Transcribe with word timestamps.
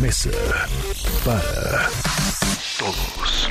Mesa 0.00 0.30
para 1.24 1.88
Todos. 2.78 3.48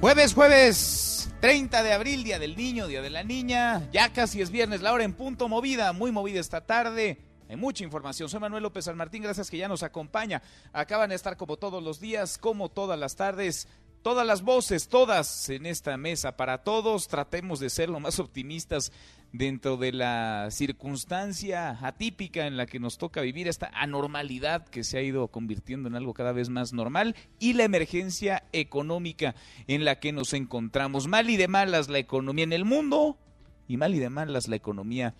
Jueves, 0.00 0.34
jueves, 0.34 1.30
30 1.40 1.82
de 1.82 1.92
abril, 1.92 2.22
Día 2.22 2.38
del 2.38 2.56
Niño, 2.56 2.86
Día 2.86 3.02
de 3.02 3.10
la 3.10 3.24
Niña. 3.24 3.88
Ya 3.92 4.12
casi 4.12 4.40
es 4.40 4.50
viernes, 4.50 4.80
la 4.80 4.92
hora 4.92 5.04
en 5.04 5.12
punto 5.12 5.48
movida, 5.48 5.92
muy 5.92 6.12
movida 6.12 6.38
esta 6.38 6.66
tarde. 6.66 7.18
Hay 7.48 7.56
mucha 7.56 7.82
información. 7.82 8.28
Soy 8.28 8.38
Manuel 8.38 8.62
López 8.62 8.84
San 8.84 8.96
Martín, 8.96 9.22
gracias 9.22 9.50
que 9.50 9.58
ya 9.58 9.66
nos 9.66 9.82
acompaña. 9.82 10.42
Acaban 10.72 11.10
de 11.10 11.16
estar 11.16 11.36
como 11.36 11.56
todos 11.56 11.82
los 11.82 11.98
días, 11.98 12.38
como 12.38 12.68
todas 12.68 12.98
las 12.98 13.16
tardes, 13.16 13.66
todas 14.02 14.26
las 14.26 14.42
voces, 14.42 14.88
todas 14.88 15.48
en 15.48 15.66
esta 15.66 15.96
mesa 15.96 16.36
para 16.36 16.58
todos. 16.58 17.08
Tratemos 17.08 17.58
de 17.58 17.70
ser 17.70 17.88
lo 17.88 17.98
más 17.98 18.18
optimistas 18.20 18.92
dentro 19.32 19.76
de 19.76 19.92
la 19.92 20.48
circunstancia 20.50 21.78
atípica 21.82 22.46
en 22.46 22.56
la 22.56 22.66
que 22.66 22.80
nos 22.80 22.98
toca 22.98 23.20
vivir, 23.20 23.48
esta 23.48 23.70
anormalidad 23.74 24.66
que 24.66 24.84
se 24.84 24.98
ha 24.98 25.02
ido 25.02 25.28
convirtiendo 25.28 25.88
en 25.88 25.94
algo 25.94 26.14
cada 26.14 26.32
vez 26.32 26.48
más 26.48 26.72
normal 26.72 27.14
y 27.38 27.52
la 27.52 27.64
emergencia 27.64 28.44
económica 28.52 29.34
en 29.66 29.84
la 29.84 30.00
que 30.00 30.12
nos 30.12 30.32
encontramos. 30.32 31.06
Mal 31.06 31.28
y 31.30 31.36
de 31.36 31.48
malas 31.48 31.88
la 31.88 31.98
economía 31.98 32.44
en 32.44 32.52
el 32.52 32.64
mundo 32.64 33.18
y 33.66 33.76
mal 33.76 33.94
y 33.94 33.98
de 33.98 34.10
malas 34.10 34.48
la 34.48 34.56
economía 34.56 35.14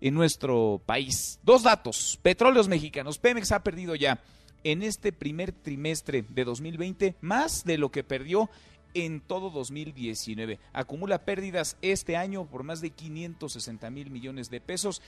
en 0.00 0.14
nuestro 0.14 0.82
país. 0.84 1.38
Dos 1.42 1.62
datos. 1.62 2.18
Petróleos 2.22 2.68
mexicanos. 2.68 3.18
Pemex 3.18 3.52
ha 3.52 3.62
perdido 3.62 3.94
ya 3.94 4.20
en 4.64 4.82
este 4.82 5.12
primer 5.12 5.52
trimestre 5.52 6.24
de 6.28 6.44
2020 6.44 7.16
más 7.20 7.64
de 7.64 7.78
lo 7.78 7.90
que 7.90 8.04
perdió 8.04 8.50
en 8.94 9.20
todo 9.20 9.50
2019. 9.50 10.58
Acumula 10.72 11.24
pérdidas 11.24 11.76
este 11.82 12.16
año 12.16 12.46
por 12.46 12.62
más 12.62 12.80
de 12.80 12.90
560 12.90 13.90
mil 13.90 14.10
millones 14.10 14.50
de 14.50 14.60
pesos. 14.60 15.02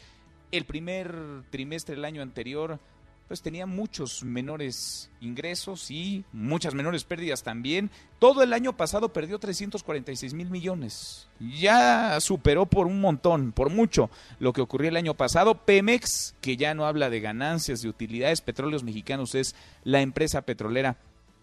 El 0.51 0.65
primer 0.65 1.15
trimestre 1.51 1.95
del 1.95 2.05
año 2.05 2.23
anterior 2.23 2.79
pues 3.33 3.41
tenía 3.41 3.65
muchos 3.65 4.25
menores 4.25 5.11
ingresos 5.23 5.91
y 5.91 6.23
muchas 6.35 6.75
menores 6.75 7.05
pérdidas 7.05 7.43
también. 7.43 7.91
Todo 8.19 8.43
el 8.43 8.53
año 8.53 8.77
pasado 8.77 9.11
perdió 9.11 9.39
346 9.39 10.35
mil 10.35 10.51
millones. 10.51 11.29
Ya 11.41 12.21
superó 12.21 12.67
por 12.67 12.87
un 12.87 13.01
montón, 13.01 13.53
por 13.53 13.71
mucho, 13.71 14.11
lo 14.39 14.53
que 14.53 14.61
ocurrió 14.61 14.91
el 14.91 14.99
año 14.99 15.15
pasado. 15.15 15.65
Pemex, 15.65 16.35
que 16.43 16.59
ya 16.59 16.75
no 16.75 16.85
habla 16.85 17.09
de 17.09 17.21
ganancias, 17.21 17.81
de 17.81 17.89
utilidades, 17.89 18.43
Petróleos 18.43 18.85
Mexicanos 18.85 19.35
es 19.35 19.55
la 19.83 20.03
empresa 20.03 20.43
petrolera 20.43 20.99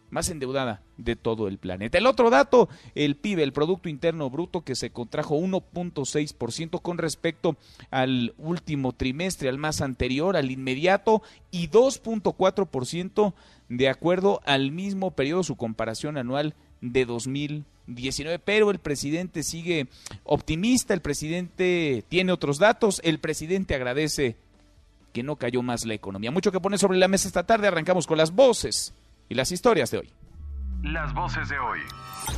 más 0.10 0.30
endeudada 0.30 0.82
de 0.98 1.16
todo 1.16 1.48
el 1.48 1.58
planeta. 1.58 1.98
El 1.98 2.08
otro 2.08 2.30
dato, 2.30 2.70
el 2.96 3.16
PIB, 3.16 3.40
el 3.40 3.54
Producto 3.54 3.90
Interno 3.90 4.30
Bruto, 4.30 4.62
que 4.62 4.76
se 4.76 4.90
contrajo 4.92 5.38
1.6% 5.38 6.82
con 6.82 6.98
respecto 6.98 7.58
al 7.92 8.34
último 8.38 8.94
trimestre, 8.94 9.50
al 9.50 9.58
más 9.58 9.82
anterior, 9.82 10.36
al 10.36 10.52
inmediato, 10.52 11.22
y 11.52 11.70
2.4% 11.70 13.34
de 13.70 13.90
acuerdo 13.90 14.42
al 14.46 14.72
mismo 14.72 15.12
periodo, 15.12 15.44
su 15.44 15.56
comparación 15.56 16.18
anual 16.18 16.56
de 16.82 17.06
2019. 17.06 18.40
Pero 18.40 18.72
el 18.72 18.80
presidente 18.80 19.44
sigue 19.44 19.88
optimista, 20.24 20.94
el 20.94 21.02
presidente 21.02 22.04
tiene 22.10 22.32
otros 22.32 22.58
datos, 22.58 23.02
el 23.04 23.20
presidente 23.20 23.76
agradece 23.76 24.38
que 25.14 25.24
no 25.24 25.38
cayó 25.38 25.62
más 25.64 25.86
la 25.86 25.94
economía. 25.94 26.32
Mucho 26.32 26.52
que 26.52 26.60
pone 26.60 26.78
sobre 26.78 26.98
la 26.98 27.08
mesa 27.08 27.28
esta 27.28 27.46
tarde, 27.46 27.68
arrancamos 27.68 28.06
con 28.06 28.18
las 28.18 28.32
voces 28.32 28.94
y 29.30 29.36
las 29.36 29.52
historias 29.52 29.92
de 29.92 30.00
hoy. 30.00 30.14
Las 30.84 31.14
voces 31.14 31.48
de 31.50 31.60
hoy. 31.60 31.80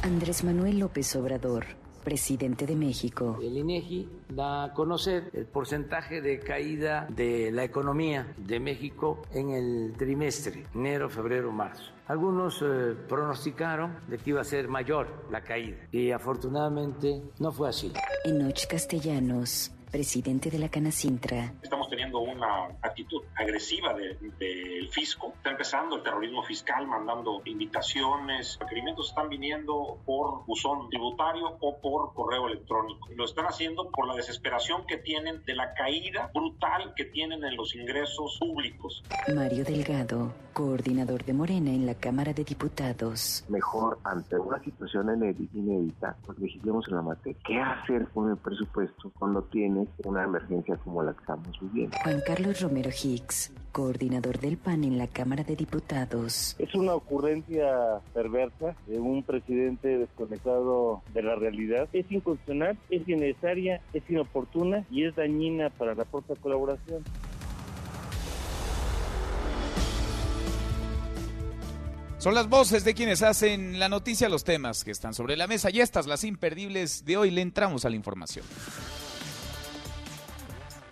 Andrés 0.04 0.44
Manuel 0.44 0.80
López 0.80 1.16
Obrador, 1.16 1.66
presidente 2.04 2.66
de 2.66 2.76
México. 2.76 3.40
El 3.42 3.58
INEGI 3.58 4.10
da 4.30 4.66
a 4.66 4.74
conocer 4.74 5.30
el 5.34 5.46
porcentaje 5.46 6.22
de 6.22 6.40
caída 6.40 7.08
de 7.10 7.52
la 7.52 7.64
economía 7.64 8.34
de 8.38 8.60
México 8.60 9.22
en 9.32 9.52
el 9.52 9.94
trimestre, 9.98 10.66
enero, 10.76 11.10
febrero, 11.10 11.52
marzo. 11.52 11.92
Algunos 12.08 12.62
eh, 12.62 12.96
pronosticaron 13.08 14.00
de 14.08 14.18
que 14.18 14.32
iba 14.32 14.42
a 14.42 14.44
ser 14.44 14.68
mayor 14.68 15.26
la 15.32 15.42
caída 15.44 15.78
y 15.92 16.12
afortunadamente 16.12 17.22
no 17.40 17.52
fue 17.52 17.70
así. 17.70 17.94
Enoch 18.26 18.68
Castellanos, 18.68 19.72
presidente 19.92 20.50
de 20.50 20.60
la 20.60 20.70
Canacintra. 20.70 21.54
Estamos 21.62 21.90
teniendo 21.90 22.20
una 22.20 22.66
actitud 22.82 23.22
agresiva 23.36 23.94
de- 23.94 24.16
del 24.40 24.90
fisco. 24.90 25.34
Está 25.38 25.52
empezando 25.52 25.98
el 25.98 26.04
terrorismo 26.04 26.44
fiscal, 26.44 26.88
mandando 26.88 27.42
invitaciones. 27.46 28.58
Requerimientos 28.60 29.10
están 29.10 29.30
viniendo 29.30 29.98
por 30.06 30.46
buzón 30.46 30.90
tributario 30.90 31.58
o 31.60 31.78
por 31.80 32.14
correo 32.14 32.48
electrónico. 32.48 33.08
Lo 33.16 33.26
están 33.26 33.46
haciendo 33.46 33.90
por 33.90 34.08
la 34.08 34.16
desesperación 34.16 34.86
que 34.88 34.98
tienen 34.98 35.44
de 35.46 35.56
la 35.56 35.74
caída 35.74 36.32
brutal 36.34 36.94
que 36.96 37.06
tienen 37.06 37.44
en 37.44 37.56
los 37.58 37.76
ingresos 37.76 38.38
públicos. 38.40 39.04
Mario 39.36 39.64
Delgado, 39.66 40.34
coordinador 40.54 41.26
de 41.26 41.34
Morena 41.34 41.70
en 41.72 41.86
la 41.86 41.96
Cámara 41.96 42.34
de 42.34 42.44
Diputados. 42.44 43.44
mejor 43.50 44.00
ante 44.04 44.38
una 44.38 44.60
situación 44.64 45.08
inédi- 45.08 45.50
inédita, 45.54 46.16
pues 46.26 46.38
legislemos 46.40 46.88
en 46.88 46.96
la 46.96 47.02
materia. 47.02 47.40
¿Qué 47.46 47.60
hacer 47.60 48.08
con 48.14 48.30
el 48.30 48.38
presupuesto 48.38 49.12
cuando 49.20 49.44
tienes 49.86 50.06
una 50.06 50.24
emergencia 50.24 50.76
como 50.78 51.04
la 51.04 51.14
que 51.14 51.20
estamos 51.20 51.60
viviendo? 51.60 51.98
Juan 52.04 52.22
Carlos 52.26 52.62
Romero 52.62 52.90
Hicks, 52.90 53.52
coordinador 53.72 54.40
del 54.40 54.58
PAN 54.58 54.84
en 54.84 54.98
la 54.98 55.08
Cámara 55.08 55.44
de 55.44 55.56
Diputados. 55.56 56.56
Es 56.60 56.74
una 56.76 56.94
ocurrencia 56.94 58.00
perversa 58.14 58.76
de 58.88 59.00
un 59.00 59.24
presidente 59.24 59.98
desconectado 59.98 61.02
de 61.14 61.24
la 61.24 61.36
realidad. 61.36 61.88
Es 61.94 62.12
inconstitucional, 62.12 62.78
es 62.90 63.08
innecesaria, 63.08 63.82
es 63.94 64.04
inoportuna 64.10 64.86
y 64.92 65.06
es 65.06 65.16
dañina 65.16 65.70
para 65.70 65.96
la 65.96 66.06
propia 66.06 66.36
colaboración. 66.36 67.04
Son 72.22 72.36
las 72.36 72.48
voces 72.48 72.84
de 72.84 72.94
quienes 72.94 73.24
hacen 73.24 73.80
la 73.80 73.90
noticia, 73.90 74.30
los 74.30 74.44
temas 74.44 74.84
que 74.84 74.92
están 74.92 75.16
sobre 75.16 75.36
la 75.36 75.48
mesa 75.48 75.72
y 75.72 75.82
estas 75.82 76.06
las 76.06 76.24
imperdibles 76.24 77.04
de 77.04 77.18
hoy. 77.18 77.32
Le 77.32 77.42
entramos 77.42 77.84
a 77.84 77.90
la 77.90 77.96
información. 77.96 78.46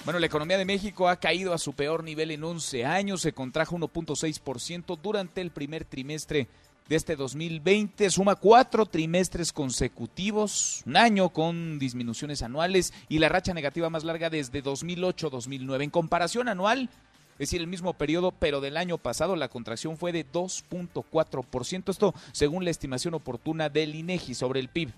Bueno, 0.10 0.22
la 0.22 0.26
economía 0.26 0.58
de 0.58 0.66
México 0.66 1.08
ha 1.08 1.18
caído 1.18 1.54
a 1.54 1.60
su 1.60 1.74
peor 1.74 2.04
nivel 2.04 2.32
en 2.32 2.44
11 2.44 2.84
años, 2.84 3.22
se 3.22 3.32
contrajo 3.32 3.78
1.6% 3.78 4.98
durante 5.00 5.40
el 5.40 5.52
primer 5.52 5.86
trimestre 5.86 6.48
de 6.88 6.96
este 6.96 7.16
2020, 7.16 8.10
suma 8.10 8.36
cuatro 8.36 8.88
trimestres 8.88 9.54
consecutivos, 9.54 10.82
un 10.88 10.98
año 10.98 11.30
con 11.30 11.78
disminuciones 11.78 12.42
anuales 12.42 12.92
y 13.08 13.20
la 13.20 13.30
racha 13.30 13.54
negativa 13.54 13.92
más 13.92 14.04
larga 14.04 14.32
desde 14.32 14.64
2008-2009. 14.64 15.84
En 15.84 15.92
comparación 15.92 16.48
anual, 16.48 16.90
es 17.34 17.38
decir, 17.38 17.62
el 17.62 17.68
mismo 17.68 17.94
periodo, 17.94 18.32
pero 18.32 18.62
del 18.62 18.78
año 18.78 18.98
pasado 18.98 19.36
la 19.36 19.50
contracción 19.50 19.96
fue 19.96 20.12
de 20.12 20.26
2.4%, 20.26 21.88
esto 21.88 22.16
según 22.32 22.66
la 22.66 22.72
estimación 22.72 23.14
oportuna 23.14 23.70
del 23.70 23.94
INEGI 23.94 24.34
sobre 24.34 24.60
el 24.60 24.70
PIB. 24.70 24.90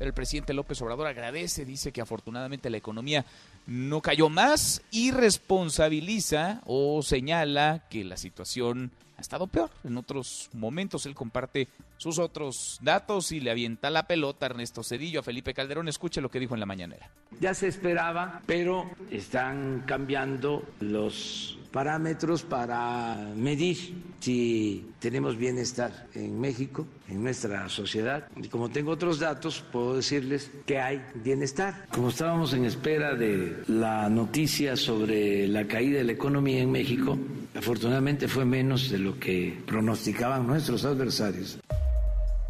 El 0.00 0.12
presidente 0.12 0.54
López 0.54 0.80
Obrador 0.82 1.06
agradece, 1.06 1.64
dice 1.64 1.92
que 1.92 2.00
afortunadamente 2.00 2.70
la 2.70 2.76
economía 2.76 3.24
no 3.66 4.00
cayó 4.00 4.28
más 4.28 4.82
y 4.90 5.10
responsabiliza 5.10 6.62
o 6.66 7.02
señala 7.02 7.84
que 7.90 8.04
la 8.04 8.16
situación 8.16 8.92
ha 9.18 9.20
estado 9.20 9.48
peor. 9.48 9.68
En 9.84 9.98
otros 9.98 10.48
momentos 10.52 11.04
él 11.04 11.14
comparte 11.14 11.68
sus 11.96 12.18
otros 12.18 12.78
datos 12.80 13.32
y 13.32 13.40
le 13.40 13.50
avienta 13.50 13.90
la 13.90 14.06
pelota 14.06 14.46
a 14.46 14.50
Ernesto 14.50 14.84
Cedillo, 14.84 15.20
a 15.20 15.22
Felipe 15.24 15.52
Calderón. 15.52 15.88
Escuche 15.88 16.20
lo 16.20 16.30
que 16.30 16.38
dijo 16.38 16.54
en 16.54 16.60
la 16.60 16.66
mañanera. 16.66 17.10
Ya 17.40 17.52
se 17.52 17.66
esperaba, 17.66 18.40
pero 18.46 18.88
están 19.10 19.82
cambiando 19.86 20.62
los 20.80 21.58
parámetros 21.72 22.42
para 22.42 23.14
medir 23.36 23.94
si 24.20 24.86
tenemos 24.98 25.36
bienestar 25.36 26.06
en 26.14 26.40
México, 26.40 26.86
en 27.08 27.22
nuestra 27.22 27.68
sociedad. 27.68 28.26
Y 28.36 28.48
como 28.48 28.68
tengo 28.68 28.92
otros 28.92 29.18
datos, 29.18 29.62
puedo 29.70 29.96
decirles 29.96 30.50
que 30.66 30.80
hay 30.80 31.02
bienestar. 31.14 31.86
Como 31.92 32.08
estábamos 32.08 32.52
en 32.54 32.64
espera 32.64 33.14
de 33.14 33.62
la 33.68 34.08
noticia 34.08 34.76
sobre 34.76 35.46
la 35.46 35.66
caída 35.66 35.98
de 35.98 36.04
la 36.04 36.12
economía 36.12 36.60
en 36.60 36.72
México, 36.72 37.18
afortunadamente 37.54 38.28
fue 38.28 38.44
menos 38.44 38.90
de 38.90 38.98
lo 38.98 39.07
que 39.18 39.62
pronosticaban 39.66 40.46
nuestros 40.46 40.84
adversarios. 40.84 41.58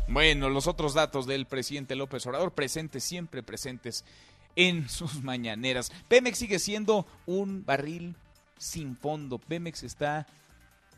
Bueno, 0.09 0.49
los 0.49 0.67
otros 0.67 0.95
datos 0.95 1.27
del 1.27 1.47
presidente 1.47 1.95
López 1.95 2.27
Obrador, 2.27 2.53
presentes, 2.53 3.05
siempre 3.05 3.43
presentes 3.43 4.05
en 4.57 4.89
sus 4.89 5.23
mañaneras. 5.23 5.93
Pemex 6.09 6.39
sigue 6.39 6.59
siendo 6.59 7.07
un 7.27 7.65
barril 7.65 8.17
sin 8.57 8.97
fondo. 8.97 9.39
Pemex 9.39 9.83
está 9.83 10.27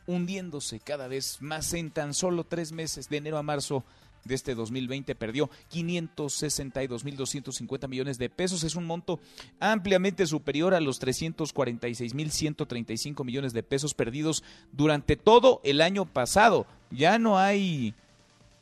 hundiéndose 0.07 0.81
cada 0.81 1.09
vez 1.09 1.43
más 1.43 1.73
en 1.75 1.91
tan 1.91 2.15
solo 2.15 2.45
tres 2.45 2.73
meses, 2.73 3.09
de 3.09 3.17
enero 3.17 3.39
a 3.39 3.43
marzo 3.43 3.85
de 4.25 4.35
este 4.35 4.55
2020 4.55 5.15
perdió 5.15 5.51
562.250 5.73 7.89
millones 7.89 8.19
de 8.19 8.29
pesos. 8.31 8.65
Es 8.65 8.77
un 8.77 8.87
monto 8.87 9.21
ampliamente 9.59 10.27
superior 10.27 10.75
a 10.75 10.81
los 10.81 11.01
346.135 11.01 13.25
millones 13.25 13.53
de 13.53 13.63
pesos 13.63 13.95
perdidos 13.95 14.43
durante 14.73 15.17
todo 15.17 15.61
el 15.65 15.81
año 15.81 16.05
pasado. 16.07 16.67
Ya 16.91 17.19
no 17.19 17.39
hay 17.39 17.95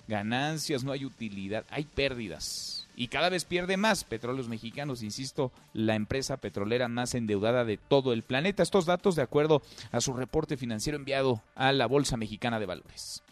ganancias, 0.08 0.84
no 0.84 0.92
hay 0.92 1.04
utilidad, 1.04 1.64
hay 1.70 1.84
pérdidas. 1.84 2.88
Y 2.96 3.08
cada 3.08 3.28
vez 3.28 3.44
pierde 3.44 3.76
más 3.76 4.02
petróleos 4.02 4.48
mexicanos, 4.48 5.04
insisto, 5.04 5.52
la 5.72 5.94
empresa 5.94 6.38
petrolera 6.38 6.88
más 6.88 7.14
endeudada 7.14 7.64
de 7.64 7.76
todo 7.76 8.12
el 8.12 8.24
planeta. 8.24 8.62
Estos 8.62 8.86
datos 8.86 9.14
de 9.14 9.22
acuerdo 9.22 9.62
a 9.92 10.00
su 10.00 10.14
reporte 10.14 10.56
financiero 10.56 10.98
enviado 10.98 11.42
a 11.54 11.72
la 11.72 11.86
Bolsa 11.86 12.16
Mexicana 12.16 12.58
de 12.58 12.66
Valores. 12.66 13.22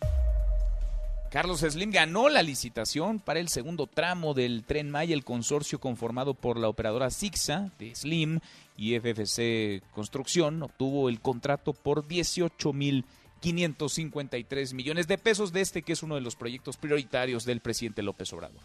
Carlos 1.37 1.61
Slim 1.61 1.91
ganó 1.91 2.31
la 2.31 2.43
licitación 2.43 3.21
para 3.21 3.41
el 3.41 3.50
segundo 3.50 3.87
tramo 3.87 4.33
del 4.33 4.65
Tren 4.65 4.91
Maya, 4.91 5.12
el 5.12 5.23
consorcio 5.23 5.79
conformado 5.79 6.33
por 6.33 6.59
la 6.59 6.71
operadora 6.71 7.11
Sixa 7.11 7.71
de 7.79 7.94
Slim 7.94 8.41
y 8.79 8.99
FFC 8.99 9.83
Construcción 9.93 10.62
obtuvo 10.62 11.11
el 11.11 11.21
contrato 11.21 11.75
por 11.75 12.09
18 12.09 12.73
mil 12.73 13.05
553 13.41 14.73
millones 14.73 15.09
de 15.09 15.19
pesos 15.19 15.53
de 15.53 15.61
este 15.61 15.83
que 15.83 15.93
es 15.93 16.03
uno 16.03 16.15
de 16.15 16.23
los 16.23 16.37
proyectos 16.37 16.79
prioritarios 16.79 17.44
del 17.44 17.61
presidente 17.61 18.03
López 18.03 18.32
Obrador. 18.32 18.62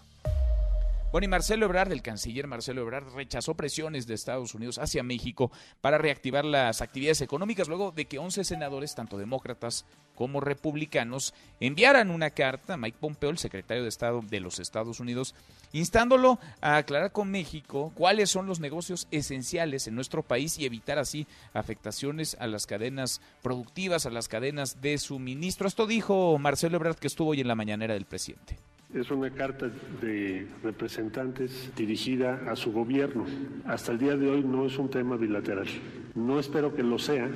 Bueno, 1.11 1.25
y 1.25 1.27
Marcelo 1.27 1.65
Ebrard, 1.65 1.91
el 1.91 2.01
canciller 2.01 2.47
Marcelo 2.47 2.83
Ebrard, 2.83 3.13
rechazó 3.13 3.53
presiones 3.55 4.07
de 4.07 4.13
Estados 4.13 4.55
Unidos 4.55 4.77
hacia 4.77 5.03
México 5.03 5.51
para 5.81 5.97
reactivar 5.97 6.45
las 6.45 6.81
actividades 6.81 7.19
económicas 7.19 7.67
luego 7.67 7.91
de 7.91 8.05
que 8.05 8.17
11 8.17 8.45
senadores, 8.45 8.95
tanto 8.95 9.17
demócratas 9.17 9.85
como 10.15 10.39
republicanos, 10.39 11.33
enviaran 11.59 12.11
una 12.11 12.29
carta 12.29 12.75
a 12.75 12.77
Mike 12.77 12.97
Pompeo, 12.97 13.29
el 13.29 13.39
secretario 13.39 13.83
de 13.83 13.89
Estado 13.89 14.21
de 14.21 14.39
los 14.39 14.59
Estados 14.59 15.01
Unidos, 15.01 15.35
instándolo 15.73 16.39
a 16.61 16.77
aclarar 16.77 17.11
con 17.11 17.29
México 17.29 17.91
cuáles 17.93 18.29
son 18.29 18.45
los 18.45 18.61
negocios 18.61 19.09
esenciales 19.11 19.87
en 19.87 19.95
nuestro 19.95 20.23
país 20.23 20.57
y 20.59 20.65
evitar 20.65 20.97
así 20.97 21.27
afectaciones 21.53 22.37
a 22.39 22.47
las 22.47 22.65
cadenas 22.65 23.19
productivas, 23.41 24.05
a 24.05 24.11
las 24.11 24.29
cadenas 24.29 24.81
de 24.81 24.97
suministro. 24.97 25.67
Esto 25.67 25.87
dijo 25.87 26.37
Marcelo 26.37 26.77
Ebrard 26.77 26.95
que 26.95 27.07
estuvo 27.07 27.31
hoy 27.31 27.41
en 27.41 27.49
la 27.49 27.55
mañanera 27.55 27.95
del 27.95 28.05
presidente. 28.05 28.57
Es 28.93 29.09
una 29.09 29.29
carta 29.29 29.71
de 30.01 30.47
representantes 30.63 31.71
dirigida 31.77 32.41
a 32.51 32.57
su 32.57 32.73
gobierno. 32.73 33.25
Hasta 33.65 33.93
el 33.93 33.99
día 33.99 34.17
de 34.17 34.29
hoy 34.29 34.43
no 34.43 34.65
es 34.65 34.77
un 34.77 34.89
tema 34.89 35.15
bilateral. 35.15 35.67
No 36.13 36.41
espero 36.41 36.75
que 36.75 36.83
lo 36.83 36.99
sea, 36.99 37.29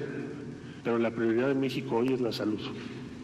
pero 0.83 0.99
la 0.99 1.11
prioridad 1.11 1.47
de 1.47 1.55
México 1.55 1.95
hoy 1.95 2.11
es 2.11 2.19
la 2.19 2.33
salud 2.33 2.59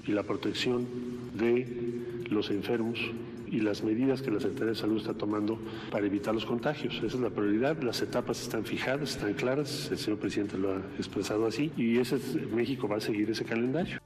y 0.07 0.13
la 0.13 0.23
protección 0.23 0.87
de 1.33 2.23
los 2.29 2.49
enfermos 2.51 2.99
y 3.47 3.59
las 3.59 3.83
medidas 3.83 4.21
que 4.21 4.31
la 4.31 4.39
Secretaría 4.39 4.71
de 4.71 4.79
Salud 4.79 5.01
está 5.01 5.13
tomando 5.13 5.59
para 5.91 6.05
evitar 6.05 6.33
los 6.33 6.45
contagios. 6.45 6.95
Esa 6.95 7.07
es 7.07 7.15
la 7.15 7.31
prioridad. 7.31 7.81
Las 7.81 8.01
etapas 8.01 8.41
están 8.41 8.63
fijadas, 8.63 9.09
están 9.09 9.33
claras. 9.33 9.89
El 9.91 9.97
señor 9.97 10.19
presidente 10.19 10.57
lo 10.57 10.71
ha 10.71 10.77
expresado 10.97 11.47
así 11.47 11.69
y 11.75 11.97
ese 11.97 12.17
México 12.55 12.87
va 12.87 12.95
a 12.95 13.01
seguir 13.01 13.29
ese 13.29 13.43
calendario. 13.43 13.99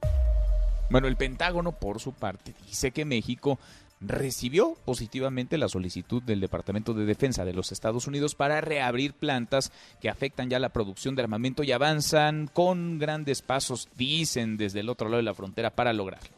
Bueno, 0.90 1.08
el 1.08 1.16
Pentágono, 1.16 1.72
por 1.72 2.00
su 2.00 2.12
parte, 2.12 2.54
dice 2.64 2.92
que 2.92 3.04
México 3.04 3.58
recibió 4.00 4.76
positivamente 4.84 5.58
la 5.58 5.68
solicitud 5.68 6.22
del 6.22 6.40
Departamento 6.40 6.92
de 6.92 7.06
Defensa 7.06 7.44
de 7.44 7.54
los 7.54 7.72
Estados 7.72 8.06
Unidos 8.06 8.34
para 8.34 8.60
reabrir 8.60 9.14
plantas 9.14 9.72
que 10.00 10.10
afectan 10.10 10.50
ya 10.50 10.58
la 10.58 10.68
producción 10.68 11.14
de 11.14 11.22
armamento 11.22 11.62
y 11.62 11.72
avanzan 11.72 12.48
con 12.52 12.98
grandes 12.98 13.42
pasos, 13.42 13.88
dicen 13.96 14.56
desde 14.56 14.80
el 14.80 14.88
otro 14.88 15.08
lado 15.08 15.18
de 15.18 15.22
la 15.22 15.34
frontera, 15.34 15.70
para 15.70 15.92
lograrlo. 15.92 16.36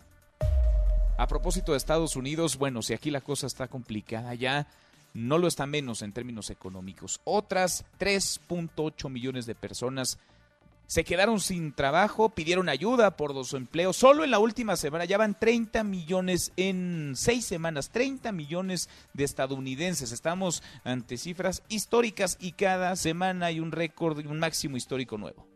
A 1.19 1.27
propósito 1.27 1.73
de 1.73 1.79
Estados 1.79 2.15
Unidos, 2.15 2.59
bueno, 2.59 2.81
si 2.81 2.95
aquí 2.95 3.11
la 3.11 3.21
cosa 3.21 3.49
está 3.49 3.67
complicada 3.67 4.35
ya, 4.35 4.69
no 5.15 5.39
lo 5.39 5.49
está 5.49 5.67
menos 5.67 6.03
en 6.03 6.13
términos 6.13 6.51
económicos. 6.51 7.21
Otras 7.25 7.85
3.8 7.99 9.11
millones 9.11 9.47
de 9.47 9.57
personas 9.57 10.19
se 10.89 11.05
quedaron 11.05 11.39
sin 11.39 11.75
trabajo, 11.75 12.31
pidieron 12.31 12.71
ayuda 12.71 13.17
por 13.17 13.45
su 13.45 13.59
empleos. 13.59 13.95
Solo 13.95 14.25
en 14.25 14.31
la 14.31 14.39
última 14.39 14.75
semana 14.75 15.05
ya 15.05 15.19
van 15.19 15.39
30 15.39 15.85
millones 15.85 16.51
en 16.57 17.13
seis 17.15 17.45
semanas, 17.45 17.91
30 17.91 18.33
millones 18.33 18.89
de 19.13 19.25
estadounidenses. 19.25 20.13
Estamos 20.13 20.63
ante 20.85 21.19
cifras 21.19 21.63
históricas 21.69 22.39
y 22.41 22.53
cada 22.53 22.97
semana 22.97 23.47
hay 23.47 23.61
un 23.61 23.71
récord, 23.71 24.19
un 24.27 24.39
máximo 24.39 24.79
histórico 24.79 25.19
nuevo. 25.19 25.47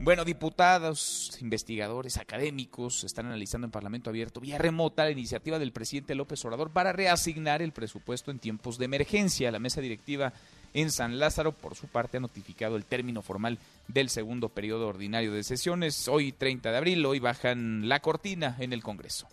Bueno, 0.00 0.24
diputados, 0.24 1.36
investigadores, 1.40 2.16
académicos 2.16 3.04
están 3.04 3.26
analizando 3.26 3.66
en 3.66 3.70
Parlamento 3.70 4.10
Abierto 4.10 4.40
vía 4.40 4.58
remota 4.58 5.04
la 5.04 5.10
iniciativa 5.10 5.58
del 5.58 5.72
presidente 5.72 6.14
López 6.14 6.42
Obrador 6.46 6.72
para 6.72 6.92
reasignar 6.92 7.60
el 7.60 7.72
presupuesto 7.72 8.30
en 8.30 8.38
tiempos 8.38 8.78
de 8.78 8.86
emergencia. 8.86 9.52
La 9.52 9.58
mesa 9.58 9.82
directiva 9.82 10.32
en 10.74 10.90
San 10.90 11.18
Lázaro, 11.18 11.52
por 11.52 11.76
su 11.76 11.86
parte, 11.86 12.18
ha 12.18 12.20
notificado 12.20 12.76
el 12.76 12.84
término 12.84 13.22
formal 13.22 13.58
del 13.88 14.10
segundo 14.10 14.48
periodo 14.48 14.88
ordinario 14.88 15.32
de 15.32 15.44
sesiones. 15.44 16.08
Hoy 16.08 16.32
30 16.32 16.72
de 16.72 16.76
abril, 16.76 17.06
hoy 17.06 17.20
bajan 17.20 17.88
la 17.88 18.00
cortina 18.00 18.56
en 18.58 18.72
el 18.72 18.82
Congreso. 18.82 19.28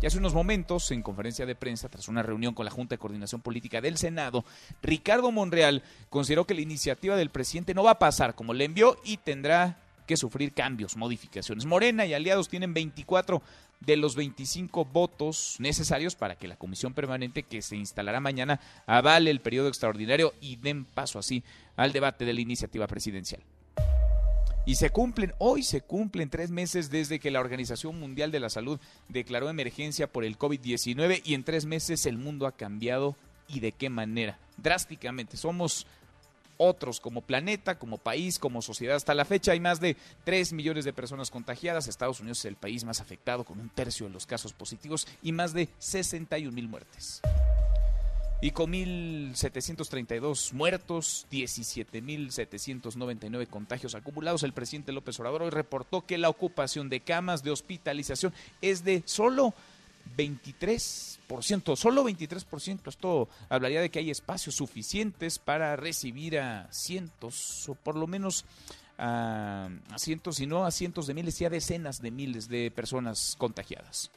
Y 0.00 0.06
hace 0.06 0.18
unos 0.18 0.32
momentos, 0.32 0.90
en 0.90 1.02
conferencia 1.02 1.44
de 1.44 1.54
prensa, 1.54 1.88
tras 1.88 2.08
una 2.08 2.22
reunión 2.22 2.54
con 2.54 2.64
la 2.64 2.70
Junta 2.70 2.94
de 2.94 2.98
Coordinación 2.98 3.40
Política 3.40 3.80
del 3.80 3.98
Senado, 3.98 4.44
Ricardo 4.80 5.30
Monreal 5.32 5.82
consideró 6.08 6.46
que 6.46 6.54
la 6.54 6.60
iniciativa 6.60 7.16
del 7.16 7.30
presidente 7.30 7.74
no 7.74 7.82
va 7.82 7.92
a 7.92 7.98
pasar 7.98 8.34
como 8.34 8.54
le 8.54 8.64
envió 8.64 8.96
y 9.04 9.18
tendrá 9.18 9.76
que 10.06 10.16
sufrir 10.16 10.54
cambios, 10.54 10.96
modificaciones. 10.96 11.66
Morena 11.66 12.06
y 12.06 12.14
aliados 12.14 12.48
tienen 12.48 12.72
24 12.72 13.42
de 13.80 13.96
los 13.96 14.16
25 14.16 14.84
votos 14.84 15.56
necesarios 15.58 16.16
para 16.16 16.36
que 16.36 16.48
la 16.48 16.56
comisión 16.56 16.94
permanente 16.94 17.42
que 17.42 17.62
se 17.62 17.76
instalará 17.76 18.20
mañana 18.20 18.60
avale 18.86 19.30
el 19.30 19.40
periodo 19.40 19.68
extraordinario 19.68 20.34
y 20.40 20.56
den 20.56 20.84
paso 20.84 21.18
así 21.18 21.44
al 21.76 21.92
debate 21.92 22.24
de 22.24 22.34
la 22.34 22.40
iniciativa 22.40 22.86
presidencial. 22.86 23.42
Y 24.66 24.74
se 24.74 24.90
cumplen, 24.90 25.32
hoy 25.38 25.62
se 25.62 25.80
cumplen 25.80 26.28
tres 26.28 26.50
meses 26.50 26.90
desde 26.90 27.18
que 27.18 27.30
la 27.30 27.40
Organización 27.40 27.98
Mundial 27.98 28.30
de 28.30 28.40
la 28.40 28.50
Salud 28.50 28.78
declaró 29.08 29.48
emergencia 29.48 30.12
por 30.12 30.26
el 30.26 30.38
COVID-19 30.38 31.22
y 31.24 31.32
en 31.32 31.42
tres 31.42 31.64
meses 31.64 32.04
el 32.04 32.18
mundo 32.18 32.46
ha 32.46 32.52
cambiado 32.52 33.16
y 33.48 33.60
de 33.60 33.72
qué 33.72 33.88
manera. 33.88 34.38
Drásticamente. 34.58 35.38
Somos 35.38 35.86
otros 36.58 37.00
como 37.00 37.22
planeta, 37.22 37.78
como 37.78 37.96
país, 37.96 38.38
como 38.38 38.60
sociedad. 38.60 38.96
Hasta 38.96 39.14
la 39.14 39.24
fecha 39.24 39.52
hay 39.52 39.60
más 39.60 39.80
de 39.80 39.96
3 40.24 40.52
millones 40.52 40.84
de 40.84 40.92
personas 40.92 41.30
contagiadas. 41.30 41.88
Estados 41.88 42.20
Unidos 42.20 42.40
es 42.40 42.44
el 42.44 42.56
país 42.56 42.84
más 42.84 43.00
afectado 43.00 43.44
con 43.44 43.58
un 43.58 43.70
tercio 43.70 44.06
de 44.06 44.12
los 44.12 44.26
casos 44.26 44.52
positivos 44.52 45.08
y 45.22 45.32
más 45.32 45.54
de 45.54 45.70
61 45.78 46.52
mil 46.52 46.68
muertes. 46.68 47.22
Y 48.40 48.52
con 48.52 48.72
1.732 48.72 50.52
muertos, 50.52 51.26
17.799 51.32 53.48
contagios 53.48 53.96
acumulados, 53.96 54.44
el 54.44 54.52
presidente 54.52 54.92
López 54.92 55.18
Obrador 55.18 55.42
hoy 55.42 55.50
reportó 55.50 56.06
que 56.06 56.18
la 56.18 56.28
ocupación 56.28 56.88
de 56.88 57.00
camas 57.00 57.42
de 57.42 57.50
hospitalización 57.50 58.32
es 58.62 58.84
de 58.84 59.02
solo 59.06 59.54
23%, 60.16 61.76
solo 61.76 62.04
23%. 62.04 62.88
Esto 62.88 63.28
hablaría 63.48 63.80
de 63.80 63.90
que 63.90 63.98
hay 63.98 64.10
espacios 64.10 64.54
suficientes 64.56 65.38
para 65.38 65.76
recibir 65.76 66.38
a 66.38 66.68
cientos 66.72 67.68
o 67.68 67.74
por 67.74 67.96
lo 67.96 68.06
menos 68.06 68.44
a, 68.98 69.68
cientos, 69.96 70.40
y 70.40 70.46
no 70.46 70.64
a 70.64 70.70
cientos 70.70 71.06
de 71.06 71.14
miles, 71.14 71.40
y 71.40 71.44
a 71.44 71.50
decenas 71.50 72.02
de 72.02 72.10
miles 72.10 72.48
de 72.48 72.70
personas 72.70 73.36
contagiadas. 73.38 74.10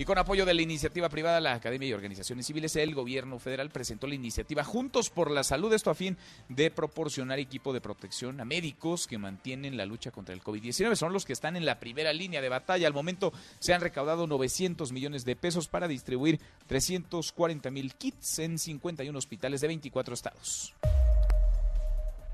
Y 0.00 0.06
con 0.06 0.16
apoyo 0.16 0.46
de 0.46 0.54
la 0.54 0.62
iniciativa 0.62 1.10
privada, 1.10 1.42
la 1.42 1.52
Academia 1.52 1.86
y 1.86 1.92
Organizaciones 1.92 2.46
Civiles, 2.46 2.74
el 2.74 2.94
gobierno 2.94 3.38
federal 3.38 3.68
presentó 3.68 4.06
la 4.06 4.14
iniciativa 4.14 4.64
Juntos 4.64 5.10
por 5.10 5.30
la 5.30 5.44
Salud, 5.44 5.74
esto 5.74 5.90
a 5.90 5.94
fin 5.94 6.16
de 6.48 6.70
proporcionar 6.70 7.38
equipo 7.38 7.74
de 7.74 7.82
protección 7.82 8.40
a 8.40 8.46
médicos 8.46 9.06
que 9.06 9.18
mantienen 9.18 9.76
la 9.76 9.84
lucha 9.84 10.10
contra 10.10 10.34
el 10.34 10.42
COVID-19. 10.42 10.94
Son 10.94 11.12
los 11.12 11.26
que 11.26 11.34
están 11.34 11.54
en 11.54 11.66
la 11.66 11.78
primera 11.78 12.14
línea 12.14 12.40
de 12.40 12.48
batalla. 12.48 12.86
Al 12.86 12.94
momento 12.94 13.30
se 13.58 13.74
han 13.74 13.82
recaudado 13.82 14.26
900 14.26 14.90
millones 14.90 15.26
de 15.26 15.36
pesos 15.36 15.68
para 15.68 15.86
distribuir 15.86 16.40
340 16.66 17.70
mil 17.70 17.94
kits 17.94 18.38
en 18.38 18.58
51 18.58 19.18
hospitales 19.18 19.60
de 19.60 19.66
24 19.66 20.14
estados. 20.14 20.72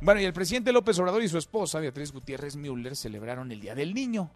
Bueno, 0.01 0.21
y 0.21 0.25
el 0.25 0.33
presidente 0.33 0.71
López 0.71 0.97
Obrador 1.01 1.25
y 1.25 1.29
su 1.29 1.39
esposa, 1.39 1.81
Beatriz 1.81 2.13
Gutiérrez 2.13 2.55
Müller, 2.55 2.95
celebraron 2.95 3.51
el 3.51 3.61
Día 3.61 3.75
del 3.75 3.93
Niño. 3.93 4.31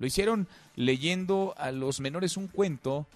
Lo 0.00 0.06
hicieron 0.06 0.48
leyendo 0.76 1.54
a 1.58 1.70
los 1.70 2.00
menores 2.00 2.38
un 2.38 2.48
cuento 2.48 3.06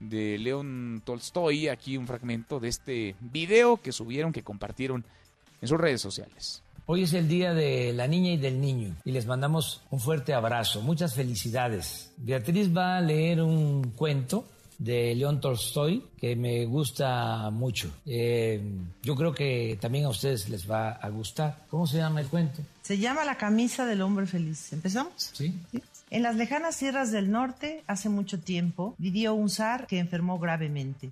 de 0.00 0.36
León 0.36 1.00
Tolstoy, 1.04 1.68
aquí 1.68 1.96
un 1.96 2.08
fragmento 2.08 2.58
de 2.58 2.68
este 2.68 3.14
video 3.20 3.76
que 3.80 3.92
subieron, 3.92 4.32
que 4.32 4.42
compartieron 4.42 5.04
en 5.62 5.68
sus 5.68 5.78
redes 5.78 6.02
sociales. 6.02 6.62
Hoy 6.86 7.04
es 7.04 7.14
el 7.14 7.28
día 7.28 7.54
de 7.54 7.92
la 7.94 8.08
niña 8.08 8.32
y 8.32 8.36
del 8.36 8.60
niño 8.60 8.96
y 9.04 9.12
les 9.12 9.26
mandamos 9.26 9.80
un 9.90 10.00
fuerte 10.00 10.34
abrazo, 10.34 10.82
muchas 10.82 11.14
felicidades. 11.14 12.12
Beatriz 12.16 12.76
va 12.76 12.96
a 12.96 13.00
leer 13.00 13.40
un 13.40 13.92
cuento 13.96 14.44
de 14.78 15.14
León 15.14 15.40
Tolstoy 15.40 16.04
que 16.18 16.36
me 16.36 16.64
gusta 16.66 17.50
mucho. 17.50 17.90
Eh, 18.06 18.60
yo 19.02 19.14
creo 19.14 19.32
que 19.32 19.78
también 19.80 20.04
a 20.04 20.08
ustedes 20.08 20.48
les 20.48 20.70
va 20.70 20.90
a 20.90 21.08
gustar. 21.08 21.64
¿Cómo 21.70 21.86
se 21.86 21.98
llama 21.98 22.20
el 22.20 22.28
cuento? 22.28 22.62
Se 22.82 22.98
llama 22.98 23.24
La 23.24 23.36
camisa 23.36 23.86
del 23.86 24.02
hombre 24.02 24.26
feliz. 24.26 24.72
¿Empezamos? 24.72 25.30
Sí. 25.32 25.54
En 26.10 26.22
las 26.22 26.36
lejanas 26.36 26.76
sierras 26.76 27.10
del 27.10 27.30
norte, 27.30 27.82
hace 27.86 28.08
mucho 28.08 28.38
tiempo, 28.38 28.94
vivió 28.98 29.34
un 29.34 29.50
zar 29.50 29.86
que 29.86 29.98
enfermó 29.98 30.38
gravemente. 30.38 31.10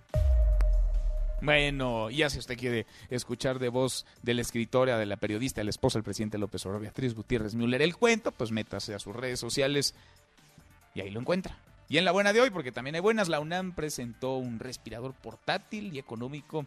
Bueno, 1.41 2.09
ya 2.09 2.31
si 2.31 2.39
usted 2.39 2.57
quiere 2.57 2.87
escuchar 3.11 3.59
de 3.59 3.69
voz 3.69 4.07
de 4.23 4.35
la 4.35 4.43
escritora, 4.43 4.97
de 4.97 5.07
la 5.07 5.17
periodista, 5.17 5.61
de 5.61 5.65
la 5.65 5.71
esposa 5.71 5.99
del 5.99 6.05
presidente 6.05 6.39
López 6.39 6.65
Obrador, 6.67 6.83
Beatriz 6.83 7.15
Gutiérrez 7.15 7.57
Müller, 7.57 7.83
el 7.83 7.97
cuento, 7.97 8.31
pues 8.31 8.53
métase 8.53 8.95
a 8.95 9.01
sus 9.01 9.17
redes 9.17 9.41
sociales 9.41 9.97
y 10.95 11.01
ahí 11.01 11.11
lo 11.11 11.19
encuentra. 11.19 11.59
Y 11.93 11.99
en 11.99 12.07
la 12.07 12.13
buena 12.13 12.33
de 12.33 12.41
hoy, 12.41 12.49
porque 12.49 12.73
también 12.73 12.95
hay 12.95 13.03
buenas, 13.03 13.29
la 13.29 13.39
UNAM 13.39 13.73
presentó 13.73 14.39
un 14.39 14.59
respirador 14.59 15.13
portátil 15.13 15.93
y 15.93 15.99
económico 15.99 16.65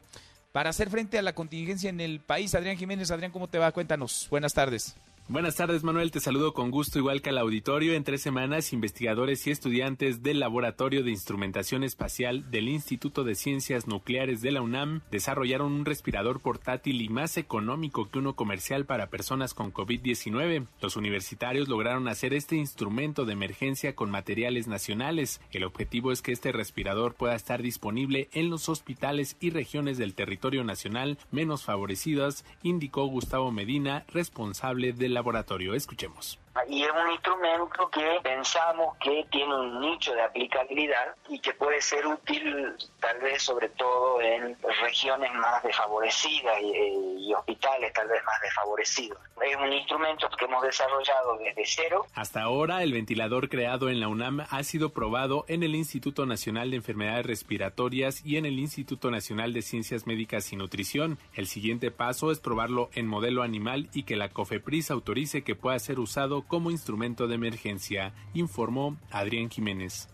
para 0.51 0.69
hacer 0.69 0.91
frente 0.91 1.17
a 1.17 1.23
la 1.23 1.33
contingencia 1.33 1.89
en 1.89 1.99
el 1.99 2.19
país. 2.19 2.53
Adrián 2.53 2.77
Jiménez, 2.77 3.09
Adrián, 3.09 3.31
¿cómo 3.31 3.47
te 3.47 3.57
va? 3.57 3.71
Cuéntanos. 3.71 4.27
Buenas 4.29 4.53
tardes. 4.53 4.95
Buenas 5.27 5.55
tardes, 5.55 5.83
Manuel. 5.83 6.11
Te 6.11 6.19
saludo 6.19 6.53
con 6.53 6.69
gusto, 6.69 6.99
igual 6.99 7.23
que 7.23 7.31
al 7.31 7.39
auditorio. 7.39 7.93
En 7.93 8.03
tres 8.03 8.21
semanas, 8.21 8.73
investigadores 8.73 9.47
y 9.47 9.49
estudiantes 9.49 10.21
del 10.21 10.39
Laboratorio 10.39 11.03
de 11.03 11.09
Instrumentación 11.09 11.83
Espacial 11.83 12.51
del 12.51 12.69
Instituto 12.69 13.23
de 13.23 13.33
Ciencias 13.33 13.87
Nucleares 13.87 14.43
de 14.43 14.51
la 14.51 14.61
UNAM 14.61 15.01
desarrollaron 15.09 15.73
un 15.73 15.83
respirador 15.83 16.41
portátil 16.41 17.01
y 17.01 17.09
más 17.09 17.37
económico 17.37 18.07
que 18.07 18.19
uno 18.19 18.35
comercial 18.35 18.85
para 18.85 19.09
personas 19.09 19.55
con 19.55 19.73
COVID-19. 19.73 20.67
Los 20.79 20.95
universitarios 20.95 21.69
lograron 21.69 22.07
hacer 22.07 22.35
este 22.35 22.57
instrumento 22.57 23.25
de 23.25 23.33
emergencia 23.33 23.95
con 23.95 24.11
materiales 24.11 24.67
nacionales. 24.67 25.41
El 25.49 25.63
objetivo 25.63 26.11
es 26.11 26.21
que 26.21 26.33
este 26.33 26.51
respirador 26.51 27.15
pueda 27.15 27.33
estar 27.33 27.63
disponible 27.63 28.29
en 28.31 28.51
los 28.51 28.69
hospitales 28.69 29.37
y 29.39 29.49
regiones 29.49 29.97
del 29.97 30.13
territorio 30.13 30.63
nacional 30.63 31.17
menos 31.31 31.63
favorecidas, 31.63 32.45
indicó 32.61 33.07
Gustavo 33.07 33.51
Medina, 33.51 34.05
responsable 34.13 34.93
del 34.93 35.14
laboratorio. 35.15 35.73
Escuchemos. 35.73 36.37
Y 36.67 36.83
es 36.83 36.91
un 36.91 37.11
instrumento 37.11 37.89
que 37.89 38.19
pensamos 38.23 38.97
que 38.97 39.25
tiene 39.29 39.53
un 39.53 39.81
nicho 39.81 40.13
de 40.13 40.21
aplicabilidad 40.21 41.15
y 41.29 41.39
que 41.39 41.53
puede 41.53 41.81
ser 41.81 42.07
útil 42.07 42.75
tal 42.99 43.19
vez 43.19 43.43
sobre 43.43 43.69
todo 43.69 44.21
en 44.21 44.57
regiones 44.81 45.33
más 45.33 45.61
desfavorecidas 45.63 46.55
y, 46.61 47.27
y 47.27 47.33
hospitales 47.33 47.91
tal 47.93 48.07
vez 48.07 48.23
más 48.23 48.41
desfavorecidos. 48.41 49.19
Es 49.45 49.55
un 49.57 49.71
instrumento 49.73 50.29
que 50.37 50.45
hemos 50.45 50.63
desarrollado 50.63 51.37
desde 51.37 51.63
cero. 51.65 52.05
Hasta 52.15 52.41
ahora 52.41 52.83
el 52.83 52.93
ventilador 52.93 53.49
creado 53.49 53.89
en 53.89 53.99
la 53.99 54.07
UNAM 54.07 54.45
ha 54.49 54.63
sido 54.63 54.89
probado 54.91 55.45
en 55.47 55.61
el 55.61 55.75
Instituto 55.75 56.25
Nacional 56.25 56.71
de 56.71 56.77
Enfermedades 56.77 57.25
Respiratorias 57.25 58.25
y 58.25 58.37
en 58.37 58.45
el 58.45 58.59
Instituto 58.59 59.11
Nacional 59.11 59.53
de 59.53 59.61
Ciencias 59.61 60.07
Médicas 60.07 60.51
y 60.53 60.55
Nutrición. 60.55 61.17
El 61.33 61.47
siguiente 61.47 61.91
paso 61.91 62.31
es 62.31 62.39
probarlo 62.39 62.89
en 62.93 63.07
modelo 63.07 63.43
animal 63.43 63.89
y 63.93 64.03
que 64.03 64.15
la 64.15 64.29
COFEPRIS 64.29 64.89
autorice 64.89 65.43
que 65.43 65.55
pueda 65.55 65.77
ser 65.79 65.99
usado 65.99 66.44
como 66.47 66.71
instrumento 66.71 67.27
de 67.27 67.35
emergencia, 67.35 68.13
informó 68.33 68.97
Adrián 69.11 69.49
Jiménez. 69.49 70.07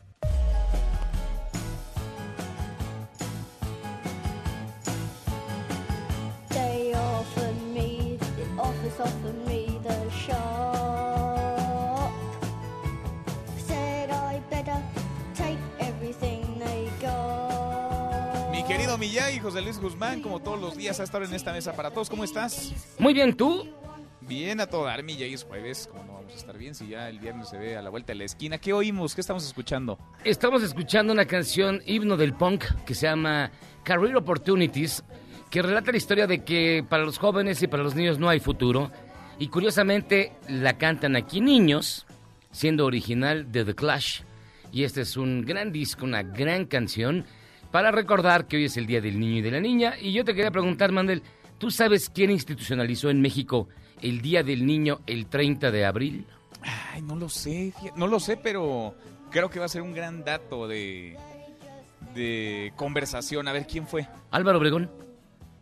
Mi 18.52 18.64
querido 18.64 18.98
Millay, 18.98 19.40
José 19.40 19.62
Luis 19.62 19.80
Guzmán, 19.80 20.22
como 20.22 20.40
todos 20.40 20.60
los 20.60 20.78
días, 20.78 21.00
ha 21.00 21.04
estado 21.04 21.26
en 21.26 21.34
esta 21.34 21.52
mesa 21.52 21.74
para 21.74 21.92
todos. 21.92 22.10
¿Cómo 22.10 22.24
estás? 22.24 22.72
Muy 23.00 23.14
bien, 23.14 23.36
¿tú? 23.36 23.68
Bien, 24.32 24.62
a 24.62 24.68
todo 24.68 24.86
dar, 24.86 25.04
Millay, 25.04 25.34
es 25.34 25.44
jueves. 25.44 25.90
¿Cómo 25.92 26.06
no 26.06 26.14
vamos 26.14 26.32
a 26.32 26.38
estar 26.38 26.58
bien 26.58 26.74
si 26.74 26.88
ya 26.88 27.10
el 27.10 27.20
viernes 27.20 27.50
se 27.50 27.58
ve 27.58 27.76
a 27.76 27.82
la 27.82 27.90
vuelta 27.90 28.14
de 28.14 28.20
la 28.20 28.24
esquina? 28.24 28.60
¿Qué 28.60 28.72
oímos? 28.72 29.14
¿Qué 29.14 29.20
estamos 29.20 29.46
escuchando? 29.46 30.00
Estamos 30.24 30.64
escuchando 30.64 31.12
una 31.12 31.26
canción 31.26 31.82
himno 31.86 32.16
del 32.16 32.34
punk 32.34 32.64
que 32.86 32.96
se 32.96 33.08
llama 33.08 33.52
Career 33.84 34.16
Opportunities, 34.16 35.04
que 35.50 35.62
relata 35.62 35.92
la 35.92 35.98
historia 35.98 36.28
de 36.28 36.46
que 36.46 36.82
para 36.88 37.04
los 37.04 37.18
jóvenes 37.18 37.62
y 37.62 37.68
para 37.68 37.84
los 37.84 37.94
niños 37.94 38.20
no 38.20 38.30
hay 38.30 38.40
futuro. 38.40 38.90
Y 39.38 39.50
curiosamente 39.50 40.32
la 40.48 40.78
cantan 40.78 41.18
aquí 41.18 41.42
niños, 41.42 42.06
siendo 42.52 42.86
original 42.86 43.52
de 43.52 43.66
The 43.66 43.76
Clash. 43.76 44.22
Y 44.72 44.86
este 44.86 45.02
es 45.02 45.18
un 45.18 45.44
gran 45.44 45.74
disco, 45.74 46.06
una 46.06 46.24
gran 46.24 46.68
canción, 46.68 47.26
para 47.70 47.92
recordar 47.92 48.48
que 48.48 48.56
hoy 48.56 48.64
es 48.64 48.78
el 48.78 48.86
Día 48.86 49.02
del 49.02 49.20
Niño 49.20 49.40
y 49.40 49.42
de 49.42 49.52
la 49.52 49.60
Niña. 49.60 49.96
Y 50.00 50.14
yo 50.14 50.24
te 50.24 50.34
quería 50.34 50.52
preguntar, 50.52 50.94
Mandel, 50.94 51.22
¿tú 51.58 51.70
sabes 51.70 52.10
quién 52.10 52.32
institucionalizó 52.32 53.10
en 53.10 53.20
México 53.20 53.68
el 54.02 54.22
Día 54.22 54.44
del 54.44 54.66
Niño 54.66 55.00
el 55.08 55.28
30 55.28 55.72
de 55.72 55.86
abril? 55.86 56.26
Ay, 56.94 57.02
no 57.02 57.16
lo 57.16 57.30
sé, 57.30 57.74
no 57.96 58.08
lo 58.08 58.20
sé, 58.20 58.38
pero 58.38 58.96
creo 59.32 59.50
que 59.50 59.60
va 59.60 59.66
a 59.66 59.70
ser 59.70 59.82
un 59.82 59.94
gran 59.94 60.24
dato 60.24 60.68
de, 60.68 61.18
de 62.16 62.72
conversación. 62.76 63.48
A 63.48 63.54
ver, 63.54 63.66
¿quién 63.68 63.88
fue? 63.88 64.08
Álvaro 64.32 64.58
Obregón. 64.60 64.90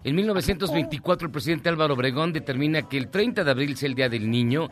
En 0.03 0.15
1924 0.15 1.25
el 1.27 1.31
presidente 1.31 1.67
Álvaro 1.69 1.93
Obregón 1.93 2.31
determina 2.31 2.84
que 2.84 2.98
el 2.98 3.10
30 3.10 3.43
de 3.43 3.51
abril 3.51 3.75
sea 3.75 3.88
el 3.89 3.96
Día 3.96 4.08
del 4.10 4.31
Niño, 4.31 4.69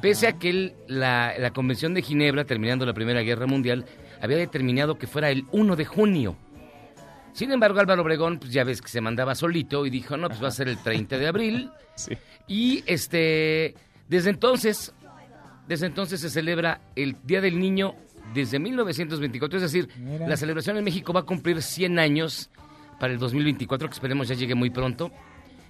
pese 0.00 0.26
a 0.28 0.38
que 0.38 0.48
el- 0.50 0.74
la, 0.86 1.34
la 1.38 1.50
Convención 1.50 1.92
de 1.92 2.00
Ginebra, 2.02 2.44
terminando 2.44 2.86
la 2.86 2.94
Primera 2.94 3.20
Guerra 3.20 3.46
Mundial, 3.46 3.84
había 4.22 4.38
determinado 4.38 4.96
que 4.98 5.06
fuera 5.06 5.30
el 5.30 5.44
1 5.52 5.76
de 5.76 5.84
junio. 5.84 6.36
Sin 7.32 7.52
embargo, 7.52 7.80
Álvaro 7.80 8.02
Obregón, 8.02 8.38
pues 8.38 8.52
ya 8.52 8.64
ves 8.64 8.82
que 8.82 8.88
se 8.88 9.00
mandaba 9.00 9.34
solito 9.34 9.86
y 9.86 9.90
dijo, 9.90 10.16
no, 10.16 10.28
pues 10.28 10.42
va 10.42 10.48
a 10.48 10.52
ser 10.52 10.68
el 10.68 10.78
30 10.78 11.18
de 11.18 11.26
abril. 11.26 11.70
Y 12.48 12.82
este, 12.86 13.74
desde 14.08 14.30
entonces, 14.30 14.92
desde 15.68 15.86
entonces 15.86 16.20
se 16.20 16.28
celebra 16.30 16.80
el 16.96 17.14
Día 17.22 17.40
del 17.40 17.60
Niño 17.60 17.94
desde 18.34 18.58
1924. 18.58 19.58
Es 19.58 19.62
decir, 19.62 19.88
Mira. 19.98 20.26
la 20.26 20.36
celebración 20.36 20.76
en 20.76 20.82
México 20.82 21.12
va 21.12 21.20
a 21.20 21.22
cumplir 21.24 21.62
100 21.62 22.00
años 22.00 22.50
para 22.98 23.12
el 23.12 23.20
2024, 23.20 23.88
que 23.88 23.94
esperemos 23.94 24.26
ya 24.26 24.34
llegue 24.34 24.56
muy 24.56 24.70
pronto. 24.70 25.12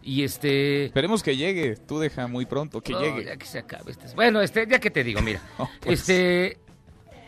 Y 0.03 0.23
este... 0.23 0.87
Esperemos 0.87 1.23
que 1.23 1.37
llegue, 1.37 1.77
tú 1.77 1.99
deja 1.99 2.27
muy 2.27 2.47
pronto 2.47 2.81
que 2.81 2.93
No, 2.93 3.01
llegue. 3.03 3.25
ya 3.27 3.37
que 3.37 3.45
se 3.45 3.59
acabe 3.59 3.91
este- 3.93 4.15
Bueno, 4.15 4.41
este, 4.41 4.67
ya 4.67 4.79
que 4.79 4.91
te 4.91 5.05
digo, 5.05 5.21
mira. 5.21 5.43
pues. 5.83 6.01
Este, 6.01 6.57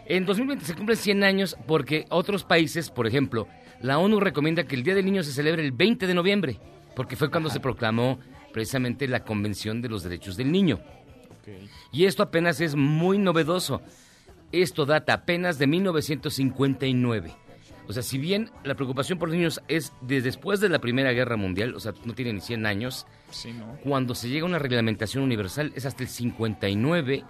en 0.06 0.24
2020 0.24 0.64
se 0.64 0.74
cumplen 0.74 0.96
100 0.96 1.24
años 1.24 1.56
porque 1.66 2.06
otros 2.08 2.44
países, 2.44 2.88
por 2.88 3.06
ejemplo, 3.06 3.46
la 3.82 3.98
ONU 3.98 4.20
recomienda 4.20 4.64
que 4.64 4.74
el 4.76 4.82
Día 4.82 4.94
del 4.94 5.04
Niño 5.04 5.22
se 5.22 5.32
celebre 5.32 5.64
el 5.64 5.72
20 5.72 6.06
de 6.06 6.14
noviembre, 6.14 6.58
porque 6.94 7.16
fue 7.16 7.30
cuando 7.30 7.50
se 7.50 7.60
proclamó 7.60 8.18
precisamente 8.52 9.08
la 9.08 9.24
Convención 9.24 9.80
de 9.82 9.88
los 9.88 10.02
Derechos 10.02 10.36
del 10.36 10.52
Niño. 10.52 10.80
Y 11.90 12.04
esto 12.04 12.22
apenas 12.22 12.60
es 12.60 12.76
muy 12.76 13.18
novedoso. 13.18 13.82
Esto 14.52 14.84
data 14.86 15.14
apenas 15.14 15.58
de 15.58 15.66
1959. 15.66 17.34
O 17.88 17.92
sea, 17.92 18.02
si 18.02 18.16
bien 18.16 18.50
la 18.62 18.74
preocupación 18.76 19.18
por 19.18 19.28
los 19.28 19.36
niños 19.36 19.60
es 19.66 19.92
desde 20.02 20.22
después 20.26 20.60
de 20.60 20.68
la 20.68 20.78
Primera 20.78 21.10
Guerra 21.12 21.36
Mundial, 21.36 21.74
o 21.74 21.80
sea, 21.80 21.92
no 22.04 22.14
tiene 22.14 22.32
ni 22.34 22.40
100 22.40 22.64
años, 22.64 23.06
Sí, 23.30 23.52
¿no? 23.52 23.76
cuando 23.82 24.14
se 24.14 24.28
llega 24.28 24.44
a 24.44 24.48
una 24.48 24.58
reglamentación 24.60 25.24
universal 25.24 25.72
es 25.74 25.84
hasta 25.84 26.04
el 26.04 26.08
59 26.08 27.24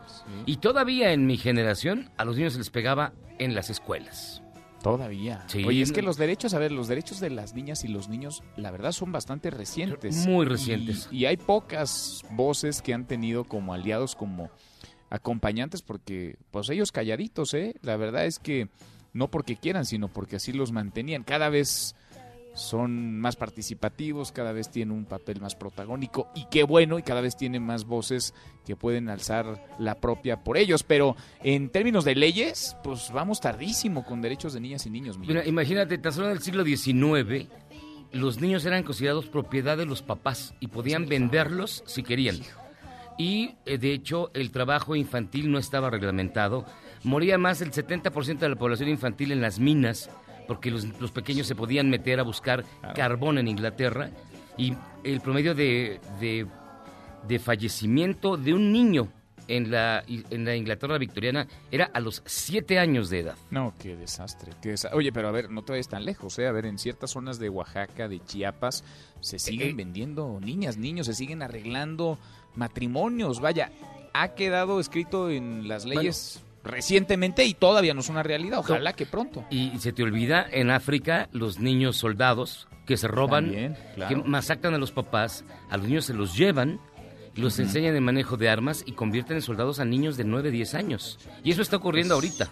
y 0.44 0.56
todavía 0.58 1.12
en 1.12 1.26
mi 1.26 1.38
generación 1.38 2.10
a 2.18 2.24
los 2.24 2.36
niños 2.36 2.52
se 2.52 2.58
les 2.58 2.70
pegaba 2.70 3.12
en 3.38 3.54
las 3.54 3.70
escuelas. 3.70 4.42
Todavía. 4.82 5.44
Sí. 5.46 5.64
Oye, 5.64 5.82
es 5.82 5.92
que 5.92 6.02
los 6.02 6.16
derechos, 6.16 6.54
a 6.54 6.58
ver, 6.58 6.72
los 6.72 6.88
derechos 6.88 7.20
de 7.20 7.30
las 7.30 7.54
niñas 7.54 7.84
y 7.84 7.88
los 7.88 8.08
niños, 8.08 8.42
la 8.56 8.70
verdad, 8.70 8.92
son 8.92 9.12
bastante 9.12 9.50
recientes. 9.50 10.26
Muy 10.26 10.44
recientes. 10.44 11.08
Y, 11.10 11.18
y 11.18 11.26
hay 11.26 11.36
pocas 11.36 12.22
voces 12.32 12.82
que 12.82 12.92
han 12.92 13.06
tenido 13.06 13.44
como 13.44 13.74
aliados, 13.74 14.14
como 14.16 14.50
acompañantes, 15.10 15.82
porque, 15.82 16.36
pues 16.50 16.68
ellos 16.70 16.90
calladitos, 16.90 17.54
¿eh? 17.54 17.74
La 17.82 17.96
verdad 17.96 18.26
es 18.26 18.38
que 18.38 18.68
no 19.12 19.30
porque 19.30 19.56
quieran, 19.56 19.84
sino 19.84 20.08
porque 20.08 20.36
así 20.36 20.52
los 20.52 20.72
mantenían. 20.72 21.22
Cada 21.22 21.48
vez 21.48 21.94
son 22.54 23.18
más 23.18 23.36
participativos, 23.36 24.32
cada 24.32 24.52
vez 24.52 24.70
tienen 24.70 24.96
un 24.96 25.04
papel 25.04 25.40
más 25.40 25.54
protagónico 25.54 26.28
y 26.34 26.46
qué 26.50 26.64
bueno, 26.64 26.98
y 26.98 27.02
cada 27.02 27.20
vez 27.20 27.36
tienen 27.36 27.62
más 27.62 27.84
voces 27.84 28.34
que 28.66 28.76
pueden 28.76 29.08
alzar 29.08 29.66
la 29.78 29.96
propia 29.96 30.44
por 30.44 30.56
ellos. 30.56 30.82
Pero 30.82 31.16
en 31.42 31.70
términos 31.70 32.04
de 32.04 32.14
leyes, 32.14 32.76
pues 32.84 33.10
vamos 33.12 33.40
tardísimo 33.40 34.04
con 34.04 34.20
derechos 34.20 34.52
de 34.52 34.60
niñas 34.60 34.86
y 34.86 34.90
niños. 34.90 35.18
Miguel. 35.18 35.36
Mira, 35.36 35.48
imagínate, 35.48 35.98
tan 35.98 36.12
solo 36.12 36.26
en 36.26 36.32
el 36.32 36.42
siglo 36.42 36.64
XIX 36.64 37.48
los 38.12 38.40
niños 38.40 38.64
eran 38.66 38.82
considerados 38.82 39.26
propiedad 39.26 39.76
de 39.76 39.86
los 39.86 40.02
papás 40.02 40.54
y 40.60 40.68
podían 40.68 41.08
venderlos 41.08 41.82
si 41.86 42.02
querían. 42.02 42.36
Y 43.18 43.56
eh, 43.66 43.78
de 43.78 43.92
hecho 43.92 44.30
el 44.34 44.50
trabajo 44.50 44.96
infantil 44.96 45.50
no 45.50 45.58
estaba 45.58 45.90
reglamentado. 45.90 46.64
Moría 47.04 47.38
más 47.38 47.58
del 47.58 47.72
70% 47.72 48.38
de 48.38 48.48
la 48.48 48.56
población 48.56 48.88
infantil 48.88 49.32
en 49.32 49.40
las 49.40 49.58
minas 49.58 50.10
porque 50.46 50.70
los, 50.70 50.84
los 51.00 51.10
pequeños 51.12 51.46
se 51.46 51.54
podían 51.54 51.88
meter 51.90 52.20
a 52.20 52.22
buscar 52.22 52.64
carbón 52.94 53.38
en 53.38 53.48
Inglaterra 53.48 54.10
y 54.56 54.74
el 55.04 55.20
promedio 55.20 55.54
de, 55.54 56.00
de, 56.20 56.46
de 57.26 57.38
fallecimiento 57.38 58.36
de 58.36 58.54
un 58.54 58.72
niño 58.72 59.08
en 59.48 59.70
la, 59.72 60.04
en 60.06 60.44
la 60.44 60.54
Inglaterra 60.54 60.98
victoriana 60.98 61.48
era 61.70 61.86
a 61.92 61.98
los 62.00 62.22
siete 62.26 62.78
años 62.78 63.10
de 63.10 63.20
edad. 63.20 63.34
No, 63.50 63.74
qué 63.78 63.96
desastre. 63.96 64.52
qué 64.62 64.74
desa- 64.74 64.90
Oye, 64.94 65.12
pero 65.12 65.28
a 65.28 65.32
ver, 65.32 65.50
no 65.50 65.62
te 65.62 65.72
vayas 65.72 65.88
tan 65.88 66.04
lejos, 66.04 66.38
¿eh? 66.38 66.46
A 66.46 66.52
ver, 66.52 66.64
en 66.66 66.78
ciertas 66.78 67.10
zonas 67.10 67.38
de 67.40 67.48
Oaxaca, 67.48 68.08
de 68.08 68.20
Chiapas, 68.24 68.84
se 69.20 69.38
siguen 69.40 69.70
Eh, 69.70 69.74
vendiendo 69.74 70.38
niñas, 70.40 70.76
niños, 70.76 71.06
se 71.06 71.14
siguen 71.14 71.42
arreglando 71.42 72.18
matrimonios. 72.54 73.40
Vaya, 73.40 73.72
ha 74.14 74.34
quedado 74.34 74.78
escrito 74.78 75.28
en 75.30 75.66
las 75.68 75.84
leyes 75.86 76.42
recientemente 76.64 77.44
y 77.44 77.54
todavía 77.54 77.94
no 77.94 78.00
es 78.00 78.08
una 78.08 78.22
realidad. 78.22 78.58
Ojalá 78.58 78.92
que 78.92 79.06
pronto. 79.06 79.44
Y 79.50 79.78
se 79.78 79.92
te 79.92 80.02
olvida, 80.02 80.46
en 80.50 80.70
África, 80.70 81.28
los 81.32 81.58
niños 81.58 81.96
soldados 81.96 82.68
que 82.86 82.96
se 82.96 83.08
roban, 83.08 83.46
También, 83.46 83.76
claro. 83.94 84.22
que 84.22 84.28
masacran 84.28 84.74
a 84.74 84.78
los 84.78 84.92
papás, 84.92 85.44
a 85.70 85.76
los 85.76 85.86
niños 85.86 86.04
se 86.04 86.14
los 86.14 86.36
llevan, 86.36 86.80
y 87.34 87.40
los 87.40 87.58
enseñan 87.58 87.94
el 87.94 88.02
manejo 88.02 88.36
de 88.36 88.50
armas 88.50 88.82
y 88.86 88.92
convierten 88.92 89.36
en 89.36 89.42
soldados 89.42 89.80
a 89.80 89.84
niños 89.84 90.16
de 90.16 90.24
9, 90.24 90.50
10 90.50 90.74
años. 90.74 91.18
Y 91.42 91.50
eso 91.50 91.62
está 91.62 91.76
ocurriendo 91.76 92.14
ahorita. 92.14 92.50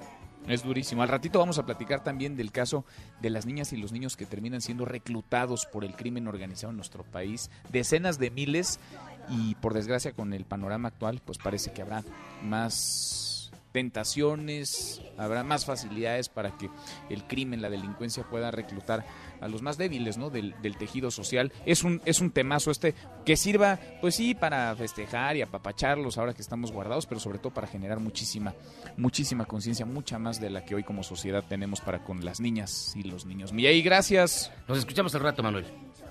Es 0.48 0.64
durísimo. 0.64 1.02
Al 1.02 1.08
ratito 1.08 1.38
vamos 1.38 1.58
a 1.58 1.66
platicar 1.66 2.02
también 2.02 2.34
del 2.34 2.50
caso 2.50 2.84
de 3.20 3.28
las 3.28 3.44
niñas 3.44 3.72
y 3.72 3.76
los 3.76 3.92
niños 3.92 4.16
que 4.16 4.24
terminan 4.24 4.62
siendo 4.62 4.86
reclutados 4.86 5.66
por 5.66 5.84
el 5.84 5.94
crimen 5.94 6.26
organizado 6.28 6.70
en 6.70 6.76
nuestro 6.76 7.04
país. 7.04 7.50
Decenas 7.70 8.18
de 8.18 8.30
miles 8.30 8.80
y 9.28 9.54
por 9.56 9.74
desgracia 9.74 10.12
con 10.12 10.32
el 10.32 10.44
panorama 10.46 10.88
actual 10.88 11.20
pues 11.24 11.38
parece 11.38 11.72
que 11.72 11.82
habrá 11.82 12.02
más 12.42 13.29
tentaciones, 13.72 15.00
habrá 15.16 15.44
más 15.44 15.64
facilidades 15.64 16.28
para 16.28 16.56
que 16.56 16.70
el 17.08 17.24
crimen, 17.24 17.62
la 17.62 17.70
delincuencia 17.70 18.24
pueda 18.24 18.50
reclutar 18.50 19.04
a 19.40 19.48
los 19.48 19.62
más 19.62 19.78
débiles 19.78 20.18
¿no? 20.18 20.30
del, 20.30 20.54
del 20.62 20.76
tejido 20.76 21.10
social. 21.10 21.52
Es 21.66 21.84
un, 21.84 22.00
es 22.04 22.20
un 22.20 22.30
temazo 22.30 22.70
este 22.70 22.94
que 23.24 23.36
sirva, 23.36 23.78
pues 24.00 24.14
sí, 24.14 24.34
para 24.34 24.74
festejar 24.76 25.36
y 25.36 25.42
apapacharlos 25.42 26.18
ahora 26.18 26.34
que 26.34 26.42
estamos 26.42 26.72
guardados, 26.72 27.06
pero 27.06 27.20
sobre 27.20 27.38
todo 27.38 27.52
para 27.52 27.66
generar 27.66 28.00
muchísima, 28.00 28.54
muchísima 28.96 29.44
conciencia, 29.44 29.86
mucha 29.86 30.18
más 30.18 30.40
de 30.40 30.50
la 30.50 30.64
que 30.64 30.74
hoy 30.74 30.84
como 30.84 31.02
sociedad 31.02 31.44
tenemos 31.48 31.80
para 31.80 32.04
con 32.04 32.24
las 32.24 32.40
niñas 32.40 32.94
y 32.96 33.02
los 33.02 33.26
niños. 33.26 33.52
Miyay, 33.52 33.82
gracias. 33.82 34.52
Nos 34.68 34.78
escuchamos 34.78 35.14
al 35.14 35.22
rato, 35.22 35.42
Manuel. 35.42 35.66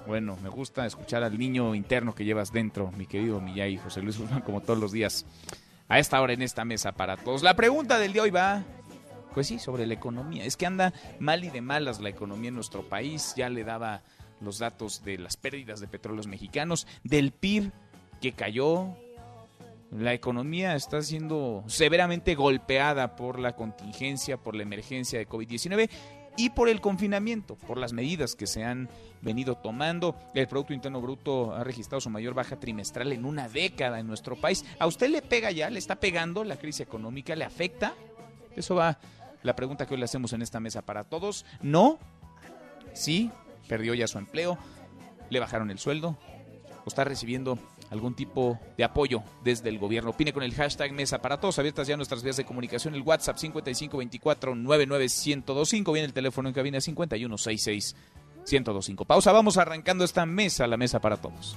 Bueno, 0.08 0.38
me 0.42 0.50
gusta 0.50 0.86
escuchar 0.86 1.24
al 1.24 1.38
niño 1.38 1.76
interno 1.76 2.16
que 2.16 2.26
llevas 2.26 2.52
dentro, 2.52 2.92
mi 2.92 3.06
querido 3.06 3.40
Miyay, 3.42 3.78
José 3.78 4.02
Luis 4.02 4.18
Guzmán, 4.18 4.42
como 4.42 4.62
todos 4.62 4.80
los 4.80 4.92
días, 4.92 5.26
a 5.90 6.00
esta 6.00 6.22
hora 6.22 6.34
en 6.34 6.42
esta 6.42 6.64
mesa 6.64 6.94
para 6.94 7.18
todos. 7.18 7.44
La 7.44 7.56
pregunta 7.56 7.98
del 8.00 8.14
día 8.14 8.22
hoy 8.22 8.30
va, 8.30 8.64
pues 9.34 9.48
sí, 9.48 9.60
sobre 9.60 9.88
la 9.88 9.96
economía. 9.96 10.46
Es 10.46 10.56
que 10.56 10.68
anda 10.68 10.94
mal 11.20 11.44
y 11.44 11.50
de 11.50 11.62
malas 11.62 12.00
la 12.00 12.10
economía 12.10 12.50
en 12.50 12.56
nuestro 12.56 12.88
país. 12.88 13.34
Ya 13.36 13.50
le 13.50 13.64
daba 13.64 14.04
los 14.40 14.60
datos 14.60 15.04
de 15.04 15.18
las 15.18 15.36
pérdidas 15.36 15.82
de 15.82 15.88
petróleos 15.88 16.28
mexicanos, 16.28 16.88
del 17.04 17.32
PIB 17.32 17.72
que 18.22 18.34
cayó. 18.34 18.96
La 19.92 20.14
economía 20.14 20.76
está 20.76 21.02
siendo 21.02 21.64
severamente 21.66 22.36
golpeada 22.36 23.16
por 23.16 23.40
la 23.40 23.56
contingencia, 23.56 24.38
por 24.38 24.56
la 24.56 24.62
emergencia 24.62 25.18
de 25.18 25.28
COVID-19 25.28 25.90
y 26.38 26.52
por 26.52 26.70
el 26.70 26.82
confinamiento, 26.82 27.56
por 27.56 27.78
las 27.78 27.94
medidas 27.94 28.36
que 28.36 28.48
se 28.48 28.64
han 28.64 28.90
venido 29.22 29.56
tomando. 29.56 30.16
El 30.34 30.48
Producto 30.48 30.74
Interno 30.74 31.02
Bruto 31.02 31.54
ha 31.54 31.64
registrado 31.64 32.02
su 32.02 32.10
mayor 32.10 32.34
baja 32.34 32.60
trimestral 32.60 33.12
en 33.12 33.26
una 33.26 33.50
década 33.50 34.00
en 34.00 34.08
nuestro 34.08 34.36
país. 34.36 34.66
¿A 34.80 34.88
usted 34.88 35.10
le 35.10 35.22
pega 35.22 35.52
ya? 35.52 35.70
¿Le 35.70 35.80
está 35.80 35.96
pegando 35.96 36.44
la 36.44 36.58
crisis 36.58 36.82
económica? 36.82 37.36
¿Le 37.36 37.46
afecta? 37.46 37.94
Eso 38.56 38.76
va 38.76 38.98
la 39.44 39.56
pregunta 39.56 39.86
que 39.86 39.94
hoy 39.94 40.00
le 40.00 40.06
hacemos 40.06 40.34
en 40.34 40.42
esta 40.42 40.60
mesa 40.60 40.82
para 40.82 41.04
todos. 41.04 41.46
¿No? 41.62 42.00
¿Sí? 42.94 43.32
¿Perdió 43.68 43.94
ya 43.94 44.08
su 44.08 44.18
empleo? 44.18 44.58
¿Le 45.30 45.40
bajaron 45.40 45.72
el 45.72 45.80
sueldo? 45.80 46.18
¿O 46.86 46.88
está 46.88 47.04
recibiendo 47.04 47.60
algún 47.90 48.14
tipo 48.16 48.60
de 48.78 48.84
apoyo 48.84 49.24
desde 49.44 49.70
el 49.70 49.80
gobierno? 49.80 50.10
Opine 50.12 50.34
con 50.34 50.44
el 50.44 50.54
hashtag 50.54 50.92
Mesa 50.92 51.22
para 51.22 51.40
Todos. 51.40 51.58
Abiertas 51.60 51.88
ya 51.88 51.96
nuestras 51.96 52.22
vías 52.24 52.36
de 52.38 52.46
comunicación. 52.46 52.96
El 52.96 53.04
WhatsApp 53.04 53.38
5524-99125. 53.38 55.94
Viene 55.94 56.06
el 56.06 56.14
teléfono 56.14 56.50
en 56.50 56.56
cabina 56.56 56.80
5166-1025. 56.80 59.06
Pausa. 59.06 59.32
Vamos 59.32 59.58
arrancando 59.58 60.04
esta 60.04 60.26
mesa, 60.26 60.66
la 60.68 60.76
Mesa 60.78 61.00
para 61.00 61.18
Todos. 61.18 61.56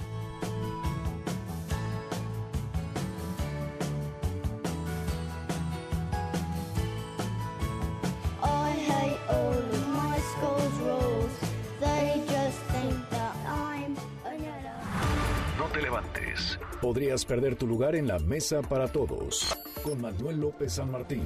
Podrías 16.83 17.23
perder 17.23 17.55
tu 17.55 17.65
lugar 17.65 17.95
en 17.95 18.07
la 18.09 18.19
mesa 18.19 18.61
para 18.61 18.89
todos. 18.89 19.55
Con 19.83 20.01
Manuel 20.01 20.41
López 20.41 20.73
San 20.73 20.91
Martín. 20.91 21.23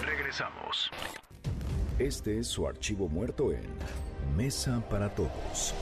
Regresamos. 0.00 0.88
Este 1.98 2.38
es 2.38 2.46
su 2.46 2.64
archivo 2.64 3.08
muerto 3.08 3.50
en 3.50 3.64
Mesa 4.36 4.80
para 4.88 5.12
Todos. 5.12 5.74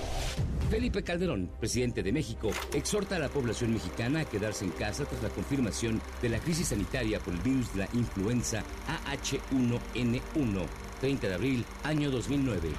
Felipe 0.71 1.03
Calderón, 1.03 1.51
presidente 1.61 2.03
de 2.03 2.11
México, 2.11 2.53
exhorta 2.73 3.17
a 3.17 3.19
la 3.19 3.29
población 3.29 3.75
mexicana 3.75 4.21
a 4.21 4.25
quedarse 4.25 4.65
en 4.65 4.71
casa 4.71 5.05
tras 5.05 5.23
la 5.23 5.29
confirmación 5.29 6.01
de 6.23 6.31
la 6.31 6.39
crisis 6.39 6.69
sanitaria 6.69 7.21
por 7.21 7.35
el 7.35 7.41
virus 7.41 7.71
de 7.75 7.81
la 7.81 7.89
influenza 7.93 8.63
AH1N1, 9.11 10.67
30 11.03 11.29
de 11.29 11.35
abril, 11.35 11.65
año 11.83 12.13
2009. 12.13 12.71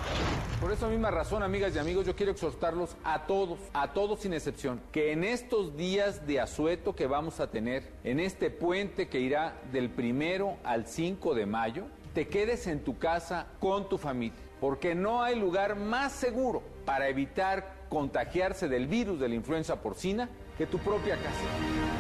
Por 0.62 0.72
esa 0.72 0.88
misma 0.88 1.12
razón, 1.12 1.44
amigas 1.44 1.76
y 1.76 1.80
amigos, 1.80 2.06
yo 2.06 2.16
quiero 2.16 2.32
exhortarlos 2.32 2.96
a 3.04 3.28
todos, 3.28 3.60
a 3.74 3.92
todos 3.92 4.22
sin 4.22 4.34
excepción, 4.34 4.80
que 4.94 5.12
en 5.12 5.26
estos 5.26 5.76
días 5.76 6.26
de 6.26 6.40
asueto 6.40 6.96
que 6.96 7.06
vamos 7.06 7.42
a 7.42 7.52
tener, 7.52 7.92
en 8.06 8.22
este 8.22 8.50
puente 8.50 9.10
que 9.10 9.20
irá 9.20 9.60
del 9.74 9.90
primero 9.90 10.56
al 10.64 10.88
5 10.88 11.36
de 11.36 11.46
mayo, 11.46 11.84
te 12.14 12.30
quedes 12.30 12.66
en 12.68 12.86
tu 12.86 12.98
casa 12.98 13.48
con 13.60 13.90
tu 13.90 13.98
familia, 13.98 14.40
porque 14.62 14.96
no 14.96 15.22
hay 15.22 15.38
lugar 15.38 15.76
más 15.76 16.14
seguro 16.14 16.64
para 16.86 17.10
evitar 17.10 17.88
contagiarse 17.90 18.70
del 18.70 18.88
virus 18.88 19.20
de 19.20 19.28
la 19.28 19.36
influenza 19.36 19.82
porcina 19.82 20.30
que 20.58 20.66
tu 20.66 20.80
propia 20.80 21.18
casa. 21.18 21.93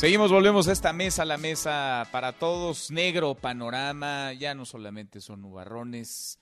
Seguimos, 0.00 0.32
volvemos 0.32 0.66
a 0.66 0.72
esta 0.72 0.94
mesa, 0.94 1.26
la 1.26 1.36
mesa 1.36 2.08
para 2.10 2.32
todos. 2.32 2.90
Negro 2.90 3.34
panorama, 3.34 4.32
ya 4.32 4.54
no 4.54 4.64
solamente 4.64 5.20
son 5.20 5.42
nubarrones, 5.42 6.38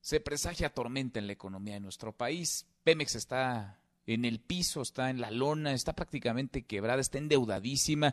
se 0.00 0.18
presagia 0.18 0.74
tormenta 0.74 1.20
en 1.20 1.28
la 1.28 1.32
economía 1.32 1.74
de 1.74 1.80
nuestro 1.80 2.12
país. 2.12 2.66
Pemex 2.82 3.14
está 3.14 3.78
en 4.04 4.24
el 4.24 4.40
piso, 4.40 4.82
está 4.82 5.10
en 5.10 5.20
la 5.20 5.30
lona, 5.30 5.74
está 5.74 5.92
prácticamente 5.92 6.66
quebrada, 6.66 7.00
está 7.00 7.18
endeudadísima. 7.18 8.12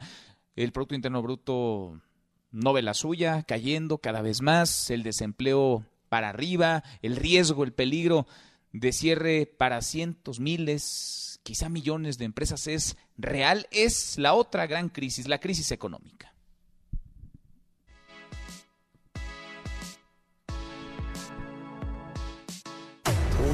El 0.56 0.72
Producto 0.72 0.94
Interno 0.94 1.24
Bruto 1.24 2.00
no 2.52 2.72
ve 2.72 2.84
la 2.84 2.94
suya, 2.94 3.42
cayendo 3.42 3.98
cada 3.98 4.22
vez 4.22 4.44
más, 4.44 4.92
el 4.92 5.02
desempleo 5.02 5.84
para 6.10 6.30
arriba, 6.30 6.84
el 7.02 7.16
riesgo, 7.16 7.64
el 7.64 7.74
peligro 7.74 8.28
de 8.72 8.94
cierre 8.94 9.48
para 9.48 9.82
cientos, 9.82 10.40
miles, 10.40 11.35
quizá 11.46 11.70
millones 11.70 12.18
de 12.18 12.26
empresas 12.26 12.66
es 12.66 12.98
real, 13.18 13.68
es 13.70 14.18
la 14.18 14.34
otra 14.34 14.66
gran 14.66 14.90
crisis, 14.90 15.28
la 15.28 15.38
crisis 15.38 15.72
económica. 15.72 16.34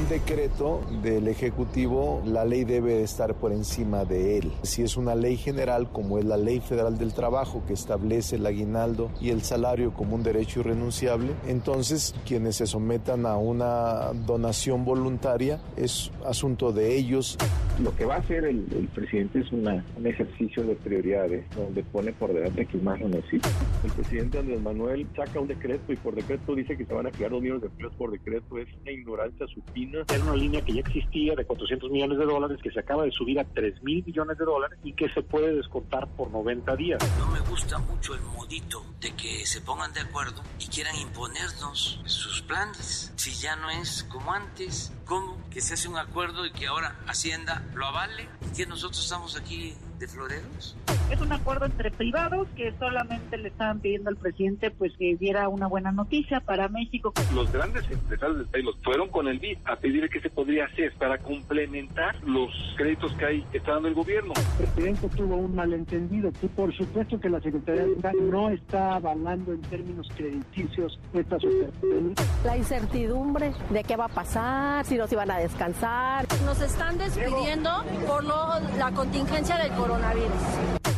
Un 0.02 0.08
decreto 0.08 0.80
del 1.02 1.28
Ejecutivo, 1.28 2.22
la 2.26 2.44
ley 2.44 2.64
debe 2.64 3.02
estar 3.02 3.34
por 3.34 3.52
encima 3.52 4.04
de 4.04 4.38
él. 4.38 4.50
Si 4.62 4.82
es 4.82 4.96
una 4.96 5.14
ley 5.14 5.36
general, 5.36 5.90
como 5.92 6.18
es 6.18 6.24
la 6.24 6.36
Ley 6.36 6.58
Federal 6.60 6.98
del 6.98 7.14
Trabajo, 7.14 7.62
que 7.68 7.72
establece 7.74 8.34
el 8.36 8.44
aguinaldo 8.44 9.10
y 9.20 9.30
el 9.30 9.42
salario 9.42 9.92
como 9.92 10.16
un 10.16 10.22
derecho 10.24 10.60
irrenunciable, 10.60 11.32
entonces 11.46 12.14
quienes 12.26 12.56
se 12.56 12.66
sometan 12.66 13.26
a 13.26 13.36
una 13.36 14.12
donación 14.26 14.84
voluntaria 14.84 15.60
es 15.76 16.10
asunto 16.26 16.72
de 16.72 16.96
ellos. 16.96 17.38
Lo 17.82 17.94
que 17.96 18.04
va 18.04 18.16
a 18.16 18.18
hacer 18.18 18.44
el, 18.44 18.66
el 18.72 18.88
presidente 18.88 19.38
es 19.40 19.50
una- 19.52 19.84
un 19.96 20.06
ejercicio 20.06 20.62
de 20.64 20.74
prioridades, 20.74 21.44
donde 21.56 21.82
pone 21.84 22.12
por 22.12 22.32
delante 22.34 22.66
quien 22.66 22.84
más 22.84 23.00
lo 23.00 23.08
necesita. 23.08 23.48
El 23.84 23.92
presidente 23.92 24.38
Andrés 24.38 24.60
Manuel 24.60 25.06
saca 25.16 25.40
un 25.40 25.48
decreto 25.48 25.92
y 25.92 25.96
por 25.96 26.14
decreto 26.14 26.54
dice 26.54 26.76
que 26.76 26.84
se 26.84 26.92
van 26.92 27.06
a 27.06 27.10
crear 27.10 27.30
dos 27.30 27.40
millones 27.40 27.62
de 27.62 27.68
empleos 27.68 27.94
por 27.94 28.10
decreto. 28.10 28.58
Es 28.58 28.68
una 28.82 28.90
ignorancia 28.92 29.46
supina. 29.46 29.92
Era 30.08 30.24
una 30.24 30.36
línea 30.36 30.60
que 30.62 30.72
ya 30.72 30.80
existía 30.80 31.34
de 31.34 31.44
400 31.44 31.90
millones 31.90 32.18
de 32.18 32.24
dólares 32.24 32.58
que 32.62 32.70
se 32.70 32.80
acaba 32.80 33.04
de 33.04 33.10
subir 33.12 33.38
a 33.40 33.44
3 33.44 33.82
mil 33.82 34.04
millones 34.04 34.38
de 34.38 34.44
dólares 34.44 34.78
y 34.82 34.92
que 34.92 35.08
se 35.10 35.22
puede 35.22 35.54
descontar 35.54 36.08
por 36.16 36.30
90 36.30 36.76
días. 36.76 37.18
No 37.18 37.26
me 37.28 37.40
gusta 37.40 37.78
mucho 37.78 38.14
el 38.14 38.20
modito 38.22 38.84
de 39.00 39.14
que 39.14 39.46
se 39.46 39.60
pongan 39.60 39.92
de 39.92 40.00
acuerdo 40.00 40.42
y 40.58 40.66
quieran 40.66 40.96
imponernos 40.96 42.00
sus 42.04 42.42
planes. 42.42 43.12
Si 43.16 43.32
ya 43.32 43.56
no 43.56 43.70
es 43.70 44.04
como 44.04 44.32
antes, 44.32 44.92
¿cómo? 45.04 45.38
Que 45.50 45.60
se 45.60 45.74
hace 45.74 45.88
un 45.88 45.96
acuerdo 45.96 46.46
y 46.46 46.52
que 46.52 46.66
ahora 46.66 46.96
Hacienda 47.06 47.64
lo 47.74 47.86
avale 47.86 48.28
y 48.40 48.56
que 48.56 48.66
nosotros 48.66 49.02
estamos 49.02 49.36
aquí 49.36 49.74
de 50.02 50.08
floreros? 50.08 50.76
Es 51.10 51.20
un 51.20 51.32
acuerdo 51.32 51.66
entre 51.66 51.90
privados 51.90 52.48
que 52.56 52.72
solamente 52.78 53.36
le 53.36 53.48
estaban 53.48 53.80
pidiendo 53.80 54.10
al 54.10 54.16
presidente 54.16 54.70
pues 54.70 54.92
que 54.98 55.16
diera 55.16 55.48
una 55.48 55.66
buena 55.66 55.92
noticia 55.92 56.40
para 56.40 56.68
México. 56.68 57.12
Los 57.34 57.52
grandes 57.52 57.88
empresarios 57.90 58.38
del 58.38 58.46
país 58.48 58.64
fueron 58.82 59.08
con 59.08 59.28
el 59.28 59.38
BID 59.38 59.58
a 59.64 59.76
pedir 59.76 60.08
qué 60.10 60.20
se 60.20 60.30
podría 60.30 60.64
hacer 60.64 60.92
para 60.98 61.18
complementar 61.18 62.16
los 62.24 62.50
créditos 62.76 63.12
que 63.12 63.24
hay 63.24 63.46
está 63.52 63.72
dando 63.72 63.88
el 63.88 63.94
gobierno. 63.94 64.32
El 64.58 64.66
presidente 64.66 65.08
tuvo 65.16 65.36
un 65.36 65.54
malentendido 65.54 66.32
y 66.42 66.48
por 66.48 66.74
supuesto 66.76 67.20
que 67.20 67.28
la 67.28 67.40
Secretaría 67.40 67.84
de 67.84 67.92
Hacienda 67.92 68.12
no 68.30 68.50
está 68.50 68.96
avalando 68.96 69.52
en 69.52 69.62
términos 69.62 70.08
crediticios 70.16 70.98
estas 71.12 71.44
operaciones. 71.44 72.16
La 72.44 72.56
incertidumbre 72.56 73.52
de 73.70 73.84
qué 73.84 73.96
va 73.96 74.06
a 74.06 74.08
pasar, 74.08 74.84
si 74.84 74.96
nos 74.96 75.12
iban 75.12 75.30
a 75.30 75.38
descansar. 75.38 76.26
Nos 76.44 76.60
están 76.60 76.98
despidiendo 76.98 77.70
por 78.08 78.24
lo, 78.24 78.58
la 78.78 78.90
contingencia 78.92 79.58
del 79.58 79.68
coronavirus. 79.68 79.91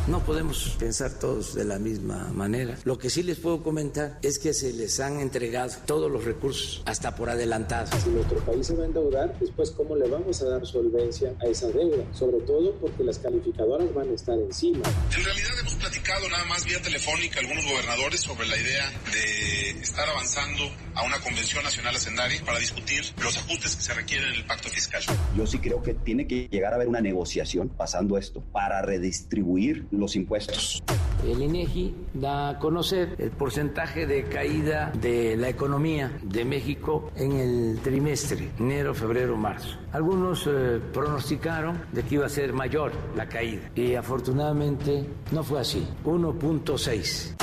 No 0.07 0.23
podemos 0.23 0.75
pensar 0.77 1.11
todos 1.19 1.55
de 1.55 1.65
la 1.65 1.79
misma 1.79 2.29
manera. 2.31 2.77
Lo 2.83 2.97
que 2.97 3.09
sí 3.09 3.23
les 3.23 3.39
puedo 3.39 3.63
comentar 3.63 4.19
es 4.21 4.37
que 4.37 4.53
se 4.53 4.71
les 4.71 4.99
han 4.99 5.19
entregado 5.19 5.73
todos 5.87 6.11
los 6.11 6.23
recursos, 6.23 6.83
hasta 6.85 7.15
por 7.15 7.29
adelantado. 7.29 7.87
Si 7.99 8.09
nuestro 8.09 8.37
país 8.45 8.67
se 8.67 8.75
va 8.75 8.83
a 8.83 8.85
endeudar, 8.85 9.37
después 9.39 9.71
cómo 9.71 9.95
le 9.95 10.07
vamos 10.07 10.39
a 10.43 10.45
dar 10.45 10.65
solvencia 10.65 11.33
a 11.41 11.47
esa 11.47 11.67
deuda, 11.69 12.03
sobre 12.13 12.39
todo 12.41 12.75
porque 12.75 13.03
las 13.03 13.17
calificadoras 13.17 13.91
van 13.95 14.09
a 14.09 14.13
estar 14.13 14.37
encima. 14.37 14.83
En 15.17 15.23
realidad 15.23 15.59
hemos 15.59 15.75
platicado 15.75 16.29
nada 16.29 16.45
más 16.45 16.63
vía 16.65 16.81
telefónica 16.81 17.39
algunos 17.39 17.65
gobernadores 17.65 18.21
sobre 18.21 18.47
la 18.47 18.57
idea 18.57 18.91
de 19.11 19.81
estar 19.81 20.07
avanzando 20.07 20.63
a 20.93 21.03
una 21.03 21.19
convención 21.19 21.63
nacional 21.63 21.95
hacendaria 21.95 22.41
para 22.45 22.59
discutir 22.59 23.03
los 23.23 23.37
ajustes 23.37 23.75
que 23.75 23.81
se 23.81 23.93
requieren 23.93 24.29
en 24.29 24.35
el 24.35 24.45
pacto 24.45 24.69
fiscal. 24.69 25.01
Yo 25.35 25.47
sí 25.47 25.57
creo 25.59 25.81
que 25.81 25.95
tiene 25.95 26.27
que 26.27 26.47
llegar 26.47 26.73
a 26.73 26.75
haber 26.75 26.87
una 26.87 27.01
negociación 27.01 27.69
pasando 27.69 28.17
esto 28.17 28.41
para 28.51 28.81
redistribuir 28.85 29.87
los 29.91 30.15
impuestos. 30.15 30.83
El 31.25 31.41
INEGI 31.41 31.95
da 32.13 32.49
a 32.49 32.59
conocer 32.59 33.15
el 33.17 33.31
porcentaje 33.31 34.05
de 34.05 34.25
caída 34.25 34.91
de 35.01 35.35
la 35.37 35.49
economía 35.49 36.11
de 36.21 36.45
México 36.45 37.11
en 37.15 37.31
el 37.33 37.79
trimestre, 37.81 38.51
enero, 38.59 38.93
febrero, 38.93 39.35
marzo. 39.35 39.77
Algunos 39.91 40.45
eh, 40.47 40.79
pronosticaron 40.93 41.81
de 41.91 42.03
que 42.03 42.15
iba 42.15 42.25
a 42.25 42.29
ser 42.29 42.53
mayor 42.53 42.91
la 43.15 43.27
caída 43.27 43.71
y 43.75 43.95
afortunadamente 43.95 45.05
no 45.31 45.43
fue 45.43 45.61
así, 45.61 45.87
1.6. 46.03 47.35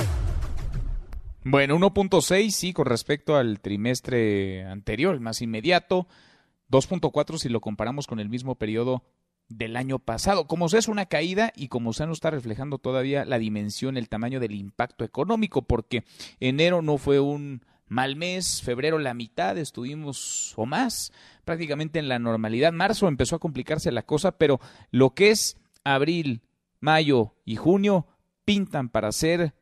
Bueno, 1.44 1.76
1.6 1.76 2.50
sí 2.50 2.72
con 2.72 2.87
respecto 2.87 3.37
al 3.37 3.61
trimestre 3.61 4.64
anterior, 4.64 5.14
el 5.14 5.20
más 5.20 5.42
inmediato, 5.42 6.07
2.4 6.70 7.37
si 7.38 7.48
lo 7.48 7.61
comparamos 7.61 8.07
con 8.07 8.20
el 8.20 8.28
mismo 8.28 8.55
periodo 8.55 9.02
del 9.48 9.76
año 9.76 9.98
pasado. 9.98 10.46
Como 10.46 10.68
se 10.68 10.78
es 10.78 10.88
una 10.88 11.07
caída 11.07 11.52
y 11.57 11.68
como 11.68 11.92
se 11.92 12.07
no 12.07 12.12
está 12.12 12.31
reflejando 12.31 12.78
todavía 12.78 13.24
la 13.24 13.38
dimensión, 13.38 13.96
el 13.96 14.09
tamaño 14.09 14.40
del 14.40 14.55
impacto 14.55 15.05
económico, 15.05 15.62
porque 15.62 16.05
enero 16.40 16.83
no 16.83 16.98
fue 16.98 17.20
un 17.20 17.64
mal 17.87 18.16
mes, 18.16 18.62
febrero 18.62 18.98
la 18.98 19.12
mitad 19.12 19.59
estuvimos 19.59 20.55
o 20.57 20.64
más 20.64 21.12
prácticamente 21.44 21.98
en 21.98 22.09
la 22.09 22.18
normalidad, 22.18 22.72
marzo 22.72 23.07
empezó 23.07 23.37
a 23.37 23.40
complicarse 23.40 23.92
la 23.92 24.02
cosa, 24.02 24.38
pero 24.38 24.61
lo 24.90 25.11
que 25.11 25.31
es 25.31 25.59
abril, 25.85 26.42
mayo 26.81 27.35
y 27.44 27.57
junio 27.57 28.07
pintan 28.44 28.88
para 28.88 29.12
ser 29.12 29.55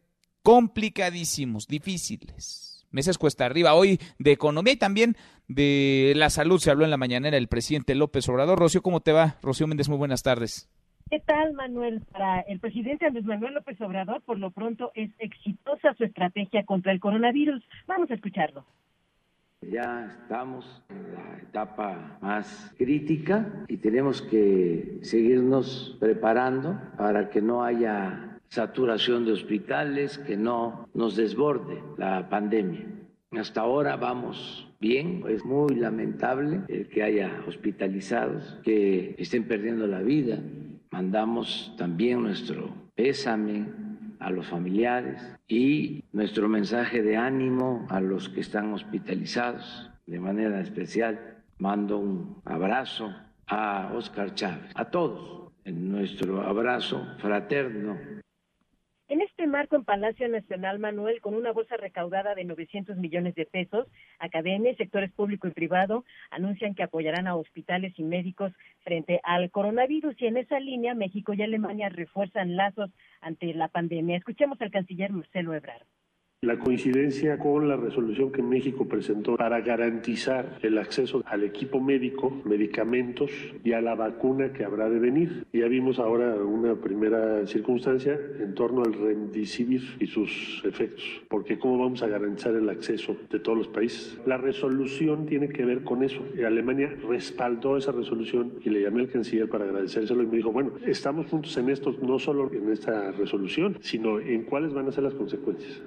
complicadísimos, 0.42 1.66
difíciles. 1.66 2.69
Meses 2.90 3.18
cuesta 3.18 3.46
arriba. 3.46 3.74
Hoy 3.74 4.00
de 4.18 4.33
economía 4.33 4.72
y 4.72 4.76
también 4.76 5.16
de 5.48 6.12
la 6.16 6.31
salud 6.31 6.59
se 6.59 6.70
habló 6.70 6.85
en 6.85 6.90
la 6.90 6.96
mañanera 6.96 7.37
el 7.37 7.48
presidente 7.48 7.94
López 7.94 8.29
Obrador. 8.29 8.59
Rocío, 8.59 8.83
¿cómo 8.83 9.00
te 9.00 9.12
va? 9.12 9.37
Rocío 9.42 9.66
Méndez, 9.66 9.88
muy 9.88 9.98
buenas 9.98 10.22
tardes. 10.22 10.68
¿Qué 11.11 11.18
tal, 11.18 11.55
Manuel? 11.55 12.03
Para 12.12 12.40
el 12.42 12.61
presidente 12.61 13.07
Andrés 13.07 13.24
Manuel 13.24 13.55
López 13.55 13.81
Obrador, 13.81 14.22
por 14.22 14.38
lo 14.38 14.53
pronto 14.53 14.92
es 14.94 15.11
exitosa 15.18 15.92
su 15.94 16.05
estrategia 16.05 16.64
contra 16.64 16.92
el 16.92 17.00
coronavirus. 17.00 17.62
Vamos 17.88 18.11
a 18.11 18.14
escucharlo. 18.14 18.64
Ya 19.62 20.07
estamos 20.07 20.83
en 20.88 21.12
la 21.12 21.38
etapa 21.42 22.18
más 22.22 22.72
crítica 22.79 23.64
y 23.68 23.76
tenemos 23.76 24.22
que 24.22 25.00
seguirnos 25.03 25.96
preparando 26.00 26.81
para 26.96 27.29
que 27.29 27.42
no 27.42 27.62
haya 27.62 28.29
saturación 28.50 29.24
de 29.24 29.32
hospitales, 29.32 30.18
que 30.18 30.36
no 30.36 30.88
nos 30.92 31.16
desborde 31.16 31.82
la 31.96 32.28
pandemia. 32.28 32.84
Hasta 33.30 33.60
ahora 33.60 33.96
vamos 33.96 34.68
bien, 34.80 35.22
es 35.28 35.44
muy 35.44 35.76
lamentable 35.76 36.62
el 36.66 36.88
que 36.88 37.04
haya 37.04 37.44
hospitalizados, 37.46 38.58
que 38.64 39.14
estén 39.18 39.44
perdiendo 39.44 39.86
la 39.86 40.00
vida. 40.00 40.40
Mandamos 40.90 41.72
también 41.78 42.22
nuestro 42.22 42.74
pésame 42.96 43.66
a 44.18 44.30
los 44.30 44.48
familiares 44.48 45.22
y 45.46 46.02
nuestro 46.12 46.48
mensaje 46.48 47.02
de 47.02 47.16
ánimo 47.16 47.86
a 47.88 48.00
los 48.00 48.28
que 48.28 48.40
están 48.40 48.72
hospitalizados. 48.72 49.90
De 50.06 50.18
manera 50.18 50.60
especial, 50.60 51.38
mando 51.58 51.98
un 51.98 52.42
abrazo 52.44 53.14
a 53.46 53.92
Oscar 53.94 54.34
Chávez, 54.34 54.72
a 54.74 54.86
todos, 54.86 55.52
en 55.64 55.92
nuestro 55.92 56.42
abrazo 56.42 57.06
fraterno 57.18 58.19
este 59.40 59.50
marco, 59.50 59.74
en 59.74 59.85
Palacio 59.85 60.29
Nacional, 60.29 60.79
Manuel, 60.79 61.22
con 61.22 61.35
una 61.35 61.50
bolsa 61.50 61.79
recaudada 61.79 62.35
de 62.35 62.44
900 62.44 62.98
millones 62.98 63.35
de 63.37 63.46
pesos, 63.46 63.87
academias, 64.18 64.76
sectores 64.76 65.11
público 65.12 65.48
y 65.48 65.53
privado 65.53 66.05
anuncian 66.31 66.74
que 66.74 66.83
apoyarán 66.83 67.26
a 67.26 67.37
hospitales 67.37 67.98
y 67.98 68.03
médicos 68.03 68.53
frente 68.85 69.18
al 69.22 69.50
coronavirus. 69.50 70.14
Y 70.20 70.26
en 70.26 70.37
esa 70.37 70.61
línea, 70.61 70.94
México 70.94 71.33
y 71.33 71.40
Alemania 71.40 71.88
refuerzan 71.88 72.55
lazos 72.55 72.90
ante 73.22 73.55
la 73.55 73.68
pandemia. 73.68 74.18
Escuchemos 74.18 74.61
al 74.61 74.70
canciller 74.70 75.11
Marcelo 75.11 75.55
Ebrard. 75.55 75.87
La 76.42 76.59
coincidencia 76.59 77.38
con 77.38 77.68
la 77.68 77.76
resolución 77.76 78.33
que 78.33 78.42
México 78.42 78.88
presentó 78.88 79.37
para 79.37 79.61
garantizar 79.61 80.59
el 80.62 80.79
acceso 80.79 81.22
al 81.26 81.44
equipo 81.44 81.83
médico, 81.83 82.31
medicamentos 82.46 83.31
y 83.62 83.72
a 83.72 83.83
la 83.83 83.94
vacuna 83.94 84.50
que 84.50 84.64
habrá 84.64 84.88
de 84.88 84.98
venir. 84.98 85.44
Ya 85.53 85.68
vimos 85.68 85.98
ahora 85.98 86.37
una 86.37 86.76
primera 86.76 87.46
circunstancia 87.46 88.18
en 88.38 88.55
torno 88.55 88.83
al 88.85 88.94
remdesivir 88.94 89.83
y 90.00 90.07
sus 90.07 90.62
efectos, 90.64 91.05
porque 91.29 91.59
cómo 91.59 91.76
vamos 91.76 92.03
a 92.03 92.07
garantizar 92.07 92.55
el 92.55 92.70
acceso 92.70 93.18
de 93.31 93.38
todos 93.38 93.59
los 93.59 93.68
países. 93.68 94.18
La 94.24 94.38
resolución 94.38 95.26
tiene 95.26 95.50
que 95.50 95.66
ver 95.66 95.85
con 95.85 96.03
eso. 96.03 96.24
Alemania 96.42 96.96
respaldó 97.07 97.76
esa 97.76 97.92
resolución 97.92 98.55
y 98.64 98.70
le 98.70 98.81
llamé 98.81 99.00
al 99.00 99.11
canciller 99.11 99.50
para 99.50 99.64
agradecérselo 99.64 100.22
y 100.22 100.26
me 100.26 100.38
dijo, 100.38 100.53
bueno, 100.53 100.72
estamos 100.87 101.26
juntos 101.26 101.55
en 101.59 101.68
esto, 101.68 101.94
no 102.00 102.18
solo 102.18 102.50
en 102.50 102.72
esta 102.72 103.12
resolución, 103.12 103.76
sino 103.83 104.18
en 104.18 104.44
cuáles 104.44 104.72
van 104.72 104.88
a 104.88 104.92
ser 104.92 105.05
las 105.05 105.12
consecuencias. 105.12 105.83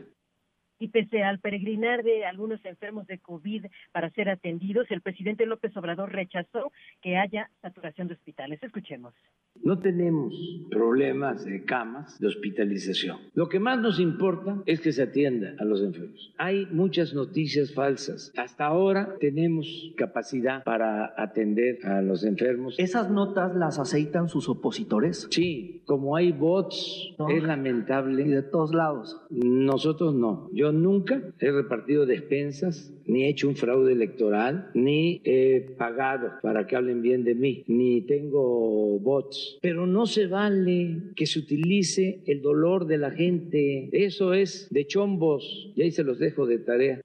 Y 0.84 0.90
pese 0.90 1.24
al 1.24 1.40
peregrinar 1.40 2.04
de 2.04 2.26
algunos 2.26 2.60
enfermos 2.66 3.08
de 3.08 3.18
COVID 3.18 3.68
para 3.94 4.10
ser 4.10 4.28
atendidos, 4.28 4.92
el 4.92 5.00
presidente 5.00 5.46
López 5.46 5.78
Obrador 5.78 6.12
rechazó 6.12 6.74
que 7.02 7.16
haya 7.16 7.50
saturación 7.62 8.10
de 8.10 8.16
hospitales. 8.16 8.62
Escuchemos. 8.62 9.14
No 9.62 9.80
tenemos 9.80 10.34
problemas 10.70 11.46
de 11.46 11.64
camas 11.64 12.20
de 12.20 12.28
hospitalización. 12.28 13.20
Lo 13.34 13.48
que 13.48 13.60
más 13.60 13.80
nos 13.80 14.00
importa 14.00 14.62
es 14.66 14.82
que 14.82 14.92
se 14.92 15.04
atienda 15.04 15.56
a 15.58 15.64
los 15.64 15.82
enfermos. 15.82 16.34
Hay 16.38 16.66
muchas 16.66 17.14
noticias 17.14 17.74
falsas. 17.74 18.34
Hasta 18.36 18.66
ahora 18.66 19.16
tenemos 19.22 19.94
capacidad 19.96 20.64
para 20.66 21.14
atender 21.16 21.78
a 21.86 22.02
los 22.02 22.26
enfermos. 22.26 22.76
¿Esas 22.78 23.10
notas 23.10 23.56
las 23.56 23.80
aceitan 23.80 24.28
sus 24.28 24.50
opositores? 24.50 25.30
Sí, 25.32 25.82
como 25.86 26.18
hay 26.18 26.34
bots, 26.34 27.14
es 27.30 27.44
lamentable. 27.44 28.24
Y 28.24 28.30
de 28.30 28.44
todos 28.44 28.74
lados. 28.74 29.22
Nosotros 29.30 30.14
no. 30.14 30.50
Yo 30.52 30.73
nunca 30.74 31.34
he 31.40 31.52
repartido 31.52 32.06
despensas, 32.06 32.94
ni 33.06 33.24
he 33.24 33.30
hecho 33.30 33.48
un 33.48 33.56
fraude 33.56 33.92
electoral, 33.92 34.70
ni 34.74 35.22
he 35.24 35.62
pagado 35.78 36.34
para 36.42 36.68
que 36.68 36.76
hablen 36.76 37.02
bien 37.02 37.24
de 37.24 37.36
mí, 37.36 37.64
ni 37.68 38.02
tengo 38.02 39.00
bots. 39.00 39.60
Pero 39.62 39.86
no 39.86 40.06
se 40.06 40.28
vale 40.28 41.14
que 41.16 41.26
se 41.26 41.40
utilice 41.40 42.22
el 42.26 42.42
dolor 42.42 42.88
de 42.88 42.98
la 42.98 43.12
gente. 43.12 43.90
Eso 43.92 44.34
es 44.34 44.68
de 44.70 44.86
chombos. 44.86 45.72
Y 45.76 45.84
ahí 45.84 45.92
se 45.92 46.04
los 46.04 46.20
dejo 46.20 46.46
de 46.46 46.60
tarea. 46.60 47.02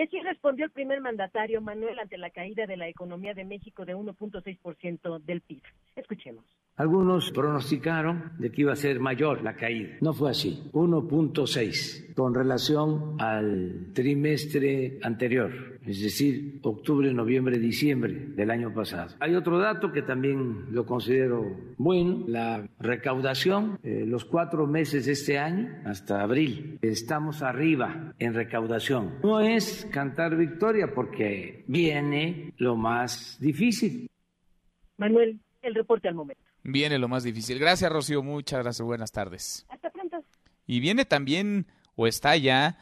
Y 0.00 0.04
así 0.04 0.18
respondió 0.20 0.64
el 0.64 0.70
primer 0.70 1.02
mandatario 1.02 1.60
Manuel 1.60 1.98
ante 1.98 2.16
la 2.16 2.30
caída 2.30 2.64
de 2.66 2.78
la 2.78 2.88
economía 2.88 3.34
de 3.34 3.44
México 3.44 3.84
de 3.84 3.94
1.6% 3.94 5.22
del 5.22 5.42
PIB. 5.42 5.60
Escuchemos. 5.94 6.42
Algunos 6.76 7.30
pronosticaron 7.32 8.32
de 8.38 8.50
que 8.50 8.62
iba 8.62 8.72
a 8.72 8.76
ser 8.76 8.98
mayor 8.98 9.42
la 9.42 9.56
caída. 9.56 9.98
No 10.00 10.14
fue 10.14 10.30
así, 10.30 10.70
1.6 10.72 12.14
con 12.14 12.34
relación 12.34 13.16
al 13.20 13.92
trimestre 13.92 14.98
anterior, 15.02 15.79
es 15.86 16.02
decir, 16.02 16.60
octubre, 16.62 17.12
noviembre, 17.12 17.58
diciembre 17.58 18.12
del 18.12 18.50
año 18.50 18.72
pasado. 18.72 19.14
Hay 19.20 19.34
otro 19.34 19.58
dato 19.58 19.92
que 19.92 20.02
también 20.02 20.66
lo 20.72 20.84
considero 20.86 21.56
bueno, 21.78 22.24
la 22.28 22.68
recaudación, 22.78 23.78
eh, 23.82 24.04
los 24.06 24.24
cuatro 24.24 24.66
meses 24.66 25.06
de 25.06 25.12
este 25.12 25.38
año 25.38 25.68
hasta 25.84 26.22
abril, 26.22 26.78
estamos 26.82 27.42
arriba 27.42 28.14
en 28.18 28.34
recaudación. 28.34 29.14
No 29.22 29.40
es 29.40 29.86
cantar 29.90 30.36
victoria 30.36 30.92
porque 30.94 31.64
viene 31.66 32.52
lo 32.58 32.76
más 32.76 33.38
difícil. 33.40 34.10
Manuel, 34.98 35.40
el 35.62 35.74
reporte 35.74 36.08
al 36.08 36.14
momento. 36.14 36.42
Viene 36.62 36.98
lo 36.98 37.08
más 37.08 37.24
difícil. 37.24 37.58
Gracias, 37.58 37.90
Rocío. 37.90 38.22
Muchas 38.22 38.62
gracias. 38.62 38.84
Buenas 38.84 39.12
tardes. 39.12 39.66
Hasta 39.68 39.90
pronto. 39.90 40.22
Y 40.66 40.80
viene 40.80 41.04
también, 41.04 41.66
o 41.96 42.06
está 42.06 42.36
ya, 42.36 42.78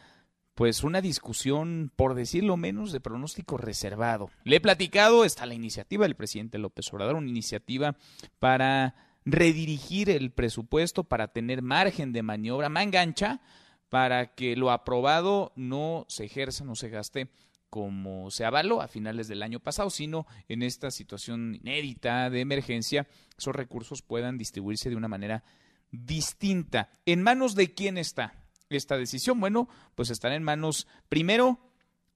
pues 0.59 0.83
una 0.83 1.01
discusión, 1.01 1.93
por 1.95 2.17
decirlo 2.17 2.57
menos, 2.57 2.91
de 2.91 2.99
pronóstico 2.99 3.59
reservado. 3.59 4.29
Le 4.43 4.57
he 4.57 4.61
platicado, 4.61 5.25
está 5.25 5.47
la 5.47 5.55
iniciativa 5.55 6.05
del 6.05 6.17
presidente 6.17 6.59
López 6.59 6.93
Obrador, 6.93 7.15
una 7.15 7.29
iniciativa 7.29 7.95
para 8.41 8.97
redirigir 9.25 10.11
el 10.11 10.33
presupuesto, 10.33 11.05
para 11.05 11.29
tener 11.29 11.63
margen 11.63 12.13
de 12.13 12.25
maniobra, 12.25 12.69
mangancha, 12.71 13.41
para 13.89 14.35
que 14.35 14.57
lo 14.57 14.73
aprobado 14.73 15.53
no 15.55 16.07
se 16.09 16.25
ejerza, 16.25 16.65
no 16.65 16.75
se 16.75 16.89
gaste 16.89 17.31
como 17.71 18.33
se 18.33 18.45
avaló 18.45 18.83
a 18.83 18.89
finales 18.89 19.29
del 19.29 19.45
año 19.45 19.61
pasado, 19.61 19.91
sino 19.91 20.27
en 20.49 20.65
esta 20.65 20.91
situación 20.91 21.55
inédita 21.55 22.31
de 22.31 22.41
emergencia, 22.41 23.07
esos 23.39 23.55
recursos 23.55 24.03
puedan 24.03 24.39
distribuirse 24.39 24.91
de 24.91 24.97
una 24.97 25.07
manera 25.07 25.45
distinta. 25.93 26.91
¿En 27.07 27.23
manos 27.23 27.55
de 27.55 27.75
quién 27.75 27.97
está 27.97 28.35
esta 28.77 28.97
decisión? 28.97 29.41
Bueno, 29.41 29.69
pues 29.95 30.11
estará 30.11 30.35
en 30.35 30.43
manos 30.43 30.87
primero 31.09 31.59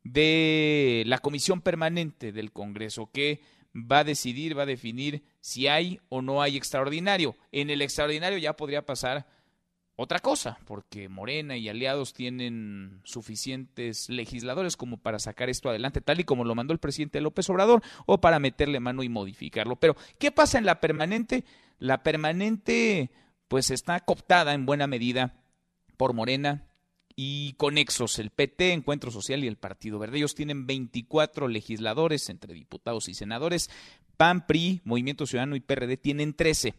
de 0.04 1.04
la 1.06 1.18
comisión 1.18 1.60
permanente 1.60 2.32
del 2.32 2.52
Congreso, 2.52 3.10
que 3.12 3.40
va 3.74 4.00
a 4.00 4.04
decidir, 4.04 4.58
va 4.58 4.64
a 4.64 4.66
definir 4.66 5.22
si 5.40 5.68
hay 5.68 6.00
o 6.08 6.22
no 6.22 6.42
hay 6.42 6.56
extraordinario. 6.56 7.36
En 7.52 7.70
el 7.70 7.82
extraordinario 7.82 8.38
ya 8.38 8.56
podría 8.56 8.84
pasar 8.84 9.26
otra 9.94 10.18
cosa, 10.18 10.58
porque 10.66 11.08
Morena 11.08 11.56
y 11.56 11.68
aliados 11.68 12.12
tienen 12.12 13.00
suficientes 13.04 14.08
legisladores 14.08 14.76
como 14.76 14.96
para 14.96 15.18
sacar 15.18 15.48
esto 15.48 15.68
adelante, 15.68 16.00
tal 16.00 16.18
y 16.20 16.24
como 16.24 16.44
lo 16.44 16.54
mandó 16.54 16.72
el 16.72 16.80
presidente 16.80 17.20
López 17.20 17.48
Obrador, 17.50 17.82
o 18.06 18.20
para 18.20 18.38
meterle 18.38 18.80
mano 18.80 19.02
y 19.02 19.08
modificarlo. 19.08 19.76
Pero, 19.76 19.96
¿qué 20.18 20.32
pasa 20.32 20.58
en 20.58 20.66
la 20.66 20.80
permanente? 20.80 21.44
La 21.78 22.02
permanente, 22.02 23.10
pues 23.48 23.70
está 23.70 24.00
cooptada 24.00 24.54
en 24.54 24.66
buena 24.66 24.86
medida 24.86 25.41
por 26.02 26.14
Morena 26.14 26.66
y 27.14 27.52
conexos, 27.52 28.18
el 28.18 28.30
PT, 28.30 28.72
Encuentro 28.72 29.12
Social 29.12 29.44
y 29.44 29.46
el 29.46 29.54
Partido 29.54 30.00
Verde. 30.00 30.18
Ellos 30.18 30.34
tienen 30.34 30.66
24 30.66 31.46
legisladores 31.46 32.28
entre 32.28 32.54
diputados 32.54 33.08
y 33.08 33.14
senadores. 33.14 33.70
PAN, 34.16 34.44
PRI, 34.48 34.80
Movimiento 34.82 35.26
Ciudadano 35.26 35.54
y 35.54 35.60
PRD 35.60 35.96
tienen 35.96 36.34
13. 36.34 36.74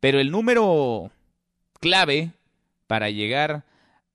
Pero 0.00 0.18
el 0.18 0.30
número 0.30 1.10
clave 1.78 2.32
para 2.86 3.10
llegar 3.10 3.66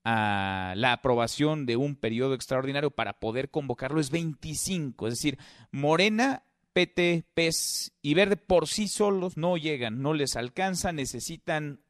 a 0.03 0.73
la 0.75 0.93
aprobación 0.93 1.67
de 1.67 1.75
un 1.75 1.95
periodo 1.95 2.33
extraordinario 2.33 2.89
para 2.89 3.19
poder 3.19 3.51
convocarlo 3.51 4.01
es 4.01 4.09
25. 4.09 5.09
Es 5.09 5.13
decir, 5.13 5.37
Morena, 5.69 6.41
PT, 6.73 7.23
PES 7.35 7.91
y 8.01 8.15
Verde 8.15 8.35
por 8.35 8.67
sí 8.67 8.87
solos 8.87 9.37
no 9.37 9.57
llegan, 9.57 10.01
no 10.01 10.15
les 10.15 10.35
alcanza, 10.35 10.91
necesitan 10.91 11.81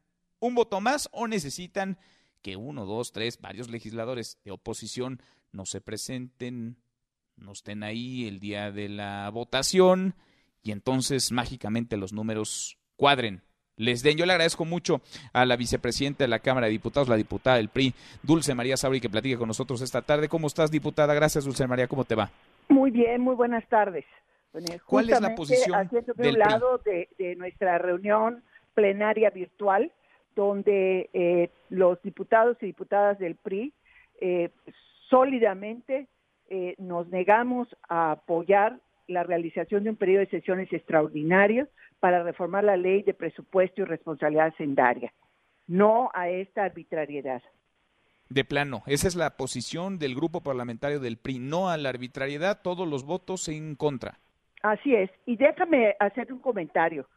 un 0.41 0.56
voto 0.56 0.82
más 0.82 1.08
o 1.13 1.26
necesitan 1.26 1.98
que 2.41 2.56
uno, 2.56 2.86
dos, 2.86 3.12
tres, 3.12 3.39
varios 3.41 3.69
legisladores 3.69 4.39
de 4.43 4.52
oposición 4.52 5.21
no 5.52 5.65
se 5.65 5.82
presenten, 5.82 6.78
no 7.36 7.52
estén 7.52 7.84
ahí 7.84 8.28
el 8.28 8.39
día 8.39 8.71
de 8.71 8.89
la 8.89 9.30
votación 9.30 10.15
y 10.62 10.71
entonces 10.71 11.32
mágicamente 11.32 11.97
los 11.97 12.13
números 12.13 12.78
cuadren 12.95 13.43
les 13.80 14.04
den. 14.04 14.17
Yo 14.17 14.25
le 14.25 14.34
agradezco 14.34 14.65
mucho 14.65 15.02
a 15.34 15.45
la 15.45 15.56
vicepresidenta 15.56 16.25
de 16.25 16.28
la 16.28 16.39
Cámara 16.39 16.67
de 16.67 16.73
Diputados, 16.73 17.08
la 17.08 17.15
diputada 17.15 17.58
del 17.58 17.69
PRI, 17.69 17.93
Dulce 18.21 18.54
María 18.54 18.78
Sabri, 18.78 18.99
que 18.99 19.10
platique 19.10 19.38
con 19.38 19.47
nosotros 19.47 19.82
esta 19.82 20.02
tarde. 20.02 20.28
¿Cómo 20.28 20.47
estás, 20.47 20.69
diputada? 20.69 21.13
Gracias, 21.13 21.45
Dulce 21.45 21.65
María. 21.65 21.88
¿Cómo 21.88 22.04
te 22.04 22.13
va? 22.13 22.30
Muy 22.67 22.91
bien, 22.91 23.21
muy 23.21 23.36
buenas 23.36 23.67
tardes. 23.67 24.06
¿Cuál 24.86 25.10
es 25.10 25.21
la 25.21 25.34
posición 25.34 25.89
del 26.17 26.34
un 26.34 26.39
lado 26.39 26.78
de, 26.80 27.08
de, 27.17 27.36
nuestra 27.36 27.78
reunión 27.78 28.43
plenaria 28.73 29.30
virtual, 29.30 29.91
donde 30.36 31.10
eh, 31.13 31.50
los 31.70 32.02
diputados 32.02 32.58
y 32.62 32.68
diputadas 32.68 33.20
del 33.20 33.36
PRI 33.36 33.74
eh, 34.22 34.50
sólidamente 35.10 36.08
eh, 36.50 36.76
nos 36.78 37.08
negamos 37.10 37.68
a 37.88 38.12
apoyar 38.12 38.80
la 39.08 39.24
realización 39.24 39.84
de 39.84 39.92
un 39.92 39.96
periodo 39.96 40.22
de 40.22 40.30
sesiones 40.30 40.72
extraordinarios 40.72 41.68
para 42.00 42.24
reformar 42.24 42.63
la 42.63 42.78
ley 42.78 43.04
de 43.04 43.13
presupuesto 43.13 43.82
y 43.82 43.86
responsabilidad 43.86 44.48
hacendaria, 44.48 45.13
no 45.68 46.10
a 46.13 46.30
esta 46.30 46.63
arbitrariedad. 46.63 47.42
De 48.30 48.46
plano, 48.46 48.84
esa 48.86 49.08
es 49.08 49.15
la 49.15 49.38
posición 49.38 49.98
del 49.98 50.15
grupo 50.15 50.42
parlamentario 50.42 51.00
del 51.00 51.18
PRI, 51.18 51.39
no 51.39 51.70
a 51.70 51.78
la 51.78 51.89
arbitrariedad, 51.89 52.62
todos 52.62 52.88
los 52.88 53.04
votos 53.04 53.50
en 53.50 53.76
contra. 53.76 54.20
Así 54.62 54.94
es, 54.94 55.10
y 55.26 55.36
déjame 55.36 55.96
hacer 56.00 56.32
un 56.32 56.39
comentario. 56.39 57.08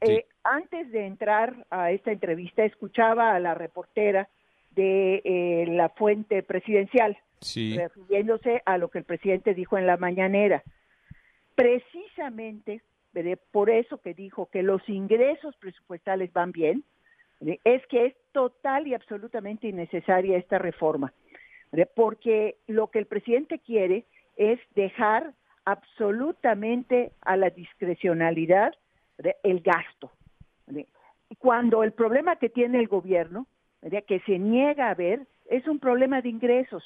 Eh, 0.00 0.26
antes 0.44 0.90
de 0.92 1.06
entrar 1.06 1.66
a 1.70 1.90
esta 1.90 2.12
entrevista, 2.12 2.64
escuchaba 2.64 3.34
a 3.34 3.40
la 3.40 3.54
reportera 3.54 4.28
de 4.70 5.22
eh, 5.24 5.66
la 5.68 5.88
fuente 5.88 6.42
presidencial, 6.42 7.18
refiriéndose 7.40 8.62
a 8.64 8.78
lo 8.78 8.88
que 8.88 8.98
el 8.98 9.04
presidente 9.04 9.54
dijo 9.54 9.76
en 9.76 9.86
la 9.86 9.96
mañanera. 9.96 10.62
Precisamente 11.54 12.82
por 13.50 13.70
eso 13.70 13.98
que 13.98 14.14
dijo 14.14 14.46
que 14.46 14.62
los 14.62 14.86
ingresos 14.88 15.56
presupuestales 15.56 16.32
van 16.32 16.52
bien, 16.52 16.84
es 17.64 17.86
que 17.86 18.06
es 18.06 18.14
total 18.32 18.86
y 18.86 18.94
absolutamente 18.94 19.68
innecesaria 19.68 20.36
esta 20.36 20.58
reforma, 20.58 21.12
porque 21.94 22.56
lo 22.66 22.88
que 22.88 22.98
el 23.00 23.06
presidente 23.06 23.58
quiere 23.58 24.04
es 24.36 24.60
dejar 24.74 25.32
absolutamente 25.64 27.12
a 27.20 27.36
la 27.36 27.50
discrecionalidad 27.50 28.74
el 29.42 29.60
gasto. 29.60 30.10
Cuando 31.38 31.82
el 31.82 31.92
problema 31.92 32.36
que 32.36 32.48
tiene 32.48 32.78
el 32.78 32.88
gobierno, 32.88 33.46
que 34.06 34.20
se 34.26 34.38
niega 34.38 34.90
a 34.90 34.94
ver, 34.94 35.26
es 35.48 35.66
un 35.66 35.78
problema 35.78 36.20
de 36.20 36.28
ingresos. 36.28 36.82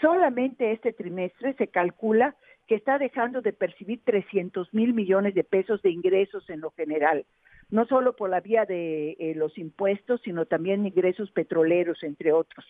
Solamente 0.00 0.72
este 0.72 0.92
trimestre 0.92 1.54
se 1.54 1.68
calcula 1.68 2.34
que 2.66 2.74
está 2.74 2.98
dejando 2.98 3.42
de 3.42 3.52
percibir 3.52 4.00
300 4.04 4.72
mil 4.74 4.94
millones 4.94 5.34
de 5.34 5.44
pesos 5.44 5.82
de 5.82 5.90
ingresos 5.90 6.48
en 6.50 6.60
lo 6.60 6.70
general, 6.70 7.24
no 7.70 7.86
solo 7.86 8.14
por 8.14 8.30
la 8.30 8.40
vía 8.40 8.64
de 8.64 9.16
eh, 9.18 9.34
los 9.34 9.56
impuestos, 9.58 10.20
sino 10.22 10.46
también 10.46 10.86
ingresos 10.86 11.30
petroleros, 11.32 12.02
entre 12.02 12.32
otros. 12.32 12.64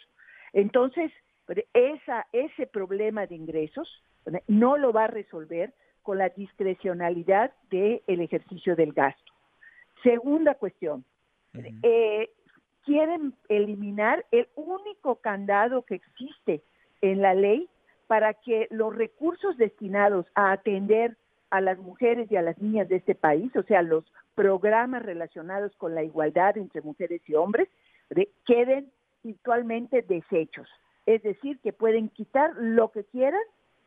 Entonces, 0.52 1.12
esa, 1.74 2.26
ese 2.32 2.66
problema 2.66 3.26
de 3.26 3.34
ingresos 3.34 4.02
no 4.46 4.76
lo 4.76 4.92
va 4.92 5.04
a 5.04 5.08
resolver 5.08 5.72
con 6.02 6.18
la 6.18 6.28
discrecionalidad 6.30 7.52
del 7.70 8.02
ejercicio 8.06 8.76
del 8.76 8.92
gasto. 8.92 9.32
Segunda 10.02 10.54
cuestión, 10.54 11.04
eh, 11.82 12.30
quieren 12.84 13.34
eliminar 13.48 14.24
el 14.30 14.48
único 14.56 15.16
candado 15.16 15.82
que 15.82 15.96
existe 15.96 16.62
en 17.00 17.22
la 17.22 17.34
ley 17.34 17.68
para 18.06 18.34
que 18.34 18.68
los 18.70 18.94
recursos 18.94 19.56
destinados 19.56 20.26
a 20.34 20.52
atender 20.52 21.16
a 21.50 21.60
las 21.60 21.78
mujeres 21.78 22.30
y 22.30 22.36
a 22.36 22.42
las 22.42 22.58
niñas 22.58 22.88
de 22.88 22.96
este 22.96 23.14
país, 23.14 23.54
o 23.56 23.62
sea, 23.62 23.82
los 23.82 24.04
programas 24.34 25.02
relacionados 25.02 25.74
con 25.76 25.94
la 25.94 26.02
igualdad 26.02 26.56
entre 26.56 26.80
mujeres 26.80 27.20
y 27.26 27.34
hombres, 27.34 27.68
queden 28.46 28.90
virtualmente 29.22 30.02
deshechos. 30.02 30.68
Es 31.06 31.22
decir, 31.22 31.58
que 31.60 31.72
pueden 31.72 32.08
quitar 32.08 32.52
lo 32.56 32.90
que 32.90 33.04
quieran 33.04 33.40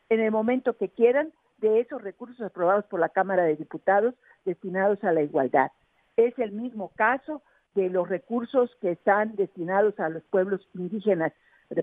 en 0.09 0.19
el 0.19 0.31
momento 0.31 0.77
que 0.77 0.89
quieran 0.89 1.31
de 1.65 1.79
esos 1.79 2.01
recursos 2.01 2.39
aprobados 2.41 2.85
por 2.85 2.99
la 2.99 3.09
Cámara 3.09 3.43
de 3.43 3.55
Diputados 3.55 4.13
destinados 4.45 5.03
a 5.03 5.11
la 5.11 5.23
igualdad. 5.23 5.71
Es 6.15 6.37
el 6.37 6.51
mismo 6.51 6.91
caso 6.95 7.41
de 7.73 7.89
los 7.89 8.07
recursos 8.07 8.69
que 8.81 8.91
están 8.91 9.35
destinados 9.35 9.99
a 9.99 10.09
los 10.09 10.23
pueblos 10.23 10.61
indígenas 10.75 11.33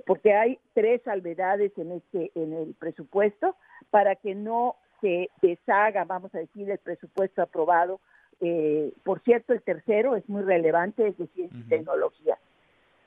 porque 0.07 0.33
hay 0.33 0.59
tres 0.75 1.03
salvedades 1.03 1.77
en 1.77 1.91
este 1.93 2.31
en 2.37 2.53
el 2.53 2.75
presupuesto 2.75 3.57
para 3.91 4.15
que 4.15 4.35
no 4.35 4.77
se 5.01 5.29
deshaga, 5.43 6.05
vamos 6.05 6.33
a 6.35 6.39
decir, 6.39 6.71
el 6.71 6.79
presupuesto 6.79 7.43
aprobado. 7.43 8.01
Eh, 8.41 8.93
por 9.03 9.21
cierto, 9.23 9.53
el 9.53 9.63
tercero 9.63 10.15
es 10.15 10.29
muy 10.29 10.43
relevante, 10.43 11.09
es 11.09 11.19
de 11.19 11.27
ciencia 11.29 11.59
y 11.59 11.69
tecnología. 11.69 12.39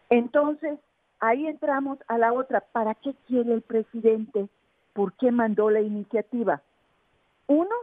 Entonces, 0.09 0.77
ahí 1.21 1.47
entramos 1.47 1.97
a 2.09 2.17
la 2.17 2.33
otra. 2.33 2.59
¿Para 2.59 2.95
qué 2.95 3.15
quiere 3.27 3.53
el 3.53 3.61
presidente? 3.61 4.49
¿Por 4.95 5.11
qué 5.17 5.29
mandó 5.29 5.69
la 5.69 5.81
iniciativa? 5.81 6.61
Uno, 7.47 7.75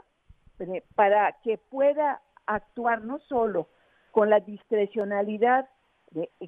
eh, 0.60 0.82
para 0.94 1.36
que 1.44 1.58
pueda 1.58 2.22
actuar 2.46 3.04
no 3.04 3.18
solo 3.28 3.68
con 4.12 4.30
la 4.30 4.40
discrecionalidad 4.40 5.68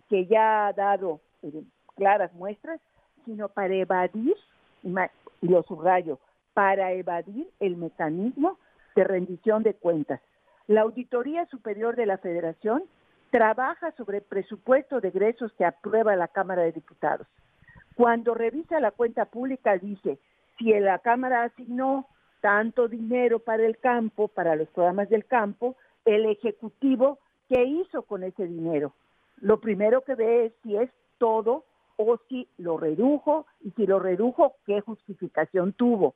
que 0.08 0.26
ya 0.26 0.66
ha 0.66 0.72
dado 0.72 1.20
eh, 1.42 1.62
claras 1.96 2.32
muestras, 2.32 2.80
sino 3.26 3.50
para 3.50 3.74
evadir, 3.74 4.34
y 4.82 5.48
lo 5.48 5.62
subrayo, 5.64 6.18
para 6.54 6.92
evadir 6.92 7.46
el 7.60 7.76
mecanismo 7.76 8.58
de 8.96 9.04
rendición 9.04 9.62
de 9.64 9.74
cuentas. 9.74 10.22
La 10.66 10.80
Auditoría 10.80 11.44
Superior 11.46 11.94
de 11.94 12.06
la 12.06 12.16
Federación 12.16 12.84
trabaja 13.30 13.92
sobre 13.98 14.18
el 14.18 14.24
presupuesto 14.24 15.02
de 15.02 15.08
egresos 15.08 15.52
que 15.58 15.66
aprueba 15.66 16.16
la 16.16 16.28
Cámara 16.28 16.62
de 16.62 16.72
Diputados. 16.72 17.26
Cuando 17.96 18.32
revisa 18.32 18.80
la 18.80 18.92
cuenta 18.92 19.26
pública 19.26 19.76
dice, 19.76 20.18
si 20.58 20.72
la 20.80 20.98
Cámara 20.98 21.44
asignó 21.44 22.06
tanto 22.40 22.88
dinero 22.88 23.38
para 23.38 23.64
el 23.64 23.78
campo, 23.78 24.28
para 24.28 24.56
los 24.56 24.68
programas 24.68 25.08
del 25.08 25.24
campo, 25.24 25.76
el 26.04 26.26
Ejecutivo 26.26 27.18
qué 27.48 27.64
hizo 27.64 28.02
con 28.02 28.22
ese 28.22 28.46
dinero. 28.46 28.94
Lo 29.40 29.60
primero 29.60 30.02
que 30.02 30.14
ve 30.14 30.46
es 30.46 30.52
si 30.62 30.76
es 30.76 30.90
todo 31.18 31.64
o 31.96 32.18
si 32.28 32.48
lo 32.58 32.76
redujo 32.76 33.46
y 33.62 33.70
si 33.72 33.86
lo 33.86 33.98
redujo, 33.98 34.54
qué 34.66 34.80
justificación 34.80 35.72
tuvo. 35.72 36.14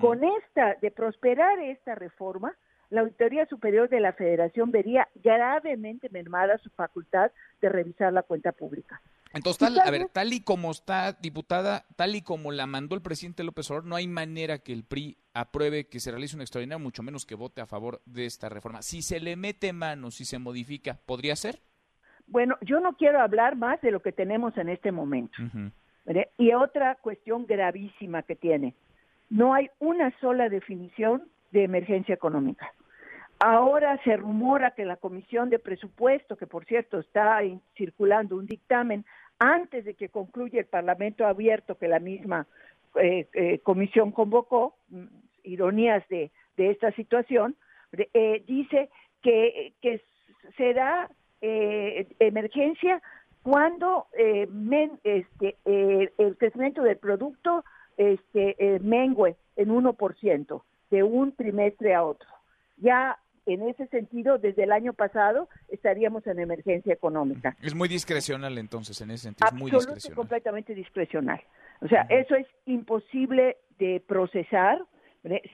Con 0.00 0.24
esta, 0.24 0.74
de 0.80 0.90
prosperar 0.90 1.60
esta 1.60 1.94
reforma, 1.94 2.54
la 2.90 3.02
Auditoría 3.02 3.46
Superior 3.46 3.88
de 3.88 4.00
la 4.00 4.14
Federación 4.14 4.70
vería 4.72 5.06
gravemente 5.22 6.08
mermada 6.10 6.58
su 6.58 6.70
facultad 6.70 7.30
de 7.60 7.68
revisar 7.68 8.12
la 8.12 8.22
cuenta 8.22 8.52
pública. 8.52 9.00
Entonces, 9.36 9.58
tal, 9.58 9.78
a 9.78 9.90
ver, 9.90 10.08
tal 10.08 10.32
y 10.32 10.40
como 10.40 10.70
está, 10.70 11.12
diputada, 11.12 11.84
tal 11.96 12.14
y 12.14 12.22
como 12.22 12.52
la 12.52 12.66
mandó 12.66 12.94
el 12.94 13.02
presidente 13.02 13.44
López 13.44 13.70
Obrador, 13.70 13.88
no 13.88 13.96
hay 13.96 14.08
manera 14.08 14.58
que 14.58 14.72
el 14.72 14.84
PRI 14.84 15.18
apruebe 15.34 15.86
que 15.88 16.00
se 16.00 16.10
realice 16.10 16.36
un 16.36 16.42
extraordinario, 16.42 16.82
mucho 16.82 17.02
menos 17.02 17.26
que 17.26 17.34
vote 17.34 17.60
a 17.60 17.66
favor 17.66 18.00
de 18.06 18.26
esta 18.26 18.48
reforma. 18.48 18.82
Si 18.82 19.02
se 19.02 19.20
le 19.20 19.36
mete 19.36 19.72
mano, 19.72 20.10
si 20.10 20.24
se 20.24 20.38
modifica, 20.38 20.98
¿podría 21.06 21.36
ser? 21.36 21.60
Bueno, 22.26 22.56
yo 22.62 22.80
no 22.80 22.96
quiero 22.96 23.20
hablar 23.20 23.56
más 23.56 23.80
de 23.82 23.92
lo 23.92 24.00
que 24.00 24.12
tenemos 24.12 24.56
en 24.56 24.68
este 24.68 24.90
momento. 24.90 25.36
Y 26.38 26.52
otra 26.52 26.96
cuestión 26.96 27.46
gravísima 27.46 28.22
que 28.22 28.36
tiene, 28.36 28.74
no 29.28 29.54
hay 29.54 29.70
una 29.78 30.12
sola 30.20 30.48
definición 30.48 31.22
de 31.50 31.64
emergencia 31.64 32.14
económica. 32.14 32.72
Ahora 33.38 34.00
se 34.02 34.16
rumora 34.16 34.70
que 34.70 34.86
la 34.86 34.96
Comisión 34.96 35.50
de 35.50 35.58
Presupuesto, 35.58 36.36
que 36.36 36.46
por 36.46 36.64
cierto 36.64 36.98
está 36.98 37.40
circulando 37.76 38.36
un 38.36 38.46
dictamen 38.46 39.04
antes 39.38 39.84
de 39.84 39.94
que 39.94 40.08
concluya 40.08 40.60
el 40.60 40.66
Parlamento 40.66 41.26
abierto 41.26 41.76
que 41.76 41.88
la 41.88 41.98
misma 41.98 42.46
eh, 42.96 43.26
eh, 43.34 43.58
comisión 43.60 44.10
convocó, 44.10 44.74
mm, 44.88 45.04
ironías 45.44 46.06
de, 46.08 46.30
esta 46.56 46.90
situación, 46.92 47.54
eh, 47.92 48.42
dice 48.46 48.88
que, 49.22 49.74
que 49.82 50.02
será 50.56 51.10
emergencia 51.40 53.02
cuando 53.42 54.06
este, 54.14 55.56
el 55.64 56.36
crecimiento 56.38 56.82
del 56.82 56.96
producto 56.96 57.62
este, 57.96 58.80
mengue 58.80 59.36
en 59.54 59.68
1% 59.68 60.62
de 60.90 61.02
un 61.02 61.32
trimestre 61.32 61.94
a 61.94 62.04
otro. 62.04 62.28
Ya 62.78 63.18
en 63.46 63.62
ese 63.62 63.86
sentido, 63.86 64.38
desde 64.38 64.64
el 64.64 64.72
año 64.72 64.92
pasado 64.92 65.48
estaríamos 65.68 66.26
en 66.26 66.40
emergencia 66.40 66.92
económica. 66.92 67.56
Es 67.62 67.74
muy 67.74 67.88
discrecional 67.88 68.58
entonces, 68.58 69.00
en 69.00 69.12
ese 69.12 69.24
sentido, 69.24 69.48
es 69.48 69.54
muy 69.54 69.70
discrecional. 69.70 70.16
completamente 70.16 70.74
discrecional. 70.74 71.40
O 71.80 71.88
sea, 71.88 72.02
eso 72.10 72.34
es 72.34 72.46
imposible 72.66 73.56
de 73.78 74.02
procesar 74.06 74.82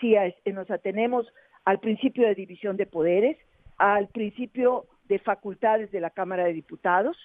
si 0.00 0.14
nos 0.52 0.70
atenemos 0.70 1.26
al 1.64 1.81
principio 1.81 2.26
de 2.26 2.35
división 2.35 2.76
de 2.76 2.87
poderes, 2.87 3.38
al 3.78 4.09
principio 4.09 4.87
de 5.09 5.18
facultades 5.18 5.90
de 5.90 6.00
la 6.00 6.11
Cámara 6.11 6.44
de 6.44 6.52
Diputados 6.52 7.16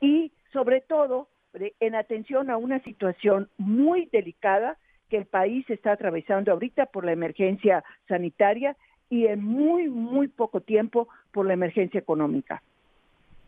y 0.00 0.32
sobre 0.52 0.80
todo 0.80 1.28
en 1.52 1.94
atención 1.94 2.50
a 2.50 2.56
una 2.56 2.82
situación 2.82 3.48
muy 3.58 4.08
delicada 4.12 4.78
que 5.08 5.16
el 5.16 5.26
país 5.26 5.68
está 5.68 5.92
atravesando 5.92 6.52
ahorita 6.52 6.86
por 6.86 7.04
la 7.04 7.12
emergencia 7.12 7.84
sanitaria 8.08 8.76
y 9.10 9.26
en 9.26 9.44
muy, 9.44 9.88
muy 9.88 10.28
poco 10.28 10.60
tiempo 10.60 11.08
por 11.32 11.44
la 11.44 11.52
emergencia 11.52 12.00
económica. 12.00 12.62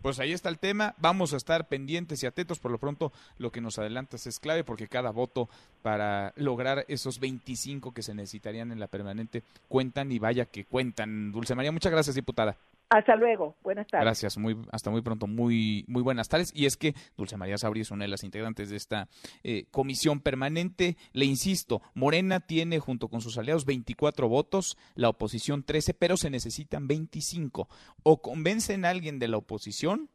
Pues 0.03 0.18
ahí 0.18 0.33
está 0.33 0.48
el 0.48 0.59
tema, 0.59 0.96
vamos 0.98 1.33
a 1.33 1.37
estar 1.37 1.68
pendientes 1.68 2.20
y 2.25 2.27
atentos, 2.27 2.59
por 2.59 2.72
lo 2.72 2.79
pronto 2.79 3.12
lo 3.38 3.53
que 3.53 3.61
nos 3.61 3.79
adelantas 3.79 4.27
es 4.27 4.40
clave 4.40 4.64
porque 4.64 4.88
cada 4.88 5.12
voto 5.12 5.48
para 5.81 6.33
lograr 6.35 6.85
esos 6.88 7.20
25 7.20 7.94
que 7.94 8.03
se 8.03 8.12
necesitarían 8.12 8.72
en 8.72 8.81
la 8.81 8.88
permanente 8.88 9.44
cuentan 9.68 10.11
y 10.11 10.18
vaya 10.18 10.44
que 10.44 10.64
cuentan. 10.64 11.31
Dulce 11.31 11.55
María, 11.55 11.70
muchas 11.70 11.92
gracias, 11.92 12.16
diputada. 12.16 12.57
Hasta 12.88 13.16
luego, 13.16 13.57
buenas 13.62 13.87
tardes. 13.87 14.05
Gracias, 14.05 14.37
muy, 14.37 14.57
hasta 14.71 14.90
muy 14.90 15.01
pronto, 15.01 15.27
muy, 15.27 15.85
muy 15.88 16.03
buenas 16.03 16.29
tardes. 16.29 16.53
Y 16.55 16.66
es 16.66 16.77
que 16.77 16.95
Dulce 17.16 17.38
María 17.38 17.57
Sabri 17.57 17.81
es 17.81 17.90
una 17.90 18.05
de 18.05 18.09
las 18.09 18.23
integrantes 18.23 18.68
de 18.68 18.77
esta 18.77 19.09
eh, 19.42 19.64
comisión 19.71 20.21
permanente. 20.21 20.97
Le 21.12 21.25
insisto, 21.25 21.81
Morena 21.95 22.40
tiene 22.40 22.81
junto 22.81 23.09
con 23.09 23.23
sus 23.23 23.38
aliados 23.38 23.64
24 23.64 24.29
votos, 24.29 24.77
la 24.95 25.09
oposición 25.09 25.62
13, 25.62 25.95
pero 25.95 26.16
se 26.16 26.29
necesitan 26.29 26.87
25. 26.87 27.68
O 28.03 28.21
convencen 28.21 28.85
a 28.85 28.90
alguien 28.90 29.18
de 29.18 29.29
la 29.29 29.38
oposición, 29.38 30.11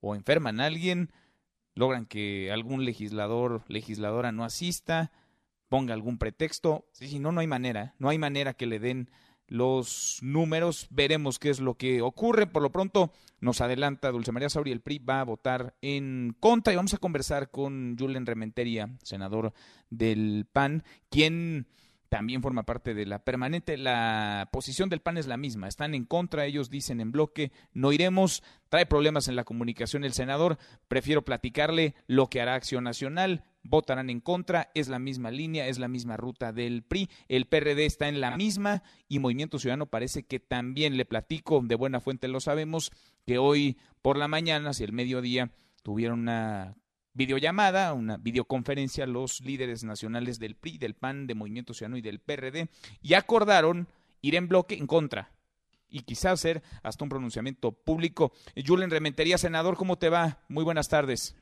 o 0.00 0.14
enferman 0.14 0.60
a 0.60 0.66
alguien, 0.66 1.10
logran 1.74 2.06
que 2.06 2.52
algún 2.52 2.84
legislador, 2.84 3.62
legisladora 3.68 4.32
no 4.32 4.44
asista, 4.44 5.10
ponga 5.68 5.94
algún 5.94 6.18
pretexto. 6.18 6.86
Si 6.92 7.18
no, 7.18 7.32
no 7.32 7.40
hay 7.40 7.46
manera, 7.46 7.94
no 7.98 8.08
hay 8.08 8.18
manera 8.18 8.54
que 8.54 8.66
le 8.66 8.78
den 8.78 9.10
los 9.46 10.18
números. 10.22 10.86
Veremos 10.90 11.38
qué 11.38 11.50
es 11.50 11.60
lo 11.60 11.74
que 11.74 12.02
ocurre. 12.02 12.46
Por 12.46 12.62
lo 12.62 12.70
pronto, 12.70 13.12
nos 13.40 13.60
adelanta 13.60 14.10
Dulce 14.10 14.32
María 14.32 14.48
Sauri, 14.48 14.72
el 14.72 14.80
PRI 14.80 14.98
va 14.98 15.20
a 15.20 15.24
votar 15.24 15.74
en 15.82 16.36
contra 16.40 16.72
y 16.72 16.76
vamos 16.76 16.94
a 16.94 16.98
conversar 16.98 17.50
con 17.50 17.96
Julen 17.98 18.26
Rementeria, 18.26 18.90
senador 19.02 19.52
del 19.90 20.46
PAN, 20.52 20.84
quien 21.10 21.66
también 22.08 22.42
forma 22.42 22.62
parte 22.62 22.94
de 22.94 23.06
la 23.06 23.24
permanente. 23.24 23.76
La 23.76 24.48
posición 24.52 24.88
del 24.88 25.00
PAN 25.00 25.18
es 25.18 25.26
la 25.26 25.36
misma. 25.36 25.68
Están 25.68 25.94
en 25.94 26.04
contra, 26.04 26.46
ellos 26.46 26.70
dicen 26.70 27.00
en 27.00 27.12
bloque, 27.12 27.50
no 27.72 27.92
iremos. 27.92 28.42
Trae 28.68 28.86
problemas 28.86 29.28
en 29.28 29.36
la 29.36 29.44
comunicación 29.44 30.04
el 30.04 30.12
senador. 30.12 30.58
Prefiero 30.86 31.24
platicarle 31.24 31.94
lo 32.06 32.28
que 32.28 32.40
hará 32.40 32.54
Acción 32.54 32.84
Nacional 32.84 33.44
votarán 33.64 34.10
en 34.10 34.20
contra, 34.20 34.70
es 34.74 34.88
la 34.88 34.98
misma 34.98 35.30
línea, 35.30 35.66
es 35.66 35.78
la 35.78 35.88
misma 35.88 36.16
ruta 36.16 36.52
del 36.52 36.82
PRI, 36.82 37.08
el 37.28 37.46
PRD 37.46 37.86
está 37.86 38.08
en 38.08 38.20
la 38.20 38.36
misma 38.36 38.82
y 39.08 39.18
Movimiento 39.18 39.58
Ciudadano 39.58 39.86
parece 39.86 40.24
que 40.24 40.38
también 40.38 40.96
le 40.96 41.04
platico, 41.04 41.62
de 41.64 41.74
buena 41.74 42.00
fuente 42.00 42.28
lo 42.28 42.40
sabemos, 42.40 42.92
que 43.26 43.38
hoy 43.38 43.78
por 44.02 44.16
la 44.16 44.28
mañana, 44.28 44.70
hacia 44.70 44.84
el 44.84 44.92
mediodía, 44.92 45.50
tuvieron 45.82 46.20
una 46.20 46.76
videollamada, 47.14 47.92
una 47.94 48.16
videoconferencia 48.16 49.06
los 49.06 49.40
líderes 49.40 49.84
nacionales 49.84 50.38
del 50.38 50.56
PRI, 50.56 50.78
del 50.78 50.94
PAN, 50.94 51.26
de 51.26 51.34
Movimiento 51.34 51.72
Ciudadano 51.72 51.96
y 51.96 52.02
del 52.02 52.20
PRD 52.20 52.68
y 53.00 53.14
acordaron 53.14 53.88
ir 54.20 54.34
en 54.34 54.48
bloque 54.48 54.74
en 54.74 54.86
contra 54.86 55.32
y 55.88 56.00
quizás 56.00 56.32
hacer 56.32 56.62
hasta 56.82 57.04
un 57.04 57.08
pronunciamiento 57.08 57.70
público. 57.70 58.32
Julen 58.66 58.90
Rementería, 58.90 59.38
senador, 59.38 59.76
¿cómo 59.76 59.96
te 59.96 60.08
va? 60.08 60.40
Muy 60.48 60.64
buenas 60.64 60.88
tardes. 60.88 61.36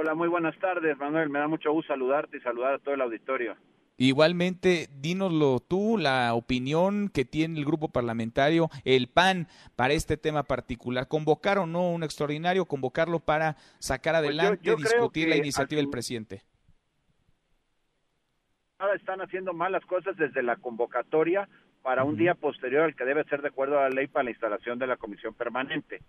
Hola, 0.00 0.14
muy 0.14 0.28
buenas 0.28 0.56
tardes, 0.60 0.96
Manuel. 0.96 1.28
Me 1.28 1.40
da 1.40 1.48
mucho 1.48 1.72
gusto 1.72 1.92
saludarte 1.92 2.36
y 2.36 2.40
saludar 2.40 2.74
a 2.74 2.78
todo 2.78 2.94
el 2.94 3.00
auditorio. 3.00 3.56
Igualmente, 3.96 4.86
dínoslo 5.00 5.58
tú, 5.58 5.98
la 5.98 6.34
opinión 6.34 7.08
que 7.08 7.24
tiene 7.24 7.58
el 7.58 7.64
grupo 7.64 7.88
parlamentario, 7.88 8.68
el 8.84 9.08
PAN, 9.08 9.48
para 9.74 9.94
este 9.94 10.16
tema 10.16 10.44
particular. 10.44 11.08
¿Convocar 11.08 11.58
o 11.58 11.66
no 11.66 11.90
un 11.90 12.04
extraordinario? 12.04 12.64
¿Convocarlo 12.66 13.18
para 13.18 13.56
sacar 13.80 14.14
pues 14.14 14.28
adelante, 14.28 14.76
discutir 14.76 15.30
la 15.30 15.36
iniciativa 15.36 15.80
del 15.80 15.90
presidente? 15.90 16.42
Están 18.94 19.20
haciendo 19.20 19.52
mal 19.52 19.72
las 19.72 19.84
cosas 19.84 20.16
desde 20.16 20.44
la 20.44 20.54
convocatoria 20.54 21.48
para 21.82 22.04
un 22.04 22.16
día 22.16 22.36
posterior 22.36 22.84
al 22.84 22.94
que 22.94 23.04
debe 23.04 23.24
ser 23.24 23.42
de 23.42 23.48
acuerdo 23.48 23.80
a 23.80 23.88
la 23.88 23.90
ley 23.90 24.06
para 24.06 24.22
la 24.22 24.30
instalación 24.30 24.78
de 24.78 24.86
la 24.86 24.96
comisión 24.96 25.34
permanente. 25.34 26.02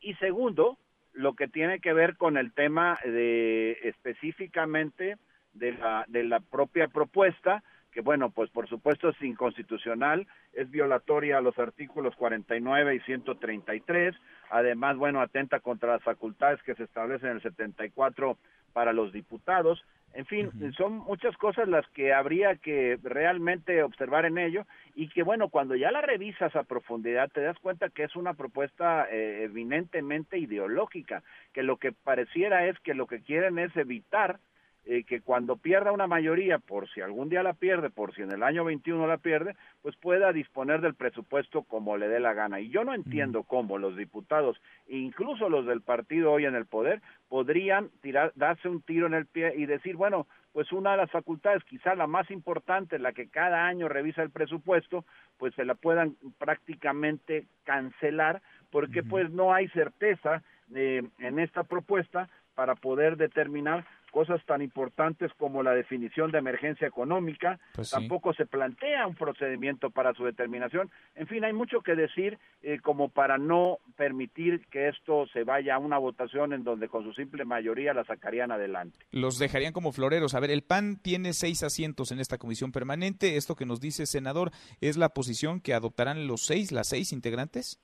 Y 0.00 0.14
segundo, 0.14 0.76
lo 1.16 1.34
que 1.34 1.48
tiene 1.48 1.80
que 1.80 1.92
ver 1.92 2.16
con 2.16 2.36
el 2.36 2.52
tema 2.52 2.98
de 3.04 3.72
específicamente 3.82 5.16
de 5.54 5.72
la, 5.72 6.04
de 6.08 6.24
la 6.24 6.40
propia 6.40 6.88
propuesta, 6.88 7.62
que 7.90 8.02
bueno, 8.02 8.30
pues 8.30 8.50
por 8.50 8.68
supuesto 8.68 9.08
es 9.08 9.22
inconstitucional, 9.22 10.26
es 10.52 10.70
violatoria 10.70 11.38
a 11.38 11.40
los 11.40 11.58
artículos 11.58 12.14
49 12.16 12.96
y 12.96 13.00
133, 13.00 14.14
además, 14.50 14.98
bueno, 14.98 15.22
atenta 15.22 15.60
contra 15.60 15.92
las 15.92 16.02
facultades 16.02 16.62
que 16.62 16.74
se 16.74 16.84
establecen 16.84 17.30
en 17.30 17.36
el 17.36 17.42
74 17.42 18.36
para 18.76 18.92
los 18.92 19.10
diputados, 19.10 19.82
en 20.12 20.26
fin, 20.26 20.50
son 20.76 20.98
muchas 20.98 21.34
cosas 21.38 21.66
las 21.66 21.88
que 21.94 22.12
habría 22.12 22.56
que 22.56 22.98
realmente 23.02 23.82
observar 23.82 24.26
en 24.26 24.36
ello 24.36 24.66
y 24.94 25.08
que 25.08 25.22
bueno, 25.22 25.48
cuando 25.48 25.76
ya 25.76 25.90
la 25.90 26.02
revisas 26.02 26.54
a 26.54 26.64
profundidad 26.64 27.30
te 27.32 27.40
das 27.40 27.58
cuenta 27.58 27.88
que 27.88 28.04
es 28.04 28.14
una 28.16 28.34
propuesta 28.34 29.08
eh, 29.10 29.44
eminentemente 29.44 30.36
ideológica, 30.38 31.22
que 31.54 31.62
lo 31.62 31.78
que 31.78 31.92
pareciera 31.92 32.66
es 32.66 32.78
que 32.80 32.92
lo 32.92 33.06
que 33.06 33.22
quieren 33.22 33.58
es 33.58 33.74
evitar 33.78 34.40
eh, 34.88 35.02
que 35.02 35.20
cuando 35.20 35.56
pierda 35.56 35.90
una 35.90 36.06
mayoría, 36.06 36.60
por 36.60 36.88
si 36.88 37.00
algún 37.00 37.28
día 37.28 37.42
la 37.42 37.54
pierde, 37.54 37.90
por 37.90 38.14
si 38.14 38.22
en 38.22 38.30
el 38.30 38.44
año 38.44 38.64
21 38.64 39.04
la 39.08 39.18
pierde, 39.18 39.56
pues 39.82 39.96
pueda 39.96 40.32
disponer 40.32 40.80
del 40.80 40.94
presupuesto 40.94 41.64
como 41.64 41.96
le 41.96 42.06
dé 42.06 42.20
la 42.20 42.34
gana. 42.34 42.60
Y 42.60 42.68
yo 42.68 42.84
no 42.84 42.94
entiendo 42.94 43.42
cómo 43.42 43.78
los 43.78 43.96
diputados, 43.96 44.62
incluso 44.86 45.48
los 45.48 45.66
del 45.66 45.82
partido 45.82 46.30
hoy 46.30 46.44
en 46.44 46.54
el 46.54 46.66
poder, 46.66 47.02
podrían 47.28 47.90
tirar, 48.00 48.30
darse 48.36 48.68
un 48.68 48.80
tiro 48.80 49.08
en 49.08 49.14
el 49.14 49.26
pie 49.26 49.54
y 49.56 49.66
decir, 49.66 49.96
bueno, 49.96 50.28
pues 50.52 50.70
una 50.70 50.92
de 50.92 50.98
las 50.98 51.10
facultades, 51.10 51.64
quizá 51.64 51.96
la 51.96 52.06
más 52.06 52.30
importante, 52.30 53.00
la 53.00 53.12
que 53.12 53.28
cada 53.28 53.66
año 53.66 53.88
revisa 53.88 54.22
el 54.22 54.30
presupuesto, 54.30 55.04
pues 55.36 55.52
se 55.56 55.64
la 55.64 55.74
puedan 55.74 56.14
prácticamente 56.38 57.46
cancelar, 57.64 58.40
porque 58.70 59.02
pues 59.02 59.32
no 59.32 59.52
hay 59.52 59.66
certeza 59.70 60.44
eh, 60.76 61.02
en 61.18 61.38
esta 61.40 61.64
propuesta 61.64 62.28
para 62.54 62.74
poder 62.74 63.16
determinar 63.16 63.84
cosas 64.10 64.44
tan 64.46 64.62
importantes 64.62 65.30
como 65.36 65.62
la 65.62 65.72
definición 65.72 66.30
de 66.30 66.38
emergencia 66.38 66.86
económica, 66.86 67.58
Pues 67.74 67.88
sí. 67.88 67.96
tampoco 67.96 68.32
se 68.34 68.46
plantea 68.46 69.06
un 69.06 69.14
procedimiento 69.14 69.90
para 69.90 70.14
su 70.14 70.24
determinación. 70.24 70.90
En 71.14 71.26
fin, 71.26 71.44
hay 71.44 71.52
mucho 71.52 71.80
que 71.82 71.94
decir 71.94 72.38
eh, 72.62 72.78
como 72.80 73.08
para 73.08 73.38
no 73.38 73.78
permitir 73.96 74.66
que 74.70 74.88
esto 74.88 75.26
se 75.32 75.44
vaya 75.44 75.74
a 75.74 75.78
una 75.78 75.98
votación 75.98 76.52
en 76.52 76.64
donde 76.64 76.88
con 76.88 77.04
su 77.04 77.12
simple 77.12 77.44
mayoría 77.44 77.94
la 77.94 78.04
sacarían 78.04 78.50
adelante. 78.52 78.98
Los 79.12 79.38
dejarían 79.38 79.72
como 79.72 79.92
floreros. 79.92 80.34
A 80.34 80.40
ver, 80.40 80.50
el 80.50 80.62
PAN 80.62 80.96
tiene 81.02 81.32
seis 81.32 81.62
asientos 81.62 82.12
en 82.12 82.20
esta 82.20 82.38
comisión 82.38 82.72
permanente. 82.72 83.36
Esto 83.36 83.54
que 83.56 83.66
nos 83.66 83.80
dice, 83.80 84.06
senador, 84.06 84.50
es 84.80 84.96
la 84.96 85.10
posición 85.10 85.60
que 85.60 85.74
adoptarán 85.74 86.26
los 86.26 86.42
seis, 86.46 86.72
las 86.72 86.88
seis 86.88 87.12
integrantes. 87.12 87.80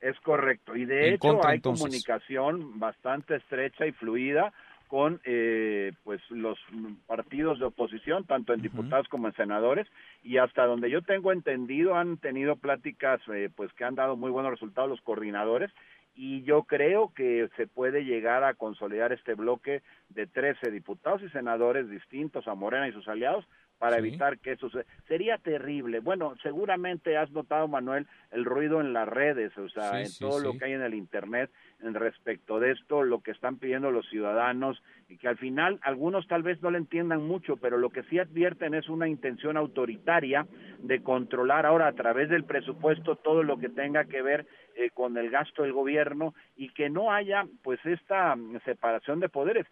Es 0.00 0.18
correcto. 0.20 0.74
Y 0.74 0.84
de 0.84 1.08
En 1.08 1.14
hecho 1.14 1.28
contra, 1.28 1.50
hay 1.50 1.56
entonces. 1.56 1.82
comunicación 1.84 2.80
bastante 2.80 3.36
estrecha 3.36 3.86
y 3.86 3.92
fluida 3.92 4.52
con 4.92 5.22
eh, 5.24 5.94
pues 6.04 6.20
los 6.28 6.58
partidos 7.06 7.58
de 7.58 7.64
oposición, 7.64 8.26
tanto 8.26 8.52
en 8.52 8.60
diputados 8.60 9.08
como 9.08 9.26
en 9.26 9.32
senadores, 9.32 9.88
y 10.22 10.36
hasta 10.36 10.66
donde 10.66 10.90
yo 10.90 11.00
tengo 11.00 11.32
entendido 11.32 11.96
han 11.96 12.18
tenido 12.18 12.56
pláticas 12.56 13.18
eh, 13.32 13.48
pues 13.56 13.72
que 13.72 13.84
han 13.84 13.94
dado 13.94 14.18
muy 14.18 14.30
buenos 14.30 14.52
resultados 14.52 14.90
los 14.90 15.00
coordinadores 15.00 15.70
y 16.14 16.42
yo 16.42 16.64
creo 16.64 17.10
que 17.14 17.48
se 17.56 17.66
puede 17.66 18.04
llegar 18.04 18.44
a 18.44 18.52
consolidar 18.52 19.14
este 19.14 19.32
bloque 19.32 19.80
de 20.10 20.26
13 20.26 20.70
diputados 20.70 21.22
y 21.22 21.30
senadores 21.30 21.88
distintos 21.88 22.46
a 22.46 22.54
Morena 22.54 22.86
y 22.86 22.92
sus 22.92 23.08
aliados 23.08 23.46
para 23.82 23.96
Sí. 23.96 24.06
evitar 24.06 24.38
que 24.38 24.52
eso 24.52 24.70
se... 24.70 24.86
sería 25.08 25.38
terrible. 25.38 25.98
Bueno, 25.98 26.34
seguramente 26.40 27.16
has 27.16 27.32
notado, 27.32 27.66
Manuel, 27.66 28.06
el 28.30 28.44
ruido 28.44 28.80
en 28.80 28.92
las 28.92 29.08
redes, 29.08 29.58
o 29.58 29.68
sea, 29.70 29.90
Sí, 29.90 29.96
en 30.02 30.06
sí, 30.06 30.20
todo 30.20 30.38
lo 30.38 30.56
que 30.56 30.66
hay 30.66 30.72
en 30.74 30.82
el 30.82 30.94
Internet 30.94 31.50
en 31.82 31.94
respecto 31.94 32.60
de 32.60 32.70
esto, 32.70 33.02
lo 33.02 33.22
que 33.22 33.32
están 33.32 33.56
pidiendo 33.58 33.90
los 33.90 34.08
ciudadanos 34.08 34.80
y 35.08 35.16
que 35.16 35.26
al 35.26 35.36
final 35.36 35.80
algunos 35.82 36.28
tal 36.28 36.44
vez 36.44 36.62
no 36.62 36.70
le 36.70 36.78
entiendan 36.78 37.26
mucho, 37.26 37.56
pero 37.56 37.76
lo 37.76 37.90
que 37.90 38.04
sí 38.04 38.20
advierten 38.20 38.74
es 38.74 38.88
una 38.88 39.08
intención 39.08 39.56
autoritaria 39.56 40.46
de 40.78 41.02
controlar 41.02 41.66
ahora 41.66 41.88
a 41.88 41.92
través 41.92 42.28
del 42.28 42.44
presupuesto 42.44 43.16
todo 43.16 43.42
lo 43.42 43.58
que 43.58 43.68
tenga 43.68 44.04
que 44.04 44.22
ver 44.22 44.46
eh, 44.76 44.90
con 44.90 45.18
el 45.18 45.28
gasto 45.28 45.62
del 45.64 45.72
gobierno 45.72 46.34
y 46.56 46.68
que 46.70 46.88
no 46.88 47.12
haya 47.12 47.46
pues 47.64 47.84
esta 47.84 48.36
mm, 48.36 48.60
separación 48.64 49.18
de 49.18 49.28
poderes. 49.28 49.66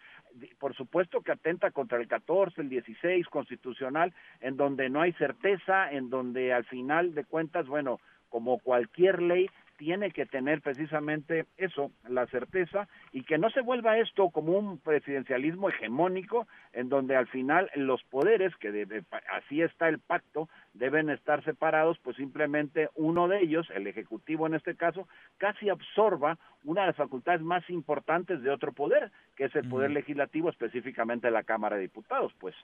Por 0.59 0.75
supuesto 0.75 1.21
que 1.23 1.33
atenta 1.33 1.71
contra 1.71 1.99
el 1.99 2.09
14, 2.09 2.63
el 2.63 2.69
16 2.69 3.27
constitucional, 3.29 4.13
en 4.41 4.57
donde 4.57 4.89
no 4.89 5.01
hay 5.01 5.13
certeza, 5.13 5.91
en 5.91 6.11
donde 6.11 6.53
al 6.53 6.65
final 6.65 7.15
de 7.15 7.25
cuentas, 7.25 7.67
bueno, 7.67 8.01
como 8.29 8.59
cualquier 8.59 9.21
ley, 9.23 9.51
tiene 9.81 10.11
que 10.11 10.27
tener 10.27 10.61
precisamente 10.61 11.47
eso, 11.57 11.91
la 12.07 12.27
certeza, 12.27 12.87
y 13.13 13.23
que 13.23 13.39
no 13.39 13.49
se 13.49 13.63
vuelva 13.63 13.97
esto 13.97 14.29
como 14.29 14.53
un 14.53 14.79
presidencialismo 14.79 15.71
hegemónico, 15.71 16.47
en 16.75 16.91
donde 16.91 17.17
al 17.17 17.27
final 17.29 17.71
los 17.75 18.05
poderes, 18.05 18.55
que 18.57 18.73
debe- 18.73 19.05
así 19.33 19.63
está 19.63 19.89
el 19.89 19.99
pacto, 19.99 20.51
deben 20.75 21.09
estar 21.09 21.43
separados, 21.45 21.99
pues 22.01 22.15
simplemente 22.19 22.91
uno 22.95 23.27
de 23.27 23.41
ellos, 23.41 23.71
el 23.75 23.87
Ejecutivo 23.87 24.47
en 24.47 24.53
este 24.53 24.77
caso, 24.77 25.09
casi 25.39 25.71
absorba 25.71 26.37
una 26.65 26.83
de 26.83 26.89
las 26.89 26.97
facultades 26.97 27.41
más 27.41 27.69
importantes 27.71 28.43
de 28.43 28.51
otro 28.51 28.73
poder, 28.73 29.11
que 29.35 29.45
es 29.45 29.57
el 29.57 29.67
Poder 29.71 29.93
Legislativo, 29.95 30.51
específicamente 30.51 31.31
la 31.31 31.43
Cámara 31.45 31.77
de 31.77 31.83
Diputados, 31.83 32.35
pues. 32.39 32.55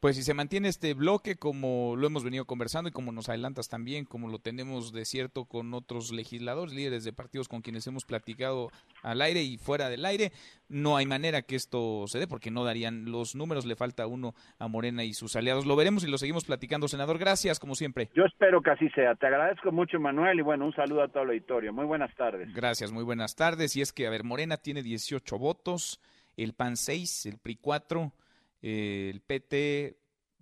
Pues 0.00 0.14
si 0.14 0.22
se 0.22 0.32
mantiene 0.32 0.68
este 0.68 0.94
bloque, 0.94 1.34
como 1.34 1.96
lo 1.96 2.06
hemos 2.06 2.22
venido 2.22 2.44
conversando 2.44 2.88
y 2.88 2.92
como 2.92 3.10
nos 3.10 3.28
adelantas 3.28 3.68
también, 3.68 4.04
como 4.04 4.28
lo 4.28 4.38
tenemos 4.38 4.92
de 4.92 5.04
cierto 5.04 5.44
con 5.44 5.74
otros 5.74 6.12
legisladores, 6.12 6.72
líderes 6.72 7.02
de 7.02 7.12
partidos 7.12 7.48
con 7.48 7.62
quienes 7.62 7.84
hemos 7.88 8.04
platicado 8.04 8.70
al 9.02 9.20
aire 9.20 9.42
y 9.42 9.58
fuera 9.58 9.88
del 9.88 10.04
aire, 10.04 10.30
no 10.68 10.96
hay 10.96 11.04
manera 11.04 11.42
que 11.42 11.56
esto 11.56 12.04
se 12.06 12.20
dé 12.20 12.28
porque 12.28 12.52
no 12.52 12.62
darían 12.62 13.10
los 13.10 13.34
números, 13.34 13.66
le 13.66 13.74
falta 13.74 14.06
uno 14.06 14.36
a 14.60 14.68
Morena 14.68 15.02
y 15.02 15.14
sus 15.14 15.34
aliados. 15.34 15.66
Lo 15.66 15.74
veremos 15.74 16.04
y 16.04 16.06
lo 16.06 16.16
seguimos 16.16 16.44
platicando, 16.44 16.86
senador. 16.86 17.18
Gracias, 17.18 17.58
como 17.58 17.74
siempre. 17.74 18.08
Yo 18.14 18.24
espero 18.24 18.62
que 18.62 18.70
así 18.70 18.88
sea. 18.90 19.16
Te 19.16 19.26
agradezco 19.26 19.72
mucho, 19.72 19.98
Manuel, 19.98 20.38
y 20.38 20.42
bueno, 20.42 20.64
un 20.64 20.74
saludo 20.74 21.02
a 21.02 21.08
todo 21.08 21.24
el 21.24 21.30
auditorio. 21.30 21.72
Muy 21.72 21.86
buenas 21.86 22.14
tardes. 22.14 22.54
Gracias, 22.54 22.92
muy 22.92 23.02
buenas 23.02 23.34
tardes. 23.34 23.74
Y 23.74 23.80
es 23.80 23.92
que, 23.92 24.06
a 24.06 24.10
ver, 24.10 24.22
Morena 24.22 24.58
tiene 24.58 24.84
18 24.84 25.38
votos, 25.38 26.00
el 26.36 26.52
PAN 26.52 26.76
6, 26.76 27.26
el 27.26 27.38
PRI 27.38 27.56
4, 27.56 28.12
eh, 28.62 29.10
el 29.12 29.20
PT 29.20 29.98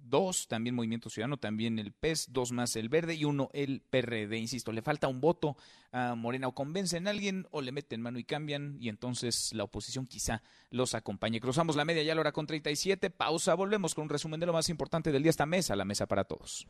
2, 0.08 0.48
también 0.48 0.74
Movimiento 0.74 1.10
Ciudadano, 1.10 1.36
también 1.36 1.78
el 1.78 1.92
PES, 1.92 2.32
dos 2.32 2.52
más 2.52 2.76
el 2.76 2.88
Verde 2.88 3.14
y 3.14 3.24
uno 3.24 3.50
el 3.52 3.82
PRD. 3.82 4.38
Insisto, 4.38 4.72
le 4.72 4.82
falta 4.82 5.08
un 5.08 5.20
voto 5.20 5.56
a 5.92 6.14
Morena 6.14 6.48
o 6.48 6.54
convencen 6.54 7.06
a 7.06 7.10
alguien 7.10 7.46
o 7.50 7.60
le 7.60 7.72
meten 7.72 8.02
mano 8.02 8.18
y 8.18 8.24
cambian 8.24 8.76
y 8.80 8.88
entonces 8.88 9.52
la 9.52 9.64
oposición 9.64 10.06
quizá 10.06 10.42
los 10.70 10.94
acompañe. 10.94 11.40
Cruzamos 11.40 11.76
la 11.76 11.84
media 11.84 12.02
ya 12.02 12.12
a 12.12 12.14
la 12.14 12.20
hora 12.20 12.32
con 12.32 12.46
37, 12.46 13.10
pausa, 13.10 13.54
volvemos 13.54 13.94
con 13.94 14.04
un 14.04 14.10
resumen 14.10 14.40
de 14.40 14.46
lo 14.46 14.52
más 14.52 14.68
importante 14.68 15.12
del 15.12 15.22
día 15.22 15.30
esta 15.30 15.46
mesa, 15.46 15.76
la 15.76 15.84
mesa 15.84 16.06
para 16.06 16.24
todos. 16.24 16.66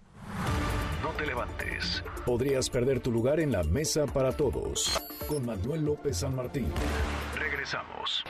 No 1.02 1.10
te 1.10 1.26
levantes. 1.26 2.02
Podrías 2.24 2.70
perder 2.70 3.00
tu 3.00 3.12
lugar 3.12 3.40
en 3.40 3.52
la 3.52 3.62
mesa 3.62 4.06
para 4.06 4.32
todos. 4.32 5.00
Con 5.28 5.44
Manuel 5.44 5.84
López 5.84 6.18
San 6.18 6.34
Martín. 6.34 6.66
Regresamos. 7.38 8.24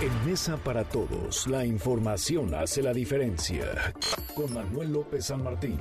En 0.00 0.26
Mesa 0.30 0.56
para 0.56 0.84
Todos, 0.84 1.46
la 1.46 1.64
información 1.64 2.54
hace 2.54 2.82
la 2.82 2.92
diferencia. 2.92 3.94
Con 4.34 4.52
Manuel 4.52 4.92
López 4.92 5.26
San 5.26 5.42
Martín. 5.42 5.78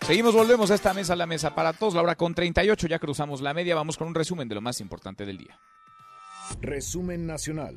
Seguimos, 0.00 0.34
volvemos 0.34 0.70
a 0.70 0.74
esta 0.74 0.94
mesa, 0.94 1.16
la 1.16 1.26
mesa 1.26 1.54
para 1.54 1.72
todos, 1.72 1.94
la 1.94 2.02
hora 2.02 2.14
con 2.14 2.32
38, 2.32 2.86
ya 2.86 3.00
cruzamos 3.00 3.40
la 3.40 3.52
media, 3.54 3.74
vamos 3.74 3.96
con 3.96 4.06
un 4.06 4.14
resumen 4.14 4.48
de 4.48 4.54
lo 4.54 4.60
más 4.60 4.80
importante 4.80 5.26
del 5.26 5.38
día. 5.38 5.58
Resumen 6.60 7.26
nacional. 7.26 7.76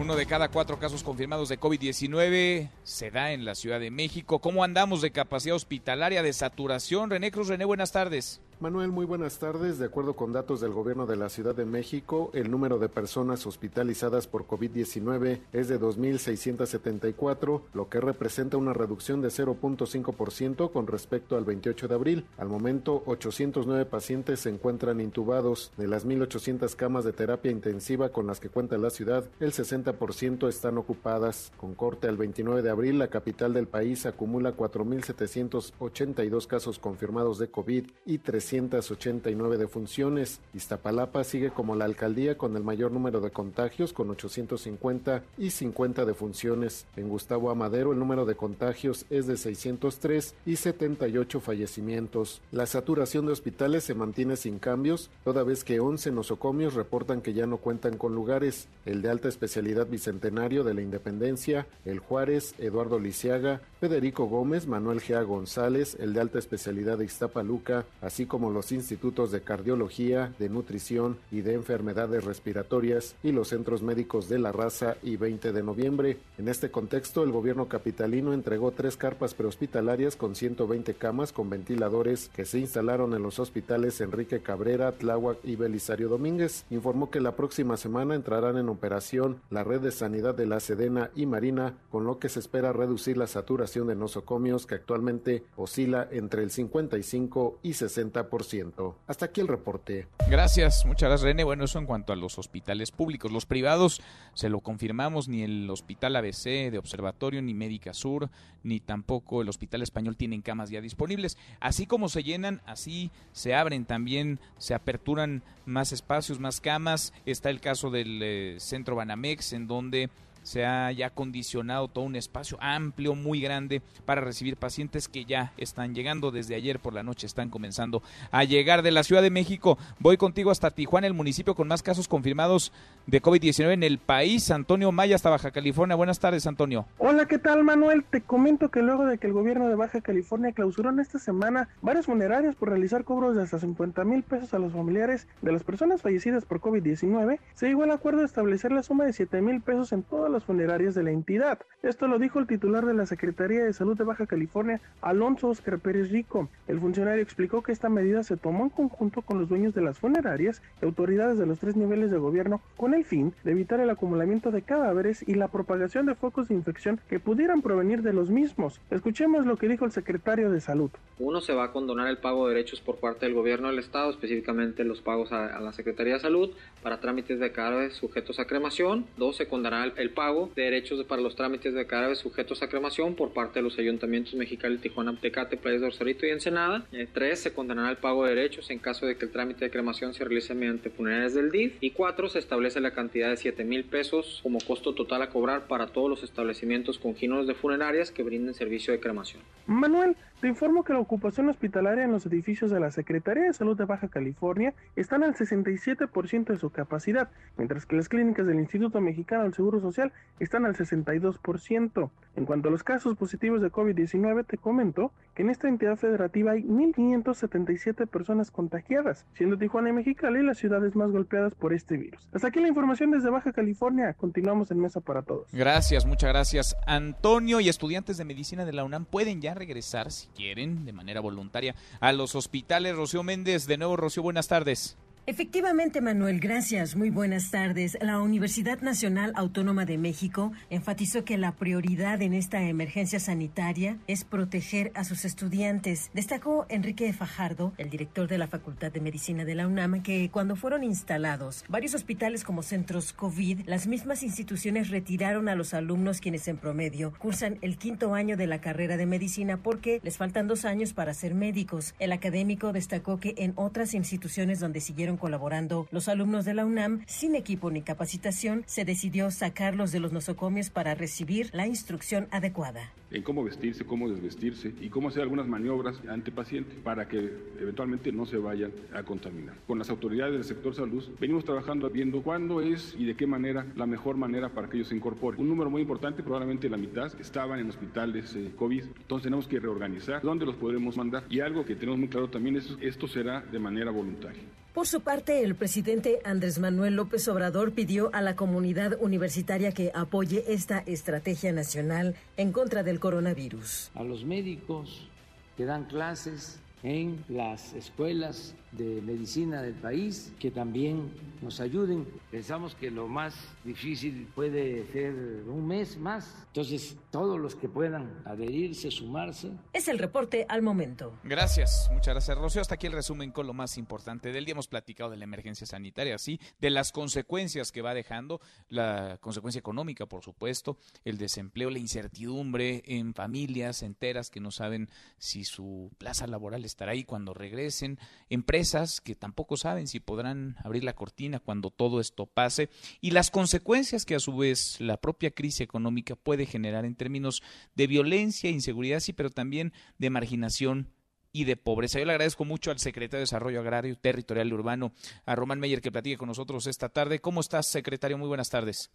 Uno 0.00 0.16
de 0.16 0.26
cada 0.26 0.48
cuatro 0.48 0.78
casos 0.78 1.02
confirmados 1.02 1.48
de 1.48 1.60
COVID-19 1.60 2.70
se 2.82 3.10
da 3.10 3.32
en 3.32 3.44
la 3.44 3.54
Ciudad 3.54 3.78
de 3.78 3.90
México. 3.90 4.40
¿Cómo 4.40 4.64
andamos 4.64 5.02
de 5.02 5.12
capacidad 5.12 5.54
hospitalaria, 5.54 6.22
de 6.22 6.32
saturación? 6.32 7.10
René 7.10 7.30
Cruz, 7.30 7.48
René, 7.48 7.64
buenas 7.66 7.92
tardes. 7.92 8.40
Manuel, 8.62 8.92
muy 8.92 9.06
buenas 9.06 9.40
tardes. 9.40 9.80
De 9.80 9.86
acuerdo 9.86 10.14
con 10.14 10.32
datos 10.32 10.60
del 10.60 10.70
gobierno 10.70 11.04
de 11.04 11.16
la 11.16 11.28
Ciudad 11.28 11.52
de 11.52 11.64
México, 11.64 12.30
el 12.32 12.48
número 12.48 12.78
de 12.78 12.88
personas 12.88 13.44
hospitalizadas 13.44 14.28
por 14.28 14.46
COVID-19 14.46 15.40
es 15.52 15.66
de 15.66 15.80
2.674, 15.80 17.62
lo 17.74 17.88
que 17.88 18.00
representa 18.00 18.58
una 18.58 18.72
reducción 18.72 19.20
de 19.20 19.30
0.5% 19.30 20.70
con 20.70 20.86
respecto 20.86 21.36
al 21.36 21.44
28 21.44 21.88
de 21.88 21.94
abril. 21.96 22.24
Al 22.38 22.48
momento, 22.48 23.02
809 23.06 23.84
pacientes 23.84 24.38
se 24.38 24.50
encuentran 24.50 25.00
intubados. 25.00 25.72
De 25.76 25.88
las 25.88 26.06
1.800 26.06 26.76
camas 26.76 27.04
de 27.04 27.12
terapia 27.12 27.50
intensiva 27.50 28.10
con 28.10 28.28
las 28.28 28.38
que 28.38 28.48
cuenta 28.48 28.78
la 28.78 28.90
ciudad, 28.90 29.24
el 29.40 29.50
60% 29.50 30.48
están 30.48 30.78
ocupadas. 30.78 31.50
Con 31.56 31.74
corte 31.74 32.06
al 32.06 32.16
29 32.16 32.62
de 32.62 32.70
abril, 32.70 33.00
la 33.00 33.08
capital 33.08 33.54
del 33.54 33.66
país 33.66 34.06
acumula 34.06 34.56
4.782 34.56 36.46
casos 36.46 36.78
confirmados 36.78 37.40
de 37.40 37.50
COVID 37.50 37.90
y 38.06 38.18
389 38.52 39.56
defunciones. 39.56 40.40
Iztapalapa 40.52 41.24
sigue 41.24 41.50
como 41.50 41.74
la 41.74 41.86
alcaldía 41.86 42.36
con 42.36 42.54
el 42.54 42.62
mayor 42.62 42.92
número 42.92 43.22
de 43.22 43.30
contagios 43.30 43.94
con 43.94 44.10
850 44.10 45.22
y 45.38 45.50
50 45.50 46.04
defunciones. 46.04 46.84
En 46.96 47.08
Gustavo 47.08 47.50
Amadero 47.50 47.92
el 47.92 47.98
número 47.98 48.26
de 48.26 48.34
contagios 48.34 49.06
es 49.08 49.26
de 49.26 49.38
603 49.38 50.34
y 50.44 50.56
78 50.56 51.40
fallecimientos. 51.40 52.42
La 52.50 52.66
saturación 52.66 53.24
de 53.24 53.32
hospitales 53.32 53.84
se 53.84 53.94
mantiene 53.94 54.36
sin 54.36 54.58
cambios, 54.58 55.08
toda 55.24 55.44
vez 55.44 55.64
que 55.64 55.80
11 55.80 56.12
nosocomios 56.12 56.74
reportan 56.74 57.22
que 57.22 57.32
ya 57.32 57.46
no 57.46 57.56
cuentan 57.56 57.96
con 57.96 58.14
lugares. 58.14 58.68
El 58.84 59.00
de 59.00 59.10
alta 59.10 59.28
especialidad 59.28 59.86
Bicentenario 59.86 60.62
de 60.62 60.74
la 60.74 60.82
Independencia, 60.82 61.66
el 61.86 62.00
Juárez, 62.00 62.54
Eduardo 62.58 62.98
Lisiaga, 62.98 63.62
Federico 63.80 64.26
Gómez, 64.26 64.66
Manuel 64.66 65.00
Gea 65.00 65.22
González, 65.22 65.96
el 65.98 66.12
de 66.12 66.20
alta 66.20 66.38
especialidad 66.38 66.98
de 66.98 67.06
Iztapaluca, 67.06 67.86
así 68.00 68.26
como 68.26 68.41
los 68.50 68.72
institutos 68.72 69.30
de 69.30 69.42
cardiología, 69.42 70.34
de 70.38 70.48
nutrición 70.48 71.18
y 71.30 71.42
de 71.42 71.54
enfermedades 71.54 72.24
respiratorias 72.24 73.14
y 73.22 73.32
los 73.32 73.48
centros 73.48 73.82
médicos 73.82 74.28
de 74.28 74.38
la 74.38 74.52
raza 74.52 74.96
y 75.02 75.16
20 75.16 75.52
de 75.52 75.62
noviembre. 75.62 76.18
En 76.38 76.48
este 76.48 76.70
contexto, 76.70 77.22
el 77.22 77.32
gobierno 77.32 77.68
capitalino 77.68 78.32
entregó 78.32 78.72
tres 78.72 78.96
carpas 78.96 79.34
prehospitalarias 79.34 80.16
con 80.16 80.34
120 80.34 80.94
camas 80.94 81.32
con 81.32 81.50
ventiladores 81.50 82.30
que 82.34 82.44
se 82.44 82.58
instalaron 82.58 83.14
en 83.14 83.22
los 83.22 83.38
hospitales 83.38 84.00
Enrique 84.00 84.40
Cabrera, 84.40 84.92
Tláhuac 84.92 85.38
y 85.44 85.56
Belisario 85.56 86.08
Domínguez. 86.08 86.64
Informó 86.70 87.10
que 87.10 87.20
la 87.20 87.36
próxima 87.36 87.76
semana 87.76 88.14
entrarán 88.14 88.56
en 88.56 88.68
operación 88.68 89.40
la 89.50 89.64
red 89.64 89.80
de 89.80 89.92
sanidad 89.92 90.34
de 90.34 90.46
la 90.46 90.60
Sedena 90.60 91.10
y 91.14 91.26
Marina, 91.26 91.74
con 91.90 92.04
lo 92.04 92.18
que 92.18 92.28
se 92.28 92.40
espera 92.40 92.72
reducir 92.72 93.16
la 93.16 93.26
saturación 93.26 93.88
de 93.88 93.94
nosocomios 93.94 94.66
que 94.66 94.74
actualmente 94.74 95.44
oscila 95.56 96.08
entre 96.10 96.42
el 96.42 96.50
55 96.50 97.58
y 97.62 97.74
60 97.74 98.21
70%. 98.28 98.94
Hasta 99.06 99.26
aquí 99.26 99.40
el 99.40 99.48
reporte. 99.48 100.06
Gracias, 100.28 100.84
muchas 100.86 101.08
gracias 101.08 101.22
René. 101.22 101.44
Bueno, 101.44 101.64
eso 101.64 101.78
en 101.78 101.86
cuanto 101.86 102.12
a 102.12 102.16
los 102.16 102.38
hospitales 102.38 102.90
públicos. 102.90 103.32
Los 103.32 103.46
privados, 103.46 104.00
se 104.34 104.48
lo 104.48 104.60
confirmamos, 104.60 105.28
ni 105.28 105.42
el 105.42 105.68
Hospital 105.70 106.16
ABC 106.16 106.70
de 106.70 106.78
Observatorio, 106.78 107.42
ni 107.42 107.54
Médica 107.54 107.94
Sur, 107.94 108.30
ni 108.62 108.80
tampoco 108.80 109.42
el 109.42 109.48
Hospital 109.48 109.82
Español 109.82 110.16
tienen 110.16 110.42
camas 110.42 110.70
ya 110.70 110.80
disponibles. 110.80 111.38
Así 111.60 111.86
como 111.86 112.08
se 112.08 112.22
llenan, 112.22 112.62
así 112.66 113.10
se 113.32 113.54
abren 113.54 113.84
también, 113.84 114.40
se 114.58 114.74
aperturan 114.74 115.42
más 115.66 115.92
espacios, 115.92 116.40
más 116.40 116.60
camas. 116.60 117.12
Está 117.26 117.50
el 117.50 117.60
caso 117.60 117.90
del 117.90 118.20
eh, 118.22 118.56
Centro 118.58 118.96
Banamex, 118.96 119.52
en 119.52 119.66
donde 119.66 120.10
se 120.42 120.64
ha 120.64 120.90
ya 120.92 121.10
condicionado 121.10 121.88
todo 121.88 122.04
un 122.04 122.16
espacio 122.16 122.58
amplio, 122.60 123.14
muy 123.14 123.40
grande, 123.40 123.82
para 124.04 124.20
recibir 124.20 124.56
pacientes 124.56 125.08
que 125.08 125.24
ya 125.24 125.52
están 125.56 125.94
llegando 125.94 126.30
desde 126.30 126.54
ayer 126.54 126.78
por 126.78 126.94
la 126.94 127.02
noche, 127.02 127.26
están 127.26 127.50
comenzando 127.50 128.02
a 128.30 128.44
llegar 128.44 128.82
de 128.82 128.90
la 128.90 129.02
Ciudad 129.02 129.22
de 129.22 129.30
México. 129.30 129.78
Voy 129.98 130.16
contigo 130.16 130.50
hasta 130.50 130.70
Tijuana, 130.70 131.06
el 131.06 131.14
municipio 131.14 131.54
con 131.54 131.68
más 131.68 131.82
casos 131.82 132.08
confirmados 132.08 132.72
de 133.06 133.22
COVID-19 133.22 133.72
en 133.72 133.82
el 133.82 133.98
país. 133.98 134.50
Antonio 134.50 134.92
Maya, 134.92 135.16
hasta 135.16 135.30
Baja 135.30 135.50
California. 135.50 135.96
Buenas 135.96 136.20
tardes, 136.20 136.46
Antonio. 136.46 136.86
Hola, 136.98 137.26
¿qué 137.26 137.38
tal, 137.38 137.64
Manuel? 137.64 138.04
Te 138.04 138.20
comento 138.20 138.70
que 138.70 138.82
luego 138.82 139.06
de 139.06 139.18
que 139.18 139.26
el 139.26 139.32
gobierno 139.32 139.68
de 139.68 139.74
Baja 139.74 140.00
California 140.00 140.52
clausuró 140.52 140.90
en 140.90 141.00
esta 141.00 141.18
semana 141.18 141.68
varios 141.80 142.06
funerarios 142.06 142.54
por 142.56 142.70
realizar 142.70 143.04
cobros 143.04 143.36
de 143.36 143.42
hasta 143.42 143.58
50 143.58 144.04
mil 144.04 144.22
pesos 144.22 144.54
a 144.54 144.58
los 144.58 144.72
familiares 144.72 145.26
de 145.40 145.52
las 145.52 145.62
personas 145.62 146.02
fallecidas 146.02 146.44
por 146.44 146.60
COVID-19, 146.60 147.38
se 147.54 147.66
llegó 147.66 147.84
al 147.84 147.90
acuerdo 147.90 148.20
de 148.20 148.26
establecer 148.26 148.72
la 148.72 148.82
suma 148.82 149.04
de 149.04 149.12
7 149.12 149.40
mil 149.42 149.60
pesos 149.60 149.92
en 149.92 150.02
todas 150.02 150.30
las 150.32 150.44
funerarias 150.44 150.94
de 150.94 151.02
la 151.02 151.10
entidad. 151.10 151.60
Esto 151.82 152.06
lo 152.06 152.18
dijo 152.18 152.38
el 152.38 152.46
titular 152.46 152.86
de 152.86 152.94
la 152.94 153.06
Secretaría 153.06 153.64
de 153.64 153.72
Salud 153.72 153.96
de 153.96 154.04
Baja 154.04 154.26
California, 154.26 154.80
Alonso 155.00 155.48
Oscar 155.48 155.78
Pérez 155.78 156.10
Rico. 156.10 156.48
El 156.68 156.80
funcionario 156.80 157.22
explicó 157.22 157.62
que 157.62 157.72
esta 157.72 157.88
medida 157.88 158.22
se 158.22 158.36
tomó 158.36 158.64
en 158.64 158.70
conjunto 158.70 159.22
con 159.22 159.38
los 159.38 159.48
dueños 159.48 159.74
de 159.74 159.82
las 159.82 159.98
funerarias 159.98 160.62
y 160.80 160.84
autoridades 160.84 161.38
de 161.38 161.46
los 161.46 161.58
tres 161.58 161.76
niveles 161.76 162.10
de 162.10 162.18
gobierno 162.18 162.60
con 162.76 162.94
el 162.94 163.04
fin 163.04 163.34
de 163.44 163.52
evitar 163.52 163.80
el 163.80 163.90
acumulamiento 163.90 164.50
de 164.50 164.62
cadáveres 164.62 165.26
y 165.26 165.34
la 165.34 165.48
propagación 165.48 166.06
de 166.06 166.14
focos 166.14 166.48
de 166.48 166.54
infección 166.54 167.00
que 167.08 167.20
pudieran 167.20 167.62
provenir 167.62 168.02
de 168.02 168.12
los 168.12 168.30
mismos. 168.30 168.80
Escuchemos 168.90 169.44
lo 169.44 169.56
que 169.56 169.68
dijo 169.68 169.84
el 169.84 169.92
secretario 169.92 170.50
de 170.50 170.60
Salud. 170.60 170.90
Uno, 171.18 171.40
se 171.40 171.52
va 171.54 171.64
a 171.64 171.72
condonar 171.72 172.08
el 172.08 172.18
pago 172.18 172.46
de 172.46 172.54
derechos 172.54 172.80
por 172.80 172.96
parte 172.96 173.26
del 173.26 173.34
gobierno 173.34 173.68
del 173.68 173.78
Estado, 173.78 174.10
específicamente 174.10 174.84
los 174.84 175.00
pagos 175.00 175.32
a, 175.32 175.60
la 175.60 175.72
Secretaría 175.72 176.14
de 176.14 176.20
Salud 176.20 176.50
para 176.82 177.00
trámites 177.00 177.38
de 177.38 177.52
cadáveres 177.52 177.94
sujetos 177.94 178.38
a 178.38 178.46
cremación. 178.46 179.06
Dos, 179.16 179.36
se 179.36 179.46
condonará 179.46 179.84
el, 179.84 179.92
el 179.96 180.10
pago 180.10 180.21
de 180.54 180.62
derechos 180.62 181.04
para 181.04 181.20
los 181.20 181.34
trámites 181.34 181.74
de 181.74 181.86
cadáveres 181.86 182.18
sujetos 182.18 182.62
a 182.62 182.68
cremación 182.68 183.16
por 183.16 183.32
parte 183.32 183.58
de 183.58 183.64
los 183.64 183.78
ayuntamientos 183.78 184.34
Mexicali, 184.34 184.78
Tijuana, 184.78 185.18
Tecate, 185.20 185.56
Playas 185.56 185.98
de 185.98 186.16
y 186.22 186.30
Ensenada. 186.30 186.86
Eh, 186.92 187.08
tres, 187.12 187.40
se 187.40 187.52
condenará 187.52 187.90
el 187.90 187.96
pago 187.96 188.24
de 188.24 188.34
derechos 188.34 188.70
en 188.70 188.78
caso 188.78 189.06
de 189.06 189.16
que 189.16 189.24
el 189.24 189.32
trámite 189.32 189.64
de 189.64 189.70
cremación 189.70 190.14
se 190.14 190.24
realice 190.24 190.54
mediante 190.54 190.90
funerarias 190.90 191.34
del 191.34 191.50
DIF. 191.50 191.74
Y 191.80 191.90
cuatro, 191.90 192.28
se 192.28 192.38
establece 192.38 192.80
la 192.80 192.92
cantidad 192.92 193.30
de 193.30 193.36
7 193.36 193.64
mil 193.64 193.84
pesos 193.84 194.40
como 194.42 194.58
costo 194.60 194.94
total 194.94 195.22
a 195.22 195.30
cobrar 195.30 195.66
para 195.66 195.88
todos 195.88 196.08
los 196.08 196.22
establecimientos 196.22 196.98
congíneros 196.98 197.46
de 197.46 197.54
funerarias 197.54 198.10
que 198.10 198.22
brinden 198.22 198.54
servicio 198.54 198.92
de 198.92 199.00
cremación. 199.00 199.42
Manuel, 199.66 200.16
te 200.42 200.48
informo 200.48 200.82
que 200.82 200.92
la 200.92 200.98
ocupación 200.98 201.48
hospitalaria 201.48 202.02
en 202.02 202.10
los 202.10 202.26
edificios 202.26 202.72
de 202.72 202.80
la 202.80 202.90
Secretaría 202.90 203.44
de 203.44 203.52
Salud 203.52 203.76
de 203.76 203.84
Baja 203.84 204.08
California 204.08 204.74
están 204.96 205.22
al 205.22 205.36
67% 205.36 206.46
de 206.46 206.58
su 206.58 206.70
capacidad, 206.70 207.30
mientras 207.56 207.86
que 207.86 207.94
las 207.94 208.08
clínicas 208.08 208.48
del 208.48 208.58
Instituto 208.58 209.00
Mexicano 209.00 209.44
del 209.44 209.54
Seguro 209.54 209.80
Social 209.80 210.12
están 210.40 210.66
al 210.66 210.74
62%. 210.74 212.10
En 212.34 212.44
cuanto 212.44 212.68
a 212.68 212.70
los 212.72 212.82
casos 212.82 213.16
positivos 213.16 213.62
de 213.62 213.70
COVID-19, 213.70 214.44
te 214.44 214.58
comento 214.58 215.12
que 215.34 215.42
en 215.42 215.50
esta 215.50 215.68
entidad 215.68 215.96
federativa 215.96 216.52
hay 216.52 216.64
1.577 216.64 218.08
personas 218.08 218.50
contagiadas, 218.50 219.24
siendo 219.34 219.56
Tijuana 219.56 219.90
y 219.90 219.92
Mexicali 219.92 220.42
las 220.42 220.58
ciudades 220.58 220.96
más 220.96 221.12
golpeadas 221.12 221.54
por 221.54 221.72
este 221.72 221.96
virus. 221.96 222.28
Hasta 222.32 222.48
aquí 222.48 222.60
la 222.60 222.68
información 222.68 223.12
desde 223.12 223.30
Baja 223.30 223.52
California. 223.52 224.14
Continuamos 224.14 224.72
en 224.72 224.80
Mesa 224.80 225.00
para 225.00 225.22
Todos. 225.22 225.46
Gracias, 225.52 226.04
muchas 226.04 226.30
gracias. 226.30 226.76
Antonio 226.86 227.60
y 227.60 227.68
estudiantes 227.68 228.16
de 228.16 228.24
medicina 228.24 228.64
de 228.64 228.72
la 228.72 228.82
UNAM 228.82 229.04
pueden 229.04 229.40
ya 229.40 229.54
regresar, 229.54 230.10
si 230.10 230.31
quieren, 230.32 230.84
de 230.84 230.92
manera 230.92 231.20
voluntaria, 231.20 231.74
a 232.00 232.12
los 232.12 232.34
hospitales. 232.34 232.96
Rocío 232.96 233.22
Méndez, 233.22 233.66
de 233.66 233.78
nuevo, 233.78 233.96
Rocío, 233.96 234.22
buenas 234.22 234.48
tardes. 234.48 234.96
Efectivamente, 235.24 236.00
Manuel, 236.00 236.40
gracias. 236.40 236.96
Muy 236.96 237.10
buenas 237.10 237.52
tardes. 237.52 237.96
La 238.00 238.18
Universidad 238.18 238.80
Nacional 238.80 239.32
Autónoma 239.36 239.84
de 239.84 239.96
México 239.96 240.50
enfatizó 240.68 241.24
que 241.24 241.38
la 241.38 241.52
prioridad 241.52 242.20
en 242.22 242.34
esta 242.34 242.60
emergencia 242.62 243.20
sanitaria 243.20 243.98
es 244.08 244.24
proteger 244.24 244.90
a 244.96 245.04
sus 245.04 245.24
estudiantes. 245.24 246.10
Destacó 246.12 246.66
Enrique 246.68 247.12
Fajardo, 247.12 247.72
el 247.78 247.88
director 247.88 248.26
de 248.26 248.36
la 248.36 248.48
Facultad 248.48 248.90
de 248.90 249.00
Medicina 249.00 249.44
de 249.44 249.54
la 249.54 249.68
UNAM, 249.68 250.02
que 250.02 250.28
cuando 250.32 250.56
fueron 250.56 250.82
instalados 250.82 251.64
varios 251.68 251.94
hospitales 251.94 252.42
como 252.42 252.64
centros 252.64 253.12
COVID, 253.12 253.60
las 253.66 253.86
mismas 253.86 254.24
instituciones 254.24 254.90
retiraron 254.90 255.48
a 255.48 255.54
los 255.54 255.72
alumnos 255.72 256.20
quienes 256.20 256.48
en 256.48 256.56
promedio 256.56 257.12
cursan 257.20 257.58
el 257.60 257.78
quinto 257.78 258.14
año 258.14 258.36
de 258.36 258.48
la 258.48 258.60
carrera 258.60 258.96
de 258.96 259.06
medicina 259.06 259.56
porque 259.56 260.00
les 260.02 260.16
faltan 260.16 260.48
dos 260.48 260.64
años 260.64 260.94
para 260.94 261.14
ser 261.14 261.36
médicos. 261.36 261.94
El 262.00 262.10
académico 262.10 262.72
destacó 262.72 263.20
que 263.20 263.36
en 263.38 263.52
otras 263.54 263.94
instituciones 263.94 264.58
donde 264.58 264.80
siguieron 264.80 265.11
colaborando 265.16 265.86
los 265.90 266.08
alumnos 266.08 266.44
de 266.44 266.54
la 266.54 266.64
UNAM 266.64 267.04
sin 267.06 267.34
equipo 267.34 267.70
ni 267.70 267.82
capacitación, 267.82 268.64
se 268.66 268.84
decidió 268.84 269.30
sacarlos 269.30 269.92
de 269.92 270.00
los 270.00 270.12
nosocomios 270.12 270.70
para 270.70 270.94
recibir 270.94 271.50
la 271.52 271.66
instrucción 271.66 272.28
adecuada. 272.30 272.92
En 273.12 273.22
cómo 273.22 273.44
vestirse, 273.44 273.84
cómo 273.84 274.08
desvestirse 274.08 274.74
y 274.80 274.88
cómo 274.88 275.08
hacer 275.08 275.22
algunas 275.22 275.46
maniobras 275.46 276.00
ante 276.08 276.32
paciente 276.32 276.74
para 276.82 277.08
que 277.08 277.32
eventualmente 277.60 278.10
no 278.12 278.26
se 278.26 278.38
vayan 278.38 278.72
a 278.92 279.02
contaminar. 279.02 279.54
Con 279.66 279.78
las 279.78 279.90
autoridades 279.90 280.32
del 280.32 280.44
sector 280.44 280.74
salud 280.74 281.04
venimos 281.20 281.44
trabajando 281.44 281.88
viendo 281.90 282.22
cuándo 282.22 282.60
es 282.60 282.94
y 282.98 283.04
de 283.04 283.14
qué 283.14 283.26
manera 283.26 283.66
la 283.76 283.86
mejor 283.86 284.16
manera 284.16 284.48
para 284.48 284.68
que 284.68 284.78
ellos 284.78 284.88
se 284.88 284.96
incorporen. 284.96 285.40
Un 285.40 285.48
número 285.48 285.70
muy 285.70 285.82
importante, 285.82 286.22
probablemente 286.22 286.68
la 286.68 286.76
mitad, 286.76 287.12
estaban 287.20 287.60
en 287.60 287.68
hospitales 287.68 288.34
eh, 288.34 288.52
COVID. 288.56 288.84
Entonces 288.84 289.24
tenemos 289.24 289.46
que 289.46 289.60
reorganizar 289.60 290.22
dónde 290.22 290.46
los 290.46 290.56
podremos 290.56 290.96
mandar. 290.96 291.24
Y 291.28 291.40
algo 291.40 291.64
que 291.64 291.76
tenemos 291.76 291.98
muy 291.98 292.08
claro 292.08 292.28
también 292.28 292.56
es 292.56 292.76
esto 292.80 293.06
será 293.06 293.40
de 293.40 293.58
manera 293.58 293.90
voluntaria. 293.90 294.42
Por 294.72 294.86
su 294.86 295.02
parte, 295.02 295.44
el 295.44 295.54
presidente 295.54 296.20
Andrés 296.24 296.58
Manuel 296.58 296.96
López 296.96 297.28
Obrador 297.28 297.72
pidió 297.72 298.08
a 298.14 298.22
la 298.22 298.36
comunidad 298.36 298.96
universitaria 299.00 299.72
que 299.72 299.92
apoye 299.94 300.44
esta 300.48 300.78
estrategia 300.86 301.52
nacional 301.52 302.14
en 302.38 302.52
contra 302.52 302.82
del 302.82 302.98
coronavirus. 303.02 303.90
A 303.96 304.04
los 304.04 304.24
médicos 304.24 305.08
que 305.56 305.64
dan 305.64 305.86
clases 305.86 306.61
en 306.82 307.24
las 307.28 307.72
escuelas 307.74 308.54
de 308.72 309.02
medicina 309.02 309.60
del 309.62 309.74
país 309.74 310.32
que 310.38 310.50
también 310.50 311.12
nos 311.42 311.60
ayuden. 311.60 312.06
Pensamos 312.30 312.74
que 312.74 312.90
lo 312.90 313.06
más 313.06 313.34
difícil 313.64 314.26
puede 314.34 314.86
ser 314.92 315.12
un 315.46 315.66
mes 315.66 315.98
más. 315.98 316.34
Entonces, 316.48 316.96
todos 317.10 317.38
los 317.38 317.54
que 317.54 317.68
puedan 317.68 318.22
adherirse, 318.24 318.90
sumarse. 318.90 319.50
Es 319.72 319.88
el 319.88 319.98
reporte 319.98 320.46
al 320.48 320.62
momento. 320.62 321.12
Gracias, 321.24 321.90
muchas 321.92 322.14
gracias, 322.14 322.38
Rocío. 322.38 322.62
Hasta 322.62 322.74
aquí 322.74 322.86
el 322.86 322.92
resumen 322.92 323.30
con 323.30 323.46
lo 323.46 323.52
más 323.52 323.76
importante 323.76 324.32
del 324.32 324.44
día. 324.44 324.52
Hemos 324.52 324.68
platicado 324.68 325.10
de 325.10 325.16
la 325.16 325.24
emergencia 325.24 325.66
sanitaria, 325.66 326.18
sí, 326.18 326.40
de 326.60 326.70
las 326.70 326.92
consecuencias 326.92 327.72
que 327.72 327.82
va 327.82 327.94
dejando, 327.94 328.40
la 328.68 329.18
consecuencia 329.20 329.58
económica, 329.58 330.06
por 330.06 330.22
supuesto, 330.22 330.78
el 331.04 331.18
desempleo, 331.18 331.70
la 331.70 331.78
incertidumbre 331.78 332.82
en 332.86 333.14
familias 333.14 333.82
enteras 333.82 334.30
que 334.30 334.40
no 334.40 334.50
saben 334.50 334.88
si 335.18 335.44
su 335.44 335.90
plaza 335.98 336.26
laboral 336.26 336.64
estará 336.72 336.92
ahí 336.92 337.04
cuando 337.04 337.34
regresen, 337.34 337.98
empresas 338.28 339.00
que 339.00 339.14
tampoco 339.14 339.56
saben 339.56 339.86
si 339.86 340.00
podrán 340.00 340.56
abrir 340.64 340.84
la 340.84 340.94
cortina 340.94 341.38
cuando 341.38 341.70
todo 341.70 342.00
esto 342.00 342.26
pase 342.26 342.68
y 343.00 343.10
las 343.12 343.30
consecuencias 343.30 344.04
que 344.04 344.14
a 344.14 344.20
su 344.20 344.36
vez 344.36 344.80
la 344.80 344.96
propia 344.96 345.30
crisis 345.30 345.60
económica 345.60 346.16
puede 346.16 346.46
generar 346.46 346.84
en 346.84 346.96
términos 346.96 347.42
de 347.74 347.86
violencia, 347.86 348.50
inseguridad, 348.50 349.00
sí, 349.00 349.12
pero 349.12 349.30
también 349.30 349.72
de 349.98 350.10
marginación 350.10 350.88
y 351.32 351.44
de 351.44 351.56
pobreza. 351.56 351.98
Yo 351.98 352.04
le 352.04 352.12
agradezco 352.12 352.44
mucho 352.44 352.70
al 352.70 352.78
secretario 352.78 353.18
de 353.18 353.22
Desarrollo 353.22 353.60
Agrario, 353.60 353.96
Territorial 353.96 354.48
y 354.48 354.52
Urbano, 354.52 354.92
a 355.24 355.34
Román 355.34 355.60
Meyer, 355.60 355.80
que 355.80 355.90
platique 355.90 356.18
con 356.18 356.28
nosotros 356.28 356.66
esta 356.66 356.88
tarde. 356.88 357.20
¿Cómo 357.20 357.40
estás, 357.40 357.66
secretario? 357.70 358.18
Muy 358.18 358.28
buenas 358.28 358.50
tardes. 358.50 358.90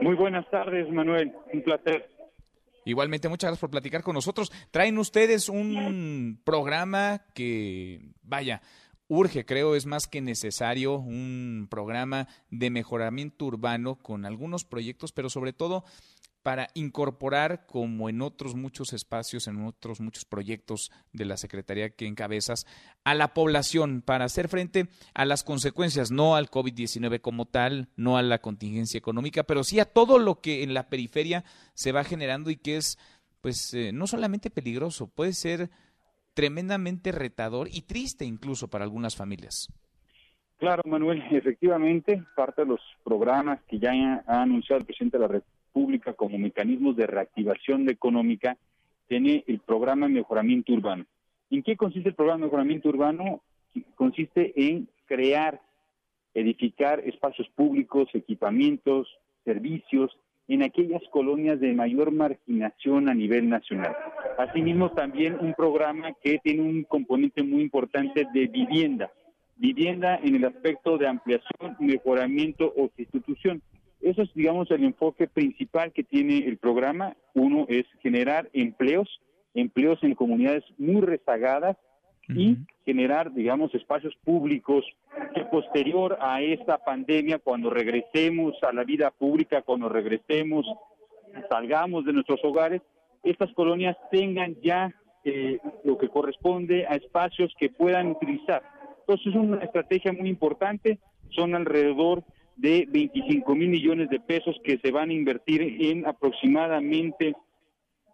Muy 0.00 0.16
buenas 0.16 0.48
tardes, 0.50 0.88
Manuel. 0.90 1.32
Un 1.52 1.62
placer. 1.62 2.08
Igualmente, 2.84 3.28
muchas 3.28 3.48
gracias 3.48 3.60
por 3.60 3.70
platicar 3.70 4.02
con 4.02 4.14
nosotros. 4.14 4.50
Traen 4.70 4.98
ustedes 4.98 5.48
un 5.48 6.40
programa 6.44 7.22
que, 7.34 8.12
vaya, 8.22 8.62
urge, 9.08 9.44
creo, 9.44 9.74
es 9.74 9.86
más 9.86 10.06
que 10.06 10.20
necesario 10.20 10.94
un 10.94 11.68
programa 11.70 12.28
de 12.50 12.70
mejoramiento 12.70 13.44
urbano 13.44 13.96
con 13.96 14.24
algunos 14.24 14.64
proyectos, 14.64 15.12
pero 15.12 15.28
sobre 15.28 15.52
todo 15.52 15.84
para 16.42 16.68
incorporar, 16.74 17.66
como 17.66 18.08
en 18.08 18.20
otros 18.20 18.54
muchos 18.54 18.92
espacios, 18.92 19.46
en 19.46 19.64
otros 19.64 20.00
muchos 20.00 20.24
proyectos 20.24 20.90
de 21.12 21.24
la 21.24 21.36
Secretaría 21.36 21.90
que 21.90 22.06
encabezas, 22.06 22.66
a 23.04 23.14
la 23.14 23.32
población 23.32 24.02
para 24.02 24.24
hacer 24.24 24.48
frente 24.48 24.88
a 25.14 25.24
las 25.24 25.44
consecuencias, 25.44 26.10
no 26.10 26.34
al 26.34 26.50
COVID-19 26.50 27.20
como 27.20 27.46
tal, 27.46 27.88
no 27.96 28.16
a 28.16 28.22
la 28.22 28.40
contingencia 28.40 28.98
económica, 28.98 29.44
pero 29.44 29.64
sí 29.64 29.78
a 29.80 29.84
todo 29.84 30.18
lo 30.18 30.40
que 30.40 30.62
en 30.62 30.74
la 30.74 30.88
periferia 30.88 31.44
se 31.74 31.92
va 31.92 32.04
generando 32.04 32.50
y 32.50 32.56
que 32.56 32.76
es, 32.76 32.98
pues, 33.40 33.72
eh, 33.74 33.92
no 33.92 34.06
solamente 34.06 34.50
peligroso, 34.50 35.08
puede 35.08 35.32
ser 35.32 35.70
tremendamente 36.34 37.12
retador 37.12 37.68
y 37.70 37.82
triste 37.82 38.24
incluso 38.24 38.68
para 38.68 38.84
algunas 38.84 39.16
familias. 39.16 39.68
Claro, 40.58 40.82
Manuel, 40.86 41.22
efectivamente, 41.32 42.22
parte 42.36 42.62
de 42.62 42.68
los 42.68 42.80
programas 43.02 43.60
que 43.64 43.80
ya 43.80 43.90
ha 44.26 44.42
anunciado 44.42 44.78
el 44.78 44.86
presidente 44.86 45.18
de 45.18 45.22
la 45.22 45.28
República 45.28 45.51
como 46.16 46.38
mecanismos 46.38 46.96
de 46.96 47.06
reactivación 47.06 47.88
económica 47.88 48.56
tiene 49.08 49.44
el 49.46 49.58
programa 49.58 50.06
de 50.06 50.14
mejoramiento 50.14 50.72
urbano. 50.72 51.04
¿En 51.50 51.62
qué 51.62 51.76
consiste 51.76 52.10
el 52.10 52.14
programa 52.14 52.40
de 52.40 52.46
mejoramiento 52.46 52.88
urbano? 52.88 53.42
Consiste 53.94 54.52
en 54.56 54.88
crear, 55.06 55.60
edificar 56.34 57.00
espacios 57.00 57.48
públicos, 57.50 58.08
equipamientos, 58.14 59.08
servicios 59.44 60.16
en 60.48 60.62
aquellas 60.62 61.02
colonias 61.10 61.60
de 61.60 61.72
mayor 61.72 62.10
marginación 62.10 63.08
a 63.08 63.14
nivel 63.14 63.48
nacional. 63.48 63.94
Asimismo, 64.38 64.90
también 64.92 65.36
un 65.40 65.54
programa 65.54 66.12
que 66.22 66.38
tiene 66.38 66.62
un 66.62 66.84
componente 66.84 67.42
muy 67.42 67.62
importante 67.62 68.26
de 68.32 68.46
vivienda. 68.46 69.10
Vivienda 69.56 70.18
en 70.22 70.36
el 70.36 70.44
aspecto 70.44 70.98
de 70.98 71.06
ampliación, 71.06 71.76
mejoramiento 71.78 72.72
o 72.76 72.90
sustitución. 72.96 73.62
Eso 74.02 74.22
es, 74.22 74.34
digamos, 74.34 74.70
el 74.70 74.82
enfoque 74.82 75.28
principal 75.28 75.92
que 75.92 76.02
tiene 76.02 76.38
el 76.38 76.58
programa. 76.58 77.16
Uno 77.34 77.66
es 77.68 77.86
generar 78.02 78.50
empleos, 78.52 79.08
empleos 79.54 80.02
en 80.02 80.14
comunidades 80.14 80.64
muy 80.76 81.00
rezagadas 81.00 81.76
y 82.28 82.56
generar, 82.84 83.32
digamos, 83.32 83.74
espacios 83.74 84.14
públicos 84.24 84.84
que 85.34 85.44
posterior 85.44 86.16
a 86.20 86.40
esta 86.40 86.78
pandemia, 86.78 87.38
cuando 87.38 87.68
regresemos 87.68 88.54
a 88.62 88.72
la 88.72 88.84
vida 88.84 89.10
pública, 89.10 89.62
cuando 89.62 89.88
regresemos, 89.88 90.66
salgamos 91.48 92.04
de 92.04 92.12
nuestros 92.12 92.40
hogares, 92.44 92.80
estas 93.22 93.52
colonias 93.52 93.96
tengan 94.10 94.56
ya 94.62 94.92
eh, 95.24 95.58
lo 95.84 95.98
que 95.98 96.08
corresponde 96.08 96.86
a 96.86 96.96
espacios 96.96 97.54
que 97.58 97.68
puedan 97.68 98.08
utilizar. 98.08 98.62
Entonces 99.00 99.26
es 99.28 99.34
una 99.34 99.58
estrategia 99.58 100.12
muy 100.12 100.28
importante, 100.28 100.98
son 101.30 101.54
alrededor 101.54 102.24
de 102.56 102.86
25 102.88 103.54
mil 103.54 103.70
millones 103.70 104.08
de 104.10 104.20
pesos 104.20 104.56
que 104.64 104.78
se 104.78 104.90
van 104.90 105.10
a 105.10 105.14
invertir 105.14 105.62
en 105.62 106.06
aproximadamente 106.06 107.34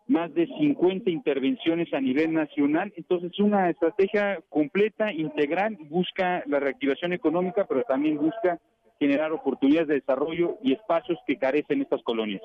más 0.07 0.33
de 0.35 0.47
50 0.47 1.11
intervenciones 1.11 1.93
a 1.93 2.01
nivel 2.01 2.33
nacional. 2.33 2.93
Entonces, 2.97 3.31
es 3.33 3.41
una 3.41 3.71
estrategia 3.71 4.41
completa, 4.49 5.13
integral, 5.13 5.77
busca 5.89 6.43
la 6.47 6.61
reactivación 6.61 7.13
económica, 7.13 7.67
pero 7.67 7.83
también 7.83 8.17
busca 8.17 8.59
generar 8.99 9.33
oportunidades 9.33 9.89
de 9.89 9.95
desarrollo 9.95 10.59
y 10.63 10.73
espacios 10.73 11.19
que 11.27 11.37
carecen 11.37 11.83
estas 11.83 12.03
colonias. 12.03 12.43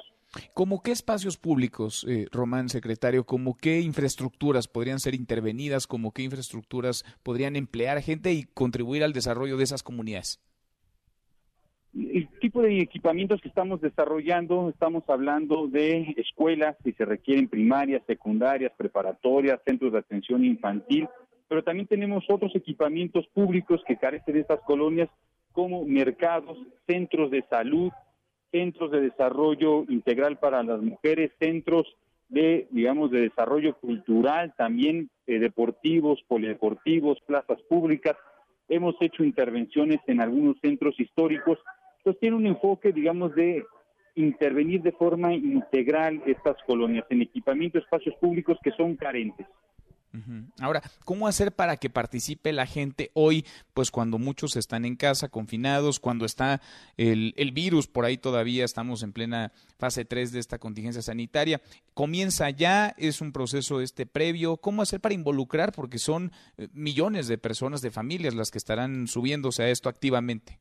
¿Cómo 0.54 0.84
qué 0.84 0.92
espacios 0.92 1.38
públicos, 1.38 2.06
eh, 2.08 2.28
Román, 2.32 2.70
secretario? 2.70 3.26
¿Cómo 3.26 3.58
qué 3.58 3.82
infraestructuras 3.82 4.68
podrían 4.68 5.00
ser 5.00 5.16
intervenidas? 5.16 5.88
¿Cómo 5.88 6.12
qué 6.12 6.24
infraestructuras 6.24 7.04
podrían 7.24 7.56
emplear 7.56 8.02
gente 8.02 8.34
y 8.34 8.44
contribuir 8.44 9.04
al 9.04 9.14
desarrollo 9.14 9.58
de 9.58 9.64
esas 9.64 9.82
comunidades? 9.84 10.40
El 11.96 12.28
tipo 12.40 12.62
de 12.62 12.80
equipamientos 12.80 13.40
que 13.40 13.50
estamos 13.50 13.80
desarrollando, 13.80 14.70
estamos 14.70 15.04
hablando 15.08 15.68
de 15.68 16.16
escuelas 16.18 16.76
que 16.84 16.94
se 16.94 17.06
requieren 17.06 17.48
primarias, 17.48 18.02
secundarias, 18.08 18.72
preparatorias, 18.76 19.62
centros 19.64 19.94
de 19.94 20.00
atención 20.00 20.44
infantil, 20.44 21.08
pero 21.48 21.64
también 21.64 21.86
tenemos 21.86 22.24
otros 22.30 22.56
equipamientos 22.56 23.28
públicos 23.28 23.84
que 23.88 23.98
carecen 23.98 24.34
de 24.34 24.42
estas 24.42 24.62
colonias 24.62 25.08
como 25.52 25.86
mercados, 25.86 26.58
centros 26.88 27.30
de 27.30 27.44
salud, 27.48 27.92
centros 28.52 28.90
de 28.90 29.02
desarrollo 29.02 29.84
integral 29.88 30.38
para 30.38 30.64
las 30.64 30.82
mujeres, 30.82 31.32
centros 31.40 31.86
de, 32.30 32.68
digamos, 32.72 33.12
de 33.12 33.22
desarrollo 33.22 33.76
cultural, 33.78 34.54
también 34.58 35.12
eh, 35.28 35.38
deportivos, 35.38 36.24
polideportivos, 36.28 37.20
plazas 37.28 37.62
públicas. 37.70 38.16
Hemos 38.68 38.96
hecho 39.00 39.24
intervenciones 39.24 40.00
en 40.08 40.22
algunos 40.22 40.58
centros 40.60 41.00
históricos 41.00 41.60
entonces 42.04 42.20
tiene 42.20 42.36
un 42.36 42.46
enfoque, 42.46 42.92
digamos, 42.92 43.34
de 43.34 43.64
intervenir 44.16 44.82
de 44.82 44.92
forma 44.92 45.34
integral 45.34 46.22
estas 46.26 46.58
colonias 46.68 47.06
en 47.10 47.22
equipamiento, 47.22 47.80
espacios 47.80 48.14
públicos 48.16 48.58
que 48.62 48.72
son 48.72 48.98
carentes. 48.98 49.48
Ahora, 50.60 50.84
¿cómo 51.06 51.28
hacer 51.28 51.54
para 51.54 51.78
que 51.78 51.90
participe 51.90 52.54
la 52.54 52.68
gente 52.68 53.10
hoy, 53.16 53.46
pues 53.74 53.90
cuando 53.90 54.20
muchos 54.20 54.56
están 54.58 54.86
en 54.86 54.96
casa, 54.96 55.30
confinados, 55.30 56.00
cuando 56.00 56.26
está 56.26 56.62
el, 56.98 57.34
virus 57.52 57.88
por 57.88 58.06
ahí 58.06 58.20
todavía, 58.20 58.64
estamos 58.64 59.02
en 59.02 59.12
plena 59.12 59.54
fase 59.80 60.06
3 60.06 60.32
de 60.32 60.40
esta 60.40 60.60
contingencia 60.60 61.02
sanitaria? 61.02 61.62
¿Comienza 61.96 62.52
ya? 62.52 62.94
¿Es 62.98 63.22
un 63.22 63.32
proceso 63.32 63.82
este 63.82 64.06
previo? 64.06 64.58
¿Cómo 64.58 64.84
hacer 64.84 65.00
para 65.00 65.16
involucrar? 65.16 65.72
Porque 65.72 65.98
son 65.98 66.32
eh, 66.58 66.68
millones 66.74 67.28
de 67.28 67.40
personas, 67.40 67.82
de 67.82 67.90
familias 67.90 68.36
las 68.36 68.52
que 68.52 68.60
estarán 68.60 69.08
subiéndose 69.08 69.64
a 69.64 69.70
esto 69.70 69.90
activamente. 69.90 70.60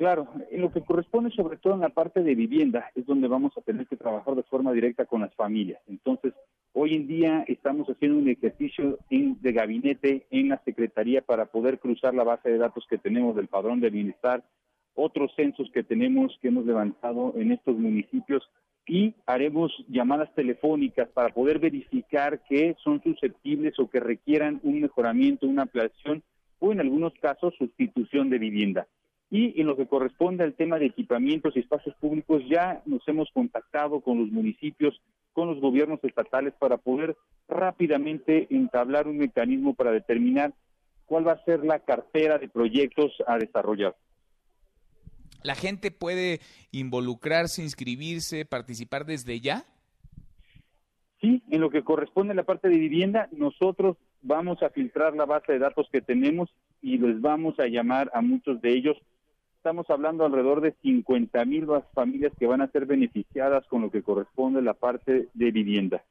Claro, 0.00 0.28
en 0.50 0.62
lo 0.62 0.72
que 0.72 0.80
corresponde 0.80 1.30
sobre 1.30 1.58
todo 1.58 1.74
en 1.74 1.80
la 1.80 1.90
parte 1.90 2.22
de 2.22 2.34
vivienda 2.34 2.90
es 2.94 3.04
donde 3.04 3.28
vamos 3.28 3.52
a 3.58 3.60
tener 3.60 3.86
que 3.86 3.98
trabajar 3.98 4.34
de 4.34 4.42
forma 4.44 4.72
directa 4.72 5.04
con 5.04 5.20
las 5.20 5.34
familias. 5.34 5.78
Entonces, 5.88 6.32
hoy 6.72 6.94
en 6.94 7.06
día 7.06 7.44
estamos 7.46 7.86
haciendo 7.86 8.16
un 8.16 8.26
ejercicio 8.26 8.98
de 9.10 9.52
gabinete 9.52 10.26
en 10.30 10.48
la 10.48 10.62
Secretaría 10.64 11.20
para 11.20 11.44
poder 11.44 11.78
cruzar 11.78 12.14
la 12.14 12.24
base 12.24 12.48
de 12.48 12.56
datos 12.56 12.86
que 12.88 12.96
tenemos 12.96 13.36
del 13.36 13.48
padrón 13.48 13.80
de 13.80 13.90
bienestar, 13.90 14.42
otros 14.94 15.34
censos 15.36 15.70
que 15.70 15.82
tenemos 15.82 16.34
que 16.40 16.48
hemos 16.48 16.64
levantado 16.64 17.34
en 17.36 17.52
estos 17.52 17.76
municipios 17.76 18.50
y 18.86 19.14
haremos 19.26 19.70
llamadas 19.86 20.34
telefónicas 20.34 21.10
para 21.10 21.28
poder 21.28 21.58
verificar 21.58 22.40
que 22.48 22.74
son 22.82 23.02
susceptibles 23.02 23.78
o 23.78 23.90
que 23.90 24.00
requieran 24.00 24.60
un 24.62 24.80
mejoramiento, 24.80 25.46
una 25.46 25.64
ampliación 25.64 26.22
o 26.58 26.72
en 26.72 26.80
algunos 26.80 27.12
casos 27.20 27.52
sustitución 27.58 28.30
de 28.30 28.38
vivienda. 28.38 28.86
Y 29.30 29.60
en 29.60 29.68
lo 29.68 29.76
que 29.76 29.86
corresponde 29.86 30.42
al 30.42 30.54
tema 30.54 30.78
de 30.78 30.86
equipamientos 30.86 31.56
y 31.56 31.60
espacios 31.60 31.94
públicos, 31.96 32.42
ya 32.50 32.82
nos 32.84 33.06
hemos 33.06 33.30
contactado 33.32 34.00
con 34.00 34.18
los 34.18 34.30
municipios, 34.30 35.00
con 35.32 35.48
los 35.48 35.60
gobiernos 35.60 36.02
estatales 36.02 36.52
para 36.58 36.78
poder 36.78 37.16
rápidamente 37.48 38.48
entablar 38.50 39.06
un 39.06 39.18
mecanismo 39.18 39.74
para 39.74 39.92
determinar 39.92 40.52
cuál 41.06 41.26
va 41.26 41.32
a 41.32 41.44
ser 41.44 41.64
la 41.64 41.78
cartera 41.78 42.38
de 42.38 42.48
proyectos 42.48 43.12
a 43.26 43.38
desarrollar. 43.38 43.94
¿La 45.42 45.54
gente 45.54 45.90
puede 45.90 46.40
involucrarse, 46.72 47.62
inscribirse, 47.62 48.44
participar 48.44 49.06
desde 49.06 49.40
ya? 49.40 49.64
Sí, 51.20 51.42
en 51.50 51.60
lo 51.60 51.70
que 51.70 51.84
corresponde 51.84 52.32
a 52.32 52.36
la 52.36 52.44
parte 52.44 52.68
de 52.68 52.78
vivienda, 52.78 53.28
nosotros 53.32 53.96
vamos 54.22 54.62
a 54.62 54.70
filtrar 54.70 55.14
la 55.14 55.24
base 55.24 55.52
de 55.52 55.58
datos 55.58 55.88
que 55.92 56.00
tenemos 56.00 56.50
y 56.82 56.98
les 56.98 57.20
vamos 57.20 57.58
a 57.58 57.66
llamar 57.66 58.10
a 58.14 58.20
muchos 58.22 58.60
de 58.60 58.72
ellos 58.72 58.96
estamos 59.60 59.90
hablando 59.90 60.24
alrededor 60.24 60.62
de 60.62 60.72
50 60.80 61.44
mil 61.44 61.66
familias 61.92 62.32
que 62.38 62.46
van 62.46 62.62
a 62.62 62.68
ser 62.68 62.86
beneficiadas 62.86 63.66
con 63.66 63.82
lo 63.82 63.90
que 63.90 64.02
corresponde 64.02 64.60
a 64.60 64.62
la 64.62 64.72
parte 64.72 65.28
de 65.34 65.50
vivienda. 65.50 66.02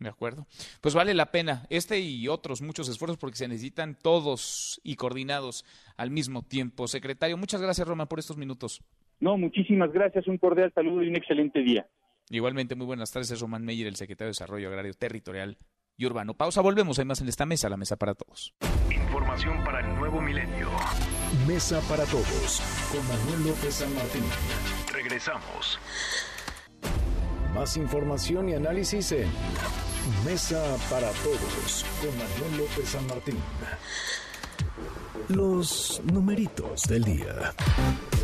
De 0.00 0.08
acuerdo. 0.08 0.44
Pues 0.80 0.92
vale 0.92 1.14
la 1.14 1.30
pena 1.30 1.66
este 1.70 2.00
y 2.00 2.26
otros 2.26 2.60
muchos 2.60 2.88
esfuerzos 2.88 3.16
porque 3.16 3.36
se 3.36 3.46
necesitan 3.46 3.96
todos 4.00 4.80
y 4.82 4.96
coordinados 4.96 5.64
al 5.96 6.10
mismo 6.10 6.42
tiempo. 6.42 6.88
Secretario, 6.88 7.36
muchas 7.36 7.62
gracias, 7.62 7.86
Roma, 7.86 8.06
por 8.06 8.18
estos 8.18 8.36
minutos. 8.36 8.82
No, 9.20 9.38
muchísimas 9.38 9.92
gracias. 9.92 10.26
Un 10.26 10.38
cordial 10.38 10.72
saludo 10.74 11.04
y 11.04 11.08
un 11.08 11.16
excelente 11.16 11.60
día. 11.60 11.86
Igualmente, 12.28 12.74
muy 12.74 12.86
buenas 12.86 13.12
tardes. 13.12 13.30
Es 13.30 13.40
Román 13.40 13.64
Meyer, 13.64 13.86
el 13.86 13.96
secretario 13.96 14.26
de 14.26 14.30
Desarrollo 14.30 14.68
Agrario 14.68 14.94
Territorial 14.94 15.56
y 15.98 16.06
Urbano. 16.06 16.32
Pausa, 16.32 16.62
volvemos. 16.62 16.98
Hay 16.98 17.04
más 17.04 17.20
en 17.20 17.28
esta 17.28 17.44
mesa, 17.44 17.68
la 17.68 17.76
mesa 17.76 17.96
para 17.96 18.14
todos. 18.14 18.54
Información 18.90 19.62
para 19.64 19.80
el 19.80 19.94
nuevo 19.96 20.22
milenio. 20.22 20.70
Mesa 21.46 21.80
para 21.88 22.04
todos 22.04 22.62
con 22.90 23.06
Manuel 23.08 23.48
López 23.48 23.74
San 23.74 23.92
Martín. 23.94 24.22
Regresamos. 24.92 25.78
Más 27.52 27.76
información 27.76 28.48
y 28.48 28.54
análisis 28.54 29.10
en 29.12 29.28
Mesa 30.24 30.62
para 30.88 31.10
todos 31.10 31.84
con 32.00 32.10
Manuel 32.16 32.58
López 32.58 32.88
San 32.88 33.06
Martín. 33.08 33.36
Los 35.28 36.00
numeritos 36.04 36.84
del 36.84 37.04
día. 37.04 37.52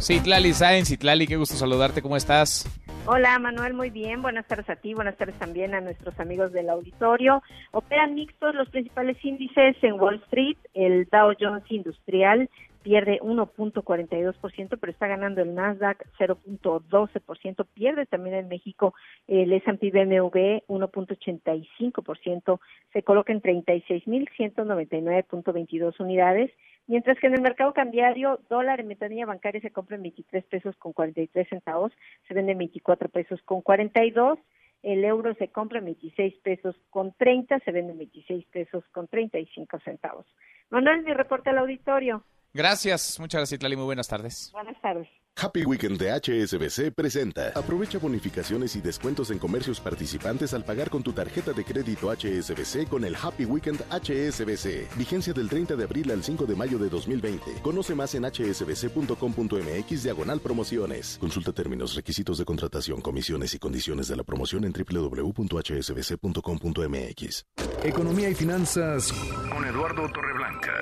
Citlali 0.00 0.54
Sáenz, 0.54 0.88
Citlali, 0.88 1.26
qué 1.26 1.36
gusto 1.36 1.56
saludarte, 1.56 2.00
¿cómo 2.00 2.16
estás? 2.16 2.66
Hola 3.06 3.38
Manuel, 3.38 3.74
muy 3.74 3.90
bien. 3.90 4.22
Buenas 4.22 4.46
tardes 4.46 4.70
a 4.70 4.76
ti, 4.76 4.94
buenas 4.94 5.18
tardes 5.18 5.38
también 5.38 5.74
a 5.74 5.82
nuestros 5.82 6.18
amigos 6.18 6.52
del 6.52 6.70
auditorio. 6.70 7.42
Operan 7.70 8.14
mixtos 8.14 8.54
los 8.54 8.70
principales 8.70 9.22
índices 9.22 9.76
en 9.82 10.00
Wall 10.00 10.22
Street. 10.24 10.56
El 10.72 11.06
Dow 11.12 11.34
Jones 11.38 11.64
Industrial 11.68 12.48
pierde 12.84 13.18
1.42%, 13.22 14.78
pero 14.78 14.92
está 14.92 15.08
ganando 15.08 15.40
el 15.40 15.54
Nasdaq 15.54 16.06
0.12%, 16.18 17.66
pierde 17.72 18.04
también 18.06 18.36
en 18.36 18.48
México 18.48 18.94
el 19.26 19.54
S&P 19.54 19.90
BMV 19.90 20.64
1.85%, 20.68 22.60
se 22.92 23.02
coloca 23.02 23.32
en 23.32 23.40
36.199.22 23.40 25.98
unidades, 25.98 26.50
mientras 26.86 27.18
que 27.18 27.26
en 27.26 27.32
el 27.34 27.40
mercado 27.40 27.72
cambiario, 27.72 28.38
dólar 28.50 28.80
en 28.80 28.88
ventanilla 28.88 29.24
bancaria 29.24 29.62
se 29.62 29.70
compra 29.70 29.96
en 29.96 30.02
23 30.02 30.44
pesos 30.44 30.76
con 30.76 30.92
43 30.92 31.48
centavos, 31.48 31.90
se 32.28 32.34
vende 32.34 32.52
en 32.52 32.58
24 32.58 33.08
pesos 33.08 33.40
con 33.42 33.62
42 33.62 34.38
el 34.82 35.02
euro 35.02 35.32
se 35.36 35.48
compra 35.48 35.78
en 35.78 35.86
26 35.86 36.34
pesos 36.42 36.76
con 36.90 37.14
30, 37.14 37.58
se 37.60 37.72
vende 37.72 37.92
en 37.92 37.98
26 38.00 38.44
pesos 38.48 38.84
con 38.92 39.08
35 39.08 39.78
centavos. 39.78 40.26
Manuel, 40.68 41.04
mi 41.04 41.14
reporte 41.14 41.48
al 41.48 41.56
auditorio. 41.56 42.22
Gracias, 42.54 43.18
muchas 43.18 43.40
gracias, 43.40 43.58
Itlali. 43.58 43.76
Muy 43.76 43.84
buenas 43.84 44.06
tardes. 44.06 44.50
Buenas 44.52 44.80
tardes. 44.80 45.08
Happy 45.36 45.64
Weekend 45.64 45.98
de 45.98 46.12
HSBC 46.12 46.94
presenta. 46.94 47.50
Aprovecha 47.56 47.98
bonificaciones 47.98 48.76
y 48.76 48.80
descuentos 48.80 49.32
en 49.32 49.40
comercios 49.40 49.80
participantes 49.80 50.54
al 50.54 50.64
pagar 50.64 50.90
con 50.90 51.02
tu 51.02 51.12
tarjeta 51.12 51.52
de 51.52 51.64
crédito 51.64 52.12
HSBC 52.12 52.86
con 52.88 53.04
el 53.04 53.16
Happy 53.16 53.44
Weekend 53.44 53.80
HSBC. 53.90 54.96
Vigencia 54.96 55.32
del 55.32 55.48
30 55.48 55.74
de 55.74 55.82
abril 55.82 56.12
al 56.12 56.22
5 56.22 56.46
de 56.46 56.54
mayo 56.54 56.78
de 56.78 56.88
2020. 56.88 57.62
Conoce 57.62 57.96
más 57.96 58.14
en 58.14 58.22
hsbc.com.mx 58.22 60.04
diagonal 60.04 60.38
promociones. 60.40 61.18
Consulta 61.18 61.52
términos, 61.52 61.96
requisitos 61.96 62.38
de 62.38 62.44
contratación, 62.44 63.00
comisiones 63.00 63.54
y 63.54 63.58
condiciones 63.58 64.06
de 64.06 64.14
la 64.14 64.22
promoción 64.22 64.64
en 64.64 64.72
www.hsbc.com.mx. 64.72 67.46
Economía 67.82 68.30
y 68.30 68.36
finanzas 68.36 69.12
con 69.52 69.64
Eduardo 69.64 70.08
Torreblanca. 70.12 70.78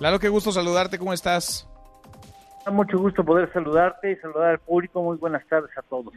Claro, 0.00 0.18
qué 0.18 0.30
gusto 0.30 0.50
saludarte, 0.50 0.98
¿cómo 0.98 1.12
estás? 1.12 1.68
Mucho 2.72 2.96
gusto 2.96 3.22
poder 3.22 3.52
saludarte 3.52 4.12
y 4.12 4.16
saludar 4.16 4.52
al 4.52 4.58
público. 4.58 5.02
Muy 5.02 5.18
buenas 5.18 5.46
tardes 5.46 5.76
a 5.76 5.82
todos. 5.82 6.14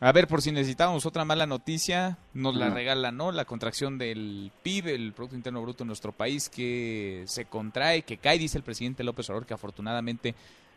A 0.00 0.12
ver, 0.12 0.28
por 0.28 0.42
si 0.42 0.52
necesitamos 0.52 1.06
otra 1.06 1.24
mala 1.24 1.46
noticia, 1.46 2.18
nos 2.34 2.54
la 2.54 2.68
regala, 2.68 3.12
¿no? 3.12 3.32
La 3.32 3.46
contracción 3.46 3.96
del 3.96 4.52
PIB, 4.62 4.88
el 4.88 5.12
Producto 5.14 5.34
Interno 5.34 5.62
Bruto 5.62 5.82
en 5.82 5.86
nuestro 5.86 6.12
país, 6.12 6.50
que 6.50 7.22
se 7.26 7.46
contrae, 7.46 8.02
que 8.02 8.18
cae, 8.18 8.38
dice 8.38 8.58
el 8.58 8.64
presidente 8.64 9.02
López 9.02 9.30
Obrador, 9.30 9.46
que 9.46 9.54
afortunadamente 9.54 10.34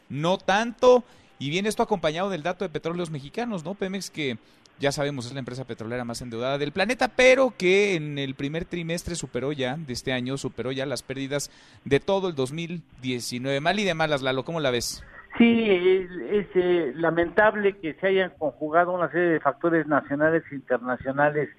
no 0.07 0.37
tanto. 0.37 1.03
Y 1.39 1.49
viene 1.49 1.67
esto 1.67 1.83
acompañado 1.83 2.29
del 2.29 2.43
dato 2.43 2.63
de 2.63 2.69
petróleos 2.69 3.09
mexicanos, 3.09 3.65
¿no? 3.65 3.75
Pemex 3.75 4.09
que 4.09 4.37
ya 4.79 4.91
sabemos 4.91 5.25
es 5.25 5.33
la 5.33 5.39
empresa 5.39 5.65
petrolera 5.65 6.05
más 6.05 6.21
endeudada 6.21 6.57
del 6.57 6.71
planeta, 6.71 7.09
pero 7.15 7.53
que 7.57 7.95
en 7.95 8.17
el 8.17 8.35
primer 8.35 8.65
trimestre 8.65 9.15
superó 9.15 9.51
ya, 9.51 9.75
de 9.75 9.93
este 9.93 10.13
año, 10.13 10.37
superó 10.37 10.71
ya 10.71 10.85
las 10.85 11.03
pérdidas 11.03 11.51
de 11.85 11.99
todo 11.99 12.29
el 12.29 12.35
2019. 12.35 13.59
Mal 13.59 13.79
y 13.79 13.83
de 13.83 13.93
malas, 13.93 14.21
Lalo, 14.21 14.43
¿cómo 14.43 14.59
la 14.59 14.71
ves? 14.71 15.03
Sí, 15.37 15.65
es, 15.69 16.47
eh, 16.55 16.91
lamentable 16.95 17.77
que 17.77 17.93
se 17.95 18.07
hayan 18.07 18.31
conjugado 18.37 18.93
una 18.93 19.11
serie 19.11 19.29
de 19.29 19.39
factores 19.39 19.85
nacionales 19.87 20.43
e 20.51 20.55
internacionales 20.55 21.49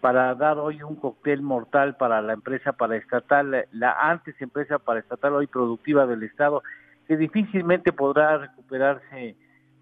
para 0.00 0.34
dar 0.34 0.58
hoy 0.58 0.82
un 0.82 0.96
cóctel 0.96 1.42
mortal 1.42 1.96
para 1.96 2.22
la 2.22 2.34
empresa 2.34 2.72
paraestatal, 2.72 3.66
la 3.72 3.96
antes 4.00 4.40
empresa 4.40 4.78
paraestatal 4.78 5.34
hoy 5.34 5.46
productiva 5.46 6.06
del 6.06 6.22
Estado, 6.22 6.62
que 7.08 7.16
difícilmente 7.16 7.92
podrá 7.92 8.38
recuperarse 8.38 9.34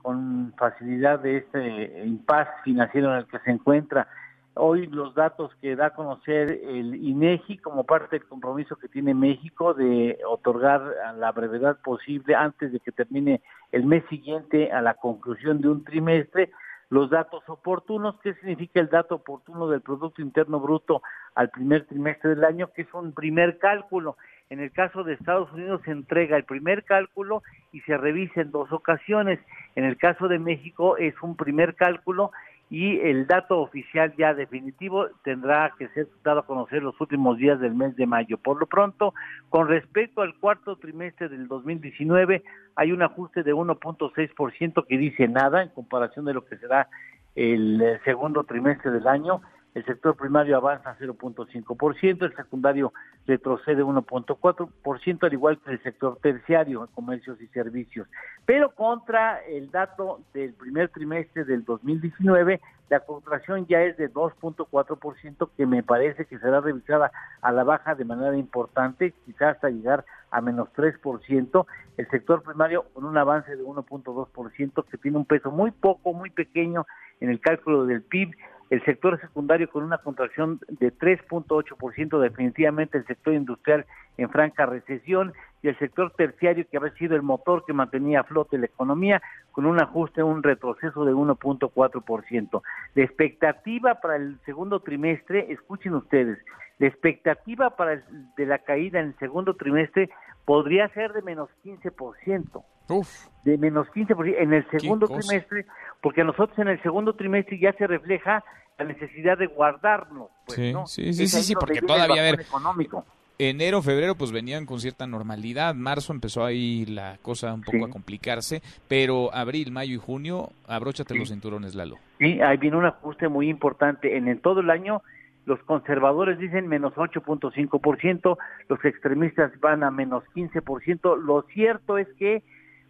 con 0.04 0.52
facilidad 0.58 1.20
de 1.20 1.38
este 1.38 2.04
impasse 2.04 2.52
financiero 2.62 3.10
en 3.10 3.20
el 3.20 3.26
que 3.26 3.38
se 3.38 3.50
encuentra. 3.50 4.06
Hoy 4.52 4.86
los 4.86 5.14
datos 5.14 5.50
que 5.62 5.74
da 5.76 5.86
a 5.86 5.94
conocer 5.94 6.60
el 6.62 6.94
INEGI 6.94 7.56
como 7.56 7.84
parte 7.84 8.18
del 8.18 8.28
compromiso 8.28 8.76
que 8.76 8.88
tiene 8.88 9.14
México 9.14 9.72
de 9.72 10.18
otorgar 10.28 10.82
a 11.06 11.14
la 11.14 11.32
brevedad 11.32 11.78
posible 11.82 12.34
antes 12.34 12.70
de 12.70 12.80
que 12.80 12.92
termine 12.92 13.40
el 13.72 13.86
mes 13.86 14.04
siguiente 14.10 14.70
a 14.72 14.82
la 14.82 14.92
conclusión 14.92 15.62
de 15.62 15.70
un 15.70 15.84
trimestre 15.84 16.52
los 16.90 17.08
datos 17.08 17.42
oportunos. 17.48 18.16
¿Qué 18.22 18.34
significa 18.34 18.80
el 18.80 18.90
dato 18.90 19.14
oportuno 19.14 19.68
del 19.68 19.80
Producto 19.80 20.20
Interno 20.20 20.60
Bruto 20.60 21.00
al 21.34 21.48
primer 21.48 21.86
trimestre 21.86 22.34
del 22.34 22.44
año? 22.44 22.70
Que 22.74 22.82
es 22.82 22.92
un 22.92 23.12
primer 23.12 23.56
cálculo. 23.58 24.18
En 24.50 24.60
el 24.60 24.70
caso 24.72 25.04
de 25.04 25.14
Estados 25.14 25.50
Unidos 25.52 25.80
se 25.84 25.90
entrega 25.90 26.36
el 26.36 26.44
primer 26.44 26.84
cálculo 26.84 27.42
y 27.72 27.80
se 27.80 27.96
revisa 27.96 28.40
en 28.40 28.50
dos 28.50 28.70
ocasiones. 28.72 29.40
En 29.74 29.84
el 29.84 29.96
caso 29.96 30.28
de 30.28 30.38
México 30.38 30.96
es 30.96 31.14
un 31.22 31.36
primer 31.36 31.74
cálculo 31.74 32.30
y 32.70 32.98
el 33.00 33.26
dato 33.26 33.60
oficial 33.60 34.14
ya 34.16 34.34
definitivo 34.34 35.08
tendrá 35.22 35.72
que 35.78 35.88
ser 35.88 36.08
dado 36.22 36.40
a 36.40 36.46
conocer 36.46 36.82
los 36.82 36.98
últimos 37.00 37.38
días 37.38 37.60
del 37.60 37.74
mes 37.74 37.94
de 37.96 38.06
mayo. 38.06 38.38
Por 38.38 38.58
lo 38.58 38.66
pronto, 38.66 39.14
con 39.48 39.68
respecto 39.68 40.22
al 40.22 40.34
cuarto 40.38 40.76
trimestre 40.76 41.28
del 41.28 41.46
2019, 41.46 42.42
hay 42.76 42.92
un 42.92 43.02
ajuste 43.02 43.42
de 43.42 43.54
1.6% 43.54 44.86
que 44.86 44.98
dice 44.98 45.28
nada 45.28 45.62
en 45.62 45.68
comparación 45.70 46.24
de 46.24 46.34
lo 46.34 46.44
que 46.44 46.56
será 46.56 46.88
el 47.34 48.00
segundo 48.04 48.44
trimestre 48.44 48.90
del 48.90 49.06
año 49.06 49.40
el 49.74 49.84
sector 49.84 50.16
primario 50.16 50.56
avanza 50.56 50.96
0.5%, 50.98 52.22
el 52.22 52.36
secundario 52.36 52.92
retrocede 53.26 53.82
1.4%, 53.82 55.24
al 55.24 55.32
igual 55.32 55.58
que 55.58 55.72
el 55.72 55.82
sector 55.82 56.18
terciario, 56.22 56.88
comercios 56.94 57.40
y 57.40 57.48
servicios. 57.48 58.06
Pero 58.46 58.70
contra 58.70 59.40
el 59.40 59.72
dato 59.72 60.20
del 60.32 60.54
primer 60.54 60.90
trimestre 60.90 61.44
del 61.44 61.64
2019, 61.64 62.60
la 62.88 63.00
contracción 63.00 63.66
ya 63.66 63.82
es 63.82 63.96
de 63.96 64.12
2.4%, 64.12 65.50
que 65.56 65.66
me 65.66 65.82
parece 65.82 66.26
que 66.26 66.38
será 66.38 66.60
revisada 66.60 67.10
a 67.42 67.50
la 67.50 67.64
baja 67.64 67.96
de 67.96 68.04
manera 68.04 68.36
importante, 68.36 69.12
quizás 69.26 69.56
hasta 69.56 69.70
llegar 69.70 70.04
a 70.30 70.40
menos 70.40 70.68
3%. 70.76 71.66
El 71.96 72.08
sector 72.10 72.42
primario 72.42 72.84
con 72.92 73.04
un 73.04 73.16
avance 73.16 73.56
de 73.56 73.64
1.2%, 73.64 74.84
que 74.88 74.98
tiene 74.98 75.16
un 75.16 75.24
peso 75.24 75.50
muy 75.50 75.72
poco, 75.72 76.12
muy 76.12 76.30
pequeño 76.30 76.86
en 77.20 77.30
el 77.30 77.40
cálculo 77.40 77.86
del 77.86 78.02
PIB 78.02 78.36
el 78.74 78.84
sector 78.84 79.20
secundario 79.20 79.70
con 79.70 79.84
una 79.84 79.98
contracción 79.98 80.58
de 80.68 80.92
3.8%, 80.92 82.20
definitivamente 82.20 82.98
el 82.98 83.06
sector 83.06 83.32
industrial 83.32 83.86
en 84.18 84.28
franca 84.30 84.66
recesión 84.66 85.32
y 85.64 85.68
el 85.68 85.78
sector 85.78 86.12
terciario 86.14 86.66
que 86.70 86.76
había 86.76 86.92
sido 86.92 87.16
el 87.16 87.22
motor 87.22 87.64
que 87.64 87.72
mantenía 87.72 88.20
a 88.20 88.24
flote 88.24 88.58
la 88.58 88.66
economía 88.66 89.22
con 89.50 89.64
un 89.64 89.80
ajuste, 89.80 90.22
un 90.22 90.42
retroceso 90.42 91.06
de 91.06 91.14
1.4%. 91.14 92.62
La 92.94 93.02
expectativa 93.02 93.94
para 93.94 94.16
el 94.16 94.38
segundo 94.44 94.80
trimestre, 94.80 95.50
escuchen 95.50 95.94
ustedes, 95.94 96.38
la 96.78 96.86
expectativa 96.86 97.70
para 97.76 98.02
de 98.36 98.46
la 98.46 98.58
caída 98.58 99.00
en 99.00 99.06
el 99.06 99.18
segundo 99.18 99.54
trimestre 99.54 100.10
podría 100.44 100.86
ser 100.90 101.14
de 101.14 101.22
menos 101.22 101.48
15%. 101.64 102.62
Uf. 102.90 103.08
De 103.44 103.56
menos 103.56 103.86
15% 103.88 104.34
en 104.36 104.52
el 104.52 104.70
segundo 104.70 105.08
trimestre, 105.08 105.64
porque 106.02 106.20
a 106.20 106.24
nosotros 106.24 106.58
en 106.58 106.68
el 106.68 106.82
segundo 106.82 107.14
trimestre 107.14 107.58
ya 107.58 107.72
se 107.72 107.86
refleja 107.86 108.44
la 108.76 108.84
necesidad 108.84 109.38
de 109.38 109.46
guardarnos. 109.46 110.28
Pues, 110.44 110.56
sí, 110.56 110.72
¿no? 110.74 110.86
sí, 110.86 111.14
sí, 111.14 111.26
sí, 111.26 111.54
porque 111.54 111.80
todavía, 111.80 112.20
a 112.20 112.24
ver, 112.24 112.40
económico. 112.42 113.06
Enero, 113.38 113.82
febrero, 113.82 114.14
pues 114.14 114.32
venían 114.32 114.66
con 114.66 114.80
cierta 114.80 115.06
normalidad, 115.06 115.74
marzo 115.74 116.12
empezó 116.12 116.44
ahí 116.44 116.86
la 116.86 117.18
cosa 117.22 117.52
un 117.52 117.62
poco 117.62 117.84
a 117.84 117.90
complicarse, 117.90 118.62
pero 118.88 119.34
abril, 119.34 119.72
mayo 119.72 119.94
y 119.94 119.98
junio, 119.98 120.50
abróchate 120.66 121.14
los 121.14 121.30
cinturones, 121.30 121.74
Lalo. 121.74 121.96
Sí, 122.18 122.40
ahí 122.40 122.56
viene 122.56 122.76
un 122.76 122.86
ajuste 122.86 123.28
muy 123.28 123.48
importante. 123.48 124.16
En, 124.16 124.28
en 124.28 124.40
todo 124.40 124.60
el 124.60 124.70
año 124.70 125.02
los 125.46 125.60
conservadores 125.64 126.38
dicen 126.38 126.68
menos 126.68 126.94
8.5%, 126.94 128.38
los 128.68 128.84
extremistas 128.84 129.52
van 129.60 129.82
a 129.82 129.90
menos 129.90 130.24
15%. 130.34 131.18
Lo 131.18 131.42
cierto 131.42 131.98
es 131.98 132.08
que, 132.18 132.42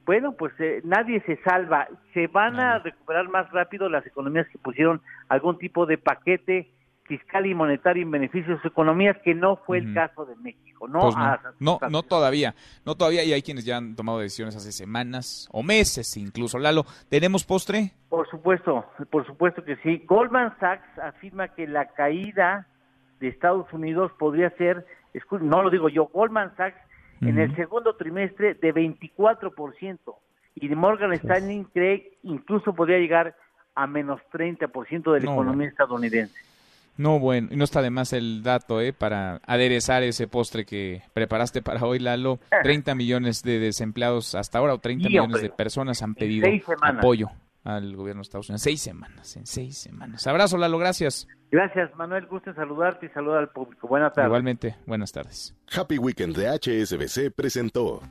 bueno, 0.06 0.32
pues 0.32 0.52
eh, 0.60 0.80
nadie 0.84 1.20
se 1.22 1.36
salva. 1.42 1.88
Se 2.12 2.28
van 2.28 2.60
a 2.60 2.78
recuperar 2.78 3.28
más 3.28 3.50
rápido 3.50 3.88
las 3.88 4.06
economías 4.06 4.46
que 4.48 4.58
pusieron 4.58 5.00
algún 5.28 5.58
tipo 5.58 5.86
de 5.86 5.98
paquete 5.98 6.70
fiscal 7.04 7.46
y 7.46 7.54
monetario 7.54 8.02
en 8.02 8.10
beneficio 8.10 8.54
de 8.54 8.62
sus 8.62 8.70
economías, 8.70 9.16
que 9.22 9.34
no 9.34 9.56
fue 9.56 9.78
el 9.78 9.94
caso 9.94 10.24
de 10.24 10.36
México. 10.36 10.88
No, 10.88 11.00
pues 11.00 11.16
no, 11.60 11.78
no, 11.90 12.02
todavía, 12.02 12.54
no 12.84 12.94
todavía, 12.94 13.24
y 13.24 13.32
hay 13.32 13.42
quienes 13.42 13.64
ya 13.64 13.78
han 13.78 13.94
tomado 13.94 14.18
decisiones 14.18 14.56
hace 14.56 14.72
semanas 14.72 15.48
o 15.52 15.62
meses 15.62 16.16
incluso. 16.16 16.58
Lalo, 16.58 16.84
¿tenemos 17.08 17.44
postre? 17.44 17.92
Por 18.08 18.28
supuesto, 18.28 18.84
por 19.10 19.26
supuesto 19.26 19.64
que 19.64 19.76
sí. 19.76 20.02
Goldman 20.06 20.58
Sachs 20.58 20.98
afirma 20.98 21.48
que 21.48 21.66
la 21.66 21.86
caída 21.88 22.66
de 23.20 23.28
Estados 23.28 23.72
Unidos 23.72 24.12
podría 24.18 24.50
ser, 24.50 24.84
no 25.40 25.62
lo 25.62 25.70
digo 25.70 25.88
yo, 25.88 26.06
Goldman 26.06 26.54
Sachs 26.56 26.78
en 27.20 27.38
el 27.38 27.54
segundo 27.56 27.96
trimestre 27.96 28.54
de 28.54 28.74
24%, 28.74 29.98
y 30.56 30.68
Morgan 30.68 31.12
Stanley 31.14 31.66
cree 31.72 32.18
incluso 32.22 32.74
podría 32.74 32.98
llegar 32.98 33.34
a 33.74 33.86
menos 33.86 34.20
30% 34.32 35.12
de 35.12 35.20
la 35.20 35.32
economía 35.32 35.68
estadounidense. 35.68 36.53
No, 36.96 37.18
bueno, 37.18 37.48
y 37.50 37.56
no 37.56 37.64
está 37.64 37.82
de 37.82 37.90
más 37.90 38.12
el 38.12 38.42
dato, 38.42 38.80
¿eh? 38.80 38.92
Para 38.92 39.40
aderezar 39.46 40.02
ese 40.02 40.28
postre 40.28 40.64
que 40.64 41.02
preparaste 41.12 41.60
para 41.60 41.84
hoy, 41.84 41.98
Lalo. 41.98 42.38
30 42.62 42.94
millones 42.94 43.42
de 43.42 43.58
desempleados 43.58 44.34
hasta 44.34 44.58
ahora, 44.58 44.74
o 44.74 44.78
30 44.78 45.08
millones 45.08 45.42
de 45.42 45.50
personas 45.50 46.02
han 46.02 46.14
pedido 46.14 46.48
apoyo 46.82 47.30
al 47.64 47.96
gobierno 47.96 48.20
de 48.20 48.22
Estados 48.22 48.48
Unidos. 48.48 48.60
En 48.60 48.64
seis 48.64 48.80
semanas, 48.82 49.36
en 49.36 49.46
seis 49.46 49.78
semanas. 49.78 50.26
Abrazo, 50.26 50.56
Lalo, 50.56 50.78
gracias. 50.78 51.26
Gracias, 51.50 51.94
Manuel. 51.96 52.26
Gusto 52.26 52.50
en 52.50 52.56
saludarte 52.56 53.06
y 53.06 53.08
saludar 53.08 53.38
al 53.38 53.48
público. 53.48 53.88
Buenas 53.88 54.12
tardes. 54.12 54.28
Igualmente, 54.28 54.76
buenas 54.86 55.12
tardes. 55.12 55.54
Happy 55.74 55.98
Weekend 55.98 56.36
de 56.36 56.48
HSBC 56.48 57.34
presentó. 57.34 58.02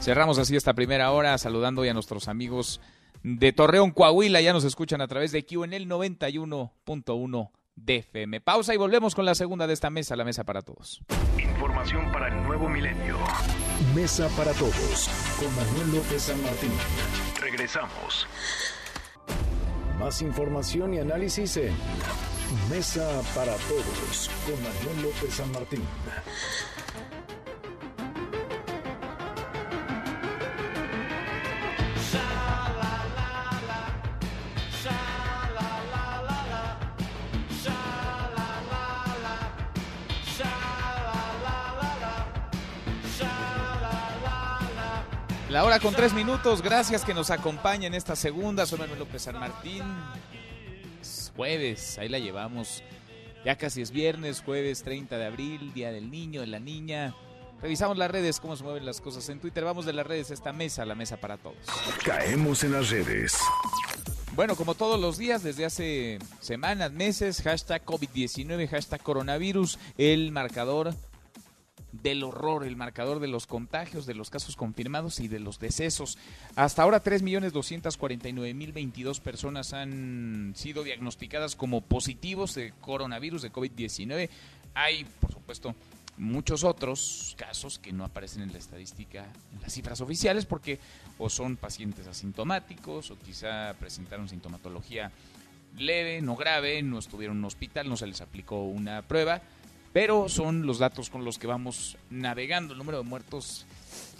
Cerramos 0.00 0.38
así 0.38 0.56
esta 0.56 0.74
primera 0.74 1.12
hora 1.12 1.38
saludando 1.38 1.82
hoy 1.82 1.88
a 1.88 1.94
nuestros 1.94 2.28
amigos 2.28 2.80
de 3.22 3.52
Torreón, 3.52 3.92
Coahuila. 3.92 4.40
Ya 4.40 4.52
nos 4.52 4.64
escuchan 4.64 5.00
a 5.00 5.06
través 5.06 5.32
de 5.32 5.44
Q 5.46 5.64
en 5.64 5.72
el 5.74 5.88
91.1 5.88 7.50
DFM. 7.76 8.40
Pausa 8.40 8.74
y 8.74 8.76
volvemos 8.76 9.14
con 9.14 9.24
la 9.24 9.34
segunda 9.34 9.66
de 9.66 9.74
esta 9.74 9.90
mesa, 9.90 10.16
la 10.16 10.24
mesa 10.24 10.44
para 10.44 10.62
todos. 10.62 11.02
Información 11.38 12.10
para 12.12 12.28
el 12.28 12.42
nuevo 12.42 12.68
milenio. 12.68 13.18
Mesa 13.94 14.28
para 14.36 14.52
todos 14.52 15.10
con 15.38 15.54
Manuel 15.56 15.96
López 15.96 16.22
San 16.22 16.42
Martín. 16.42 16.72
Regresamos. 17.40 18.26
Más 19.98 20.22
información 20.22 20.94
y 20.94 20.98
análisis 20.98 21.56
en 21.56 21.74
Mesa 22.68 23.22
para 23.34 23.54
Todos 23.54 24.30
con 24.44 24.54
Manuel 24.62 25.02
López 25.02 25.34
San 25.34 25.50
Martín. 25.52 25.82
La 45.52 45.64
hora 45.64 45.80
con 45.80 45.94
tres 45.94 46.14
minutos. 46.14 46.62
Gracias 46.62 47.04
que 47.04 47.12
nos 47.12 47.30
acompaña 47.30 47.86
en 47.86 47.92
esta 47.92 48.16
segunda. 48.16 48.64
Soy 48.64 48.78
Manuel 48.78 49.00
López 49.00 49.20
San 49.20 49.38
Martín. 49.38 49.82
Es 50.98 51.30
jueves, 51.36 51.98
ahí 51.98 52.08
la 52.08 52.18
llevamos. 52.18 52.82
Ya 53.44 53.58
casi 53.58 53.82
es 53.82 53.90
viernes, 53.90 54.40
jueves 54.42 54.82
30 54.82 55.18
de 55.18 55.26
abril, 55.26 55.74
Día 55.74 55.92
del 55.92 56.10
Niño, 56.10 56.40
de 56.40 56.46
la 56.46 56.58
Niña. 56.58 57.14
Revisamos 57.60 57.98
las 57.98 58.10
redes, 58.10 58.40
cómo 58.40 58.56
se 58.56 58.64
mueven 58.64 58.86
las 58.86 59.02
cosas 59.02 59.28
en 59.28 59.40
Twitter. 59.40 59.62
Vamos 59.62 59.84
de 59.84 59.92
las 59.92 60.06
redes 60.06 60.30
a 60.30 60.34
esta 60.34 60.54
mesa, 60.54 60.86
la 60.86 60.94
mesa 60.94 61.18
para 61.18 61.36
todos. 61.36 61.58
Caemos 62.02 62.64
en 62.64 62.72
las 62.72 62.88
redes. 62.88 63.36
Bueno, 64.34 64.56
como 64.56 64.74
todos 64.74 64.98
los 64.98 65.18
días, 65.18 65.42
desde 65.42 65.66
hace 65.66 66.18
semanas, 66.40 66.92
meses, 66.92 67.42
hashtag 67.42 67.84
COVID-19, 67.84 68.70
hashtag 68.70 69.02
coronavirus, 69.02 69.78
el 69.98 70.32
marcador 70.32 70.94
del 71.92 72.24
horror, 72.24 72.64
el 72.64 72.76
marcador 72.76 73.20
de 73.20 73.28
los 73.28 73.46
contagios, 73.46 74.06
de 74.06 74.14
los 74.14 74.30
casos 74.30 74.56
confirmados 74.56 75.20
y 75.20 75.28
de 75.28 75.38
los 75.38 75.60
decesos. 75.60 76.16
Hasta 76.56 76.82
ahora 76.82 77.04
3.249.022 77.04 79.20
personas 79.20 79.74
han 79.74 80.54
sido 80.56 80.82
diagnosticadas 80.82 81.54
como 81.54 81.82
positivos 81.82 82.54
de 82.54 82.72
coronavirus 82.80 83.42
de 83.42 83.52
COVID-19. 83.52 84.30
Hay, 84.74 85.04
por 85.20 85.32
supuesto, 85.32 85.74
muchos 86.16 86.64
otros 86.64 87.34
casos 87.38 87.78
que 87.78 87.92
no 87.92 88.04
aparecen 88.04 88.42
en 88.42 88.52
la 88.52 88.58
estadística, 88.58 89.26
en 89.54 89.60
las 89.60 89.72
cifras 89.72 90.00
oficiales, 90.00 90.46
porque 90.46 90.78
o 91.18 91.28
son 91.28 91.56
pacientes 91.56 92.06
asintomáticos 92.06 93.10
o 93.10 93.18
quizá 93.18 93.74
presentaron 93.78 94.28
sintomatología 94.28 95.12
leve, 95.76 96.20
no 96.20 96.36
grave, 96.36 96.82
no 96.82 96.98
estuvieron 96.98 97.36
en 97.36 97.40
un 97.40 97.46
hospital, 97.46 97.88
no 97.88 97.96
se 97.96 98.06
les 98.06 98.20
aplicó 98.20 98.64
una 98.64 99.02
prueba 99.02 99.42
pero 99.92 100.28
son 100.28 100.66
los 100.66 100.78
datos 100.78 101.10
con 101.10 101.24
los 101.24 101.38
que 101.38 101.46
vamos 101.46 101.96
navegando. 102.10 102.72
El 102.72 102.78
número 102.78 102.98
de 102.98 103.04
muertos, 103.04 103.66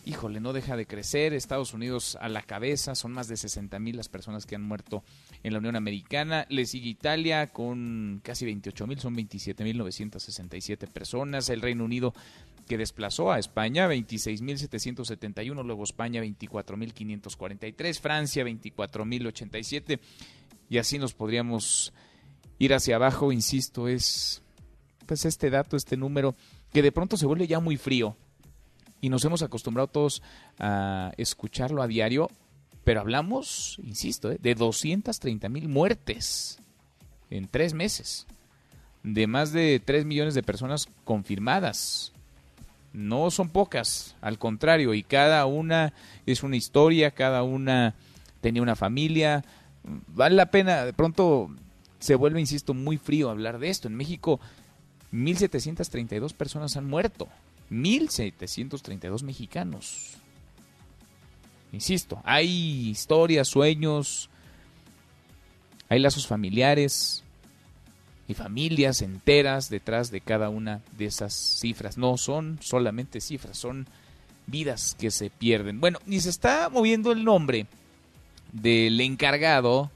híjole, 0.04 0.40
no 0.40 0.52
deja 0.52 0.76
de 0.76 0.86
crecer. 0.86 1.32
Estados 1.32 1.72
Unidos 1.74 2.18
a 2.20 2.28
la 2.28 2.42
cabeza, 2.42 2.94
son 2.94 3.12
más 3.12 3.28
de 3.28 3.36
60 3.36 3.78
mil 3.78 3.96
las 3.96 4.08
personas 4.08 4.46
que 4.46 4.54
han 4.54 4.62
muerto 4.62 5.02
en 5.42 5.52
la 5.52 5.58
Unión 5.58 5.76
Americana. 5.76 6.46
Le 6.48 6.66
sigue 6.66 6.88
Italia 6.88 7.48
con 7.48 8.20
casi 8.22 8.44
28 8.44 8.86
mil, 8.86 9.00
son 9.00 9.14
27 9.14 9.64
mil 9.64 9.78
967 9.78 10.86
personas. 10.88 11.48
El 11.48 11.62
Reino 11.62 11.84
Unido 11.84 12.14
que 12.66 12.78
desplazó 12.78 13.32
a 13.32 13.38
España, 13.38 13.88
26.771, 13.88 15.64
luego 15.64 15.84
España 15.84 16.22
24.543, 16.22 18.00
Francia 18.00 18.44
24.087 18.44 19.98
y 20.70 20.78
así 20.78 20.98
nos 20.98 21.12
podríamos 21.12 21.92
ir 22.58 22.72
hacia 22.72 22.96
abajo, 22.96 23.32
insisto, 23.32 23.88
es 23.88 24.42
pues 25.12 25.26
este 25.26 25.50
dato, 25.50 25.76
este 25.76 25.98
número, 25.98 26.34
que 26.72 26.80
de 26.80 26.90
pronto 26.90 27.18
se 27.18 27.26
vuelve 27.26 27.46
ya 27.46 27.60
muy 27.60 27.76
frío 27.76 28.16
y 29.02 29.10
nos 29.10 29.22
hemos 29.26 29.42
acostumbrado 29.42 29.88
todos 29.88 30.22
a 30.58 31.12
escucharlo 31.18 31.82
a 31.82 31.86
diario, 31.86 32.30
pero 32.82 33.00
hablamos, 33.00 33.78
insisto, 33.84 34.32
¿eh? 34.32 34.38
de 34.40 34.54
230 34.54 35.50
mil 35.50 35.68
muertes 35.68 36.58
en 37.28 37.46
tres 37.46 37.74
meses, 37.74 38.26
de 39.02 39.26
más 39.26 39.52
de 39.52 39.82
3 39.84 40.06
millones 40.06 40.32
de 40.32 40.42
personas 40.42 40.88
confirmadas. 41.04 42.14
No 42.94 43.30
son 43.30 43.50
pocas, 43.50 44.16
al 44.22 44.38
contrario, 44.38 44.94
y 44.94 45.02
cada 45.02 45.44
una 45.44 45.92
es 46.24 46.42
una 46.42 46.56
historia, 46.56 47.10
cada 47.10 47.42
una 47.42 47.96
tenía 48.40 48.62
una 48.62 48.76
familia. 48.76 49.44
Vale 49.82 50.36
la 50.36 50.50
pena, 50.50 50.86
de 50.86 50.94
pronto 50.94 51.50
se 51.98 52.14
vuelve, 52.14 52.40
insisto, 52.40 52.72
muy 52.72 52.96
frío 52.96 53.28
hablar 53.28 53.58
de 53.58 53.68
esto. 53.68 53.88
En 53.88 53.94
México 53.94 54.40
1.732 55.12 56.32
personas 56.32 56.76
han 56.76 56.86
muerto. 56.86 57.28
1.732 57.70 59.22
mexicanos. 59.22 60.14
Insisto, 61.72 62.20
hay 62.24 62.90
historias, 62.90 63.48
sueños, 63.48 64.28
hay 65.88 65.98
lazos 65.98 66.26
familiares 66.26 67.24
y 68.28 68.34
familias 68.34 69.02
enteras 69.02 69.68
detrás 69.70 70.10
de 70.10 70.20
cada 70.20 70.50
una 70.50 70.82
de 70.98 71.06
esas 71.06 71.34
cifras. 71.34 71.96
No 71.96 72.16
son 72.18 72.58
solamente 72.60 73.20
cifras, 73.20 73.58
son 73.58 73.86
vidas 74.46 74.96
que 74.98 75.10
se 75.10 75.30
pierden. 75.30 75.80
Bueno, 75.80 75.98
ni 76.06 76.20
se 76.20 76.30
está 76.30 76.68
moviendo 76.68 77.12
el 77.12 77.24
nombre 77.24 77.66
del 78.52 79.00
encargado 79.00 79.90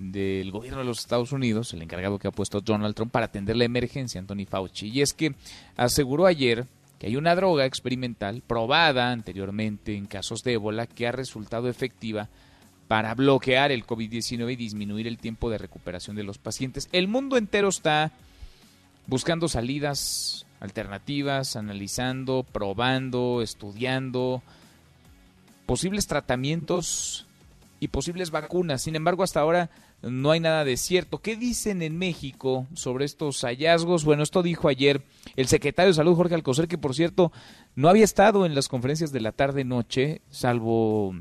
del 0.00 0.50
gobierno 0.50 0.78
de 0.78 0.86
los 0.86 0.98
Estados 1.00 1.30
Unidos, 1.30 1.74
el 1.74 1.82
encargado 1.82 2.18
que 2.18 2.26
ha 2.26 2.32
puesto 2.32 2.62
Donald 2.62 2.94
Trump 2.94 3.12
para 3.12 3.26
atender 3.26 3.56
la 3.56 3.64
emergencia, 3.64 4.18
Anthony 4.18 4.46
Fauci. 4.48 4.88
Y 4.88 5.02
es 5.02 5.12
que 5.12 5.34
aseguró 5.76 6.26
ayer 6.26 6.66
que 6.98 7.06
hay 7.06 7.16
una 7.16 7.34
droga 7.34 7.66
experimental 7.66 8.42
probada 8.46 9.12
anteriormente 9.12 9.94
en 9.94 10.06
casos 10.06 10.42
de 10.42 10.54
ébola 10.54 10.86
que 10.86 11.06
ha 11.06 11.12
resultado 11.12 11.68
efectiva 11.68 12.28
para 12.88 13.14
bloquear 13.14 13.70
el 13.72 13.86
COVID-19 13.86 14.52
y 14.52 14.56
disminuir 14.56 15.06
el 15.06 15.18
tiempo 15.18 15.50
de 15.50 15.58
recuperación 15.58 16.16
de 16.16 16.24
los 16.24 16.38
pacientes. 16.38 16.88
El 16.92 17.06
mundo 17.06 17.36
entero 17.36 17.68
está 17.68 18.10
buscando 19.06 19.48
salidas 19.48 20.46
alternativas, 20.60 21.56
analizando, 21.56 22.44
probando, 22.50 23.42
estudiando 23.42 24.42
posibles 25.66 26.06
tratamientos 26.06 27.26
y 27.80 27.88
posibles 27.88 28.30
vacunas. 28.30 28.82
Sin 28.82 28.96
embargo, 28.96 29.22
hasta 29.22 29.40
ahora 29.40 29.70
no 30.02 30.30
hay 30.30 30.40
nada 30.40 30.64
de 30.64 30.76
cierto. 30.76 31.18
¿Qué 31.18 31.36
dicen 31.36 31.82
en 31.82 31.98
México 31.98 32.66
sobre 32.74 33.04
estos 33.04 33.42
hallazgos? 33.42 34.04
Bueno, 34.04 34.22
esto 34.22 34.42
dijo 34.42 34.68
ayer 34.68 35.02
el 35.36 35.46
secretario 35.46 35.88
de 35.88 35.94
Salud, 35.94 36.16
Jorge 36.16 36.34
Alcocer, 36.34 36.68
que 36.68 36.78
por 36.78 36.94
cierto 36.94 37.32
no 37.74 37.88
había 37.88 38.04
estado 38.04 38.46
en 38.46 38.54
las 38.54 38.68
conferencias 38.68 39.12
de 39.12 39.20
la 39.20 39.32
tarde-noche, 39.32 40.22
salvo 40.30 41.14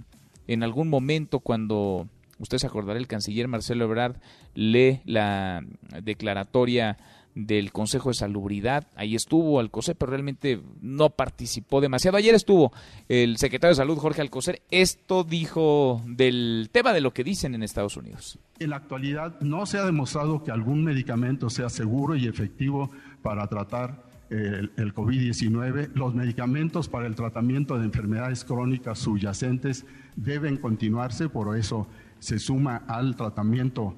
en 0.48 0.64
algún 0.64 0.90
momento 0.90 1.40
cuando, 1.40 2.08
usted 2.40 2.58
se 2.58 2.68
acordará, 2.68 2.98
el 2.98 3.08
canciller 3.08 3.48
Marcelo 3.48 3.86
Ebrard 3.86 4.16
lee 4.56 5.02
la 5.06 5.64
declaratoria 6.02 6.98
del 7.46 7.72
Consejo 7.72 8.10
de 8.10 8.16
Salubridad. 8.16 8.88
Ahí 8.96 9.16
estuvo 9.16 9.60
Alcocer, 9.60 9.96
pero 9.96 10.12
realmente 10.12 10.62
no 10.82 11.10
participó 11.10 11.82
demasiado. 11.82 12.18
Ayer 12.18 12.36
estuvo 12.36 12.72
el 13.08 13.38
secretario 13.38 13.72
de 13.72 13.78
Salud, 13.78 13.98
Jorge 13.98 14.22
Alcocer. 14.22 14.62
Esto 14.72 15.24
dijo 15.24 16.02
del 16.06 16.70
tema 16.72 16.94
de 16.94 17.02
lo 17.02 17.14
que 17.14 17.24
dicen 17.24 17.56
en 17.56 17.64
Estados 17.64 17.98
Unidos. 17.98 18.40
En 18.60 18.72
la 18.72 18.78
actualidad 18.78 19.40
no 19.42 19.66
se 19.66 19.78
ha 19.78 19.86
demostrado 19.86 20.44
que 20.44 20.52
algún 20.52 20.84
medicamento 20.84 21.50
sea 21.50 21.70
seguro 21.70 22.16
y 22.16 22.28
efectivo 22.28 22.92
para 23.22 23.48
tratar 23.48 24.04
el, 24.30 24.72
el 24.78 24.94
COVID-19. 24.94 25.92
Los 25.94 26.14
medicamentos 26.14 26.88
para 26.88 27.08
el 27.08 27.16
tratamiento 27.16 27.78
de 27.78 27.86
enfermedades 27.86 28.44
crónicas 28.44 29.00
subyacentes 29.00 29.86
deben 30.16 30.58
continuarse, 30.58 31.30
por 31.30 31.58
eso 31.58 31.88
se 32.20 32.38
suma 32.38 32.84
al 32.88 33.16
tratamiento 33.16 33.96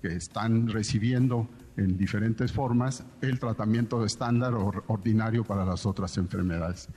que 0.00 0.08
están 0.08 0.68
recibiendo 0.68 1.48
en 1.76 1.96
diferentes 1.96 2.52
formas 2.52 3.04
el 3.20 3.38
tratamiento 3.38 4.04
estándar 4.04 4.54
o 4.54 4.84
ordinario 4.86 5.44
para 5.44 5.64
las 5.64 5.86
otras 5.86 6.16
enfermedades. 6.18 6.88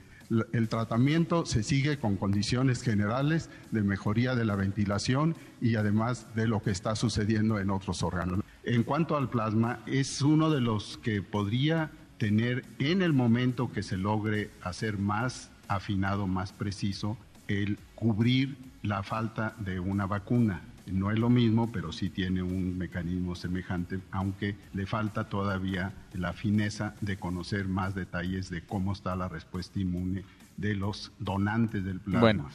El 0.52 0.68
tratamiento 0.68 1.44
se 1.44 1.64
sigue 1.64 1.98
con 1.98 2.16
condiciones 2.16 2.82
generales 2.82 3.50
de 3.72 3.82
mejoría 3.82 4.36
de 4.36 4.44
la 4.44 4.54
ventilación 4.54 5.34
y 5.60 5.74
además 5.74 6.28
de 6.36 6.46
lo 6.46 6.62
que 6.62 6.70
está 6.70 6.94
sucediendo 6.94 7.58
en 7.58 7.70
otros 7.70 8.04
órganos. 8.04 8.40
En 8.62 8.84
cuanto 8.84 9.16
al 9.16 9.28
plasma, 9.28 9.80
es 9.86 10.22
uno 10.22 10.48
de 10.50 10.60
los 10.60 10.98
que 10.98 11.20
podría 11.20 11.90
tener 12.18 12.64
en 12.78 13.02
el 13.02 13.12
momento 13.12 13.72
que 13.72 13.82
se 13.82 13.96
logre 13.96 14.50
hacer 14.62 14.98
más 14.98 15.50
afinado, 15.66 16.28
más 16.28 16.52
preciso, 16.52 17.16
el 17.48 17.78
cubrir 17.96 18.56
la 18.82 19.02
falta 19.02 19.54
de 19.58 19.80
una 19.80 20.06
vacuna. 20.06 20.62
No 20.92 21.10
es 21.10 21.18
lo 21.18 21.30
mismo, 21.30 21.70
pero 21.72 21.92
sí 21.92 22.10
tiene 22.10 22.42
un 22.42 22.76
mecanismo 22.76 23.34
semejante, 23.34 24.00
aunque 24.10 24.56
le 24.74 24.86
falta 24.86 25.28
todavía 25.28 25.92
la 26.14 26.32
fineza 26.32 26.94
de 27.00 27.16
conocer 27.16 27.68
más 27.68 27.94
detalles 27.94 28.50
de 28.50 28.62
cómo 28.62 28.92
está 28.92 29.16
la 29.16 29.28
respuesta 29.28 29.78
inmune 29.78 30.24
de 30.56 30.74
los 30.74 31.12
donantes 31.18 31.84
del 31.84 32.00
plasma. 32.00 32.20
Bueno, 32.20 32.50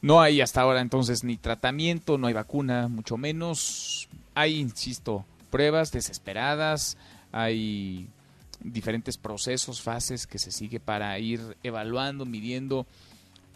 no 0.00 0.20
hay 0.20 0.40
hasta 0.40 0.60
ahora 0.60 0.80
entonces 0.80 1.22
ni 1.24 1.36
tratamiento, 1.36 2.18
no 2.18 2.26
hay 2.26 2.34
vacuna, 2.34 2.88
mucho 2.88 3.16
menos. 3.16 4.08
Hay, 4.34 4.58
insisto, 4.58 5.24
pruebas 5.50 5.92
desesperadas, 5.92 6.96
hay 7.30 8.08
diferentes 8.60 9.18
procesos, 9.18 9.82
fases 9.82 10.26
que 10.26 10.38
se 10.38 10.50
sigue 10.50 10.80
para 10.80 11.18
ir 11.18 11.40
evaluando, 11.62 12.24
midiendo 12.24 12.86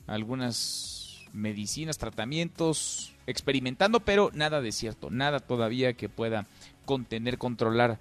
algunas 0.06 0.95
medicinas, 1.36 1.98
tratamientos, 1.98 3.12
experimentando, 3.26 4.00
pero 4.00 4.30
nada 4.34 4.60
de 4.60 4.72
cierto, 4.72 5.10
nada 5.10 5.40
todavía 5.40 5.92
que 5.92 6.08
pueda 6.08 6.46
contener, 6.84 7.38
controlar 7.38 7.98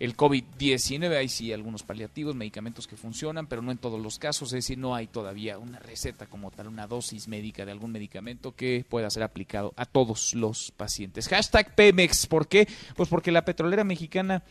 el 0.00 0.16
COVID-19. 0.16 1.16
Hay 1.16 1.28
sí 1.28 1.52
algunos 1.52 1.82
paliativos, 1.82 2.34
medicamentos 2.34 2.86
que 2.86 2.96
funcionan, 2.96 3.46
pero 3.46 3.62
no 3.62 3.72
en 3.72 3.78
todos 3.78 4.00
los 4.00 4.18
casos. 4.18 4.48
Es 4.48 4.64
decir, 4.64 4.78
no 4.78 4.94
hay 4.94 5.06
todavía 5.06 5.58
una 5.58 5.78
receta 5.78 6.26
como 6.26 6.50
tal, 6.50 6.68
una 6.68 6.86
dosis 6.86 7.28
médica 7.28 7.64
de 7.64 7.72
algún 7.72 7.92
medicamento 7.92 8.54
que 8.54 8.84
pueda 8.88 9.10
ser 9.10 9.22
aplicado 9.22 9.72
a 9.76 9.86
todos 9.86 10.34
los 10.34 10.70
pacientes. 10.70 11.28
Hashtag 11.28 11.74
Pemex. 11.74 12.26
¿Por 12.26 12.48
qué? 12.48 12.68
Pues 12.96 13.08
porque 13.08 13.32
la 13.32 13.44
petrolera 13.44 13.84
mexicana 13.84 14.42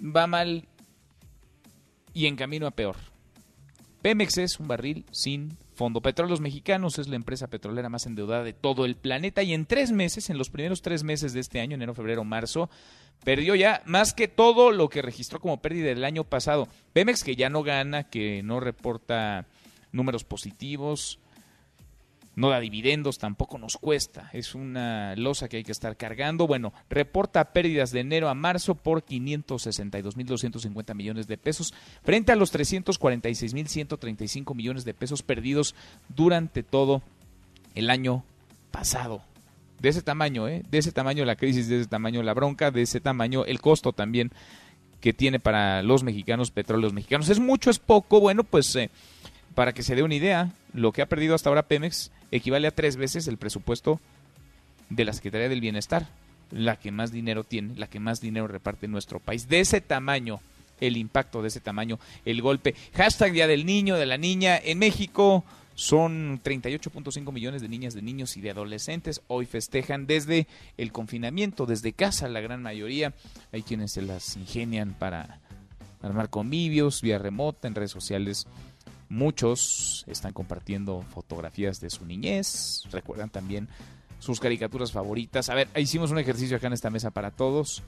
va 0.00 0.26
mal 0.26 0.66
y 2.14 2.26
en 2.26 2.36
camino 2.36 2.66
a 2.66 2.70
peor. 2.70 2.96
Pemex 4.02 4.38
es 4.38 4.60
un 4.60 4.68
barril 4.68 5.04
sin 5.10 5.56
fondo. 5.78 6.02
Petróleos 6.02 6.40
Mexicanos 6.40 6.98
es 6.98 7.08
la 7.08 7.16
empresa 7.16 7.46
petrolera 7.46 7.88
más 7.88 8.04
endeudada 8.04 8.42
de 8.42 8.52
todo 8.52 8.84
el 8.84 8.96
planeta 8.96 9.44
y 9.44 9.54
en 9.54 9.64
tres 9.64 9.92
meses, 9.92 10.28
en 10.28 10.36
los 10.36 10.50
primeros 10.50 10.82
tres 10.82 11.04
meses 11.04 11.32
de 11.32 11.40
este 11.40 11.60
año, 11.60 11.76
enero, 11.76 11.94
febrero, 11.94 12.24
marzo, 12.24 12.68
perdió 13.24 13.54
ya 13.54 13.82
más 13.86 14.12
que 14.12 14.26
todo 14.26 14.72
lo 14.72 14.88
que 14.88 15.02
registró 15.02 15.40
como 15.40 15.62
pérdida 15.62 15.86
del 15.86 16.04
año 16.04 16.24
pasado. 16.24 16.68
Pemex 16.92 17.22
que 17.22 17.36
ya 17.36 17.48
no 17.48 17.62
gana, 17.62 18.10
que 18.10 18.42
no 18.42 18.58
reporta 18.58 19.46
números 19.92 20.24
positivos, 20.24 21.20
no 22.38 22.48
da 22.50 22.60
dividendos, 22.60 23.18
tampoco 23.18 23.58
nos 23.58 23.76
cuesta. 23.76 24.30
Es 24.32 24.54
una 24.54 25.16
losa 25.16 25.48
que 25.48 25.56
hay 25.56 25.64
que 25.64 25.72
estar 25.72 25.96
cargando. 25.96 26.46
Bueno, 26.46 26.72
reporta 26.88 27.52
pérdidas 27.52 27.90
de 27.90 27.98
enero 27.98 28.28
a 28.28 28.34
marzo 28.34 28.76
por 28.76 29.04
562.250 29.04 30.94
millones 30.94 31.26
de 31.26 31.36
pesos 31.36 31.74
frente 32.04 32.30
a 32.30 32.36
los 32.36 32.54
346.135 32.54 34.54
millones 34.54 34.84
de 34.84 34.94
pesos 34.94 35.24
perdidos 35.24 35.74
durante 36.14 36.62
todo 36.62 37.02
el 37.74 37.90
año 37.90 38.22
pasado. 38.70 39.20
De 39.80 39.88
ese 39.88 40.02
tamaño, 40.02 40.46
¿eh? 40.46 40.62
De 40.70 40.78
ese 40.78 40.92
tamaño 40.92 41.24
la 41.24 41.34
crisis, 41.34 41.66
de 41.66 41.80
ese 41.80 41.88
tamaño 41.88 42.22
la 42.22 42.34
bronca, 42.34 42.70
de 42.70 42.82
ese 42.82 43.00
tamaño 43.00 43.46
el 43.46 43.60
costo 43.60 43.92
también 43.92 44.30
que 45.00 45.12
tiene 45.12 45.40
para 45.40 45.82
los 45.82 46.04
mexicanos, 46.04 46.52
petróleos 46.52 46.92
mexicanos. 46.92 47.30
¿Es 47.30 47.40
mucho, 47.40 47.68
es 47.68 47.80
poco? 47.80 48.20
Bueno, 48.20 48.44
pues 48.44 48.76
eh, 48.76 48.90
para 49.56 49.72
que 49.72 49.82
se 49.82 49.96
dé 49.96 50.04
una 50.04 50.14
idea, 50.14 50.52
lo 50.72 50.92
que 50.92 51.02
ha 51.02 51.06
perdido 51.06 51.34
hasta 51.34 51.48
ahora 51.48 51.66
Pemex 51.66 52.12
equivale 52.30 52.68
a 52.68 52.74
tres 52.74 52.96
veces 52.96 53.28
el 53.28 53.38
presupuesto 53.38 54.00
de 54.90 55.04
la 55.04 55.12
Secretaría 55.12 55.48
del 55.48 55.60
Bienestar, 55.60 56.08
la 56.50 56.76
que 56.76 56.90
más 56.90 57.12
dinero 57.12 57.44
tiene, 57.44 57.74
la 57.76 57.88
que 57.88 58.00
más 58.00 58.20
dinero 58.20 58.46
reparte 58.46 58.86
en 58.86 58.92
nuestro 58.92 59.20
país. 59.20 59.48
De 59.48 59.60
ese 59.60 59.80
tamaño, 59.80 60.40
el 60.80 60.96
impacto 60.96 61.42
de 61.42 61.48
ese 61.48 61.60
tamaño, 61.60 61.98
el 62.24 62.42
golpe. 62.42 62.74
Hashtag 62.94 63.32
Día 63.32 63.46
del 63.46 63.66
Niño, 63.66 63.96
de 63.96 64.06
la 64.06 64.16
Niña. 64.16 64.56
En 64.56 64.78
México 64.78 65.44
son 65.74 66.42
38.5 66.42 67.32
millones 67.32 67.62
de 67.62 67.68
niñas, 67.68 67.94
de 67.94 68.02
niños 68.02 68.36
y 68.36 68.40
de 68.40 68.50
adolescentes. 68.50 69.20
Hoy 69.28 69.46
festejan 69.46 70.06
desde 70.06 70.46
el 70.76 70.92
confinamiento, 70.92 71.66
desde 71.66 71.92
casa, 71.92 72.28
la 72.28 72.40
gran 72.40 72.62
mayoría. 72.62 73.14
Hay 73.52 73.62
quienes 73.62 73.92
se 73.92 74.02
las 74.02 74.36
ingenian 74.36 74.94
para 74.98 75.40
armar 76.02 76.30
convivios, 76.30 77.02
vía 77.02 77.18
remota, 77.18 77.68
en 77.68 77.74
redes 77.74 77.90
sociales 77.90 78.46
Muchos 79.08 80.04
están 80.06 80.32
compartiendo 80.32 81.02
fotografías 81.02 81.80
de 81.80 81.90
su 81.90 82.04
niñez, 82.04 82.82
recuerdan 82.90 83.30
también 83.30 83.68
sus 84.18 84.40
caricaturas 84.40 84.92
favoritas. 84.92 85.48
A 85.48 85.54
ver, 85.54 85.68
hicimos 85.76 86.10
un 86.10 86.18
ejercicio 86.18 86.56
acá 86.56 86.66
en 86.66 86.72
esta 86.72 86.90
mesa 86.90 87.10
para 87.10 87.30
todos. 87.30 87.82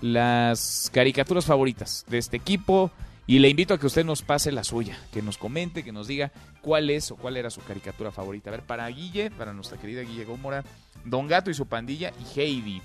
Las 0.00 0.90
caricaturas 0.92 1.46
favoritas 1.46 2.04
de 2.08 2.18
este 2.18 2.36
equipo. 2.36 2.90
Y 3.24 3.38
le 3.38 3.48
invito 3.48 3.72
a 3.72 3.78
que 3.78 3.86
usted 3.86 4.04
nos 4.04 4.22
pase 4.22 4.50
la 4.50 4.64
suya, 4.64 4.98
que 5.12 5.22
nos 5.22 5.38
comente, 5.38 5.84
que 5.84 5.92
nos 5.92 6.08
diga 6.08 6.32
cuál 6.60 6.90
es 6.90 7.12
o 7.12 7.16
cuál 7.16 7.36
era 7.36 7.50
su 7.50 7.60
caricatura 7.60 8.10
favorita. 8.10 8.50
A 8.50 8.52
ver, 8.52 8.62
para 8.62 8.88
Guille, 8.88 9.30
para 9.30 9.52
nuestra 9.52 9.78
querida 9.78 10.02
Guille 10.02 10.24
Gómora, 10.24 10.64
Don 11.04 11.28
Gato 11.28 11.48
y 11.48 11.54
su 11.54 11.66
pandilla 11.66 12.12
y 12.18 12.40
Heidi. 12.40 12.82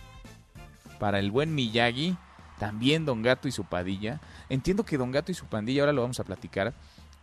Para 1.00 1.18
el 1.18 1.32
buen 1.32 1.56
Miyagi, 1.56 2.16
también 2.60 3.04
Don 3.04 3.24
Gato 3.24 3.48
y 3.48 3.52
su 3.52 3.64
pandilla. 3.64 4.22
Entiendo 4.48 4.86
que 4.86 4.98
Don 4.98 5.12
Gato 5.12 5.32
y 5.32 5.36
su 5.36 5.46
pandilla, 5.48 5.82
ahora 5.82 5.94
lo 5.94 6.04
vamos 6.04 6.20
a 6.20 6.24
platicar, 6.24 6.76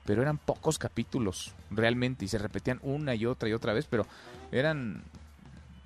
pero 0.04 0.22
eran 0.22 0.38
pocos 0.38 0.78
capítulos 0.78 1.54
realmente 1.70 2.24
y 2.24 2.28
se 2.28 2.38
repetían 2.38 2.80
una 2.82 3.14
y 3.14 3.26
otra 3.26 3.48
y 3.48 3.52
otra 3.52 3.72
vez, 3.72 3.86
pero 3.88 4.06
eran 4.52 5.02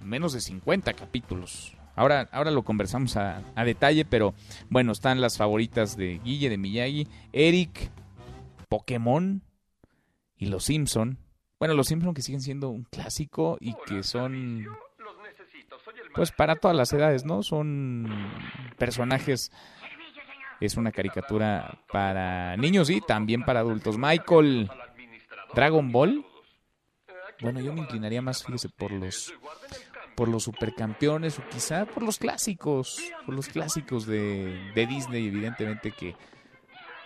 menos 0.01 0.33
de 0.33 0.41
50 0.41 0.93
capítulos. 0.95 1.75
Ahora, 1.97 2.29
ahora 2.31 2.51
lo 2.51 2.63
conversamos 2.63 3.17
a, 3.17 3.43
detalle, 3.65 4.05
pero 4.05 4.35
bueno, 4.71 4.93
están 4.93 5.21
las 5.21 5.37
favoritas 5.37 5.97
de 5.97 6.21
Guille, 6.23 6.49
de 6.49 6.59
Miyagi, 6.59 7.09
Eric, 7.33 7.91
Pokémon 8.69 9.43
y 10.37 10.47
Los 10.47 10.65
Simpson. 10.65 11.19
Bueno, 11.59 11.75
Los 11.75 11.89
Simpson 11.89 12.15
que 12.15 12.23
siguen 12.23 12.41
siendo 12.41 12.69
un 12.71 12.85
clásico 12.85 13.59
y 13.61 13.75
que 13.87 14.05
son 14.05 14.65
pues 16.15 16.33
para 16.33 16.57
todas 16.57 16.77
las 16.77 16.93
edades, 16.93 17.25
¿no? 17.25 17.43
Son 17.43 18.09
personajes 18.77 19.53
es 20.61 20.77
una 20.77 20.93
caricatura 20.93 21.81
para 21.91 22.57
niños 22.57 22.91
y 22.91 23.01
también 23.01 23.45
para 23.45 23.61
adultos. 23.61 23.97
Michael, 23.99 24.71
Dragon 25.55 25.93
Ball. 25.93 26.25
Bueno, 27.41 27.61
yo 27.61 27.73
me 27.73 27.81
inclinaría 27.81 28.21
más, 28.21 28.45
fíjese, 28.45 28.69
por 28.69 28.91
los 28.91 29.33
por 30.17 30.29
los 30.29 30.43
supercampeones 30.43 31.39
o 31.39 31.49
quizá 31.49 31.87
por 31.87 32.03
los 32.03 32.19
clásicos, 32.19 33.01
por 33.25 33.37
los 33.37 33.47
clásicos 33.47 34.05
de, 34.05 34.73
de 34.75 34.87
Disney, 34.87 35.29
evidentemente 35.29 35.93
que 35.93 36.17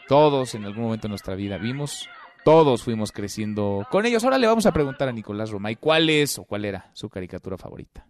todos 0.09 0.55
en 0.55 0.65
algún 0.65 0.85
momento 0.85 1.09
de 1.09 1.11
nuestra 1.11 1.35
vida 1.35 1.59
vimos, 1.59 2.09
todos 2.43 2.83
fuimos 2.83 3.13
creciendo 3.13 3.87
con 3.91 4.07
ellos. 4.07 4.25
Ahora 4.25 4.39
le 4.39 4.47
vamos 4.47 4.65
a 4.65 4.73
preguntar 4.73 5.09
a 5.09 5.13
Nicolás 5.13 5.51
Romay 5.51 5.77
cuál 5.77 6.09
es 6.09 6.39
o 6.39 6.45
cuál 6.45 6.65
era 6.65 6.91
su 6.95 7.11
caricatura 7.11 7.59
favorita. 7.59 8.07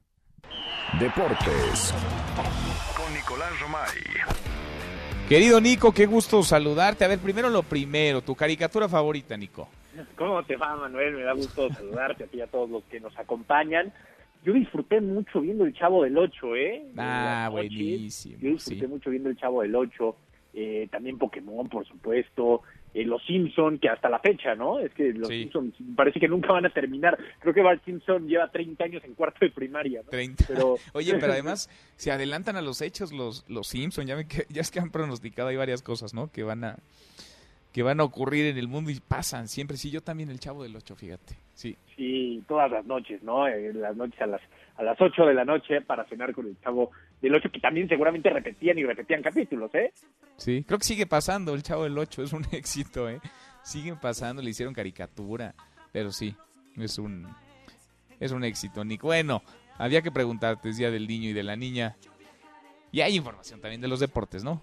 Deportes 1.00 1.92
con 2.96 3.12
Nicolás 3.12 3.58
Romay. 3.60 4.61
Querido 5.32 5.62
Nico, 5.62 5.92
qué 5.92 6.04
gusto 6.04 6.42
saludarte. 6.42 7.06
A 7.06 7.08
ver, 7.08 7.18
primero 7.18 7.48
lo 7.48 7.62
primero, 7.62 8.20
tu 8.20 8.34
caricatura 8.34 8.86
favorita, 8.86 9.34
Nico. 9.34 9.66
¿Cómo 10.14 10.42
te 10.42 10.58
va, 10.58 10.76
Manuel? 10.76 11.14
Me 11.14 11.22
da 11.22 11.32
gusto 11.32 11.70
saludarte 11.70 12.24
a 12.24 12.26
ti 12.26 12.36
y 12.36 12.40
a 12.42 12.46
todos 12.48 12.68
los 12.68 12.84
que 12.84 13.00
nos 13.00 13.18
acompañan. 13.18 13.90
Yo 14.44 14.52
disfruté 14.52 15.00
mucho 15.00 15.40
viendo 15.40 15.64
El 15.64 15.72
Chavo 15.72 16.04
del 16.04 16.18
Ocho, 16.18 16.54
¿eh? 16.54 16.84
Ah, 16.98 17.48
buenísimo. 17.50 18.36
Yo 18.42 18.50
disfruté 18.50 18.86
mucho 18.86 19.08
viendo 19.08 19.30
El 19.30 19.38
Chavo 19.38 19.62
del 19.62 19.74
Ocho. 19.74 20.16
Eh, 20.52 20.86
también 20.90 21.16
Pokémon, 21.16 21.66
por 21.66 21.86
supuesto. 21.86 22.60
Eh, 22.94 23.04
los 23.04 23.24
Simpson, 23.24 23.78
que 23.78 23.88
hasta 23.88 24.10
la 24.10 24.18
fecha, 24.18 24.54
¿no? 24.54 24.78
Es 24.78 24.92
que 24.92 25.12
los 25.12 25.28
Simpson 25.28 25.72
parece 25.96 26.20
que 26.20 26.28
nunca 26.28 26.52
van 26.52 26.66
a 26.66 26.70
terminar. 26.70 27.18
Creo 27.40 27.54
que 27.54 27.62
Bart 27.62 27.82
Simpson 27.84 28.28
lleva 28.28 28.50
30 28.50 28.84
años 28.84 29.02
en 29.04 29.14
cuarto 29.14 29.38
de 29.40 29.50
primaria, 29.50 30.02
¿no? 30.02 30.10
30. 30.10 30.44
Pero... 30.46 30.76
Oye, 30.92 31.14
pero 31.18 31.32
además 31.32 31.70
se 31.96 32.10
adelantan 32.10 32.56
a 32.56 32.62
los 32.62 32.82
hechos 32.82 33.12
los, 33.12 33.48
los 33.48 33.68
Simpson. 33.68 34.06
Ya, 34.06 34.16
ya 34.48 34.60
es 34.60 34.70
que 34.70 34.80
han 34.80 34.90
pronosticado 34.90 35.48
hay 35.48 35.56
varias 35.56 35.82
cosas, 35.82 36.12
¿no? 36.12 36.30
Que 36.30 36.42
van 36.42 36.64
a 36.64 36.78
que 37.72 37.82
van 37.82 38.00
a 38.00 38.04
ocurrir 38.04 38.46
en 38.46 38.58
el 38.58 38.68
mundo 38.68 38.90
y 38.90 39.00
pasan 39.00 39.48
siempre. 39.48 39.76
Sí, 39.76 39.90
yo 39.90 40.02
también 40.02 40.30
el 40.30 40.40
Chavo 40.40 40.62
del 40.62 40.76
Ocho, 40.76 40.94
fíjate. 40.94 41.36
Sí. 41.54 41.76
Sí, 41.96 42.42
todas 42.46 42.70
las 42.70 42.84
noches, 42.84 43.22
¿no? 43.22 43.46
Eh, 43.46 43.72
las 43.72 43.96
noches 43.96 44.20
a 44.20 44.26
las 44.26 44.40
a 44.76 44.82
las 44.82 45.00
8 45.00 45.26
de 45.26 45.34
la 45.34 45.44
noche 45.44 45.80
para 45.82 46.04
cenar 46.04 46.32
con 46.32 46.46
el 46.46 46.58
Chavo 46.60 46.90
del 47.20 47.34
8, 47.34 47.50
que 47.52 47.60
también 47.60 47.88
seguramente 47.88 48.30
repetían 48.30 48.78
y 48.78 48.84
repetían 48.84 49.22
capítulos, 49.22 49.72
¿eh? 49.74 49.92
Sí, 50.36 50.64
creo 50.66 50.78
que 50.78 50.84
sigue 50.84 51.06
pasando 51.06 51.54
el 51.54 51.62
Chavo 51.62 51.84
del 51.84 51.96
8, 51.96 52.22
es 52.24 52.32
un 52.32 52.44
éxito, 52.52 53.08
¿eh? 53.08 53.20
Siguen 53.62 53.98
pasando, 54.00 54.42
le 54.42 54.50
hicieron 54.50 54.74
caricatura, 54.74 55.54
pero 55.92 56.10
sí, 56.10 56.34
es 56.76 56.98
un, 56.98 57.28
es 58.18 58.32
un 58.32 58.44
éxito, 58.44 58.84
Nick. 58.84 59.02
Bueno, 59.02 59.42
había 59.78 60.02
que 60.02 60.10
preguntarte, 60.10 60.68
es 60.68 60.78
Día 60.78 60.90
del 60.90 61.06
Niño 61.06 61.30
y 61.30 61.32
de 61.32 61.42
la 61.42 61.54
Niña. 61.54 61.96
Y 62.90 63.00
hay 63.00 63.16
información 63.16 63.60
también 63.60 63.80
de 63.80 63.88
los 63.88 64.00
deportes, 64.00 64.42
¿no? 64.42 64.60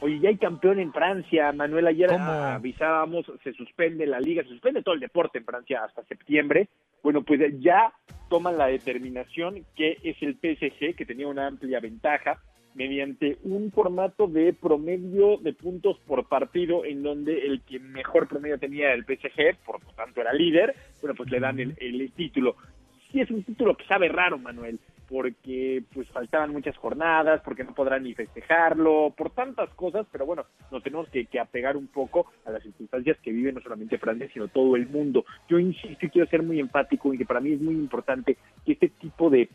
Oye, 0.00 0.20
ya 0.20 0.28
hay 0.28 0.36
campeón 0.36 0.78
en 0.78 0.92
Francia, 0.92 1.52
Manuel. 1.52 1.88
Ayer 1.88 2.12
avisábamos, 2.12 3.26
se 3.42 3.52
suspende 3.52 4.06
la 4.06 4.20
liga, 4.20 4.44
se 4.44 4.50
suspende 4.50 4.82
todo 4.82 4.94
el 4.94 5.00
deporte 5.00 5.38
en 5.38 5.44
Francia 5.44 5.82
hasta 5.84 6.04
septiembre. 6.04 6.68
Bueno, 7.02 7.22
pues 7.22 7.40
ya 7.60 7.92
toman 8.28 8.58
la 8.58 8.66
determinación 8.66 9.64
que 9.74 9.98
es 10.04 10.16
el 10.22 10.36
PSG, 10.36 10.94
que 10.94 11.04
tenía 11.04 11.26
una 11.26 11.48
amplia 11.48 11.80
ventaja, 11.80 12.40
mediante 12.74 13.38
un 13.42 13.72
formato 13.72 14.28
de 14.28 14.52
promedio 14.52 15.36
de 15.38 15.52
puntos 15.52 15.98
por 16.06 16.28
partido, 16.28 16.84
en 16.84 17.02
donde 17.02 17.46
el 17.46 17.62
que 17.62 17.80
mejor 17.80 18.28
promedio 18.28 18.56
tenía 18.58 18.92
el 18.92 19.04
PSG, 19.04 19.56
por 19.66 19.82
lo 19.82 19.90
tanto 19.94 20.20
era 20.20 20.32
líder, 20.32 20.76
bueno, 21.00 21.16
pues 21.16 21.28
le 21.30 21.40
dan 21.40 21.58
el, 21.58 21.74
el 21.80 22.12
título. 22.12 22.54
Sí 23.10 23.20
es 23.20 23.30
un 23.30 23.42
título 23.42 23.76
que 23.76 23.84
sabe 23.86 24.08
raro, 24.08 24.38
Manuel 24.38 24.78
porque 25.08 25.82
pues 25.92 26.06
faltaban 26.10 26.52
muchas 26.52 26.76
jornadas, 26.76 27.40
porque 27.42 27.64
no 27.64 27.74
podrán 27.74 28.02
ni 28.02 28.14
festejarlo, 28.14 29.12
por 29.16 29.30
tantas 29.30 29.70
cosas, 29.70 30.06
pero 30.12 30.26
bueno, 30.26 30.44
nos 30.70 30.82
tenemos 30.82 31.08
que, 31.08 31.26
apegar 31.40 31.76
un 31.76 31.86
poco 31.86 32.30
a 32.44 32.50
las 32.50 32.62
circunstancias 32.62 33.16
que 33.22 33.32
vive 33.32 33.52
no 33.52 33.60
solamente 33.60 33.98
Francia, 33.98 34.28
sino 34.32 34.48
todo 34.48 34.76
el 34.76 34.86
mundo. 34.88 35.24
Yo 35.48 35.58
insisto 35.58 36.04
y 36.04 36.10
quiero 36.10 36.28
ser 36.28 36.42
muy 36.42 36.60
empático 36.60 37.14
y 37.14 37.18
que 37.18 37.24
para 37.24 37.40
mí 37.40 37.52
es 37.52 37.60
muy 37.60 37.74
importante 37.74 38.36
que 38.66 38.72
este 38.72 38.88
tipo 38.88 39.30
de, 39.30 39.48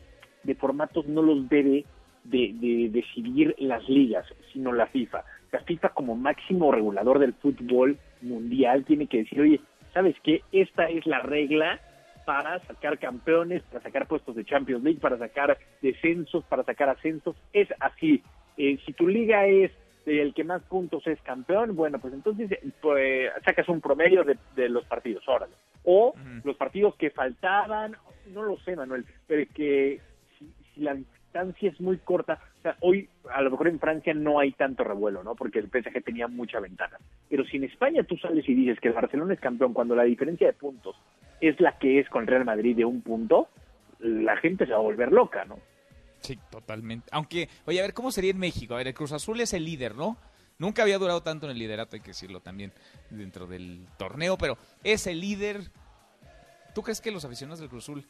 formatos 0.58 1.06
no 1.06 1.22
los 1.22 1.48
debe 1.48 1.84
de, 2.24 2.52
de 2.54 2.88
decidir 2.90 3.54
las 3.58 3.88
ligas, 3.88 4.26
sino 4.52 4.72
la 4.72 4.86
FIFA. 4.86 5.24
La 5.52 5.60
FIFA 5.60 5.90
como 5.90 6.16
máximo 6.16 6.72
regulador 6.72 7.18
del 7.18 7.34
fútbol 7.34 7.98
mundial 8.22 8.84
tiene 8.84 9.06
que 9.06 9.18
decir, 9.18 9.40
oye, 9.40 9.60
¿sabes 9.92 10.16
qué? 10.22 10.42
Esta 10.52 10.88
es 10.88 11.06
la 11.06 11.20
regla 11.20 11.80
para 12.24 12.58
sacar 12.60 12.98
campeones, 12.98 13.62
para 13.64 13.82
sacar 13.82 14.06
puestos 14.06 14.34
de 14.34 14.44
Champions 14.44 14.82
League, 14.82 15.00
para 15.00 15.18
sacar 15.18 15.58
descensos, 15.82 16.44
para 16.44 16.64
sacar 16.64 16.88
ascensos. 16.88 17.36
Es 17.52 17.68
así. 17.80 18.22
Eh, 18.56 18.78
si 18.84 18.92
tu 18.92 19.08
liga 19.08 19.46
es 19.46 19.70
el 20.06 20.34
que 20.34 20.44
más 20.44 20.62
puntos 20.62 21.06
es 21.06 21.20
campeón, 21.22 21.74
bueno, 21.74 21.98
pues 21.98 22.12
entonces 22.12 22.50
pues, 22.80 23.30
sacas 23.44 23.68
un 23.68 23.80
promedio 23.80 24.24
de, 24.24 24.68
los 24.68 24.84
partidos, 24.84 25.26
órale. 25.28 25.54
O 25.84 26.14
los 26.44 26.56
partidos 26.56 26.94
que 26.96 27.10
faltaban, 27.10 27.96
no 28.32 28.42
lo 28.42 28.56
sé, 28.58 28.76
Manuel, 28.76 29.04
pero 29.26 29.44
que 29.54 30.00
si, 30.38 30.80
la 30.80 30.94
distancia 30.94 31.70
es 31.70 31.80
muy 31.80 31.98
corta, 31.98 32.38
o 32.58 32.62
sea, 32.62 32.76
hoy 32.80 33.08
a 33.30 33.42
lo 33.42 33.50
mejor 33.50 33.68
en 33.68 33.80
Francia 33.80 34.14
no 34.14 34.38
hay 34.38 34.52
tanto 34.52 34.84
revuelo, 34.84 35.22
¿no? 35.22 35.34
Porque 35.34 35.58
el 35.58 35.68
PSG 35.68 36.02
tenía 36.04 36.28
mucha 36.28 36.60
ventaja. 36.60 36.98
Pero 37.28 37.44
si 37.44 37.56
en 37.56 37.64
España 37.64 38.02
tú 38.04 38.16
sales 38.16 38.48
y 38.48 38.54
dices 38.54 38.80
que 38.80 38.88
el 38.88 38.94
Barcelona 38.94 39.34
es 39.34 39.40
campeón 39.40 39.72
cuando 39.72 39.94
la 39.94 40.04
diferencia 40.04 40.46
de 40.46 40.52
puntos 40.52 40.96
es 41.48 41.60
la 41.60 41.78
que 41.78 42.00
es 42.00 42.08
con 42.08 42.22
el 42.22 42.28
Real 42.28 42.44
Madrid 42.44 42.76
de 42.76 42.84
un 42.84 43.02
punto, 43.02 43.48
la 43.98 44.36
gente 44.36 44.66
se 44.66 44.72
va 44.72 44.78
a 44.78 44.82
volver 44.82 45.12
loca, 45.12 45.44
¿no? 45.44 45.58
Sí, 46.20 46.38
totalmente. 46.50 47.06
Aunque, 47.12 47.48
oye, 47.66 47.80
a 47.80 47.82
ver, 47.82 47.92
¿cómo 47.92 48.10
sería 48.10 48.30
en 48.30 48.38
México? 48.38 48.74
A 48.74 48.78
ver, 48.78 48.88
el 48.88 48.94
Cruz 48.94 49.12
Azul 49.12 49.40
es 49.40 49.52
el 49.52 49.64
líder, 49.64 49.94
¿no? 49.94 50.16
Nunca 50.58 50.82
había 50.82 50.98
durado 50.98 51.22
tanto 51.22 51.46
en 51.46 51.52
el 51.52 51.58
liderato, 51.58 51.96
hay 51.96 52.00
que 52.00 52.08
decirlo 52.08 52.40
también, 52.40 52.72
dentro 53.10 53.46
del 53.46 53.86
torneo, 53.98 54.38
pero 54.38 54.56
es 54.82 55.06
el 55.06 55.20
líder. 55.20 55.60
¿Tú 56.74 56.82
crees 56.82 57.00
que 57.00 57.10
los 57.10 57.24
aficionados 57.24 57.60
del 57.60 57.68
Cruz 57.68 57.84
Azul 57.84 58.04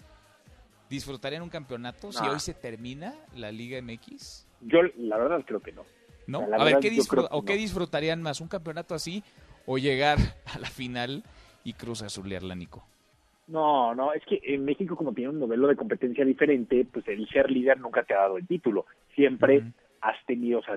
disfrutarían 0.88 1.42
un 1.42 1.48
campeonato 1.48 2.12
si 2.12 2.24
hoy 2.24 2.38
se 2.38 2.54
termina 2.54 3.14
la 3.34 3.50
Liga 3.50 3.80
MX? 3.82 4.46
Yo, 4.60 4.78
la 4.96 5.16
verdad, 5.16 5.42
creo 5.46 5.60
que 5.60 5.72
no. 5.72 5.84
¿No? 6.26 6.46
a 6.54 6.64
ver, 6.64 6.78
¿qué, 6.78 6.96
o 7.30 7.44
qué 7.44 7.56
disfrutarían 7.56 8.22
más? 8.22 8.40
¿Un 8.40 8.48
campeonato 8.48 8.94
así 8.94 9.22
o 9.66 9.76
llegar 9.78 10.18
a 10.54 10.58
la 10.58 10.68
final 10.68 11.24
y 11.64 11.72
Cruz 11.72 12.02
Azulearla, 12.02 12.54
Nico? 12.54 12.86
No, 13.46 13.94
no, 13.94 14.12
es 14.12 14.24
que 14.24 14.40
en 14.42 14.64
México 14.64 14.96
como 14.96 15.12
tiene 15.12 15.30
un 15.30 15.38
modelo 15.38 15.68
de 15.68 15.76
competencia 15.76 16.24
diferente, 16.24 16.86
pues 16.90 17.06
el 17.08 17.28
ser 17.28 17.50
líder 17.50 17.78
nunca 17.78 18.02
te 18.02 18.14
ha 18.14 18.20
dado 18.20 18.38
el 18.38 18.46
título. 18.46 18.86
Siempre 19.14 19.62
has 20.00 20.22
tenido, 20.26 20.60
o 20.60 20.62
sea, 20.62 20.76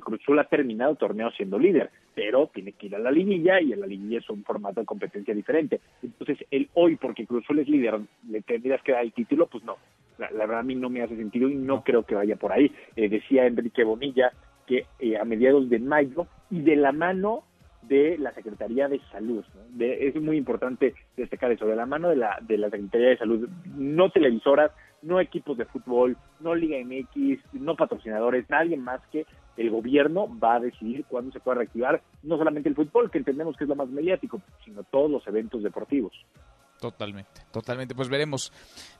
Cruz 0.00 0.20
Azul 0.20 0.38
ha 0.38 0.48
terminado 0.48 0.92
el 0.92 0.98
torneo 0.98 1.30
siendo 1.30 1.58
líder, 1.58 1.90
pero 2.14 2.48
tiene 2.52 2.72
que 2.72 2.86
ir 2.86 2.96
a 2.96 2.98
la 2.98 3.10
liguilla 3.10 3.60
y 3.60 3.72
en 3.72 3.80
la 3.80 3.86
liguilla 3.86 4.18
es 4.18 4.28
un 4.30 4.42
formato 4.42 4.80
de 4.80 4.86
competencia 4.86 5.32
diferente. 5.32 5.80
Entonces, 6.02 6.38
el 6.50 6.68
hoy, 6.74 6.96
porque 6.96 7.26
Cruz 7.26 7.44
Azul 7.44 7.60
es 7.60 7.68
líder, 7.68 8.00
le 8.28 8.42
tendrías 8.42 8.82
que 8.82 8.92
dar 8.92 9.04
el 9.04 9.12
título, 9.12 9.46
pues 9.46 9.62
no. 9.64 9.76
La, 10.18 10.28
verdad 10.30 10.60
a 10.60 10.62
mí 10.64 10.74
no 10.74 10.90
me 10.90 11.02
hace 11.02 11.16
sentido 11.16 11.48
y 11.48 11.54
no, 11.54 11.82
creo 11.82 12.04
que 12.04 12.14
vaya 12.14 12.36
por 12.36 12.52
ahí. 12.52 12.72
Eh, 12.96 13.08
decía 13.08 13.46
Enrique 13.46 13.84
Bonilla 13.84 14.32
que 14.66 14.86
eh, 14.98 15.16
a 15.18 15.24
mediados 15.24 15.68
de 15.68 15.78
mayo 15.78 16.26
y 16.50 16.60
de 16.60 16.76
la 16.76 16.92
mano 16.92 17.44
de 17.88 18.18
la 18.18 18.32
Secretaría 18.32 18.88
de 18.88 19.00
Salud. 19.10 19.44
es 19.78 20.14
muy 20.16 20.36
importante 20.36 20.94
destacar 21.16 21.52
eso, 21.52 21.66
de 21.66 21.76
la 21.76 21.86
mano 21.86 22.08
de 22.08 22.16
la, 22.16 22.38
de 22.40 22.58
la 22.58 22.70
Secretaría 22.70 23.08
de 23.10 23.18
Salud, 23.18 23.48
no 23.76 24.10
televisoras, 24.10 24.70
no 25.02 25.20
equipos 25.20 25.56
de 25.58 25.66
fútbol, 25.66 26.16
no 26.40 26.54
Liga 26.54 26.78
MX, 26.78 27.54
no 27.54 27.76
patrocinadores, 27.76 28.48
nadie 28.48 28.76
más 28.76 29.00
que 29.12 29.26
el 29.56 29.70
gobierno 29.70 30.28
va 30.38 30.56
a 30.56 30.60
decidir 30.60 31.04
cuándo 31.04 31.32
se 31.32 31.40
puede 31.40 31.58
reactivar 31.58 32.02
no 32.22 32.36
solamente 32.36 32.68
el 32.68 32.74
fútbol, 32.74 33.10
que 33.10 33.18
entendemos 33.18 33.56
que 33.56 33.64
es 33.64 33.68
lo 33.68 33.76
más 33.76 33.88
mediático, 33.88 34.40
sino 34.64 34.82
todos 34.84 35.10
los 35.10 35.26
eventos 35.26 35.62
deportivos. 35.62 36.12
Totalmente, 36.80 37.42
totalmente. 37.50 37.94
Pues 37.94 38.08
veremos, 38.08 38.52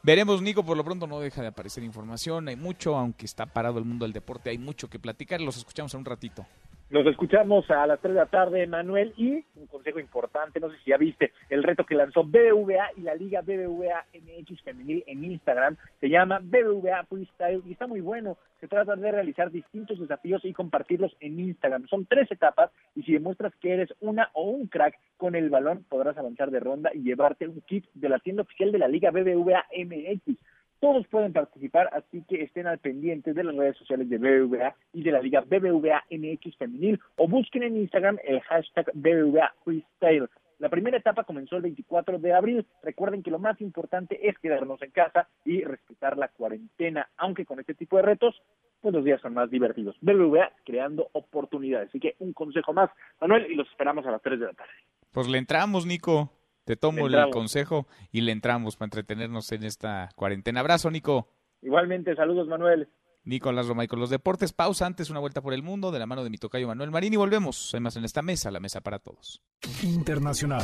veremos, 0.03 0.41
Nico, 0.41 0.65
por 0.65 0.77
lo 0.77 0.85
pronto 0.85 1.07
no 1.07 1.21
deja 1.21 1.43
de 1.43 1.49
aparecer 1.49 1.83
información, 1.83 2.49
hay 2.49 2.57
mucho, 2.57 2.97
aunque 2.97 3.27
está 3.27 3.47
parado 3.47 3.79
el 3.79 3.85
mundo 3.85 4.05
del 4.05 4.13
deporte, 4.13 4.51
hay 4.51 4.59
mucho 4.59 4.89
que 4.89 4.99
platicar, 4.99 5.41
los 5.41 5.57
escuchamos 5.57 5.93
en 5.95 6.01
un 6.01 6.07
ratito. 6.07 6.47
Nos 6.91 7.07
escuchamos 7.07 7.69
a 7.71 7.87
las 7.87 7.99
3 8.01 8.13
de 8.13 8.21
la 8.21 8.27
tarde, 8.27 8.67
Manuel, 8.67 9.15
y 9.17 9.43
un 9.57 9.67
consejo 9.69 9.99
importante, 9.99 10.61
no 10.61 10.71
sé 10.71 10.77
si 10.85 10.91
ya 10.91 10.99
viste 10.99 11.33
el 11.49 11.63
reto 11.63 11.87
que 11.87 11.95
lanzó 11.95 12.25
BBVA 12.25 12.91
y 12.97 13.01
la 13.01 13.15
Liga 13.15 13.41
BBVA 13.41 14.05
MX 14.13 14.63
Femenil 14.63 15.03
en 15.07 15.25
Instagram, 15.25 15.77
se 15.99 16.11
llama 16.11 16.41
BBVA 16.43 17.05
Freestyle 17.05 17.63
y 17.67 17.73
está 17.73 17.87
muy 17.87 18.03
bueno, 18.03 18.37
se 18.61 18.69
trata 18.69 18.97
de 18.97 19.11
realizar 19.11 19.51
distintos 19.51 19.99
desafíos 19.99 20.45
y 20.45 20.53
compartirlos 20.53 21.17
en 21.21 21.41
Instagram. 21.41 21.87
Son 21.89 22.05
tres 22.05 22.31
etapas 22.31 22.71
y 22.95 23.03
si 23.03 23.13
demuestras 23.13 23.55
que 23.57 23.73
eres 23.73 23.95
una 24.01 24.31
o 24.35 24.45
un 24.45 24.67
crack 24.67 24.99
con 25.17 25.35
el 25.35 25.49
balón, 25.49 25.85
podrás 25.89 26.19
avanzar 26.19 26.51
de 26.51 26.61
ronda 26.61 26.91
y 26.95 27.03
llevarte 27.03 27.49
un 27.49 27.63
kit 27.63 27.87
de 27.95 28.11
la 28.11 28.19
tienda 28.19 28.43
oficial 28.43 28.73
de 28.73 28.79
la 28.79 28.89
Liga 28.89 29.11
BBVA 29.11 29.65
MX. 29.75 30.39
Todos 30.85 31.09
pueden 31.09 31.33
participar, 31.33 31.89
así 31.95 32.23
que 32.29 32.43
estén 32.43 32.67
al 32.67 32.77
pendiente 32.77 33.33
de 33.33 33.43
las 33.43 33.57
redes 33.57 33.79
sociales 33.79 34.07
de 34.11 34.19
BBVA 34.19 34.77
y 34.93 35.03
de 35.03 35.13
la 35.13 35.23
Liga 35.23 35.41
BBVA 35.41 36.05
MX 36.11 36.59
Femenil 36.59 37.01
o 37.17 37.27
busquen 37.27 37.63
en 37.63 37.79
Instagram 37.79 38.19
el 38.23 38.43
hashtag 38.43 38.91
BBVA 38.93 39.55
Freestyle. 39.65 40.29
La 40.59 40.69
primera 40.69 40.99
etapa 40.99 41.25
comenzó 41.25 41.57
el 41.57 41.63
24 41.63 42.19
de 42.19 42.35
abril. 42.35 42.67
Recuerden 42.83 43.23
que 43.23 43.31
lo 43.31 43.39
más 43.39 43.59
importante 43.63 44.29
es 44.29 44.39
quedarnos 44.41 44.83
en 44.83 44.91
casa 44.91 45.27
y 45.47 45.65
respetar 45.65 46.19
la 46.19 46.29
cuarentena, 46.29 47.09
aunque 47.17 47.47
con 47.47 47.59
este 47.61 47.73
tipo 47.73 47.97
de 47.97 48.03
retos, 48.03 48.43
pues 48.83 48.93
los 48.93 49.07
días 49.07 49.23
son 49.23 49.33
más 49.33 49.51
divertidos. 49.51 49.97
BBVA 50.03 50.53
creando 50.67 51.09
oportunidades. 51.13 51.89
Así 51.89 51.99
que 51.99 52.15
un 52.19 52.35
consejo 52.35 52.75
más, 52.75 52.91
Manuel, 53.23 53.51
y 53.51 53.55
los 53.55 53.67
esperamos 53.71 54.05
a 54.05 54.11
las 54.11 54.21
3 54.21 54.39
de 54.39 54.47
la 54.49 54.53
tarde. 54.53 54.73
Pues 55.13 55.29
le 55.29 55.39
entramos, 55.39 55.87
Nico. 55.87 56.31
Te 56.65 56.77
tomo 56.77 57.07
el 57.07 57.31
consejo 57.31 57.87
y 58.11 58.23
le 58.23 58.33
entramos 58.33 58.77
para 58.77 58.87
entretenernos 58.87 59.53
en 59.53 59.65
esta 59.65 60.11
cuarentena. 60.17 60.61
Abrazo, 60.61 60.91
Nico. 60.91 61.29
Igualmente, 61.63 62.15
saludos, 62.15 62.49
Manuel. 62.49 62.89
Nicolás 63.25 63.67
Romay 63.67 63.89
con 63.89 64.01
los 64.01 64.11
deportes. 64.11 64.53
Pausa 64.53 64.87
antes, 64.87 65.11
una 65.11 65.21
vuelta 65.21 65.41
por 65.41 65.55
el 65.55 65.63
mundo 65.63 65.91
de 65.91 65.99
la 65.99 66.07
mano 66.07 66.25
de 66.25 66.31
mi 66.31 66.39
tocayo 66.39 66.67
Manuel 66.67 66.91
Marín 66.91 67.15
y 67.15 67.17
volvemos. 67.17 67.75
Hay 67.75 67.81
más 67.81 67.97
en 67.97 68.05
esta 68.05 68.23
mesa, 68.23 68.51
la 68.51 68.61
mesa 68.61 68.81
para 68.81 68.99
todos. 68.99 69.43
Internacional. 69.83 70.63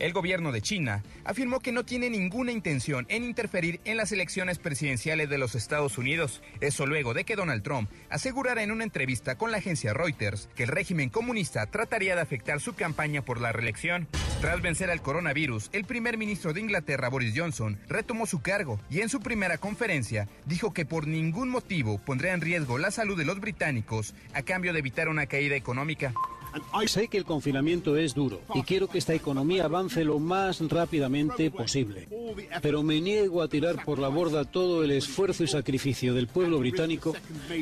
El 0.00 0.14
gobierno 0.14 0.50
de 0.50 0.62
China 0.62 1.02
afirmó 1.24 1.60
que 1.60 1.72
no 1.72 1.84
tiene 1.84 2.08
ninguna 2.08 2.52
intención 2.52 3.04
en 3.10 3.22
interferir 3.22 3.80
en 3.84 3.98
las 3.98 4.12
elecciones 4.12 4.58
presidenciales 4.58 5.28
de 5.28 5.36
los 5.36 5.54
Estados 5.54 5.98
Unidos. 5.98 6.40
Eso 6.62 6.86
luego 6.86 7.12
de 7.12 7.24
que 7.24 7.36
Donald 7.36 7.62
Trump 7.62 7.90
asegurara 8.08 8.62
en 8.62 8.70
una 8.70 8.84
entrevista 8.84 9.36
con 9.36 9.52
la 9.52 9.58
agencia 9.58 9.92
Reuters 9.92 10.48
que 10.56 10.62
el 10.62 10.70
régimen 10.70 11.10
comunista 11.10 11.66
trataría 11.66 12.14
de 12.14 12.22
afectar 12.22 12.60
su 12.60 12.72
campaña 12.72 13.22
por 13.22 13.42
la 13.42 13.52
reelección. 13.52 14.08
Tras 14.40 14.62
vencer 14.62 14.90
al 14.90 15.02
coronavirus, 15.02 15.68
el 15.74 15.84
primer 15.84 16.16
ministro 16.16 16.54
de 16.54 16.60
Inglaterra, 16.60 17.10
Boris 17.10 17.34
Johnson, 17.36 17.78
retomó 17.86 18.24
su 18.24 18.40
cargo 18.40 18.80
y 18.88 19.02
en 19.02 19.10
su 19.10 19.20
primera 19.20 19.58
conferencia 19.58 20.28
dijo 20.46 20.72
que 20.72 20.86
por 20.86 21.06
ningún 21.06 21.50
motivo 21.50 21.98
pondría 21.98 22.32
en 22.32 22.40
riesgo 22.40 22.78
la 22.78 22.90
salud 22.90 23.18
de 23.18 23.26
los 23.26 23.38
británicos 23.38 24.14
a 24.32 24.40
cambio 24.40 24.72
de 24.72 24.78
evitar 24.78 25.10
una 25.10 25.26
caída 25.26 25.56
económica. 25.56 26.14
Sé 26.86 27.08
que 27.08 27.18
el 27.18 27.24
confinamiento 27.24 27.96
es 27.96 28.14
duro 28.14 28.40
y 28.54 28.62
quiero 28.62 28.88
que 28.88 28.98
esta 28.98 29.14
economía 29.14 29.64
avance 29.64 30.04
lo 30.04 30.18
más 30.18 30.60
rápidamente 30.60 31.50
posible. 31.50 32.08
Pero 32.62 32.82
me 32.82 33.00
niego 33.00 33.42
a 33.42 33.48
tirar 33.48 33.84
por 33.84 33.98
la 33.98 34.08
borda 34.08 34.44
todo 34.44 34.82
el 34.82 34.90
esfuerzo 34.90 35.44
y 35.44 35.48
sacrificio 35.48 36.14
del 36.14 36.26
pueblo 36.26 36.58
británico 36.58 37.14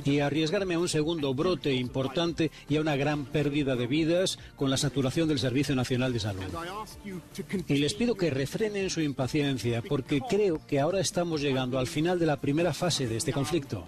y 0.04 0.20
a 0.20 0.26
arriesgarme 0.26 0.74
a 0.74 0.78
un 0.78 0.88
segundo 0.88 1.34
brote 1.34 1.74
importante 1.74 2.50
y 2.68 2.76
a 2.76 2.80
una 2.80 2.96
gran 2.96 3.24
pérdida 3.26 3.76
de 3.76 3.86
vidas 3.86 4.38
con 4.56 4.70
la 4.70 4.76
saturación 4.76 5.28
del 5.28 5.38
Servicio 5.38 5.74
Nacional 5.74 6.12
de 6.12 6.20
Salud. 6.20 6.42
Y 7.66 7.76
les 7.76 7.94
pido 7.94 8.14
que 8.14 8.30
refrenen 8.30 8.90
su 8.90 9.00
impaciencia 9.00 9.82
porque 9.82 10.20
creo 10.20 10.60
que 10.66 10.80
ahora 10.80 11.00
estamos 11.00 11.40
llegando 11.40 11.78
al 11.78 11.86
final 11.86 12.18
de 12.18 12.26
la 12.26 12.40
primera 12.40 12.72
fase 12.72 13.06
de 13.06 13.16
este 13.16 13.32
conflicto. 13.32 13.86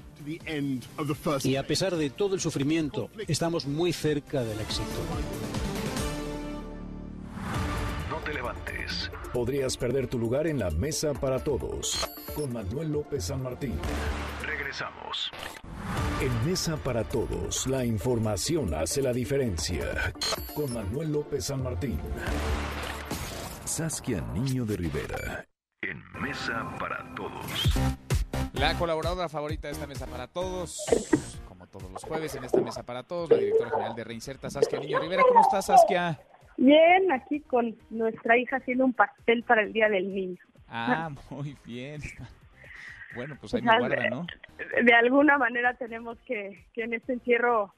Y 1.45 1.57
a 1.57 1.67
pesar 1.67 1.97
de 1.97 2.11
todo 2.11 2.35
el 2.35 2.41
sufrimiento, 2.41 3.11
estamos 3.29 3.67
muy 3.67 3.93
cerca 3.93 4.43
del 4.43 4.61
éxito. 4.61 4.85
No 8.09 8.17
te 8.19 8.35
levantes. 8.35 9.11
Podrías 9.33 9.77
perder 9.77 10.07
tu 10.09 10.19
lugar 10.19 10.47
en 10.47 10.59
la 10.59 10.71
mesa 10.71 11.13
para 11.15 11.43
todos. 11.43 12.09
Con 12.35 12.53
Manuel 12.53 12.93
López 12.93 13.25
San 13.25 13.43
Martín. 13.43 13.75
Regresamos. 14.45 15.31
En 16.21 16.47
Mesa 16.47 16.77
para 16.77 17.03
Todos, 17.05 17.67
la 17.67 17.85
información 17.85 18.75
hace 18.75 19.01
la 19.01 19.13
diferencia. 19.13 20.13
Con 20.55 20.73
Manuel 20.73 21.13
López 21.13 21.47
San 21.47 21.63
Martín. 21.63 21.99
Saskia 23.65 24.21
Niño 24.35 24.67
de 24.67 24.77
Rivera. 24.77 25.47
En 25.81 26.03
Mesa 26.21 26.77
para 26.79 27.15
Todos. 27.15 27.99
La 28.61 28.75
colaboradora 28.75 29.31
favorita 29.31 29.69
de 29.69 29.73
esta 29.73 29.87
mesa 29.87 30.07
para 30.07 30.27
todos, 30.27 30.85
como 31.49 31.67
todos 31.67 31.91
los 31.91 32.05
jueves 32.05 32.35
en 32.35 32.45
esta 32.45 32.61
mesa 32.61 32.85
para 32.85 33.03
todos, 33.03 33.31
la 33.31 33.39
directora 33.39 33.71
general 33.71 33.95
de 33.95 34.05
Reinserta, 34.05 34.51
Saskia 34.51 34.79
Niño 34.79 34.99
Rivera. 35.01 35.23
¿Cómo 35.27 35.41
estás, 35.41 35.65
Saskia? 35.65 36.21
Bien, 36.59 37.11
aquí 37.11 37.41
con 37.41 37.75
nuestra 37.89 38.37
hija 38.37 38.57
haciendo 38.57 38.85
un 38.85 38.93
pastel 38.93 39.45
para 39.45 39.63
el 39.63 39.73
Día 39.73 39.89
del 39.89 40.15
Niño. 40.15 40.43
Ah, 40.69 41.09
muy 41.31 41.57
bien. 41.65 42.03
Bueno, 43.15 43.35
pues 43.41 43.55
ahí 43.55 43.63
me 43.63 43.79
guarda, 43.79 44.11
¿no? 44.11 44.27
De, 44.85 44.93
alguna 44.93 45.39
manera 45.39 45.73
tenemos 45.73 46.19
que, 46.27 46.67
que 46.75 46.83
en 46.83 46.93
este 46.93 47.15
encierro 47.15 47.75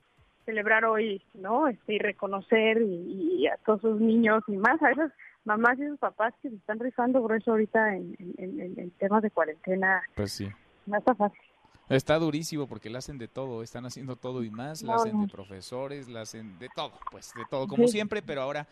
celebrar 0.46 0.84
hoy, 0.84 1.22
¿no? 1.34 1.68
Este, 1.68 1.94
y 1.94 1.98
reconocer 2.00 2.82
y, 2.82 3.46
a 3.46 3.56
todos 3.64 3.78
esos 3.78 4.00
niños 4.00 4.42
y 4.48 4.56
más 4.56 4.82
a 4.82 4.90
esas 4.90 5.12
mamás 5.44 5.78
y 5.78 5.84
esos 5.84 6.00
papás 6.00 6.34
que 6.42 6.50
se 6.50 6.56
están 6.56 6.80
rifando 6.80 7.22
grueso 7.22 7.52
ahorita 7.52 7.94
en, 7.94 8.16
en, 8.36 8.60
en 8.76 8.90
temas 8.98 9.22
de 9.22 9.30
cuarentena. 9.30 10.02
Pues 10.16 10.32
sí. 10.32 10.50
No 10.86 10.98
está 10.98 11.14
fácil. 11.14 11.40
Está 11.88 12.18
durísimo 12.18 12.66
porque 12.66 12.88
la 12.88 12.98
hacen 12.98 13.18
de 13.18 13.28
todo, 13.28 13.62
están 13.62 13.84
haciendo 13.84 14.16
todo 14.16 14.42
y 14.44 14.50
más, 14.50 14.82
la 14.82 14.94
hacen 14.94 15.20
de 15.20 15.28
profesores, 15.28 16.08
la 16.08 16.22
hacen 16.22 16.58
de 16.58 16.68
todo, 16.74 16.92
pues 17.10 17.32
de 17.34 17.44
todo, 17.50 17.66
como 17.66 17.86
siempre, 17.88 18.22
pero 18.22 18.42
ahora 18.42 18.66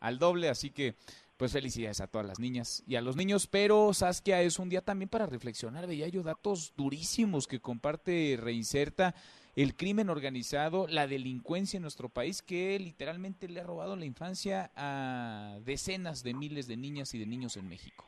al 0.00 0.18
doble, 0.18 0.48
así 0.48 0.70
que 0.70 0.94
pues 1.36 1.52
felicidades 1.52 2.00
a 2.00 2.06
todas 2.06 2.26
las 2.26 2.38
niñas 2.38 2.82
y 2.86 2.96
a 2.96 3.02
los 3.02 3.16
niños, 3.16 3.46
pero 3.46 3.92
Saskia 3.92 4.42
es 4.42 4.58
un 4.58 4.68
día 4.68 4.80
también 4.80 5.08
para 5.08 5.26
reflexionar, 5.26 5.86
veía 5.86 6.08
yo 6.08 6.22
datos 6.22 6.72
durísimos 6.76 7.46
que 7.46 7.60
comparte 7.60 8.38
Reinserta, 8.40 9.14
el 9.54 9.76
crimen 9.76 10.08
organizado, 10.08 10.86
la 10.86 11.06
delincuencia 11.06 11.76
en 11.76 11.82
nuestro 11.82 12.08
país 12.08 12.42
que 12.42 12.78
literalmente 12.78 13.48
le 13.48 13.60
ha 13.60 13.64
robado 13.64 13.96
la 13.96 14.06
infancia 14.06 14.70
a 14.76 15.58
decenas 15.64 16.22
de 16.22 16.32
miles 16.32 16.66
de 16.68 16.76
niñas 16.76 17.12
y 17.12 17.18
de 17.18 17.26
niños 17.26 17.56
en 17.56 17.68
México. 17.68 18.04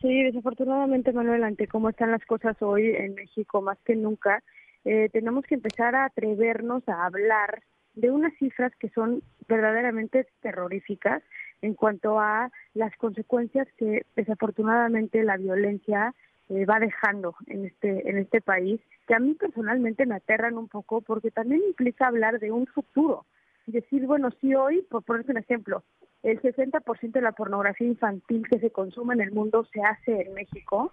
Sí, 0.00 0.22
desafortunadamente, 0.22 1.12
Manuel, 1.12 1.42
ante 1.42 1.66
cómo 1.66 1.88
están 1.88 2.12
las 2.12 2.24
cosas 2.24 2.56
hoy 2.62 2.94
en 2.94 3.14
México, 3.14 3.60
más 3.60 3.78
que 3.84 3.96
nunca, 3.96 4.44
eh, 4.84 5.08
tenemos 5.12 5.44
que 5.44 5.56
empezar 5.56 5.96
a 5.96 6.04
atrevernos 6.04 6.88
a 6.88 7.04
hablar 7.04 7.62
de 7.94 8.12
unas 8.12 8.32
cifras 8.38 8.72
que 8.76 8.90
son 8.90 9.22
verdaderamente 9.48 10.28
terroríficas 10.40 11.22
en 11.62 11.74
cuanto 11.74 12.20
a 12.20 12.52
las 12.74 12.96
consecuencias 12.96 13.66
que 13.76 14.06
desafortunadamente 14.14 15.24
la 15.24 15.36
violencia 15.36 16.14
eh, 16.48 16.64
va 16.64 16.78
dejando 16.78 17.34
en 17.48 17.66
este 17.66 18.08
en 18.08 18.18
este 18.18 18.40
país 18.40 18.80
que 19.08 19.14
a 19.14 19.18
mí 19.18 19.34
personalmente 19.34 20.06
me 20.06 20.14
aterran 20.14 20.56
un 20.56 20.68
poco 20.68 21.00
porque 21.00 21.32
también 21.32 21.60
implica 21.66 22.06
hablar 22.06 22.38
de 22.38 22.52
un 22.52 22.66
futuro. 22.66 23.26
Decir 23.66 24.06
bueno 24.06 24.30
si 24.40 24.54
hoy 24.54 24.82
por 24.88 25.02
ponerte 25.02 25.32
un 25.32 25.38
ejemplo 25.38 25.82
el 26.22 26.40
60% 26.40 27.12
de 27.12 27.20
la 27.20 27.32
pornografía 27.32 27.86
infantil 27.86 28.46
que 28.48 28.58
se 28.58 28.70
consume 28.70 29.14
en 29.14 29.20
el 29.20 29.32
mundo 29.32 29.66
se 29.72 29.80
hace 29.82 30.22
en 30.22 30.34
México. 30.34 30.92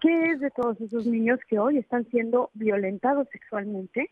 Qué 0.00 0.32
es 0.32 0.40
de 0.40 0.50
todos 0.50 0.80
esos 0.80 1.06
niños 1.06 1.38
que 1.48 1.58
hoy 1.58 1.78
están 1.78 2.04
siendo 2.10 2.50
violentados 2.54 3.28
sexualmente 3.30 4.10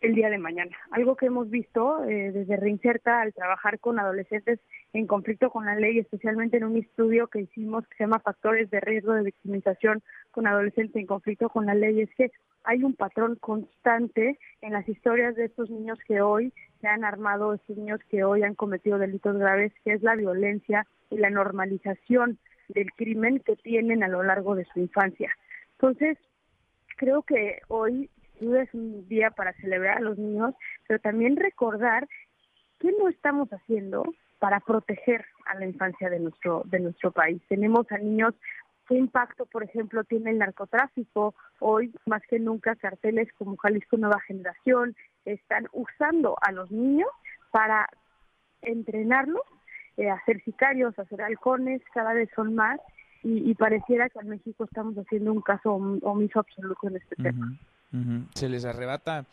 el 0.00 0.14
día 0.14 0.30
de 0.30 0.38
mañana. 0.38 0.76
Algo 0.90 1.16
que 1.16 1.26
hemos 1.26 1.50
visto 1.50 2.04
eh, 2.04 2.32
desde 2.32 2.56
Reinserta 2.56 3.20
al 3.20 3.34
trabajar 3.34 3.78
con 3.78 3.98
adolescentes 3.98 4.58
en 4.92 5.06
conflicto 5.06 5.50
con 5.50 5.66
la 5.66 5.74
ley, 5.74 5.98
especialmente 5.98 6.56
en 6.56 6.64
un 6.64 6.76
estudio 6.76 7.28
que 7.28 7.42
hicimos 7.42 7.86
que 7.86 7.96
se 7.96 8.04
llama 8.04 8.20
Factores 8.20 8.70
de 8.70 8.80
Riesgo 8.80 9.12
de 9.12 9.24
Victimización 9.24 10.02
con 10.30 10.46
Adolescentes 10.46 10.96
en 10.96 11.06
Conflicto 11.06 11.48
con 11.48 11.66
la 11.66 11.74
Ley, 11.74 12.00
es 12.00 12.10
que 12.14 12.30
hay 12.64 12.82
un 12.82 12.94
patrón 12.94 13.36
constante 13.36 14.38
en 14.60 14.72
las 14.72 14.88
historias 14.88 15.34
de 15.36 15.46
estos 15.46 15.70
niños 15.70 15.98
que 16.06 16.20
hoy 16.20 16.52
se 16.80 16.88
han 16.88 17.04
armado, 17.04 17.54
estos 17.54 17.76
niños 17.76 18.00
que 18.08 18.24
hoy 18.24 18.42
han 18.42 18.54
cometido 18.54 18.98
delitos 18.98 19.36
graves, 19.36 19.72
que 19.84 19.92
es 19.92 20.02
la 20.02 20.14
violencia 20.14 20.86
y 21.10 21.18
la 21.18 21.30
normalización 21.30 22.38
del 22.68 22.90
crimen 22.92 23.40
que 23.40 23.56
tienen 23.56 24.02
a 24.02 24.08
lo 24.08 24.22
largo 24.22 24.54
de 24.54 24.64
su 24.66 24.80
infancia. 24.80 25.34
Entonces, 25.72 26.18
creo 26.96 27.22
que 27.22 27.60
hoy 27.68 28.10
es 28.40 28.72
un 28.74 29.06
día 29.08 29.30
para 29.30 29.52
celebrar 29.54 29.98
a 29.98 30.00
los 30.00 30.18
niños, 30.18 30.54
pero 30.86 30.98
también 30.98 31.36
recordar 31.36 32.08
qué 32.78 32.92
no 32.98 33.08
estamos 33.08 33.48
haciendo 33.50 34.04
para 34.38 34.60
proteger 34.60 35.24
a 35.46 35.54
la 35.54 35.66
infancia 35.66 36.08
de 36.08 36.18
nuestro 36.18 36.62
de 36.64 36.80
nuestro 36.80 37.12
país. 37.12 37.42
Tenemos 37.48 37.90
a 37.92 37.98
niños 37.98 38.34
qué 38.88 38.96
impacto, 38.96 39.46
por 39.46 39.62
ejemplo, 39.62 40.02
tiene 40.04 40.30
el 40.30 40.38
narcotráfico. 40.38 41.34
Hoy, 41.60 41.92
más 42.06 42.22
que 42.28 42.40
nunca, 42.40 42.74
carteles 42.74 43.28
como 43.38 43.56
Jalisco 43.56 43.96
Nueva 43.96 44.20
Generación 44.20 44.96
están 45.24 45.68
usando 45.72 46.36
a 46.40 46.50
los 46.50 46.70
niños 46.70 47.08
para 47.52 47.88
entrenarlos, 48.62 49.42
eh, 49.96 50.10
a 50.10 50.22
ser 50.24 50.42
sicarios, 50.42 50.98
a 50.98 51.04
ser 51.04 51.22
halcones, 51.22 51.82
cada 51.94 52.14
vez 52.14 52.30
son 52.34 52.54
más, 52.54 52.80
y, 53.22 53.54
pareciera 53.54 54.08
que 54.08 54.18
en 54.18 54.30
México 54.30 54.64
estamos 54.64 54.96
haciendo 54.96 55.30
un 55.30 55.42
caso 55.42 55.74
omiso 55.74 56.40
absoluto 56.40 56.88
en 56.88 56.96
este 56.96 57.16
tema. 57.16 57.52
Se 58.34 58.48
les 58.48 58.64
arrebata, 58.64 59.26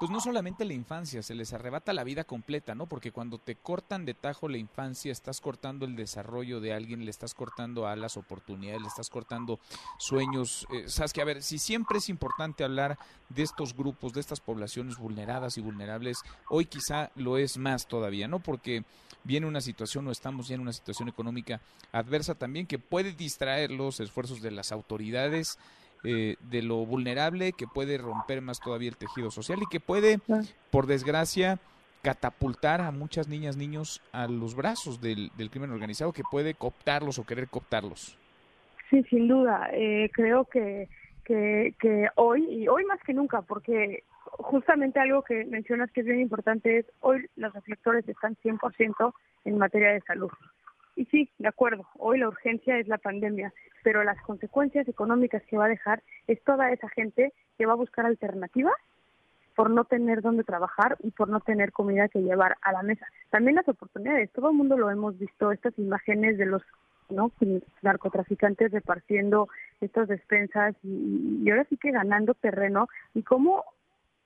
pues 0.00 0.10
no 0.10 0.20
solamente 0.20 0.64
la 0.64 0.74
infancia, 0.74 1.22
se 1.22 1.34
les 1.34 1.52
arrebata 1.52 1.92
la 1.92 2.02
vida 2.02 2.24
completa, 2.24 2.74
¿no? 2.74 2.86
Porque 2.86 3.12
cuando 3.12 3.38
te 3.38 3.54
cortan 3.54 4.04
de 4.04 4.14
tajo 4.14 4.48
la 4.48 4.58
infancia, 4.58 5.12
estás 5.12 5.40
cortando 5.40 5.86
el 5.86 5.94
desarrollo 5.94 6.60
de 6.60 6.72
alguien, 6.72 7.04
le 7.04 7.10
estás 7.10 7.34
cortando 7.34 7.86
alas, 7.86 8.16
oportunidades, 8.16 8.82
le 8.82 8.88
estás 8.88 9.10
cortando 9.10 9.60
sueños. 9.98 10.66
Eh, 10.72 10.88
Sabes 10.88 11.12
que, 11.12 11.22
a 11.22 11.24
ver, 11.24 11.42
si 11.42 11.58
siempre 11.58 11.98
es 11.98 12.08
importante 12.08 12.64
hablar 12.64 12.98
de 13.28 13.42
estos 13.42 13.76
grupos, 13.76 14.12
de 14.12 14.20
estas 14.20 14.40
poblaciones 14.40 14.96
vulneradas 14.96 15.56
y 15.56 15.60
vulnerables, 15.60 16.18
hoy 16.48 16.64
quizá 16.64 17.10
lo 17.14 17.38
es 17.38 17.58
más 17.58 17.86
todavía, 17.86 18.26
¿no? 18.26 18.40
Porque 18.40 18.84
viene 19.22 19.46
una 19.46 19.60
situación 19.60 20.08
o 20.08 20.10
estamos 20.10 20.48
ya 20.48 20.54
en 20.54 20.62
una 20.62 20.72
situación 20.72 21.08
económica 21.08 21.60
adversa 21.92 22.34
también 22.34 22.66
que 22.66 22.78
puede 22.78 23.12
distraer 23.12 23.70
los 23.70 24.00
esfuerzos 24.00 24.40
de 24.40 24.50
las 24.50 24.72
autoridades 24.72 25.58
eh, 26.04 26.36
de 26.40 26.62
lo 26.62 26.84
vulnerable 26.86 27.52
que 27.52 27.66
puede 27.66 27.98
romper 27.98 28.40
más 28.40 28.60
todavía 28.60 28.88
el 28.88 28.96
tejido 28.96 29.30
social 29.30 29.60
y 29.62 29.66
que 29.66 29.80
puede, 29.80 30.18
por 30.70 30.86
desgracia, 30.86 31.58
catapultar 32.02 32.80
a 32.80 32.90
muchas 32.90 33.28
niñas, 33.28 33.56
niños 33.56 34.02
a 34.12 34.26
los 34.26 34.54
brazos 34.54 35.00
del, 35.00 35.30
crimen 35.50 35.70
organizado 35.70 36.12
que 36.12 36.22
puede 36.22 36.54
cooptarlos 36.54 37.18
o 37.18 37.24
querer 37.24 37.48
cooptarlos. 37.48 38.16
Sí, 38.88 39.02
sin 39.04 39.28
duda. 39.28 39.68
Eh, 39.72 40.10
creo 40.12 40.46
que, 40.46 40.88
que, 41.24 41.74
que 41.78 42.08
hoy, 42.16 42.44
y 42.50 42.68
hoy 42.68 42.84
más 42.86 43.00
que 43.04 43.14
nunca, 43.14 43.42
porque 43.42 44.02
justamente 44.38 44.98
algo 44.98 45.22
que 45.22 45.44
mencionas 45.44 45.90
que 45.92 46.00
es 46.00 46.06
bien 46.06 46.20
importante 46.20 46.78
es 46.78 46.86
hoy 47.00 47.26
los 47.36 47.52
reflectores 47.52 48.08
están 48.08 48.36
100% 48.36 49.12
en 49.44 49.58
materia 49.58 49.90
de 49.90 50.00
salud. 50.02 50.30
Y 51.00 51.06
sí, 51.06 51.30
de 51.38 51.48
acuerdo, 51.48 51.86
hoy 51.96 52.18
la 52.18 52.28
urgencia 52.28 52.76
es 52.76 52.86
la 52.86 52.98
pandemia, 52.98 53.54
pero 53.82 54.04
las 54.04 54.20
consecuencias 54.20 54.86
económicas 54.86 55.42
que 55.46 55.56
va 55.56 55.64
a 55.64 55.68
dejar 55.70 56.02
es 56.26 56.44
toda 56.44 56.70
esa 56.72 56.90
gente 56.90 57.32
que 57.56 57.64
va 57.64 57.72
a 57.72 57.76
buscar 57.76 58.04
alternativas 58.04 58.74
por 59.56 59.70
no 59.70 59.86
tener 59.86 60.20
dónde 60.20 60.44
trabajar 60.44 60.98
y 61.02 61.10
por 61.10 61.30
no 61.30 61.40
tener 61.40 61.72
comida 61.72 62.08
que 62.08 62.20
llevar 62.20 62.58
a 62.60 62.72
la 62.72 62.82
mesa. 62.82 63.06
También 63.30 63.56
las 63.56 63.66
oportunidades, 63.66 64.30
todo 64.32 64.50
el 64.50 64.56
mundo 64.58 64.76
lo 64.76 64.90
hemos 64.90 65.18
visto, 65.18 65.52
estas 65.52 65.72
imágenes 65.78 66.36
de 66.36 66.44
los 66.44 66.60
¿no? 67.08 67.32
narcotraficantes 67.80 68.70
repartiendo 68.70 69.48
estas 69.80 70.06
despensas 70.06 70.76
y, 70.82 71.40
y 71.42 71.50
ahora 71.50 71.64
sí 71.70 71.78
que 71.78 71.92
ganando 71.92 72.34
terreno 72.34 72.88
y 73.14 73.22
cómo 73.22 73.64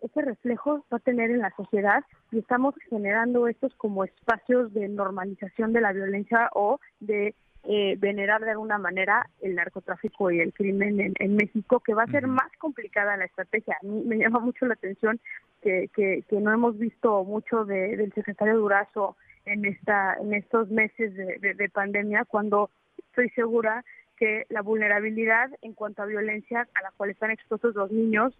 ese 0.04 0.22
reflejo 0.22 0.84
va 0.92 0.98
a 0.98 1.00
tener 1.00 1.30
en 1.30 1.40
la 1.40 1.50
sociedad 1.56 2.04
y 2.30 2.38
estamos 2.38 2.74
generando 2.90 3.48
estos 3.48 3.74
como 3.76 4.04
espacios 4.04 4.72
de 4.74 4.88
normalización 4.88 5.72
de 5.72 5.80
la 5.80 5.92
violencia 5.92 6.50
o 6.54 6.78
de 7.00 7.34
eh, 7.64 7.96
venerar 7.98 8.42
de 8.42 8.50
alguna 8.50 8.76
manera 8.76 9.30
el 9.40 9.54
narcotráfico 9.54 10.30
y 10.30 10.40
el 10.40 10.52
crimen 10.52 11.14
en, 11.18 11.36
México, 11.36 11.80
que 11.80 11.94
va 11.94 12.02
a 12.02 12.10
ser 12.10 12.26
más 12.26 12.52
complicada 12.58 13.16
la 13.16 13.24
estrategia. 13.24 13.78
A 13.82 13.86
mí 13.86 14.02
me 14.04 14.18
llama 14.18 14.40
mucho 14.40 14.66
la 14.66 14.74
atención 14.74 15.18
que, 15.62 15.88
que, 15.94 16.22
no 16.32 16.52
hemos 16.52 16.78
visto 16.78 17.24
mucho 17.24 17.64
del 17.64 18.12
secretario 18.12 18.58
Durazo 18.58 19.16
en, 19.46 19.64
esta, 19.64 20.18
en 20.20 20.34
estos 20.34 20.68
meses 20.68 21.14
de, 21.14 21.54
de 21.54 21.68
pandemia, 21.70 22.26
cuando 22.26 22.68
estoy 22.98 23.30
segura 23.30 23.82
que 24.16 24.46
la 24.48 24.62
vulnerabilidad 24.62 25.50
en 25.62 25.74
cuanto 25.74 26.02
a 26.02 26.06
violencia 26.06 26.68
a 26.74 26.82
la 26.82 26.92
cual 26.96 27.10
están 27.10 27.30
expuestos 27.30 27.74
los 27.74 27.90
niños, 27.90 28.32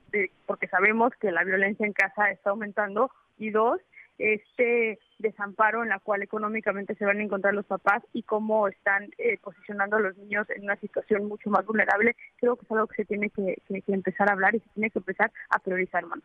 porque 0.47 0.69
sabemos 0.69 1.13
que 1.21 1.33
la 1.33 1.45
violencia 1.45 1.87
en 1.87 1.93
casa 1.93 2.31
está 2.31 2.51
aumentando, 2.51 3.11
y 3.39 3.51
dos, 3.51 3.81
este 4.19 4.99
desamparo 5.19 5.83
en 5.83 5.89
la 5.89 5.99
cual 5.99 6.23
económicamente 6.23 6.95
se 6.95 7.05
van 7.05 7.19
a 7.19 7.23
encontrar 7.23 7.55
los 7.55 7.67
papás 7.67 8.03
y 8.13 8.23
cómo 8.23 8.69
están 8.69 9.11
eh, 9.19 9.39
posicionando 9.43 9.97
a 9.97 10.01
los 10.01 10.17
niños 10.19 10.49
en 10.51 10.65
una 10.65 10.77
situación 10.77 11.27
mucho 11.27 11.51
más 11.51 11.65
vulnerable, 11.67 12.15
creo 12.37 12.57
que 12.57 12.65
es 12.65 12.71
algo 12.71 12.87
que 12.87 12.97
se 12.97 13.05
tiene 13.07 13.31
que, 13.31 13.59
empezar 13.89 14.29
a 14.29 14.33
hablar 14.33 14.55
y 14.55 14.61
se 14.61 14.69
tiene 14.75 14.91
que 14.91 14.99
empezar 14.99 15.33
a 15.51 15.59
priorizar 15.59 16.07
más. 16.07 16.21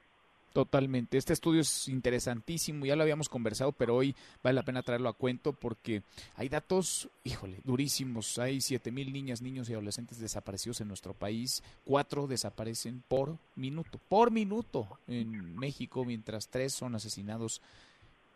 Totalmente. 0.54 1.18
Este 1.18 1.34
estudio 1.34 1.62
es 1.62 1.88
interesantísimo, 1.88 2.86
ya 2.86 2.96
lo 2.96 3.04
habíamos 3.04 3.30
conversado, 3.30 3.72
pero 3.72 3.96
hoy 3.96 4.16
vale 4.44 4.56
la 4.56 4.64
pena 4.64 4.82
traerlo 4.82 5.10
a 5.10 5.14
cuento 5.14 5.54
porque 5.54 6.02
hay 6.36 6.50
datos, 6.50 7.08
híjole, 7.24 7.60
durísimos. 7.64 8.40
Hay 8.40 8.60
siete 8.62 8.92
mil 8.92 9.14
niñas, 9.14 9.42
niños 9.42 9.70
y 9.70 9.74
adolescentes 9.74 10.20
desaparecidos 10.20 10.82
en 10.82 10.88
nuestro 10.88 11.14
país. 11.14 11.62
Cuatro 11.86 12.26
desaparecen 12.26 13.04
por 13.08 13.38
minuto, 13.56 14.00
por 14.10 14.32
minuto 14.32 14.88
en 15.08 15.56
México, 15.56 16.04
mientras 16.04 16.48
tres 16.48 16.74
son 16.74 16.96
asesinados 16.96 17.62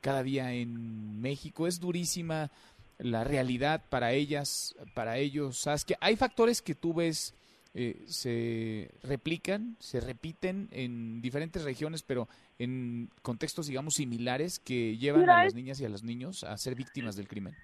cada 0.01 0.21
día 0.21 0.53
en 0.53 1.19
México. 1.19 1.65
Es 1.65 1.79
durísima 1.79 2.51
la 2.99 3.23
realidad 3.23 3.83
para 3.89 4.13
ellas, 4.13 4.75
para 4.93 5.17
ellos. 5.17 5.65
que 5.87 5.95
Hay 5.99 6.15
factores 6.15 6.61
que 6.61 6.75
tú 6.75 6.93
ves 6.93 7.33
eh, 7.75 8.03
se 8.05 8.91
replican, 9.01 9.75
se 9.79 9.99
repiten 9.99 10.69
en 10.71 11.21
diferentes 11.21 11.63
regiones, 11.63 12.03
pero 12.03 12.27
en 12.59 13.09
contextos, 13.21 13.67
digamos, 13.67 13.95
similares 13.95 14.59
que 14.59 14.95
llevan 14.97 15.29
a 15.29 15.45
las 15.45 15.55
niñas 15.55 15.81
y 15.81 15.85
a 15.85 15.89
los 15.89 16.03
niños 16.03 16.43
a 16.43 16.55
ser 16.57 16.75
víctimas 16.75 17.15
del 17.15 17.27
crimen. 17.27 17.55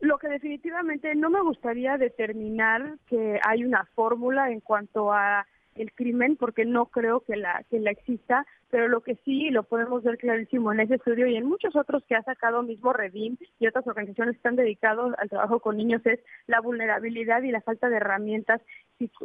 Lo 0.00 0.18
que 0.18 0.28
definitivamente 0.28 1.14
no 1.14 1.30
me 1.30 1.42
gustaría 1.42 1.96
determinar 1.96 2.98
que 3.06 3.38
hay 3.42 3.64
una 3.64 3.84
fórmula 3.94 4.50
en 4.50 4.60
cuanto 4.60 5.12
a 5.12 5.46
el 5.82 5.92
crimen 5.92 6.36
porque 6.36 6.64
no 6.64 6.86
creo 6.86 7.20
que 7.20 7.36
la 7.36 7.64
que 7.70 7.80
la 7.80 7.90
exista 7.90 8.46
pero 8.70 8.88
lo 8.88 9.00
que 9.00 9.16
sí 9.24 9.50
lo 9.50 9.64
podemos 9.64 10.02
ver 10.02 10.16
clarísimo 10.16 10.72
en 10.72 10.80
ese 10.80 10.94
estudio 10.94 11.26
y 11.26 11.36
en 11.36 11.46
muchos 11.46 11.74
otros 11.76 12.04
que 12.04 12.14
ha 12.14 12.22
sacado 12.22 12.62
mismo 12.62 12.92
Redim 12.92 13.36
y 13.58 13.66
otras 13.66 13.86
organizaciones 13.86 14.34
que 14.34 14.38
están 14.38 14.56
dedicados 14.56 15.12
al 15.18 15.28
trabajo 15.28 15.60
con 15.60 15.76
niños 15.76 16.02
es 16.06 16.20
la 16.46 16.60
vulnerabilidad 16.60 17.42
y 17.42 17.50
la 17.50 17.60
falta 17.60 17.88
de 17.88 17.96
herramientas 17.96 18.60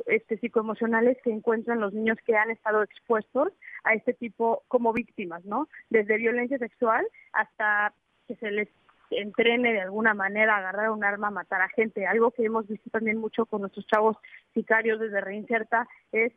este, 0.07 0.38
psicoemocionales 0.38 1.18
que 1.23 1.32
encuentran 1.32 1.80
los 1.80 1.94
niños 1.94 2.18
que 2.26 2.36
han 2.36 2.49
estado 2.49 2.82
expuestos 2.82 3.53
a 3.84 3.94
este 3.94 4.14
tipo 4.14 4.64
como 4.68 4.94
víctimas, 4.94 5.45
¿no? 5.45 5.68
Desde 5.90 6.18
violencia 6.18 6.57
sexual 6.57 7.06
hasta 7.34 7.94
que 8.27 8.36
se 8.36 8.49
les 8.49 8.69
entrene 9.11 9.73
de 9.73 9.82
alguna 9.82 10.15
manera 10.15 10.57
agarrar 10.57 10.90
un 10.90 11.03
arma, 11.03 11.30
matar 11.30 11.61
a 11.61 11.69
gente. 11.69 12.07
Algo 12.07 12.32
que 12.32 12.45
hemos 12.45 12.68
visto 12.68 12.90
también 12.90 13.18
mucho 13.18 13.45
con 13.45 13.61
nuestros 13.61 13.86
chavos 13.86 14.18
sicarios 14.53 14.99
desde 14.99 15.22
Reinserta 15.22 15.88
es 16.11 16.34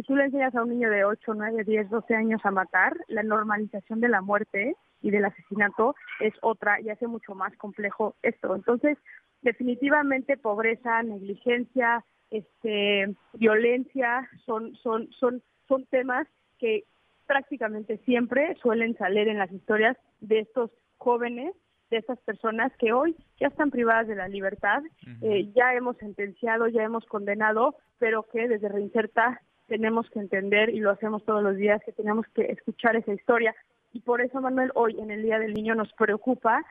si 0.00 0.06
tú 0.06 0.16
le 0.16 0.24
enseñas 0.24 0.54
a 0.54 0.62
un 0.62 0.70
niño 0.70 0.88
de 0.88 1.04
8, 1.04 1.34
9, 1.34 1.62
10, 1.62 1.90
12 1.90 2.14
años 2.14 2.40
a 2.44 2.50
matar, 2.50 2.96
la 3.08 3.22
normalización 3.22 4.00
de 4.00 4.08
la 4.08 4.22
muerte 4.22 4.74
y 5.02 5.10
del 5.10 5.26
asesinato 5.26 5.94
es 6.20 6.32
otra 6.40 6.80
y 6.80 6.88
hace 6.88 7.06
mucho 7.06 7.34
más 7.34 7.54
complejo 7.58 8.14
esto. 8.22 8.54
Entonces, 8.54 8.96
definitivamente 9.42 10.38
pobreza, 10.38 11.02
negligencia, 11.02 12.02
este, 12.30 13.14
violencia 13.34 14.26
son, 14.46 14.74
son, 14.76 15.10
son, 15.12 15.42
son 15.68 15.84
temas 15.86 16.26
que 16.58 16.84
prácticamente 17.26 17.98
siempre 18.06 18.56
suelen 18.62 18.96
salir 18.96 19.28
en 19.28 19.36
las 19.36 19.52
historias 19.52 19.98
de 20.20 20.40
estos 20.40 20.70
jóvenes, 20.96 21.54
de 21.90 21.98
estas 21.98 22.18
personas 22.20 22.72
que 22.78 22.94
hoy 22.94 23.16
ya 23.38 23.48
están 23.48 23.70
privadas 23.70 24.08
de 24.08 24.14
la 24.14 24.28
libertad, 24.28 24.82
eh, 25.20 25.50
ya 25.54 25.74
hemos 25.74 25.98
sentenciado, 25.98 26.68
ya 26.68 26.84
hemos 26.84 27.04
condenado, 27.04 27.74
pero 27.98 28.22
que 28.22 28.48
desde 28.48 28.70
Reinserta 28.70 29.42
tenemos 29.70 30.10
que 30.10 30.18
entender 30.18 30.70
y 30.70 30.80
lo 30.80 30.90
hacemos 30.90 31.24
todos 31.24 31.44
los 31.44 31.56
días, 31.56 31.80
que 31.86 31.92
tenemos 31.92 32.26
que 32.34 32.42
escuchar 32.42 32.96
esa 32.96 33.14
historia. 33.14 33.54
Y 33.92 34.00
por 34.00 34.20
eso, 34.20 34.40
Manuel, 34.40 34.72
hoy 34.74 34.98
en 34.98 35.12
el 35.12 35.22
Día 35.22 35.38
del 35.38 35.54
Niño 35.54 35.76
nos 35.76 35.92
preocupa 35.92 36.66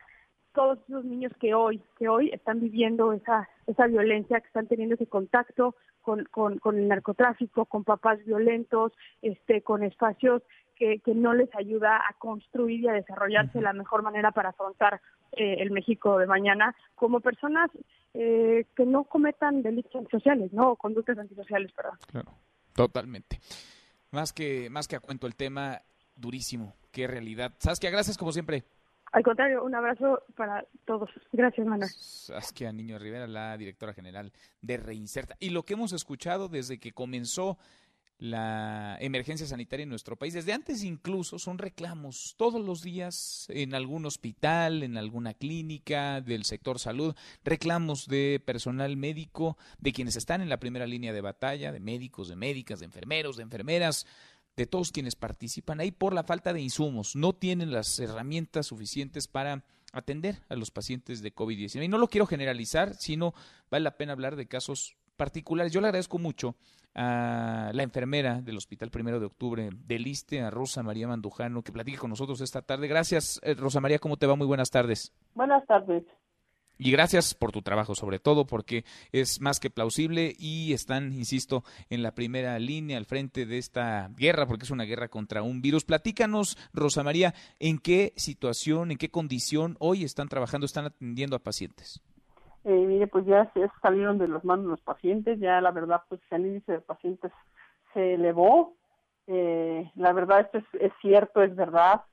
todos 0.54 0.80
esos 0.90 1.06
niños 1.06 1.32
que 1.40 1.54
hoy, 1.54 1.82
que 1.98 2.10
hoy 2.10 2.30
están 2.34 2.60
viviendo 2.60 3.14
esa, 3.14 3.48
esa 3.68 3.88
violencia, 3.88 4.42
que 4.42 4.48
están 4.48 4.68
teniendo 4.68 4.96
ese 4.96 5.08
contacto 5.08 5.76
con, 6.02 6.26
con, 6.26 6.78
el 6.78 6.90
narcotráfico, 6.90 7.66
con 7.66 7.86
papás 7.86 8.20
violentos, 8.26 8.92
este, 9.22 9.62
con 9.62 9.84
espacios 9.84 10.42
que, 10.76 11.00
que, 11.00 11.16
no 11.16 11.34
les 11.34 11.54
ayuda 11.56 11.98
a 11.98 12.14
construir 12.18 12.82
y 12.82 12.88
a 12.90 12.94
desarrollarse 12.94 13.60
de 13.60 13.64
la 13.64 13.74
mejor 13.74 14.02
manera 14.02 14.32
para 14.32 14.50
afrontar 14.50 15.00
eh, 15.34 15.58
el 15.60 15.72
México 15.72 16.18
de 16.18 16.26
mañana 16.28 16.76
como 16.96 17.22
personas 17.22 17.70
eh, 18.14 18.66
que 18.76 18.86
no 18.86 19.04
cometan 19.04 19.62
delitos 19.62 19.96
antisociales, 19.96 20.52
¿no? 20.52 20.72
O 20.72 20.76
conductas 20.76 21.18
antisociales, 21.18 21.72
perdón. 21.74 21.98
Claro, 22.08 22.32
totalmente. 22.80 23.41
Más 24.11 24.31
que, 24.31 24.69
más 24.69 24.88
que 24.88 24.95
a 24.95 25.01
cuento 25.01 25.27
el 25.27 25.35
tema, 25.35 25.81
durísimo. 26.15 26.73
Qué 26.93 27.07
realidad. 27.07 27.51
Saskia, 27.57 27.89
gracias 27.89 28.18
como 28.18 28.31
siempre. 28.31 28.64
Al 29.11 29.22
contrario, 29.22 29.65
un 29.65 29.76
abrazo 29.76 30.23
para 30.38 30.65
todos. 30.85 31.10
Gracias, 31.34 31.68
Manuel. 31.68 31.89
Saskia 31.89 32.72
Niño 32.72 32.97
Rivera, 32.97 33.27
la 33.27 33.57
directora 33.57 33.93
general 33.93 34.31
de 34.61 34.77
Reinserta. 34.77 35.35
Y 35.41 35.49
lo 35.49 35.64
que 35.64 35.73
hemos 35.73 35.91
escuchado 35.91 36.47
desde 36.47 36.80
que 36.80 36.93
comenzó 36.93 37.57
la 38.20 38.98
emergencia 39.00 39.48
sanitaria 39.48 39.84
en 39.84 39.90
nuestro 39.90 40.18
país, 40.18 40.34
desde 40.34 40.52
antes 40.52 40.84
incluso, 40.84 41.40
son 41.40 41.58
reclamos 41.58 42.36
todos 42.38 42.64
los 42.64 42.82
días 42.82 43.48
en 43.50 43.74
algún 43.74 44.06
hospital, 44.06 44.84
en 44.84 44.98
alguna 44.98 45.34
clínica 45.34 46.20
del 46.20 46.44
sector 46.44 46.80
salud, 46.80 47.16
reclamos 47.46 48.08
de 48.08 48.41
personal 48.46 48.98
médico, 48.98 49.58
de 49.80 49.94
quienes 49.94 50.18
están 50.18 50.41
en 50.41 50.50
la 50.50 50.60
primera 50.60 50.86
línea 50.86 51.14
de 51.14 51.22
batalla, 51.22 51.72
de 51.72 51.80
médicos, 51.80 52.28
de 52.28 52.36
médicas, 52.36 52.80
de 52.80 52.86
enfermeros, 52.86 53.38
de 53.38 53.44
enfermeras, 53.44 54.06
de 54.58 54.68
todos 54.68 54.91
quienes 54.91 55.16
participan 55.16 55.80
ahí 55.80 55.91
por 55.91 56.14
la 56.14 56.24
falta 56.24 56.52
de 56.52 56.60
insumos. 56.60 57.16
No 57.16 57.32
tienen 57.32 57.72
las 57.72 58.00
herramientas 58.00 58.68
suficientes 58.68 59.30
para 59.30 59.64
atender 59.94 60.41
a 60.50 60.56
los 60.56 60.72
pacientes 60.72 61.22
de 61.22 61.34
COVID-19. 61.34 61.86
Y 61.86 61.88
no 61.88 61.98
lo 61.98 62.10
quiero 62.10 62.28
generalizar, 62.28 62.96
sino 62.96 63.34
vale 63.72 63.86
la 63.86 63.96
pena 63.96 64.12
hablar 64.12 64.36
de 64.36 64.48
casos 64.48 64.98
particulares. 65.16 65.72
Yo 65.72 65.80
le 65.80 65.88
agradezco 65.88 66.18
mucho 66.18 66.56
a 67.02 67.72
la 67.74 67.84
enfermera 67.84 68.42
del 68.42 68.58
Hospital 68.58 68.92
Primero 68.92 69.22
de 69.22 69.26
Octubre 69.26 69.70
del 69.72 70.06
ISTE, 70.06 70.42
a 70.42 70.50
Rosa 70.50 70.84
María 70.84 71.08
Mandujano, 71.08 71.62
que 71.62 71.72
platique 71.72 71.98
con 71.98 72.10
nosotros 72.10 72.42
esta 72.42 72.62
tarde. 72.62 72.90
Gracias, 72.90 73.40
eh, 73.42 73.54
Rosa 73.54 73.80
María, 73.80 74.00
¿cómo 74.00 74.18
te 74.18 74.28
va? 74.28 74.36
Muy 74.36 74.48
buenas 74.48 74.70
tardes. 74.70 75.14
Buenas 75.34 75.66
tardes. 75.66 76.04
Y 76.78 76.92
gracias 76.92 77.36
por 77.36 77.54
tu 77.54 77.62
trabajo, 77.62 77.96
sobre 77.96 78.20
todo 78.20 78.46
porque 78.46 78.84
es 79.14 79.40
más 79.40 79.62
que 79.62 79.70
plausible 79.70 80.36
y 80.38 80.74
están, 80.74 81.14
insisto, 81.14 81.64
en 81.90 82.04
la 82.04 82.16
primera 82.16 82.60
línea 82.60 82.98
al 82.98 83.06
frente 83.06 83.46
de 83.46 83.58
esta 83.58 84.10
guerra, 84.18 84.46
porque 84.46 84.66
es 84.66 84.72
una 84.72 84.84
guerra 84.84 85.08
contra 85.08 85.42
un 85.42 85.62
virus. 85.62 85.86
Platícanos, 85.86 86.58
Rosa 86.74 87.04
María, 87.04 87.34
en 87.60 87.80
qué 87.80 88.12
situación, 88.18 88.92
en 88.92 88.98
qué 88.98 89.10
condición 89.10 89.78
hoy 89.80 90.04
están 90.04 90.28
trabajando, 90.28 90.66
están 90.66 90.86
atendiendo 90.86 91.38
a 91.38 91.40
pacientes. 91.40 92.02
Eh, 92.70 92.86
mire, 92.86 93.08
pues 93.08 93.26
ya 93.26 93.52
salieron 93.82 94.20
de 94.20 94.28
los 94.28 94.46
manos 94.46 94.68
los 94.68 94.82
pacientes, 94.82 95.40
ya 95.40 95.60
la 95.60 95.72
verdad, 95.72 96.04
pues 96.08 96.22
el 96.30 96.46
índice 96.46 96.74
de 96.74 96.82
pacientes 96.82 97.32
se 97.96 98.14
elevó. 98.14 98.76
Eh, 99.26 99.90
la 99.96 100.14
verdad, 100.14 100.41
esto 100.41 100.60
es, 100.60 100.66
es 100.80 100.91
cierto, 101.02 101.41
es 101.41 101.56
verdad, 101.56 102.04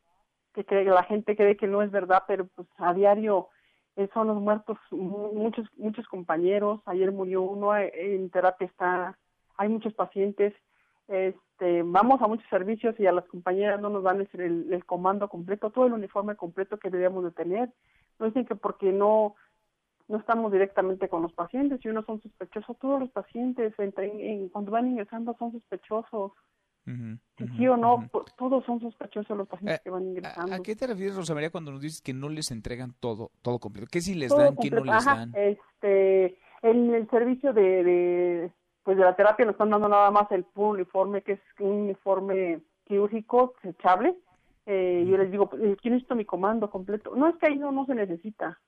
que, 0.55 0.65
que 0.65 0.83
la 0.85 1.03
gente 1.03 1.37
cree 1.37 1.59
que 1.59 1.67
no 1.67 1.83
es 1.83 1.91
verdad, 1.91 2.23
pero 2.27 2.47
pues 2.47 2.67
a 2.79 2.95
diario 2.95 3.51
eh, 3.97 4.09
son 4.15 4.29
los 4.29 4.41
muertos 4.41 4.79
muchos 4.91 5.69
muchos 5.77 6.09
compañeros. 6.09 6.81
Ayer 6.87 7.13
murió 7.13 7.43
uno 7.43 7.77
eh, 7.77 7.93
en 8.15 8.31
terapia 8.31 8.67
está 8.67 9.19
hay 9.59 9.69
muchos 9.69 9.93
pacientes. 9.93 10.55
Este 11.07 11.83
vamos 11.83 12.23
a 12.23 12.29
muchos 12.29 12.49
servicios 12.49 12.99
y 12.99 13.07
a 13.07 13.13
las 13.13 13.27
compañeras 13.27 13.79
no 13.79 13.91
nos 13.91 14.05
dan 14.05 14.27
el, 14.33 14.73
el 14.73 14.85
comando 14.87 15.29
completo 15.29 15.71
todo 15.71 15.87
el 15.87 15.93
uniforme 15.93 16.35
completo 16.35 16.79
que 16.79 16.89
debíamos 16.89 17.25
de 17.25 17.33
tener. 17.33 17.71
No 18.19 18.25
dicen 18.25 18.47
que 18.47 18.55
porque 18.55 18.91
no 18.91 19.35
no 20.09 20.19
estamos 20.19 20.53
directamente 20.53 21.09
con 21.09 21.23
los 21.23 21.33
pacientes 21.33 21.85
y 21.85 21.89
uno 21.89 22.03
son 22.05 22.23
sospechosos 22.23 22.79
todos 22.79 23.01
los 23.01 23.11
pacientes 23.11 23.75
en, 23.79 24.49
cuando 24.51 24.71
van 24.71 24.89
ingresando 24.89 25.35
son 25.39 25.53
sospechosos 25.53 26.33
sí 27.57 27.67
o 27.67 27.77
no, 27.77 28.09
todos 28.39 28.65
son 28.65 28.81
sospechosos 28.81 29.37
los 29.37 29.49
pacientes 29.49 29.79
eh, 29.79 29.83
que 29.83 29.91
van 29.91 30.07
ingresando. 30.07 30.55
¿A, 30.55 30.61
qué 30.61 30.77
te 30.77 30.87
refieres, 30.87 31.17
Rosa 31.17 31.35
María, 31.35 31.51
cuando 31.51 31.73
nos 31.73 31.81
dices 31.81 32.01
que 32.01 32.15
no 32.15 32.29
les 32.29 32.53
entregan 32.53 32.95
todo 33.01 33.33
todo 33.43 33.59
completo? 33.59 33.89
¿Qué 33.91 34.01
si 34.01 34.15
les 34.15 34.31
dan, 34.31 34.57
qué 34.57 34.71
no 34.71 34.85
les 34.85 35.05
dan? 35.05 35.33
Este, 35.35 36.39
en 36.63 36.95
el 36.95 37.11
servicio 37.11 37.53
de, 37.53 37.83
de, 37.83 38.53
pues 38.85 38.97
de 38.97 39.03
la 39.03 39.17
terapia 39.17 39.45
nos 39.45 39.55
están 39.55 39.71
dando 39.71 39.89
nada 39.89 40.11
más 40.13 40.31
el 40.31 40.45
puro 40.45 40.71
uniforme, 40.71 41.23
que 41.23 41.33
es 41.33 41.41
un 41.59 41.73
uniforme 41.73 42.61
quirúrgico 42.85 43.55
desechable. 43.63 44.17
Eh, 44.67 45.05
Yo 45.09 45.17
les 45.17 45.31
digo, 45.31 45.51
eh, 45.61 45.77
¿quién 45.81 45.95
necesito 45.95 46.15
mi 46.15 46.25
comando 46.25 46.71
completo? 46.71 47.15
No, 47.17 47.29
es 47.29 47.37
que 47.37 47.47
ahí 47.47 47.57
no, 47.57 47.73
no 47.73 47.87
se 47.87 47.95
necesita. 47.95 48.61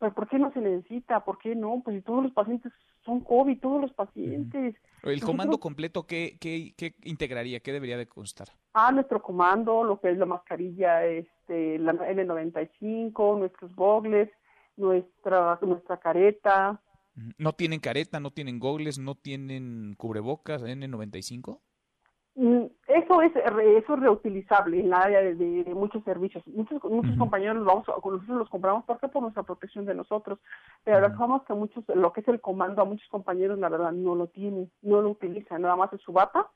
Pues, 0.00 0.14
¿por 0.14 0.28
qué 0.28 0.38
no 0.38 0.50
se 0.52 0.60
necesita? 0.60 1.22
¿Por 1.22 1.36
qué 1.36 1.54
no? 1.54 1.82
Pues 1.84 1.98
si 1.98 2.02
todos 2.02 2.22
los 2.22 2.32
pacientes 2.32 2.72
son 3.04 3.20
COVID, 3.20 3.60
todos 3.60 3.82
los 3.82 3.92
pacientes. 3.92 4.74
¿El 5.02 5.20
comando 5.20 5.60
completo 5.60 6.06
¿qué, 6.06 6.38
qué, 6.40 6.72
qué 6.74 6.94
integraría? 7.04 7.60
¿Qué 7.60 7.70
debería 7.70 7.98
de 7.98 8.08
constar? 8.08 8.48
Ah, 8.72 8.90
nuestro 8.92 9.22
comando, 9.22 9.84
lo 9.84 10.00
que 10.00 10.10
es 10.10 10.16
la 10.16 10.24
mascarilla, 10.24 11.04
este, 11.04 11.78
la 11.78 11.92
N95, 11.92 13.38
nuestros 13.38 13.76
gogles, 13.76 14.30
nuestra, 14.78 15.58
nuestra 15.60 15.98
careta. 15.98 16.80
¿No 17.36 17.52
tienen 17.52 17.80
careta, 17.80 18.20
no 18.20 18.30
tienen 18.30 18.58
gogles, 18.58 18.98
no 18.98 19.16
tienen 19.16 19.96
cubrebocas 19.98 20.62
N95? 20.62 21.60
Eso 23.10 23.22
es 23.22 23.32
eso 23.34 23.94
es 23.94 24.00
reutilizable 24.00 24.78
en 24.78 24.86
el 24.86 24.92
área 24.92 25.20
de, 25.20 25.64
muchos 25.74 26.04
servicios. 26.04 26.46
Muchos 26.46 26.82
muchos 26.84 27.16
compañeros 27.18 27.56
los 27.56 27.66
vamos 27.66 27.88
nosotros 27.88 28.38
los 28.38 28.48
compramos 28.48 28.84
porque 28.84 29.08
por 29.08 29.22
nuestra 29.22 29.42
protección 29.42 29.84
de 29.84 29.94
nosotros. 29.94 30.38
Pero 30.84 31.08
uh 31.08 31.44
que 31.44 31.54
muchos 31.54 31.84
lo 31.88 32.12
que 32.12 32.20
es 32.20 32.28
el 32.28 32.40
comando 32.40 32.82
a 32.82 32.84
muchos 32.84 33.08
compañeros 33.08 33.58
la 33.58 33.68
verdad 33.68 33.90
no 33.90 34.14
lo 34.14 34.28
tienen, 34.28 34.70
no 34.82 35.02
lo 35.02 35.10
utilizan, 35.10 35.62
nada 35.62 35.74
más 35.74 35.92
es 35.92 36.00
su 36.02 36.12
bata, 36.12 36.46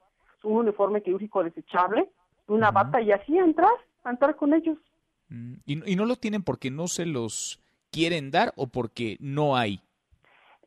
un 0.44 0.58
uniforme 0.58 1.02
quirúrgico 1.02 1.42
desechable, 1.42 2.08
una 2.46 2.70
bata 2.70 3.00
y 3.00 3.10
así 3.10 3.36
entrar, 3.36 3.74
entrar 4.04 4.36
con 4.36 4.54
ellos. 4.54 4.78
Mm, 5.30 5.54
¿Y, 5.66 5.92
¿Y 5.92 5.96
no 5.96 6.04
lo 6.04 6.14
tienen 6.14 6.44
porque 6.44 6.70
no 6.70 6.86
se 6.86 7.04
los 7.04 7.60
quieren 7.90 8.30
dar 8.30 8.52
o 8.56 8.68
porque 8.68 9.16
no 9.18 9.56
hay? 9.56 9.80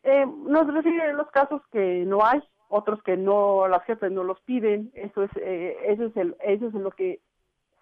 Eh, 0.03 0.25
nos 0.25 0.67
refieren 0.67 1.15
los 1.15 1.29
casos 1.31 1.61
que 1.71 2.03
no 2.05 2.25
hay 2.25 2.41
otros 2.69 3.01
que 3.03 3.17
no, 3.17 3.67
las 3.67 3.83
jefes 3.83 4.11
no 4.11 4.23
los 4.23 4.39
piden, 4.41 4.91
eso 4.93 5.23
es, 5.23 5.31
eh, 5.37 5.77
eso 5.85 6.05
es, 6.05 6.17
el, 6.17 6.35
eso 6.41 6.67
es 6.67 6.73
lo 6.73 6.91
que 6.91 7.21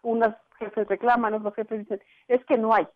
unas 0.04 0.36
jefes 0.60 0.88
reclaman, 0.88 1.34
otros 1.34 1.56
jefes 1.56 1.80
dicen, 1.80 2.02
es 2.28 2.44
que 2.46 2.58
no 2.58 2.74
hay, 2.74 2.88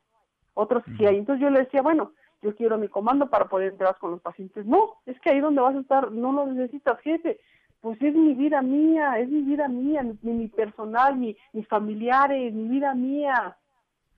otros 0.53 0.83
sí 0.97 1.05
hay. 1.05 1.17
Entonces 1.17 1.41
yo 1.41 1.49
le 1.49 1.61
decía, 1.61 1.81
bueno, 1.81 2.13
yo 2.41 2.55
quiero 2.55 2.77
mi 2.77 2.87
comando 2.87 3.29
para 3.29 3.45
poder 3.45 3.71
entrar 3.71 3.97
con 3.97 4.11
los 4.11 4.21
pacientes. 4.21 4.65
No, 4.65 4.95
es 5.05 5.19
que 5.19 5.31
ahí 5.31 5.39
donde 5.39 5.61
vas 5.61 5.75
a 5.75 5.79
estar 5.79 6.11
no 6.11 6.31
lo 6.31 6.45
necesitas, 6.45 6.99
jefe. 7.01 7.39
Pues 7.81 8.01
es 8.01 8.13
mi 8.13 8.33
vida 8.33 8.61
mía, 8.61 9.19
es 9.19 9.29
mi 9.29 9.41
vida 9.41 9.67
mía, 9.67 10.03
mi, 10.03 10.33
mi 10.33 10.47
personal, 10.47 11.15
mi, 11.15 11.35
mis 11.53 11.67
familiares, 11.67 12.53
mi 12.53 12.67
vida 12.67 12.93
mía. 12.93 13.57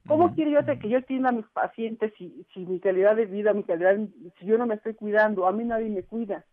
¿Cómo 0.08 0.34
quiero 0.34 0.52
yo 0.52 0.80
que 0.80 0.90
yo 0.90 0.98
atienda 0.98 1.30
a 1.30 1.34
mis 1.34 1.46
pacientes 1.48 2.12
si, 2.18 2.46
si 2.54 2.66
mi 2.66 2.80
calidad 2.80 3.16
de 3.16 3.28
vida, 3.28 3.54
mi 3.54 3.64
calidad, 3.64 3.98
si 4.40 4.46
yo 4.46 4.58
no 4.58 4.66
me 4.66 4.76
estoy 4.76 4.96
cuidando, 4.96 5.48
a 5.48 5.52
mí 5.52 5.64
nadie 5.64 5.90
me 5.90 6.02
cuida? 6.02 6.44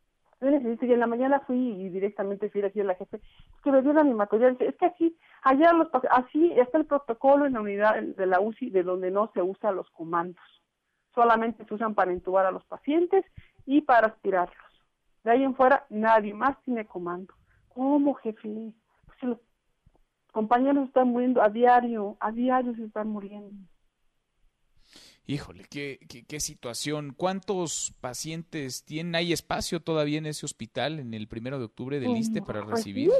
Necesito, 0.40 0.86
y 0.86 0.92
en 0.92 1.00
la 1.00 1.06
mañana 1.06 1.40
fui 1.40 1.58
y 1.58 1.88
directamente 1.88 2.50
fui 2.50 2.60
a 2.60 2.64
decirle 2.64 2.90
a 2.90 2.92
la 2.92 2.98
jefe, 2.98 3.20
que 3.62 3.72
me 3.72 3.82
dieron 3.82 4.08
mi 4.08 4.14
material, 4.14 4.56
es 4.60 4.76
que 4.76 4.86
así, 4.86 5.16
allá 5.42 5.72
los 5.72 5.88
así 6.10 6.52
está 6.52 6.78
el 6.78 6.86
protocolo 6.86 7.46
en 7.46 7.54
la 7.54 7.60
unidad 7.60 8.00
de 8.00 8.26
la 8.26 8.40
UCI 8.40 8.70
de 8.70 8.82
donde 8.82 9.10
no 9.10 9.30
se 9.34 9.42
usan 9.42 9.76
los 9.76 9.90
comandos, 9.90 10.42
solamente 11.14 11.64
se 11.64 11.74
usan 11.74 11.94
para 11.94 12.12
intubar 12.12 12.46
a 12.46 12.52
los 12.52 12.64
pacientes 12.64 13.24
y 13.66 13.80
para 13.80 14.08
aspirarlos. 14.08 14.56
De 15.24 15.32
ahí 15.32 15.42
en 15.42 15.54
fuera 15.54 15.84
nadie 15.90 16.32
más 16.32 16.60
tiene 16.62 16.86
comando. 16.86 17.34
¿Cómo, 17.74 18.14
jefe? 18.14 18.72
Pues 19.06 19.22
los 19.22 19.38
compañeros 20.32 20.86
están 20.86 21.08
muriendo 21.08 21.42
a 21.42 21.48
diario, 21.48 22.16
a 22.20 22.30
diario 22.30 22.74
se 22.76 22.84
están 22.84 23.08
muriendo. 23.08 23.50
Híjole, 25.30 25.64
qué, 25.70 25.98
qué, 26.26 26.40
situación. 26.40 27.12
¿Cuántos 27.14 27.92
pacientes 28.00 28.86
tienen? 28.86 29.14
¿Hay 29.14 29.34
espacio 29.34 29.78
todavía 29.78 30.16
en 30.16 30.24
ese 30.24 30.46
hospital 30.46 30.98
en 31.00 31.12
el 31.12 31.28
primero 31.28 31.58
de 31.58 31.66
octubre 31.66 32.00
del 32.00 32.16
ISTE 32.16 32.40
para 32.40 32.62
pues 32.62 32.76
recibir? 32.76 33.10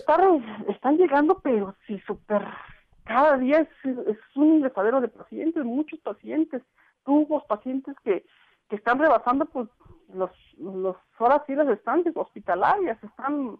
están 0.70 0.97
llegando, 0.97 1.39
pero 1.40 1.76
sí, 1.86 2.01
súper. 2.06 2.40
Cada 3.05 3.36
día 3.36 3.59
es, 3.59 3.68
es 3.85 4.16
un 4.36 4.55
ingresadero 4.55 5.02
de 5.02 5.09
pacientes, 5.09 5.62
muchos 5.62 6.01
pacientes, 6.01 6.62
tubos, 7.05 7.44
pacientes 7.44 7.94
que, 8.02 8.24
que 8.70 8.76
están 8.76 8.98
rebasando 8.98 9.44
pues 9.44 9.68
los, 10.14 10.30
los 10.56 10.97
horas 11.18 11.43
y 11.47 11.56
las 11.56 11.68
estancias 11.68 12.16
hospitalarias, 12.16 12.97
están, 13.05 13.59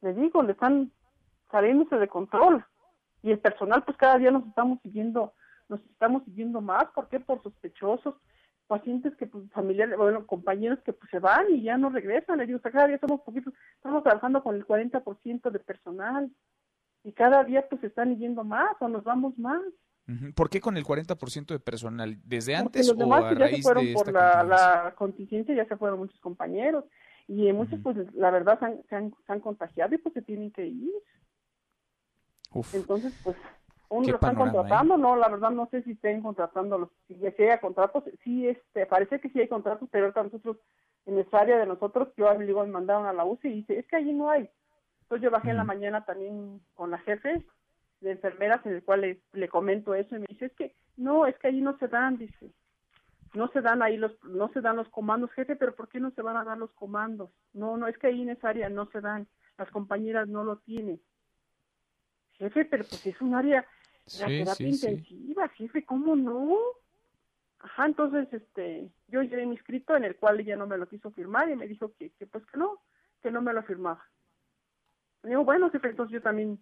le 0.00 0.14
digo, 0.14 0.44
le 0.44 0.52
están 0.52 0.92
saliéndose 1.50 1.96
de 1.96 2.06
control. 2.06 2.64
Y 3.24 3.32
el 3.32 3.40
personal, 3.40 3.82
pues 3.82 3.96
cada 3.96 4.16
día 4.18 4.30
nos 4.30 4.46
estamos 4.46 4.78
siguiendo 4.80 5.32
nos 5.70 5.80
estamos 5.86 6.24
siguiendo 6.24 6.60
más, 6.60 6.84
¿por 6.94 7.08
qué? 7.08 7.20
Por 7.20 7.42
sospechosos, 7.42 8.14
pacientes 8.66 9.16
que, 9.16 9.26
pues, 9.26 9.50
familiares, 9.50 9.96
bueno, 9.96 10.26
compañeros 10.26 10.78
que 10.84 10.92
pues 10.92 11.10
se 11.10 11.18
van 11.18 11.46
y 11.50 11.62
ya 11.62 11.76
no 11.76 11.90
regresan, 11.90 12.38
le 12.38 12.46
digo, 12.46 12.60
cada 12.60 12.86
día 12.86 12.98
somos 12.98 13.20
poquitos, 13.22 13.54
estamos 13.74 14.02
trabajando 14.02 14.42
con 14.42 14.54
el 14.54 14.66
40% 14.66 15.50
de 15.50 15.58
personal 15.58 16.30
y 17.02 17.12
cada 17.12 17.42
día 17.44 17.66
pues 17.68 17.80
se 17.80 17.88
están 17.88 18.16
yendo 18.18 18.44
más 18.44 18.70
o 18.80 18.88
nos 18.88 19.04
vamos 19.04 19.36
más. 19.38 19.62
¿Por 20.34 20.50
qué 20.50 20.60
con 20.60 20.76
el 20.76 20.84
40% 20.84 21.46
de 21.46 21.60
personal? 21.60 22.16
¿Desde 22.24 22.56
antes 22.56 22.88
los 22.88 22.98
demás, 22.98 23.22
o 23.22 23.26
a 23.26 23.28
pues, 23.28 23.38
ya 23.38 23.44
raíz 23.44 23.56
se 23.56 23.62
fueron 23.62 23.86
de 23.86 23.92
por 23.92 24.08
esta 24.08 24.44
la, 24.44 24.94
contingencia? 24.96 25.54
ya 25.54 25.66
se 25.66 25.76
fueron 25.76 26.00
muchos 26.00 26.18
compañeros 26.20 26.84
y 27.28 27.52
muchos 27.52 27.78
pues 27.80 27.96
la 28.14 28.30
verdad 28.30 28.58
se 28.58 28.64
han, 28.66 28.82
se 28.88 28.96
han, 28.96 29.14
se 29.24 29.32
han 29.32 29.40
contagiado 29.40 29.94
y 29.94 29.98
pues 29.98 30.12
se 30.14 30.22
tienen 30.22 30.50
que 30.50 30.66
ir. 30.66 30.92
Entonces 32.72 33.12
pues 33.22 33.36
uno 33.90 34.06
lo 34.06 34.14
están 34.14 34.36
contratando, 34.36 34.96
no, 34.96 35.16
la 35.16 35.28
verdad 35.28 35.50
no 35.50 35.66
sé 35.66 35.82
si 35.82 35.92
estén 35.92 36.22
contratando, 36.22 36.78
los, 36.78 36.90
si, 37.08 37.14
si 37.14 37.42
hay 37.42 37.58
contratos, 37.58 38.04
sí, 38.22 38.46
este, 38.46 38.86
parece 38.86 39.20
que 39.20 39.28
sí 39.30 39.40
hay 39.40 39.48
contratos, 39.48 39.88
pero 39.90 40.04
ahorita 40.04 40.22
nosotros, 40.22 40.58
en 41.06 41.18
esa 41.18 41.40
área 41.40 41.58
de 41.58 41.66
nosotros, 41.66 42.08
yo 42.16 42.32
digo, 42.38 42.64
me 42.64 42.70
mandaron 42.70 43.06
a 43.06 43.12
la 43.12 43.24
UCI 43.24 43.48
y 43.48 43.54
dice, 43.56 43.78
es 43.80 43.86
que 43.88 43.96
allí 43.96 44.12
no 44.12 44.30
hay. 44.30 44.48
Entonces 45.02 45.24
yo 45.24 45.30
bajé 45.32 45.50
en 45.50 45.56
la 45.56 45.64
mañana 45.64 46.04
también 46.04 46.60
con 46.74 46.92
la 46.92 46.98
jefe 46.98 47.44
de 48.00 48.12
enfermeras 48.12 48.64
en 48.64 48.74
el 48.74 48.84
cual 48.84 49.00
le, 49.00 49.20
le, 49.32 49.48
comento 49.48 49.92
eso 49.94 50.14
y 50.14 50.20
me 50.20 50.26
dice, 50.28 50.46
es 50.46 50.52
que 50.52 50.76
no, 50.96 51.26
es 51.26 51.36
que 51.38 51.48
allí 51.48 51.60
no 51.60 51.76
se 51.78 51.88
dan, 51.88 52.16
dice, 52.16 52.52
no 53.34 53.48
se 53.48 53.60
dan 53.60 53.82
ahí 53.82 53.96
los, 53.96 54.12
no 54.22 54.52
se 54.52 54.60
dan 54.60 54.76
los 54.76 54.88
comandos, 54.90 55.32
jefe, 55.32 55.56
pero 55.56 55.74
¿por 55.74 55.88
qué 55.88 55.98
no 55.98 56.12
se 56.12 56.22
van 56.22 56.36
a 56.36 56.44
dar 56.44 56.58
los 56.58 56.70
comandos? 56.74 57.30
No, 57.52 57.76
no, 57.76 57.88
es 57.88 57.98
que 57.98 58.06
ahí 58.06 58.22
en 58.22 58.30
esa 58.30 58.50
área 58.50 58.68
no 58.68 58.86
se 58.86 59.00
dan, 59.00 59.26
las 59.58 59.68
compañeras 59.70 60.28
no 60.28 60.44
lo 60.44 60.58
tienen. 60.58 61.00
Jefe, 62.34 62.64
pero 62.64 62.84
pues 62.84 63.04
es 63.04 63.20
un 63.20 63.34
área 63.34 63.66
la 64.18 64.26
terapia 64.26 64.68
intensiva, 64.68 65.48
jefe, 65.48 65.84
¿cómo 65.84 66.16
no? 66.16 66.56
Ajá, 67.60 67.86
entonces, 67.86 68.32
este, 68.32 68.90
yo 69.08 69.22
llevé 69.22 69.46
mi 69.46 69.56
escrito 69.56 69.94
en 69.94 70.04
el 70.04 70.16
cual 70.16 70.40
ella 70.40 70.56
no 70.56 70.66
me 70.66 70.78
lo 70.78 70.88
quiso 70.88 71.10
firmar 71.10 71.50
y 71.50 71.56
me 71.56 71.68
dijo 71.68 71.92
que, 71.98 72.10
que 72.10 72.26
pues 72.26 72.44
que 72.46 72.58
no, 72.58 72.80
que 73.22 73.30
no 73.30 73.42
me 73.42 73.52
lo 73.52 73.62
firmaba. 73.62 74.02
Le 75.22 75.30
digo, 75.30 75.44
bueno, 75.44 75.70
jefe, 75.70 75.88
entonces 75.88 76.14
yo 76.14 76.22
también, 76.22 76.58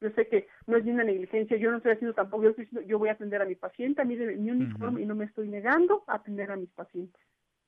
yo 0.00 0.10
sé 0.10 0.26
que 0.28 0.48
no 0.66 0.78
es 0.78 0.84
ni 0.84 0.92
una 0.92 1.04
negligencia, 1.04 1.58
yo 1.58 1.70
no 1.70 1.76
estoy 1.76 1.92
haciendo 1.92 2.14
tampoco, 2.14 2.44
yo, 2.44 2.80
yo 2.80 2.98
voy 2.98 3.10
a 3.10 3.12
atender 3.12 3.42
a 3.42 3.44
mi 3.44 3.54
paciente, 3.54 4.00
a 4.00 4.06
mí 4.06 4.16
de 4.16 4.36
mi 4.36 4.50
uniforme 4.50 5.02
y 5.02 5.06
no 5.06 5.14
me 5.14 5.26
estoy 5.26 5.48
negando 5.48 6.02
a 6.06 6.14
atender 6.14 6.50
a 6.50 6.56
mis 6.56 6.70
pacientes. 6.70 7.20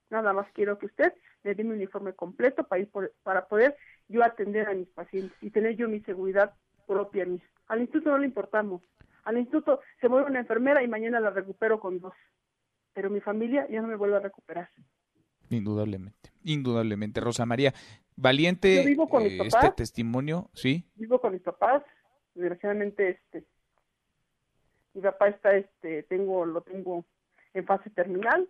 Nada 0.09 0.33
más 0.33 0.51
quiero 0.53 0.79
que 0.79 0.87
usted 0.87 1.13
le 1.43 1.55
dé 1.55 1.65
mi 1.65 1.73
uniforme 1.73 2.15
completo 2.15 2.65
para 2.67 2.81
ir 2.81 2.91
para 3.23 3.47
poder 3.47 3.77
yo 4.09 4.25
atender 4.25 4.69
a 4.69 4.75
mis 4.75 4.89
pacientes 4.89 5.37
y 5.43 5.51
tener 5.51 5.77
yo 5.77 5.89
mi 5.89 6.01
seguridad 6.01 6.55
propia 6.87 7.27
misma. 7.27 7.54
Al 7.69 7.81
instituto 7.81 8.11
no 8.11 8.19
le 8.19 8.27
importamos. 8.27 8.83
Al 9.25 9.39
instituto 9.39 9.81
se 10.01 10.09
muere 10.09 10.27
una 10.27 10.41
enfermera 10.41 10.83
y 10.83 10.89
mañana 10.89 11.21
la 11.21 11.31
recupero 11.31 11.81
con 11.81 11.99
dos. 11.99 12.15
Pero 12.93 13.11
mi 13.11 13.21
familia 13.21 13.67
ya 13.71 13.81
no 13.81 13.89
me 13.89 13.97
vuelve 13.97 14.17
a 14.17 14.21
recuperar. 14.21 14.69
Indudablemente, 15.51 16.31
indudablemente. 16.43 17.21
Rosa 17.21 17.47
María, 17.47 17.73
valiente 18.17 18.83
eh, 18.83 18.97
este 19.45 19.71
testimonio, 19.77 20.51
¿sí? 20.53 20.85
Vivo 20.95 21.21
con 21.21 21.33
mis 21.33 21.43
papás. 21.43 21.83
Desgraciadamente, 22.35 23.11
este, 23.11 23.45
mi 24.95 25.03
papá 25.03 25.29
está, 25.29 25.57
este, 25.57 26.03
tengo, 26.05 26.45
lo 26.45 26.63
tengo 26.63 27.05
en 27.53 27.65
fase 27.65 27.91
terminal. 27.91 28.49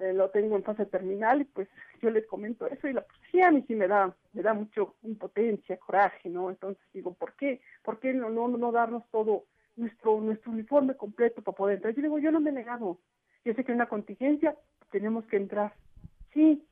Eh, 0.00 0.14
lo 0.14 0.30
tengo 0.30 0.56
en 0.56 0.62
fase 0.62 0.86
terminal 0.86 1.42
y 1.42 1.44
pues 1.44 1.68
yo 2.00 2.08
les 2.08 2.26
comento 2.26 2.66
eso 2.66 2.88
y 2.88 2.94
la 2.94 3.02
pues, 3.02 3.44
a 3.44 3.50
mí 3.50 3.62
sí 3.68 3.74
me 3.74 3.86
da 3.86 4.16
me 4.32 4.40
da 4.40 4.54
mucho 4.54 4.94
impotencia 5.02 5.76
coraje 5.76 6.30
no 6.30 6.48
entonces 6.48 6.82
digo 6.94 7.12
por 7.12 7.34
qué 7.34 7.60
por 7.82 8.00
qué 8.00 8.14
no 8.14 8.30
no 8.30 8.48
no 8.48 8.72
darnos 8.72 9.06
todo 9.10 9.44
nuestro 9.76 10.18
nuestro 10.22 10.52
uniforme 10.52 10.94
completo 10.94 11.42
para 11.42 11.54
poder 11.54 11.76
entrar 11.76 11.94
yo 11.94 12.00
digo 12.00 12.18
yo 12.18 12.32
no 12.32 12.40
me 12.40 12.48
he 12.48 12.52
negado. 12.54 12.98
Yo 13.44 13.52
sé 13.52 13.62
que 13.62 13.72
en 13.72 13.76
una 13.76 13.88
contingencia 13.88 14.56
tenemos 14.90 15.26
que 15.26 15.36
entrar. 15.36 15.74
Sí. 16.32 16.66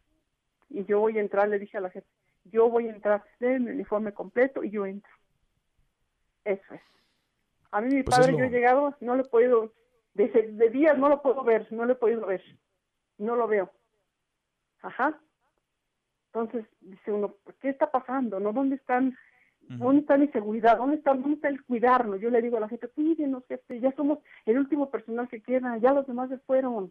Y 0.70 0.84
yo 0.86 1.00
voy 1.00 1.18
a 1.18 1.20
entrar 1.20 1.50
le 1.50 1.58
dije 1.58 1.76
a 1.76 1.82
la 1.82 1.90
gente 1.90 2.08
yo 2.44 2.70
voy 2.70 2.88
a 2.88 2.94
entrar 2.94 3.24
denme 3.40 3.70
mi 3.70 3.70
uniforme 3.72 4.14
completo 4.14 4.64
y 4.64 4.70
yo 4.70 4.86
entro. 4.86 5.12
Eso 6.44 6.72
es. 6.72 6.80
A 7.72 7.82
mí 7.82 7.94
mi 7.94 8.02
pues 8.02 8.16
padre 8.16 8.38
yo 8.38 8.44
he 8.44 8.50
llegado 8.50 8.96
no 9.00 9.16
lo 9.16 9.24
he 9.24 9.28
podido 9.28 9.74
de, 10.14 10.28
de 10.28 10.70
días 10.70 10.96
no 10.96 11.10
lo 11.10 11.20
puedo 11.20 11.44
ver 11.44 11.70
no 11.70 11.84
lo 11.84 11.92
he 11.92 11.96
podido 11.96 12.24
ver 12.24 12.42
no 13.18 13.36
lo 13.36 13.46
veo. 13.46 13.70
Ajá. 14.82 15.18
Entonces 16.32 16.66
dice 16.80 17.12
uno, 17.12 17.34
¿qué 17.60 17.70
está 17.70 17.90
pasando? 17.90 18.38
¿No? 18.40 18.52
¿Dónde 18.52 18.76
están? 18.76 19.16
¿Dónde 19.68 20.00
está 20.00 20.16
mi 20.16 20.28
seguridad? 20.28 20.78
¿Dónde 20.78 20.96
está, 20.96 21.12
¿Dónde 21.12 21.34
está 21.34 21.48
el 21.48 21.62
cuidarnos? 21.64 22.20
Yo 22.20 22.30
le 22.30 22.40
digo 22.40 22.56
a 22.56 22.60
la 22.60 22.68
gente, 22.68 22.88
cuídenos, 22.88 23.44
jefe, 23.46 23.80
ya 23.80 23.92
somos 23.92 24.20
el 24.46 24.58
último 24.58 24.90
personal 24.90 25.28
que 25.28 25.42
queda, 25.42 25.76
ya 25.76 25.92
los 25.92 26.06
demás 26.06 26.30
se 26.30 26.38
fueron. 26.38 26.90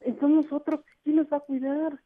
Entonces 0.00 0.44
nosotros, 0.44 0.80
¿quién 1.02 1.16
nos 1.16 1.26
va 1.26 1.38
a 1.38 1.40
cuidar? 1.40 2.00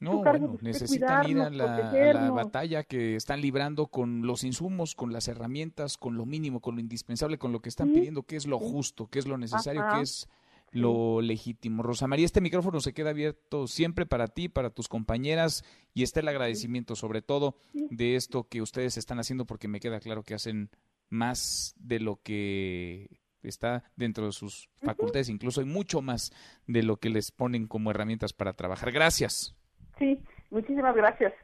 No, 0.00 0.18
bueno, 0.18 0.58
necesitan 0.60 1.30
ir 1.30 1.38
a 1.38 1.48
la, 1.48 2.30
batalla 2.32 2.82
que 2.82 3.14
están 3.14 3.40
librando 3.40 3.86
con 3.86 4.26
los 4.26 4.42
insumos, 4.42 4.96
con 4.96 5.12
las 5.12 5.28
herramientas, 5.28 5.96
con 5.96 6.16
lo 6.16 6.26
mínimo, 6.26 6.60
con 6.60 6.74
lo 6.74 6.80
indispensable, 6.80 7.38
con 7.38 7.52
lo 7.52 7.60
que 7.60 7.68
están 7.68 7.92
pidiendo, 7.92 8.24
que 8.24 8.34
es 8.34 8.46
lo 8.46 8.58
justo, 8.58 9.06
que 9.06 9.20
es 9.20 9.28
lo 9.28 9.38
necesario, 9.38 9.84
que 9.94 10.00
es 10.00 10.28
lo 10.72 11.20
legítimo. 11.20 11.82
Rosa 11.82 12.06
María, 12.06 12.24
este 12.24 12.40
micrófono 12.40 12.80
se 12.80 12.92
queda 12.92 13.10
abierto 13.10 13.66
siempre 13.66 14.06
para 14.06 14.26
ti, 14.26 14.48
para 14.48 14.70
tus 14.70 14.88
compañeras 14.88 15.64
y 15.94 16.02
está 16.02 16.20
el 16.20 16.28
agradecimiento 16.28 16.96
sobre 16.96 17.22
todo 17.22 17.56
de 17.72 18.16
esto 18.16 18.48
que 18.48 18.62
ustedes 18.62 18.96
están 18.96 19.20
haciendo 19.20 19.44
porque 19.46 19.68
me 19.68 19.80
queda 19.80 20.00
claro 20.00 20.22
que 20.22 20.34
hacen 20.34 20.70
más 21.10 21.74
de 21.78 22.00
lo 22.00 22.20
que 22.22 23.10
está 23.42 23.84
dentro 23.96 24.26
de 24.26 24.32
sus 24.32 24.70
facultades, 24.82 25.28
incluso 25.28 25.60
hay 25.60 25.66
mucho 25.66 26.00
más 26.00 26.32
de 26.66 26.82
lo 26.82 26.96
que 26.96 27.10
les 27.10 27.30
ponen 27.32 27.66
como 27.66 27.90
herramientas 27.90 28.32
para 28.32 28.54
trabajar. 28.54 28.92
Gracias. 28.92 29.54
Sí, 29.98 30.18
muchísimas 30.50 30.94
gracias. 30.96 31.34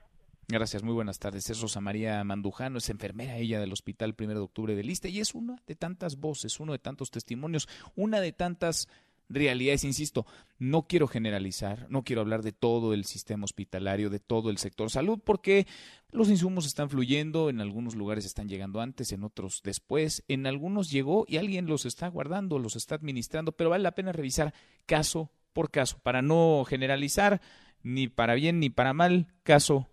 Gracias, 0.51 0.83
muy 0.83 0.95
buenas 0.95 1.19
tardes. 1.19 1.51
Es 1.51 1.61
Rosa 1.61 1.83
María 1.83 2.25
Mandujano, 2.25 2.79
es 2.79 2.89
enfermera 2.89 3.37
ella 3.37 3.61
del 3.61 3.71
Hospital 3.71 4.15
Primero 4.15 4.39
de 4.39 4.47
Octubre 4.47 4.75
de 4.75 4.83
Liste 4.83 5.11
y 5.11 5.21
es 5.21 5.35
una 5.35 5.57
de 5.67 5.75
tantas 5.75 6.17
voces, 6.17 6.59
uno 6.59 6.73
de 6.73 6.79
tantos 6.79 7.11
testimonios, 7.11 7.69
una 7.97 8.19
de 8.23 8.33
tantas 8.33 8.89
realidades, 9.29 9.85
insisto, 9.85 10.27
no 10.59 10.87
quiero 10.87 11.07
generalizar, 11.07 11.87
no 11.91 12.03
quiero 12.03 12.23
hablar 12.23 12.43
de 12.43 12.53
todo 12.53 12.95
el 12.95 13.05
sistema 13.05 13.45
hospitalario, 13.45 14.11
de 14.11 14.21
todo 14.21 14.51
el 14.51 14.59
sector 14.59 14.91
salud, 14.91 15.19
porque 15.23 15.67
los 16.11 16.29
insumos 16.31 16.67
están 16.67 16.91
fluyendo, 16.91 17.51
en 17.51 17.61
algunos 17.61 17.95
lugares 17.95 18.25
están 18.25 18.49
llegando 18.49 18.81
antes, 18.81 19.13
en 19.13 19.25
otros 19.25 19.61
después, 19.63 20.25
en 20.29 20.47
algunos 20.47 20.91
llegó 20.91 21.25
y 21.29 21.37
alguien 21.37 21.67
los 21.67 21.85
está 21.85 22.09
guardando, 22.09 22.59
los 22.59 22.77
está 22.77 22.95
administrando, 22.95 23.53
pero 23.53 23.71
vale 23.71 23.83
la 23.83 23.95
pena 23.95 24.13
revisar 24.13 24.55
caso 24.87 25.31
por 25.53 25.71
caso, 25.71 25.99
para 26.03 26.23
no 26.23 26.65
generalizar 26.69 27.41
ni 27.83 28.07
para 28.09 28.35
bien 28.35 28.61
ni 28.61 28.71
para 28.71 28.93
mal, 28.93 29.27
caso 29.43 29.89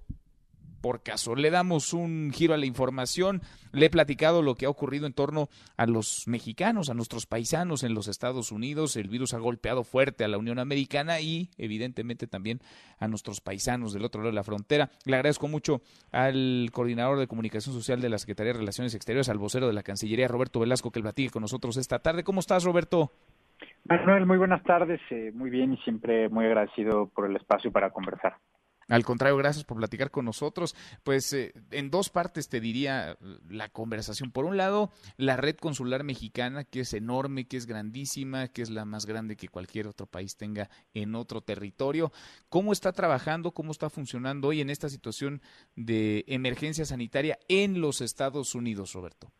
por 0.86 1.02
caso. 1.02 1.34
Le 1.34 1.49
damos 1.49 1.94
un 1.94 2.30
giro 2.32 2.53
a 2.53 2.57
la 2.57 2.68
información. 2.68 3.41
Le 3.72 3.88
he 3.88 3.90
platicado 3.90 4.44
lo 4.44 4.53
que 4.53 4.68
ha 4.68 4.70
ocurrido 4.70 5.07
en 5.07 5.14
torno 5.14 5.49
a 5.78 5.88
los 5.88 6.28
mexicanos, 6.28 6.91
a 6.91 6.94
nuestros 6.94 7.26
paisanos 7.26 7.82
en 7.82 7.95
los 7.95 8.07
Estados 8.07 8.52
Unidos. 8.52 8.95
El 8.95 9.10
virus 9.10 9.34
ha 9.34 9.40
golpeado 9.40 9.84
fuerte 9.84 10.24
a 10.24 10.28
la 10.28 10.38
Unión 10.38 10.60
Americana 10.60 11.20
y 11.22 11.49
evidentemente 11.57 12.28
también 12.28 12.60
a 12.99 13.07
nuestros 13.07 13.41
paisanos 13.41 13.94
del 13.94 14.06
otro 14.06 14.22
lado 14.22 14.30
de 14.30 14.36
la 14.36 14.44
frontera. 14.44 14.91
Le 15.06 15.16
agradezco 15.16 15.48
mucho 15.48 15.82
al 16.12 16.70
coordinador 16.72 17.18
de 17.18 17.26
comunicación 17.26 17.74
social 17.74 17.99
de 17.99 18.10
la 18.10 18.20
Secretaría 18.20 18.53
de 18.53 18.60
Relaciones 18.60 18.94
Exteriores, 18.94 19.28
al 19.30 19.40
vocero 19.40 19.66
de 19.66 19.74
la 19.74 19.82
Cancillería, 19.82 20.28
Roberto 20.28 20.60
Velasco, 20.60 20.91
que 20.91 20.99
el 20.99 21.03
platique 21.03 21.32
con 21.32 21.41
nosotros 21.41 21.78
esta 21.78 21.98
tarde. 21.98 22.24
¿Cómo 22.24 22.41
estás, 22.41 22.64
Roberto? 22.64 23.12
Manuel, 23.86 24.28
muy 24.28 24.38
buenas 24.38 24.62
tardes. 24.62 25.02
Eh, 25.10 25.32
muy 25.34 25.49
bien 25.49 25.74
y 25.74 25.78
siempre 25.78 26.30
muy 26.30 26.45
agradecido 26.45 27.07
por 27.07 27.28
el 27.28 27.36
espacio 27.38 27.72
para 27.72 27.90
conversar. 27.90 28.36
Al 28.88 29.03
contrario, 29.03 29.38
gracias 29.38 29.66
por 29.66 29.78
platicar 29.78 30.12
con 30.12 30.26
nosotros. 30.26 30.76
Pues 31.03 31.34
eh, 31.34 31.53
en 31.72 31.90
dos 31.90 32.10
partes 32.10 32.49
te 32.49 32.60
diría 32.60 33.18
la 33.49 33.70
conversación. 33.70 34.32
Por 34.32 34.45
un 34.45 34.57
lado, 34.57 34.91
la 35.18 35.38
red 35.38 35.56
consular 35.56 36.03
mexicana, 36.03 36.64
que 36.64 36.82
es 36.82 36.94
enorme, 36.94 37.48
que 37.48 37.57
es 37.57 37.66
grandísima, 37.66 38.48
que 38.48 38.62
es 38.62 38.70
la 38.70 38.86
más 38.86 39.07
grande 39.07 39.36
que 39.36 39.48
cualquier 39.48 39.88
otro 39.88 40.06
país 40.06 40.38
tenga 40.38 40.70
en 40.94 41.16
otro 41.16 41.41
territorio. 41.41 42.12
¿Cómo 42.49 42.72
está 42.72 42.91
trabajando, 42.91 43.52
cómo 43.52 43.72
está 43.72 43.90
funcionando 43.90 44.49
hoy 44.49 44.62
en 44.62 44.70
esta 44.70 44.90
situación 44.90 45.41
de 45.76 46.24
emergencia 46.28 46.86
sanitaria 46.86 47.40
en 47.48 47.82
los 47.82 48.02
Estados 48.02 48.53
Unidos, 48.53 48.94
Roberto? 48.94 49.32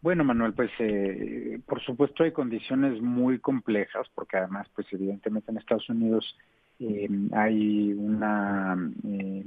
Bueno, 0.00 0.24
Manuel, 0.24 0.52
pues 0.52 0.72
eh, 0.80 1.60
por 1.64 1.80
supuesto 1.80 2.24
hay 2.24 2.32
condiciones 2.32 3.00
muy 3.00 3.38
complejas, 3.38 4.08
porque 4.16 4.36
además, 4.36 4.66
pues 4.74 4.88
evidentemente 4.90 5.52
en 5.52 5.58
Estados 5.58 5.88
Unidos 5.88 6.36
eh, 6.84 7.08
hay 7.32 7.92
una 7.92 8.76
eh, 9.06 9.44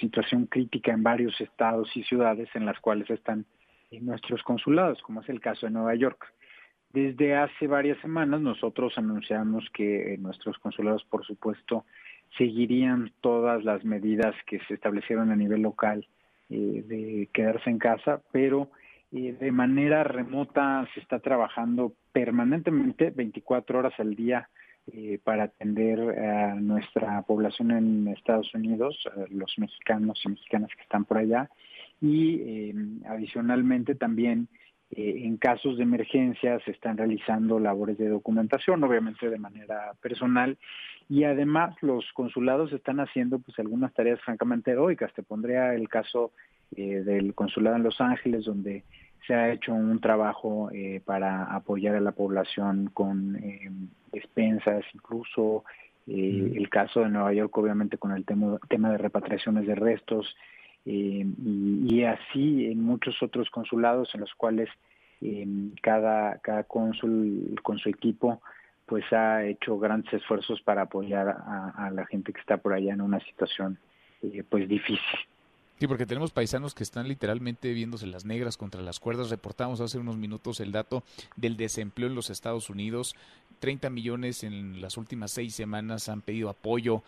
situación 0.00 0.46
crítica 0.46 0.90
en 0.92 1.02
varios 1.02 1.38
estados 1.38 1.94
y 1.94 2.02
ciudades 2.04 2.48
en 2.54 2.64
las 2.64 2.80
cuales 2.80 3.10
están 3.10 3.44
nuestros 4.00 4.42
consulados, 4.42 5.00
como 5.02 5.20
es 5.20 5.28
el 5.28 5.40
caso 5.40 5.66
de 5.66 5.72
Nueva 5.72 5.94
York. 5.94 6.32
Desde 6.92 7.36
hace 7.36 7.66
varias 7.66 7.98
semanas 8.00 8.40
nosotros 8.40 8.94
anunciamos 8.96 9.68
que 9.74 10.16
nuestros 10.18 10.58
consulados, 10.58 11.04
por 11.04 11.26
supuesto, 11.26 11.84
seguirían 12.38 13.12
todas 13.20 13.64
las 13.64 13.84
medidas 13.84 14.34
que 14.46 14.58
se 14.60 14.74
establecieron 14.74 15.30
a 15.30 15.36
nivel 15.36 15.62
local 15.62 16.06
de 16.48 17.28
quedarse 17.32 17.68
en 17.68 17.78
casa, 17.78 18.22
pero 18.32 18.70
de 19.10 19.52
manera 19.52 20.04
remota 20.04 20.86
se 20.94 21.00
está 21.00 21.18
trabajando 21.18 21.92
permanentemente 22.12 23.10
24 23.10 23.78
horas 23.78 23.94
al 23.98 24.14
día 24.14 24.48
eh, 24.92 25.18
para 25.22 25.44
atender 25.44 26.00
a 26.18 26.54
nuestra 26.54 27.22
población 27.22 27.70
en 27.70 28.08
Estados 28.08 28.52
Unidos, 28.54 28.96
los 29.30 29.58
mexicanos 29.58 30.20
y 30.24 30.30
mexicanas 30.30 30.70
que 30.76 30.82
están 30.82 31.04
por 31.04 31.18
allá, 31.18 31.50
y 32.00 32.40
eh, 32.40 32.74
adicionalmente 33.06 33.94
también 33.94 34.48
eh, 34.90 35.22
en 35.24 35.36
casos 35.36 35.76
de 35.76 35.82
emergencia 35.82 36.58
se 36.64 36.70
están 36.70 36.96
realizando 36.96 37.58
labores 37.58 37.98
de 37.98 38.08
documentación, 38.08 38.82
obviamente 38.84 39.28
de 39.28 39.38
manera 39.38 39.92
personal, 40.00 40.56
y 41.10 41.24
además 41.24 41.74
los 41.82 42.04
consulados 42.12 42.72
están 42.72 43.00
haciendo 43.00 43.38
pues 43.38 43.58
algunas 43.58 43.92
tareas 43.94 44.20
francamente 44.20 44.70
heroicas. 44.70 45.12
Te 45.14 45.22
pondría 45.22 45.74
el 45.74 45.88
caso 45.88 46.32
eh, 46.76 47.02
del 47.02 47.34
consulado 47.34 47.76
en 47.76 47.82
Los 47.82 48.00
Ángeles, 48.00 48.44
donde 48.44 48.84
se 49.26 49.34
ha 49.34 49.52
hecho 49.52 49.72
un 49.72 50.00
trabajo 50.00 50.70
eh, 50.72 51.00
para 51.04 51.44
apoyar 51.44 51.96
a 51.96 52.00
la 52.00 52.12
población 52.12 52.90
con 52.92 53.36
eh, 53.36 53.70
despensas, 54.12 54.84
incluso 54.94 55.64
el 56.06 56.70
caso 56.70 57.00
de 57.00 57.10
Nueva 57.10 57.34
York, 57.34 57.54
obviamente 57.58 57.98
con 57.98 58.12
el 58.12 58.24
tema, 58.24 58.58
tema 58.70 58.90
de 58.90 58.96
repatriaciones 58.96 59.66
de 59.66 59.74
restos, 59.74 60.34
y, 60.86 61.26
y, 61.86 62.04
así 62.04 62.64
en 62.64 62.82
muchos 62.82 63.22
otros 63.22 63.50
consulados 63.50 64.14
en 64.14 64.22
los 64.22 64.32
cuales 64.34 64.70
cada, 65.82 66.38
cada 66.38 66.64
cónsul 66.64 67.60
con 67.62 67.76
su 67.76 67.90
equipo 67.90 68.40
pues 68.86 69.04
ha 69.12 69.44
hecho 69.44 69.78
grandes 69.78 70.10
esfuerzos 70.14 70.62
para 70.62 70.82
apoyar 70.82 71.28
a, 71.28 71.74
a 71.76 71.90
la 71.90 72.06
gente 72.06 72.32
que 72.32 72.40
está 72.40 72.56
por 72.56 72.72
allá 72.72 72.94
en 72.94 73.02
una 73.02 73.20
situación 73.20 73.76
pues 74.48 74.66
difícil. 74.66 75.18
Sí, 75.78 75.86
porque 75.86 76.06
tenemos 76.06 76.32
paisanos 76.32 76.74
que 76.74 76.82
están 76.82 77.06
literalmente 77.06 77.72
viéndose 77.72 78.06
las 78.08 78.24
negras 78.24 78.56
contra 78.56 78.82
las 78.82 78.98
cuerdas. 78.98 79.30
Reportamos 79.30 79.80
hace 79.80 79.98
unos 79.98 80.16
minutos 80.16 80.58
el 80.58 80.72
dato 80.72 81.04
del 81.36 81.56
desempleo 81.56 82.08
en 82.08 82.16
los 82.16 82.30
Estados 82.30 82.68
Unidos. 82.68 83.14
30 83.60 83.88
millones 83.88 84.42
en 84.42 84.80
las 84.80 84.96
últimas 84.96 85.30
seis 85.30 85.54
semanas 85.54 86.08
han 86.08 86.20
pedido 86.20 86.48
apoyo 86.48 87.04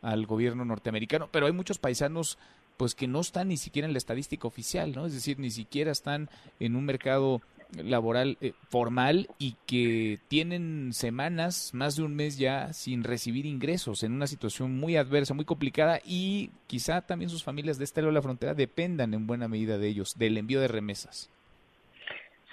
al 0.00 0.24
gobierno 0.24 0.64
norteamericano, 0.64 1.28
pero 1.30 1.46
hay 1.46 1.52
muchos 1.52 1.78
paisanos 1.78 2.38
pues 2.78 2.94
que 2.94 3.06
no 3.06 3.20
están 3.20 3.48
ni 3.48 3.56
siquiera 3.56 3.86
en 3.86 3.92
la 3.92 3.98
estadística 3.98 4.48
oficial, 4.48 4.92
¿no? 4.92 5.06
Es 5.06 5.12
decir, 5.12 5.38
ni 5.38 5.50
siquiera 5.50 5.92
están 5.92 6.28
en 6.60 6.76
un 6.76 6.84
mercado 6.84 7.42
laboral 7.82 8.36
eh, 8.40 8.52
formal 8.68 9.28
y 9.38 9.56
que 9.66 10.18
tienen 10.28 10.92
semanas, 10.92 11.72
más 11.74 11.96
de 11.96 12.02
un 12.02 12.14
mes 12.14 12.38
ya 12.38 12.72
sin 12.72 13.04
recibir 13.04 13.46
ingresos 13.46 14.02
en 14.02 14.12
una 14.12 14.26
situación 14.26 14.76
muy 14.78 14.96
adversa, 14.96 15.34
muy 15.34 15.44
complicada 15.44 15.98
y 16.04 16.50
quizá 16.66 17.02
también 17.02 17.30
sus 17.30 17.44
familias 17.44 17.78
de 17.78 17.84
este 17.84 18.00
lado 18.00 18.10
de 18.10 18.14
la 18.14 18.22
frontera 18.22 18.54
dependan 18.54 19.14
en 19.14 19.26
buena 19.26 19.48
medida 19.48 19.78
de 19.78 19.88
ellos, 19.88 20.18
del 20.18 20.38
envío 20.38 20.60
de 20.60 20.68
remesas. 20.68 21.30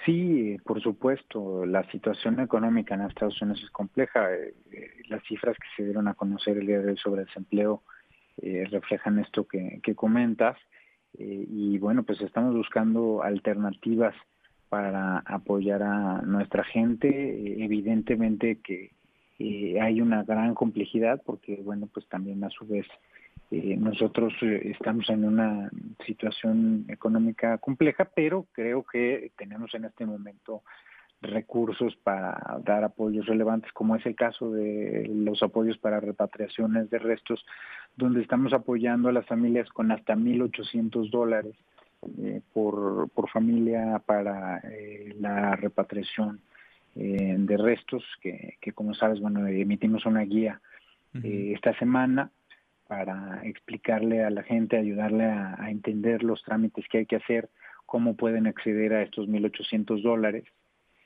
Sí, 0.04 0.58
por 0.64 0.82
supuesto, 0.82 1.64
la 1.64 1.88
situación 1.92 2.40
económica 2.40 2.94
en 2.94 3.02
Estados 3.02 3.40
Unidos 3.40 3.62
es 3.62 3.70
compleja. 3.70 4.34
Eh, 4.34 4.54
eh, 4.72 4.90
las 5.08 5.22
cifras 5.24 5.56
que 5.56 5.68
se 5.76 5.84
dieron 5.84 6.08
a 6.08 6.14
conocer 6.14 6.58
el 6.58 6.66
día 6.66 6.80
de 6.80 6.90
hoy 6.90 6.96
sobre 6.96 7.22
el 7.22 7.26
desempleo 7.28 7.82
reflejan 8.70 9.18
esto 9.20 9.46
que, 9.46 9.78
que 9.82 9.94
comentas. 9.94 10.56
y 11.16 11.78
bueno, 11.78 12.02
pues 12.02 12.20
estamos 12.22 12.54
buscando 12.56 13.22
alternativas 13.22 14.16
para 14.72 15.18
apoyar 15.26 15.82
a 15.82 16.22
nuestra 16.22 16.64
gente. 16.64 17.06
Evidentemente 17.62 18.56
que 18.64 18.92
eh, 19.38 19.78
hay 19.78 20.00
una 20.00 20.22
gran 20.22 20.54
complejidad 20.54 21.20
porque, 21.26 21.56
bueno, 21.62 21.90
pues 21.92 22.08
también 22.08 22.42
a 22.42 22.48
su 22.48 22.66
vez 22.66 22.86
eh, 23.50 23.76
nosotros 23.76 24.32
eh, 24.40 24.70
estamos 24.72 25.10
en 25.10 25.26
una 25.26 25.70
situación 26.06 26.86
económica 26.88 27.58
compleja, 27.58 28.08
pero 28.14 28.46
creo 28.52 28.82
que 28.90 29.32
tenemos 29.36 29.74
en 29.74 29.84
este 29.84 30.06
momento 30.06 30.62
recursos 31.20 31.94
para 31.96 32.40
dar 32.64 32.82
apoyos 32.82 33.26
relevantes, 33.26 33.70
como 33.74 33.94
es 33.96 34.06
el 34.06 34.16
caso 34.16 34.50
de 34.52 35.06
los 35.06 35.42
apoyos 35.42 35.76
para 35.76 36.00
repatriaciones 36.00 36.88
de 36.88 36.98
restos, 36.98 37.44
donde 37.94 38.22
estamos 38.22 38.54
apoyando 38.54 39.10
a 39.10 39.12
las 39.12 39.26
familias 39.26 39.68
con 39.68 39.92
hasta 39.92 40.16
1.800 40.16 41.10
dólares 41.10 41.56
por, 42.52 43.08
por 43.10 43.30
familia 43.30 44.02
para 44.04 44.58
eh, 44.58 45.14
la 45.18 45.56
repatriación 45.56 46.40
eh, 46.96 47.36
de 47.38 47.56
restos, 47.56 48.04
que, 48.20 48.58
que, 48.60 48.72
como 48.72 48.94
sabes, 48.94 49.20
bueno, 49.20 49.46
emitimos 49.46 50.06
una 50.06 50.22
guía 50.22 50.60
esta 51.14 51.78
semana 51.78 52.30
para 52.92 53.40
explicarle 53.44 54.22
a 54.22 54.28
la 54.28 54.42
gente, 54.42 54.76
ayudarle 54.76 55.24
a, 55.24 55.70
entender 55.70 56.22
los 56.22 56.42
trámites 56.42 56.86
que 56.88 56.98
hay 56.98 57.06
que 57.06 57.16
hacer, 57.16 57.48
cómo 57.86 58.16
pueden 58.16 58.46
acceder 58.46 58.92
a 58.92 59.02
estos 59.02 59.28
1.800 59.28 60.02
dólares 60.02 60.44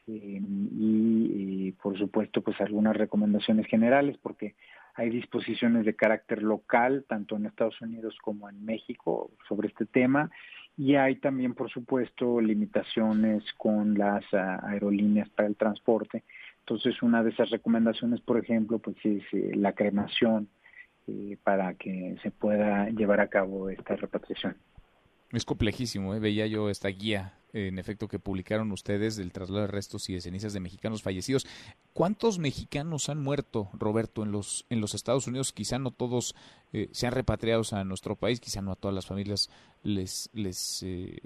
y, 0.04 0.40
y, 0.40 1.72
por 1.80 1.96
supuesto 1.96 2.40
pues 2.40 2.60
algunas 2.60 2.96
recomendaciones 2.96 3.66
generales 3.66 4.16
porque 4.20 4.56
hay 4.94 5.10
disposiciones 5.10 5.84
de 5.84 5.94
carácter 5.94 6.42
local 6.42 7.04
tanto 7.08 7.36
en 7.36 7.46
Estados 7.46 7.80
Unidos 7.80 8.16
como 8.20 8.48
en 8.48 8.64
México 8.64 9.30
sobre 9.48 9.68
este 9.68 9.86
tema 9.86 10.30
y 10.76 10.94
hay 10.94 11.16
también, 11.16 11.54
por 11.54 11.70
supuesto, 11.70 12.40
limitaciones 12.40 13.44
con 13.56 13.96
las 13.96 14.24
ah, 14.34 14.60
aerolíneas 14.62 15.28
para 15.30 15.48
el 15.48 15.56
transporte. 15.56 16.24
Entonces, 16.60 17.02
una 17.02 17.22
de 17.22 17.30
esas 17.30 17.50
recomendaciones, 17.50 18.20
por 18.20 18.38
ejemplo, 18.38 18.78
pues 18.78 18.96
es 19.04 19.22
eh, 19.32 19.52
la 19.54 19.72
cremación 19.72 20.48
eh, 21.06 21.38
para 21.42 21.74
que 21.74 22.16
se 22.22 22.30
pueda 22.30 22.90
llevar 22.90 23.20
a 23.20 23.28
cabo 23.28 23.70
esta 23.70 23.96
repatriación. 23.96 24.56
Es 25.32 25.44
complejísimo, 25.44 26.14
¿eh? 26.14 26.20
veía 26.20 26.46
yo 26.46 26.70
esta 26.70 26.88
guía, 26.88 27.34
en 27.52 27.78
efecto, 27.78 28.06
que 28.06 28.20
publicaron 28.20 28.70
ustedes 28.70 29.16
del 29.16 29.32
traslado 29.32 29.62
de 29.62 29.66
restos 29.66 30.08
y 30.08 30.14
de 30.14 30.20
cenizas 30.20 30.52
de 30.52 30.60
mexicanos 30.60 31.02
fallecidos. 31.02 31.46
¿Cuántos 31.92 32.38
mexicanos 32.38 33.08
han 33.08 33.22
muerto, 33.22 33.68
Roberto, 33.72 34.22
en 34.22 34.30
los, 34.30 34.66
en 34.70 34.80
los 34.80 34.94
Estados 34.94 35.26
Unidos? 35.26 35.52
Quizá 35.52 35.78
no 35.80 35.90
todos 35.90 36.36
eh, 36.72 36.88
sean 36.92 37.12
repatriados 37.12 37.72
a 37.72 37.82
nuestro 37.82 38.14
país, 38.14 38.40
quizá 38.40 38.62
no 38.62 38.70
a 38.70 38.76
todas 38.76 38.94
las 38.94 39.06
familias 39.06 39.50
les, 39.82 40.30
les, 40.32 40.84
eh, 40.84 41.18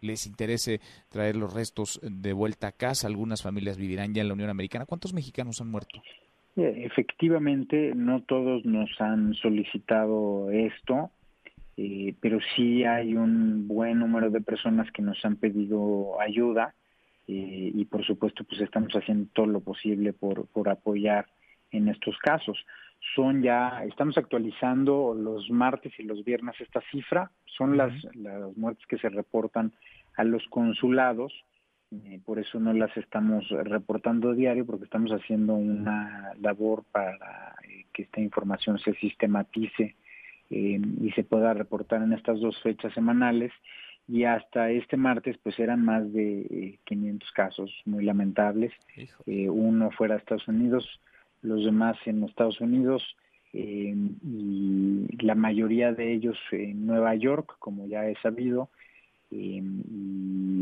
les 0.00 0.26
interese 0.26 0.80
traer 1.08 1.36
los 1.36 1.52
restos 1.52 2.00
de 2.02 2.32
vuelta 2.32 2.68
a 2.68 2.72
casa. 2.72 3.06
Algunas 3.06 3.42
familias 3.42 3.76
vivirán 3.76 4.14
ya 4.14 4.22
en 4.22 4.28
la 4.28 4.34
Unión 4.34 4.50
Americana. 4.50 4.84
¿Cuántos 4.84 5.14
mexicanos 5.14 5.60
han 5.60 5.70
muerto? 5.70 6.02
Efectivamente, 6.56 7.92
no 7.94 8.22
todos 8.22 8.64
nos 8.64 8.90
han 9.00 9.34
solicitado 9.34 10.50
esto 10.50 11.12
eh, 11.80 12.16
pero 12.20 12.40
sí 12.56 12.82
hay 12.82 13.14
un 13.14 13.68
buen 13.68 14.00
número 14.00 14.30
de 14.30 14.40
personas 14.40 14.90
que 14.90 15.00
nos 15.00 15.24
han 15.24 15.36
pedido 15.36 16.20
ayuda 16.20 16.74
eh, 17.28 17.70
y 17.72 17.84
por 17.84 18.04
supuesto 18.04 18.42
pues 18.42 18.60
estamos 18.60 18.92
haciendo 18.94 19.30
todo 19.32 19.46
lo 19.46 19.60
posible 19.60 20.12
por, 20.12 20.48
por 20.48 20.68
apoyar 20.68 21.26
en 21.70 21.86
estos 21.86 22.18
casos. 22.18 22.58
Son 23.14 23.42
ya, 23.42 23.84
estamos 23.84 24.18
actualizando 24.18 25.14
los 25.14 25.48
martes 25.50 25.92
y 26.00 26.02
los 26.02 26.24
viernes 26.24 26.60
esta 26.60 26.80
cifra, 26.90 27.30
son 27.44 27.76
las, 27.76 27.92
las 28.16 28.56
muertes 28.56 28.84
que 28.88 28.98
se 28.98 29.08
reportan 29.08 29.72
a 30.16 30.24
los 30.24 30.44
consulados, 30.48 31.32
eh, 31.92 32.20
por 32.24 32.40
eso 32.40 32.58
no 32.58 32.72
las 32.72 32.96
estamos 32.96 33.48
reportando 33.50 34.34
diario, 34.34 34.66
porque 34.66 34.86
estamos 34.86 35.12
haciendo 35.12 35.54
una 35.54 36.32
labor 36.40 36.82
para 36.90 37.54
que 37.92 38.02
esta 38.02 38.20
información 38.20 38.80
se 38.80 38.94
sistematice 38.94 39.94
eh, 40.50 40.80
y 41.02 41.10
se 41.12 41.24
pueda 41.24 41.52
reportar 41.52 42.02
en 42.02 42.14
estas 42.14 42.40
dos 42.40 42.58
fechas 42.62 42.94
semanales 42.94 43.52
y 44.08 44.24
hasta 44.24 44.70
este 44.70 44.96
martes 44.96 45.36
pues 45.42 45.58
eran 45.58 45.84
más 45.84 46.10
de 46.10 46.78
500 46.84 47.28
eh, 47.28 47.32
casos 47.34 47.70
muy 47.84 48.02
lamentables 48.02 48.72
eh, 49.26 49.50
uno 49.50 49.90
fuera 49.90 50.14
de 50.14 50.20
Estados 50.20 50.48
Unidos 50.48 51.00
los 51.42 51.66
demás 51.66 51.98
en 52.06 52.24
Estados 52.24 52.60
Unidos 52.62 53.02
y 53.52 53.94
la 55.22 55.34
mayoría 55.34 55.92
de 55.92 56.12
ellos 56.12 56.38
en 56.52 56.86
Nueva 56.86 57.14
York 57.14 57.56
como 57.58 57.86
ya 57.86 58.06
he 58.06 58.16
sabido 58.22 58.70
y 59.30 59.60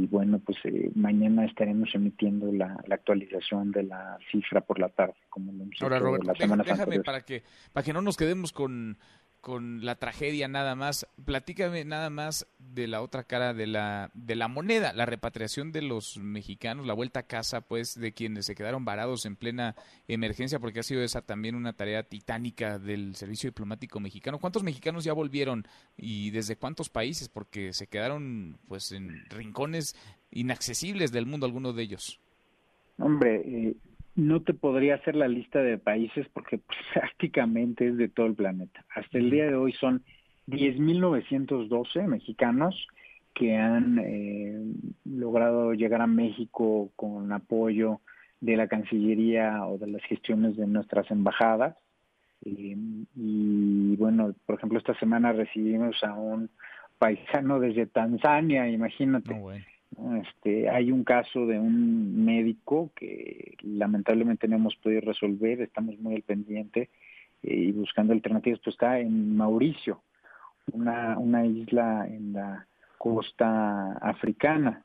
bueno 0.08 0.40
pues 0.40 0.58
mañana 0.96 1.44
estaremos 1.44 1.94
emitiendo 1.94 2.52
la, 2.52 2.76
actualización 2.90 3.70
de 3.70 3.84
la 3.84 4.18
cifra 4.32 4.60
por 4.60 4.80
la 4.80 4.88
tarde 4.88 5.14
como 5.30 5.52
lo 5.52 5.62
hemos 5.62 5.80
Ahora, 5.80 6.00
Robert, 6.00 6.24
la 6.24 6.34
semana 6.34 6.64
déjame 6.64 7.00
para 7.04 7.20
que 7.20 7.44
para 7.72 7.84
que 7.84 7.92
no 7.92 8.02
nos 8.02 8.16
quedemos 8.16 8.52
con 8.52 8.98
con 9.47 9.85
la 9.85 9.94
tragedia 9.94 10.48
nada 10.48 10.74
más. 10.74 11.06
Platícame 11.24 11.85
nada 11.85 12.10
más 12.10 12.48
de 12.59 12.89
la 12.89 13.01
otra 13.01 13.23
cara 13.23 13.55
de 13.55 13.68
la, 13.68 14.10
de 14.12 14.35
la 14.35 14.48
moneda, 14.48 14.93
la 14.93 15.06
repatriación 15.06 15.70
de 15.70 15.82
los 15.82 16.18
mexicanos, 16.18 16.85
la 16.85 16.94
vuelta 16.94 17.20
a 17.20 17.27
casa, 17.28 17.60
pues, 17.60 17.94
de 17.94 18.10
quienes 18.10 18.47
se 18.47 18.56
quedaron 18.56 18.85
varados 18.85 19.24
en 19.24 19.36
plena 19.36 19.77
emergencia, 20.09 20.59
porque 20.59 20.81
ha 20.81 20.82
sido 20.82 21.01
esa 21.01 21.23
también 21.23 21.55
una 21.55 21.74
tarea 21.74 22.02
titánica 22.02 22.81
del 22.81 23.14
Servicio 23.14 23.48
Diplomático 23.48 24.01
Mexicano. 24.01 24.40
¿Cuántos 24.40 24.64
mexicanos 24.64 25.05
ya 25.05 25.12
volvieron 25.12 25.64
y 25.97 26.31
desde 26.32 26.56
cuántos 26.56 26.89
países? 26.89 27.28
Porque 27.28 27.73
se 27.73 27.86
quedaron, 27.86 28.59
pues, 28.66 28.90
en 28.90 29.27
rincones 29.31 29.94
inaccesibles 30.32 31.12
del 31.12 31.27
mundo 31.27 31.47
algunos 31.47 31.77
de 31.77 31.85
ellos. 31.85 32.18
Hombre, 32.98 33.43
eh, 33.44 33.77
no 34.16 34.40
te 34.40 34.55
podría 34.55 34.97
hacer 34.97 35.14
la 35.14 35.28
lista 35.28 35.60
de 35.62 35.78
países 35.78 36.26
porque 36.32 36.59
prácticamente 36.94 37.88
es 37.88 37.97
de 37.97 38.09
todo 38.09 38.26
el 38.26 38.34
planeta. 38.34 38.84
Hasta 38.94 39.18
el 39.18 39.30
día 39.30 39.47
de 39.47 39.55
hoy 39.55 39.72
son 39.72 40.02
10.912 40.48 42.06
mexicanos 42.06 42.86
que 43.34 43.55
han 43.55 43.98
eh, 43.98 44.64
logrado 45.05 45.74
llegar 45.74 46.01
a 46.01 46.06
México 46.06 46.90
con 46.97 47.30
apoyo 47.32 48.01
de 48.40 48.56
la 48.56 48.66
Cancillería 48.66 49.66
o 49.66 49.76
de 49.76 49.88
las 49.88 50.02
gestiones 50.05 50.56
de 50.56 50.66
nuestras 50.66 51.10
embajadas. 51.10 51.76
Eh, 52.44 52.76
y 53.14 53.97
bueno, 53.97 54.34
por 54.47 54.56
ejemplo, 54.56 54.78
esta 54.78 54.98
semana 54.98 55.32
recibimos 55.32 56.02
a 56.02 56.14
un 56.14 56.48
paisano 56.98 57.60
desde 57.60 57.86
Tanzania, 57.86 58.68
imagínate. 58.68 59.34
Este, 60.23 60.68
hay 60.68 60.93
un 60.93 61.05
caso 61.05 61.47
de 61.47 61.59
un 61.59 62.24
médico 62.24 62.90
que 62.94 63.56
lamentablemente 63.62 64.47
no 64.47 64.56
hemos 64.56 64.77
podido 64.77 65.01
resolver, 65.01 65.62
estamos 65.62 65.98
muy 65.98 66.14
al 66.14 66.23
pendiente 66.23 66.90
eh, 67.43 67.55
y 67.55 67.73
buscando 67.73 68.12
alternativas. 68.12 68.60
Pues 68.62 68.74
está 68.74 68.98
en 69.01 69.36
Mauricio, 69.36 70.02
una, 70.73 71.18
una 71.18 71.47
isla 71.47 72.06
en 72.09 72.35
la 72.35 72.66
costa 72.98 73.93
africana. 73.94 74.85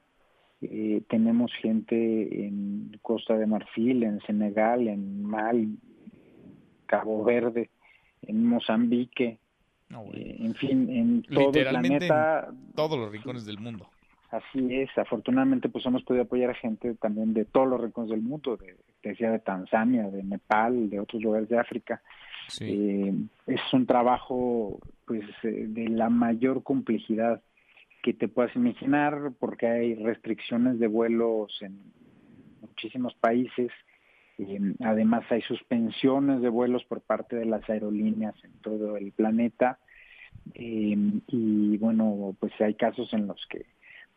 Eh, 0.62 1.02
tenemos 1.10 1.52
gente 1.56 2.46
en 2.46 2.98
Costa 3.02 3.36
de 3.38 3.48
Marfil, 3.48 4.04
en 4.04 4.22
Senegal, 4.22 4.88
en 4.88 5.24
Mali, 5.24 5.78
Cabo 6.86 7.24
Verde, 7.24 7.70
en 8.22 8.46
Mozambique, 8.46 9.40
eh, 10.14 10.36
en 10.40 10.56
fin, 10.56 10.90
en 10.90 11.24
todo 11.24 11.52
el 11.54 11.68
planeta. 11.68 12.54
todos 12.76 12.98
los 12.98 13.12
rincones 13.12 13.46
del 13.46 13.60
mundo. 13.60 13.90
Así 14.32 14.74
es, 14.74 14.90
afortunadamente 14.98 15.68
pues 15.68 15.86
hemos 15.86 16.04
podido 16.04 16.24
apoyar 16.24 16.52
a 16.52 16.54
gente 16.54 16.96
también 16.96 17.34
de 17.34 17.44
todos 17.44 17.68
los 17.68 17.82
rincones 17.82 18.12
del 18.12 18.22
mundo, 18.22 18.56
de, 18.56 18.78
decía 19.04 19.30
de 19.30 19.40
Tanzania, 19.40 20.10
de 20.10 20.24
Nepal, 20.24 20.90
de 20.90 21.02
otros 21.02 21.22
lugares 21.22 21.50
de 21.50 21.60
África. 21.60 22.02
Eh, 22.62 23.14
es 23.48 23.62
un 23.74 23.86
trabajo 23.86 24.80
pues 25.06 25.26
eh, 25.44 25.66
de 25.68 25.90
la 25.90 26.10
mayor 26.10 26.64
complejidad 26.64 27.42
que 28.04 28.14
te 28.14 28.30
puedas 28.30 28.56
imaginar 28.56 29.34
porque 29.38 29.68
hay 29.68 29.96
restricciones 29.96 30.80
de 30.80 30.88
vuelos 30.88 31.58
en 31.62 31.78
muchísimos 32.62 33.14
países, 33.16 33.70
eh, 34.38 34.60
además 34.80 35.26
hay 35.30 35.42
suspensiones 35.42 36.42
de 36.42 36.48
vuelos 36.48 36.86
por 36.86 37.02
parte 37.02 37.36
de 37.36 37.46
las 37.46 37.70
aerolíneas 37.70 38.42
en 38.46 38.54
todo 38.62 38.96
el 38.96 39.12
planeta 39.12 39.78
y 40.54 41.78
bueno 41.78 42.34
pues 42.40 42.54
hay 42.62 42.76
casos 42.76 43.14
en 43.14 43.28
los 43.28 43.46
que 43.48 43.66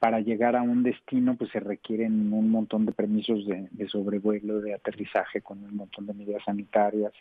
para 0.05 0.21
llegar 0.21 0.55
a 0.55 0.61
un 0.61 0.83
destino 0.83 1.35
pues 1.35 1.51
se 1.51 1.61
requieren 1.61 2.31
un 2.31 2.51
montón 2.51 2.85
de 2.85 2.93
permisos 2.93 3.47
de, 3.47 3.89
sobrevuelo, 3.89 4.61
de 4.61 4.75
aterrizaje 4.75 5.41
con 5.41 5.65
un 5.65 5.75
montón 5.77 6.05
de 6.05 6.13
medidas 6.13 6.45
sanitarias. 6.45 7.15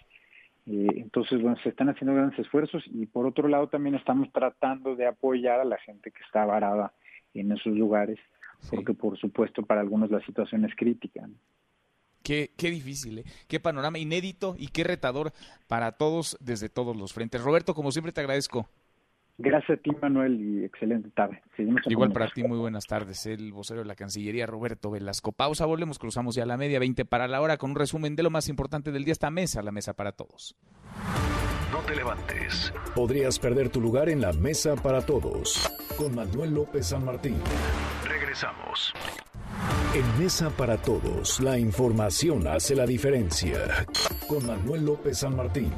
Eh, 0.66 0.90
entonces, 0.98 1.42
bueno, 1.42 1.56
se 1.64 1.70
están 1.70 1.88
haciendo 1.88 2.14
grandes 2.14 2.38
esfuerzos 2.40 2.84
y 2.88 3.06
por 3.06 3.26
otro 3.26 3.48
lado 3.48 3.70
también 3.70 3.96
estamos 3.96 4.30
tratando 4.34 4.98
de 4.98 5.08
apoyar 5.08 5.62
a 5.62 5.64
la 5.64 5.78
gente 5.78 6.12
que 6.12 6.22
está 6.26 6.44
varada 6.44 6.92
en 7.34 7.54
esos 7.54 7.74
lugares, 7.74 8.20
porque 8.70 8.94
por 8.94 9.18
supuesto 9.18 9.64
para 9.64 9.80
algunos 9.80 10.12
la 10.12 10.20
situación 10.26 10.66
es 10.66 10.76
crítica. 10.76 11.26
Qué, 12.22 12.52
qué 12.58 12.70
difícil, 12.70 13.20
¿eh? 13.20 13.24
qué 13.48 13.62
panorama 13.62 13.98
inédito 13.98 14.56
y 14.58 14.68
qué 14.68 14.84
retador 14.84 15.32
para 15.70 15.94
todos 15.94 16.38
desde 16.42 16.68
todos 16.68 16.98
los 16.98 17.14
frentes. 17.14 17.42
Roberto, 17.42 17.76
como 17.76 17.94
siempre 17.94 18.12
te 18.12 18.20
agradezco. 18.20 18.68
Gracias 19.38 19.80
a 19.80 19.82
ti, 19.82 19.92
Manuel, 20.02 20.40
y 20.40 20.64
excelente 20.64 21.10
tarde. 21.10 21.42
Igual 21.88 22.12
para 22.12 22.30
ti, 22.30 22.44
muy 22.44 22.60
buenas 22.60 22.86
tardes. 22.86 23.26
El 23.26 23.52
vocero 23.52 23.80
de 23.80 23.88
la 23.88 23.96
Cancillería, 23.96 24.46
Roberto 24.46 24.92
Velasco. 24.92 25.32
Pausa, 25.32 25.66
volvemos, 25.66 25.98
cruzamos 25.98 26.36
ya 26.36 26.44
a 26.44 26.46
la 26.46 26.58
media, 26.58 26.80
20 26.80 27.06
para 27.06 27.28
la 27.28 27.42
hora, 27.42 27.58
con 27.58 27.72
un 27.72 27.76
resumen 27.76 28.16
de 28.16 28.24
lo 28.24 28.30
más 28.30 28.48
importante 28.48 28.92
del 28.92 29.06
día. 29.06 29.14
Esta 29.14 29.32
mesa, 29.32 29.64
la 29.64 29.72
mesa 29.72 29.94
para 29.94 30.12
todos. 30.12 30.56
No 31.72 31.80
te 31.80 31.96
levantes. 31.96 32.72
Podrías 32.94 33.40
perder 33.40 33.70
tu 33.70 33.82
lugar 33.82 34.10
en 34.10 34.22
la 34.22 34.32
mesa 34.34 34.76
para 34.76 35.02
todos. 35.02 35.68
Con 35.98 36.14
Manuel 36.14 36.54
López 36.54 36.88
San 36.88 37.04
Martín. 37.04 37.36
Regresamos. 38.08 38.94
En 39.96 40.24
Mesa 40.24 40.50
para 40.50 40.78
Todos, 40.78 41.40
la 41.40 41.60
información 41.60 42.48
hace 42.48 42.76
la 42.76 42.86
diferencia. 42.86 43.86
Con 44.28 44.46
Manuel 44.46 44.86
López 44.86 45.20
San 45.20 45.36
Martín. 45.36 45.72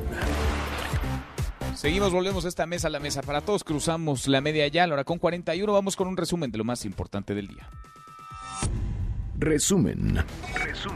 Seguimos, 1.76 2.14
volvemos 2.14 2.46
a 2.46 2.48
esta 2.48 2.66
mesa, 2.66 2.90
la 2.90 3.00
mesa 3.00 3.22
para 3.22 3.42
todos. 3.42 3.64
Cruzamos 3.64 4.28
la 4.28 4.40
media 4.40 4.68
ya, 4.68 4.88
la 4.88 4.94
hora 4.94 5.04
con 5.04 5.20
41. 5.20 5.72
Vamos 5.72 5.96
con 5.96 6.08
un 6.08 6.16
resumen 6.16 6.52
de 6.52 6.58
lo 6.58 6.64
más 6.64 6.86
importante 6.86 7.36
del 7.36 7.48
día. 7.48 7.70
Resumen. 9.38 10.24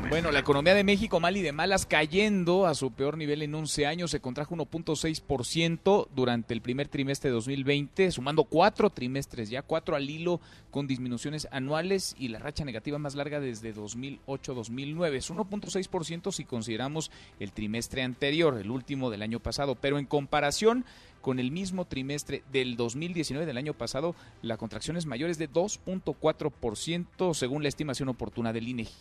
Bueno, 0.10 0.32
la 0.32 0.40
economía 0.40 0.74
de 0.74 0.84
México 0.84 1.20
mal 1.20 1.36
y 1.36 1.42
de 1.42 1.52
malas 1.52 1.86
cayendo 1.86 2.68
a 2.68 2.74
su 2.74 2.92
peor 2.92 3.18
nivel 3.18 3.42
en 3.42 3.54
11 3.54 3.86
años. 3.86 4.12
Se 4.12 4.22
contrajo 4.22 4.56
1.6% 4.56 6.08
durante 6.16 6.54
el 6.54 6.62
primer 6.62 6.88
trimestre 6.88 7.30
de 7.30 7.36
2020, 7.36 8.12
sumando 8.12 8.46
cuatro 8.46 8.90
trimestres, 8.90 9.50
ya 9.50 9.62
cuatro 9.62 9.96
al 9.96 10.10
hilo 10.10 10.40
con 10.72 10.88
disminuciones 10.88 11.48
anuales 11.52 12.16
y 12.18 12.30
la 12.30 12.40
racha 12.40 12.64
negativa 12.64 12.98
más 12.98 13.16
larga 13.16 13.40
desde 13.40 13.76
2008-2009. 13.76 15.16
Es 15.16 15.32
1.6% 15.32 16.32
si 16.32 16.46
consideramos 16.46 17.12
el 17.40 17.52
trimestre 17.52 18.04
anterior, 18.04 18.58
el 18.58 18.72
último 18.72 19.10
del 19.10 19.22
año 19.22 19.40
pasado, 19.40 19.76
pero 19.76 20.00
en 20.00 20.06
comparación 20.06 20.86
con 21.22 21.40
el 21.40 21.52
mismo 21.52 21.86
trimestre 21.86 22.44
del 22.52 22.76
2019 22.76 23.46
del 23.46 23.58
año 23.58 23.74
pasado, 23.74 24.16
la 24.42 24.58
contracción 24.58 24.98
es 24.98 25.06
mayor, 25.06 25.30
es 25.30 25.38
de 25.38 25.50
2.4% 25.50 27.34
según 27.34 27.64
la 27.64 27.70
estimación 27.70 28.10
oportuna 28.10 28.54
del 28.54 28.68
INEGI. 28.68 28.94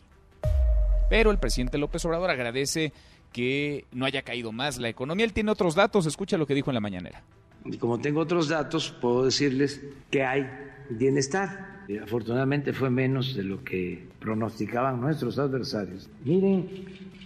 Pero 1.08 1.30
el 1.30 1.38
presidente 1.38 1.78
López 1.78 2.04
Obrador 2.04 2.30
agradece 2.30 2.92
que 3.32 3.84
no 3.92 4.04
haya 4.04 4.22
caído 4.22 4.52
más 4.52 4.78
la 4.78 4.88
economía. 4.88 5.24
Él 5.24 5.32
tiene 5.32 5.50
otros 5.50 5.74
datos, 5.74 6.06
escucha 6.06 6.36
lo 6.36 6.46
que 6.46 6.54
dijo 6.54 6.70
en 6.70 6.74
la 6.74 6.80
mañanera. 6.80 7.22
Y 7.64 7.76
como 7.76 7.98
tengo 7.98 8.20
otros 8.20 8.48
datos, 8.48 8.90
puedo 9.00 9.24
decirles 9.24 9.80
que 10.10 10.24
hay 10.24 10.46
bienestar. 10.90 11.84
Afortunadamente 12.02 12.72
fue 12.72 12.90
menos 12.90 13.34
de 13.34 13.42
lo 13.42 13.64
que 13.64 14.06
pronosticaban 14.20 15.00
nuestros 15.00 15.38
adversarios. 15.38 16.08
Miren, 16.24 16.68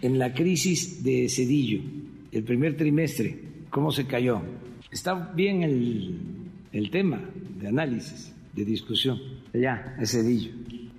en 0.01 0.19
la 0.19 0.33
crisis 0.33 1.03
de 1.03 1.29
Cedillo, 1.29 1.83
el 2.31 2.45
primer 2.45 2.77
trimestre, 2.77 3.41
cómo 3.71 3.91
se 3.91 4.07
cayó 4.07 4.41
Está 4.93 5.15
bien 5.15 5.63
el, 6.71 6.91
tema 6.91 7.19
de 7.57 7.69
análisis, 7.69 8.31
de 8.53 8.63
discusión. 8.67 9.19
Ya, 9.55 9.97
ese 9.99 10.19
Cedillo. 10.19 10.53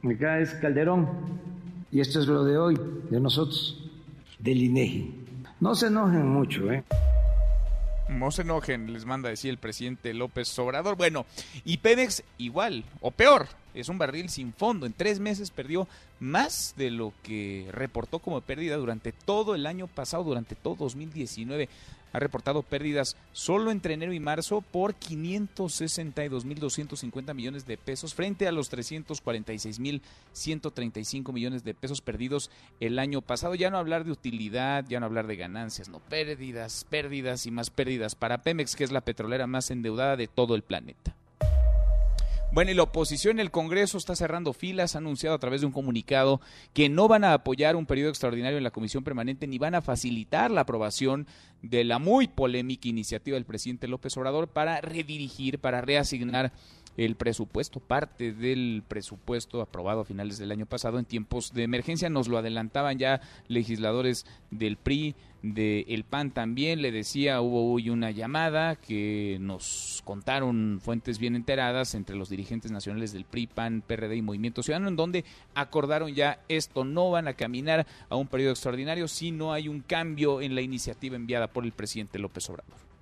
Acá 0.03 0.39
es 0.39 0.55
Calderón. 0.55 1.07
Y 1.91 2.01
esto 2.01 2.19
es 2.19 2.25
lo 2.25 2.43
de 2.43 2.57
hoy, 2.57 2.75
de 3.11 3.19
nosotros, 3.19 3.87
del 4.39 4.63
INEGI. 4.63 5.13
No 5.59 5.75
se 5.75 5.87
enojen 5.87 6.27
mucho, 6.27 6.71
¿eh? 6.71 6.83
No 8.09 8.31
se 8.31 8.41
enojen, 8.41 8.91
les 8.91 9.05
manda 9.05 9.29
decir 9.29 9.51
el 9.51 9.59
presidente 9.59 10.11
López 10.15 10.57
Obrador. 10.57 10.97
Bueno, 10.97 11.27
y 11.63 11.77
Pemex 11.77 12.23
igual, 12.39 12.85
o 12.99 13.11
peor, 13.11 13.47
es 13.75 13.89
un 13.89 13.99
barril 13.99 14.29
sin 14.29 14.53
fondo. 14.53 14.87
En 14.87 14.93
tres 14.93 15.19
meses 15.19 15.51
perdió 15.51 15.87
más 16.19 16.73
de 16.77 16.89
lo 16.89 17.13
que 17.21 17.67
reportó 17.71 18.17
como 18.17 18.41
pérdida 18.41 18.75
durante 18.75 19.11
todo 19.11 19.53
el 19.53 19.67
año 19.67 19.85
pasado, 19.85 20.23
durante 20.23 20.55
todo 20.55 20.75
2019 20.77 21.69
ha 22.13 22.19
reportado 22.19 22.63
pérdidas 22.63 23.17
solo 23.33 23.71
entre 23.71 23.95
enero 23.95 24.13
y 24.13 24.19
marzo 24.19 24.61
por 24.61 24.95
562.250 24.95 27.33
millones 27.33 27.65
de 27.65 27.77
pesos 27.77 28.13
frente 28.13 28.47
a 28.47 28.53
los 28.53 28.71
346.135 28.71 31.33
millones 31.33 31.63
de 31.63 31.73
pesos 31.73 32.01
perdidos 32.01 32.51
el 32.79 32.99
año 32.99 33.21
pasado. 33.21 33.55
Ya 33.55 33.71
no 33.71 33.77
hablar 33.77 34.05
de 34.05 34.11
utilidad, 34.11 34.85
ya 34.87 34.99
no 34.99 35.07
hablar 35.07 35.25
de 35.27 35.35
ganancias, 35.35 35.89
no 35.89 35.99
pérdidas, 35.99 36.85
pérdidas 36.89 37.45
y 37.45 37.51
más 37.51 37.71
pérdidas 37.71 38.15
para 38.15 38.43
Pemex, 38.43 38.75
que 38.75 38.85
es 38.85 38.91
la 38.91 39.01
petrolera 39.01 39.47
más 39.47 39.71
endeudada 39.71 40.15
de 40.15 40.27
todo 40.27 40.53
el 40.55 40.61
planeta. 40.61 41.15
Bueno, 42.53 42.69
y 42.69 42.75
la 42.75 42.83
oposición 42.83 43.37
en 43.37 43.39
el 43.39 43.49
Congreso 43.49 43.97
está 43.97 44.15
cerrando 44.15 44.53
filas, 44.53 44.93
ha 44.93 44.99
anunciado 44.99 45.35
a 45.35 45.39
través 45.39 45.61
de 45.61 45.65
un 45.65 45.73
comunicado 45.73 46.39
que 46.73 46.87
no 46.87 47.07
van 47.07 47.23
a 47.23 47.33
apoyar 47.33 47.75
un 47.75 47.87
periodo 47.87 48.11
extraordinario 48.11 48.59
en 48.59 48.63
la 48.63 48.69
Comisión 48.69 49.03
Permanente 49.03 49.47
ni 49.47 49.57
van 49.57 49.73
a 49.73 49.81
facilitar 49.81 50.51
la 50.51 50.61
aprobación 50.61 51.25
de 51.63 51.83
la 51.83 51.97
muy 51.97 52.27
polémica 52.27 52.87
iniciativa 52.87 53.33
del 53.33 53.45
presidente 53.45 53.87
López 53.87 54.15
Obrador 54.17 54.49
para 54.49 54.81
redirigir, 54.81 55.57
para 55.57 55.81
reasignar 55.81 56.51
el 56.97 57.15
presupuesto, 57.15 57.79
parte 57.79 58.33
del 58.33 58.83
presupuesto 58.87 59.61
aprobado 59.61 60.01
a 60.01 60.05
finales 60.05 60.37
del 60.37 60.51
año 60.51 60.65
pasado 60.65 60.99
en 60.99 61.05
tiempos 61.05 61.53
de 61.53 61.63
emergencia. 61.63 62.09
Nos 62.09 62.27
lo 62.27 62.37
adelantaban 62.37 62.97
ya 62.99 63.21
legisladores 63.47 64.25
del 64.51 64.77
PRI, 64.77 65.15
del 65.41 65.85
el 65.89 66.03
PAN 66.05 66.31
también, 66.31 66.81
le 66.81 66.91
decía, 66.91 67.41
hubo 67.41 67.73
hoy 67.73 67.89
una 67.89 68.11
llamada 68.11 68.77
que 68.77 69.37
nos 69.41 70.01
contaron 70.05 70.79
fuentes 70.81 71.19
bien 71.19 71.35
enteradas 71.35 71.95
entre 71.95 72.15
los 72.15 72.29
dirigentes 72.29 72.71
nacionales 72.71 73.11
del 73.11 73.25
PRI, 73.25 73.47
PAN, 73.47 73.83
PRD 73.85 74.15
y 74.15 74.21
Movimiento 74.21 74.63
Ciudadano, 74.63 74.87
en 74.87 74.95
donde 74.95 75.25
acordaron 75.53 76.13
ya 76.13 76.39
esto, 76.47 76.85
no 76.85 77.11
van 77.11 77.27
a 77.27 77.33
caminar 77.33 77.85
a 78.09 78.15
un 78.15 78.27
periodo 78.27 78.51
extraordinario 78.51 79.07
si 79.07 79.31
no 79.31 79.51
hay 79.51 79.67
un 79.67 79.81
cambio 79.81 80.41
en 80.41 80.55
la 80.55 80.61
iniciativa 80.61 81.15
enviada 81.15 81.47
por 81.47 81.65
el 81.65 81.73
presidente 81.73 82.19
López 82.19 82.49
Obrador 82.49 82.92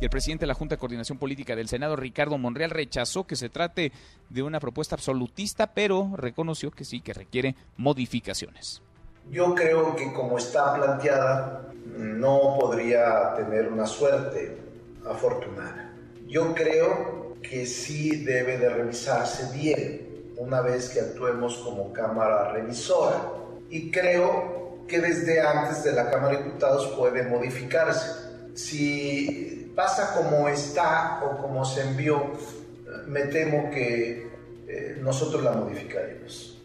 y 0.00 0.04
el 0.04 0.10
presidente 0.10 0.42
de 0.42 0.48
la 0.48 0.54
Junta 0.54 0.76
de 0.76 0.78
Coordinación 0.78 1.18
Política 1.18 1.56
del 1.56 1.68
Senado, 1.68 1.96
Ricardo 1.96 2.38
Monreal, 2.38 2.70
rechazó 2.70 3.26
que 3.26 3.36
se 3.36 3.48
trate 3.48 3.92
de 4.28 4.42
una 4.42 4.60
propuesta 4.60 4.94
absolutista, 4.94 5.72
pero 5.74 6.12
reconoció 6.16 6.70
que 6.70 6.84
sí, 6.84 7.00
que 7.00 7.12
requiere 7.12 7.56
modificaciones. 7.76 8.82
Yo 9.30 9.54
creo 9.54 9.96
que 9.96 10.12
como 10.12 10.38
está 10.38 10.74
planteada, 10.74 11.68
no 11.84 12.56
podría 12.60 13.34
tener 13.34 13.68
una 13.68 13.86
suerte 13.86 14.56
afortunada. 15.08 15.92
Yo 16.26 16.54
creo 16.54 17.36
que 17.42 17.66
sí 17.66 18.24
debe 18.24 18.58
de 18.58 18.68
revisarse 18.68 19.56
bien 19.56 20.32
una 20.36 20.60
vez 20.60 20.90
que 20.90 21.00
actuemos 21.00 21.56
como 21.58 21.92
Cámara 21.92 22.52
Revisora. 22.52 23.32
Y 23.68 23.90
creo 23.90 24.84
que 24.86 25.00
desde 25.00 25.40
antes 25.40 25.84
de 25.84 25.92
la 25.92 26.10
Cámara 26.10 26.38
de 26.38 26.44
Diputados 26.44 26.86
puede 26.96 27.22
modificarse. 27.24 28.28
Si 28.54 29.57
pasa 29.78 30.12
como 30.12 30.48
está 30.48 31.20
o 31.22 31.40
como 31.40 31.64
se 31.64 31.82
envió, 31.82 32.32
me 33.06 33.26
temo 33.26 33.70
que 33.70 34.26
eh, 34.66 34.98
nosotros 35.00 35.40
la 35.44 35.52
modificaremos. 35.52 36.58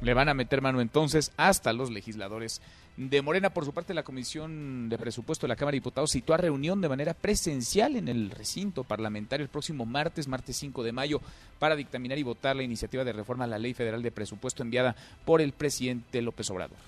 Le 0.00 0.14
van 0.14 0.30
a 0.30 0.34
meter 0.34 0.62
mano 0.62 0.80
entonces 0.80 1.32
hasta 1.36 1.74
los 1.74 1.90
legisladores 1.90 2.62
de 2.96 3.20
Morena. 3.20 3.50
Por 3.50 3.66
su 3.66 3.74
parte, 3.74 3.92
la 3.92 4.04
Comisión 4.04 4.88
de 4.88 4.96
Presupuesto 4.96 5.44
de 5.46 5.48
la 5.48 5.56
Cámara 5.56 5.72
de 5.72 5.80
Diputados 5.80 6.12
citó 6.12 6.32
a 6.32 6.38
reunión 6.38 6.80
de 6.80 6.88
manera 6.88 7.12
presencial 7.12 7.96
en 7.96 8.08
el 8.08 8.30
recinto 8.30 8.82
parlamentario 8.82 9.44
el 9.44 9.50
próximo 9.50 9.84
martes, 9.84 10.26
martes 10.26 10.56
5 10.56 10.82
de 10.82 10.92
mayo, 10.92 11.20
para 11.58 11.76
dictaminar 11.76 12.16
y 12.16 12.22
votar 12.22 12.56
la 12.56 12.62
iniciativa 12.62 13.04
de 13.04 13.12
reforma 13.12 13.44
a 13.44 13.48
la 13.48 13.58
Ley 13.58 13.74
Federal 13.74 14.02
de 14.02 14.12
Presupuesto 14.12 14.62
enviada 14.62 14.96
por 15.26 15.42
el 15.42 15.52
presidente 15.52 16.22
López 16.22 16.48
Obrador. 16.50 16.78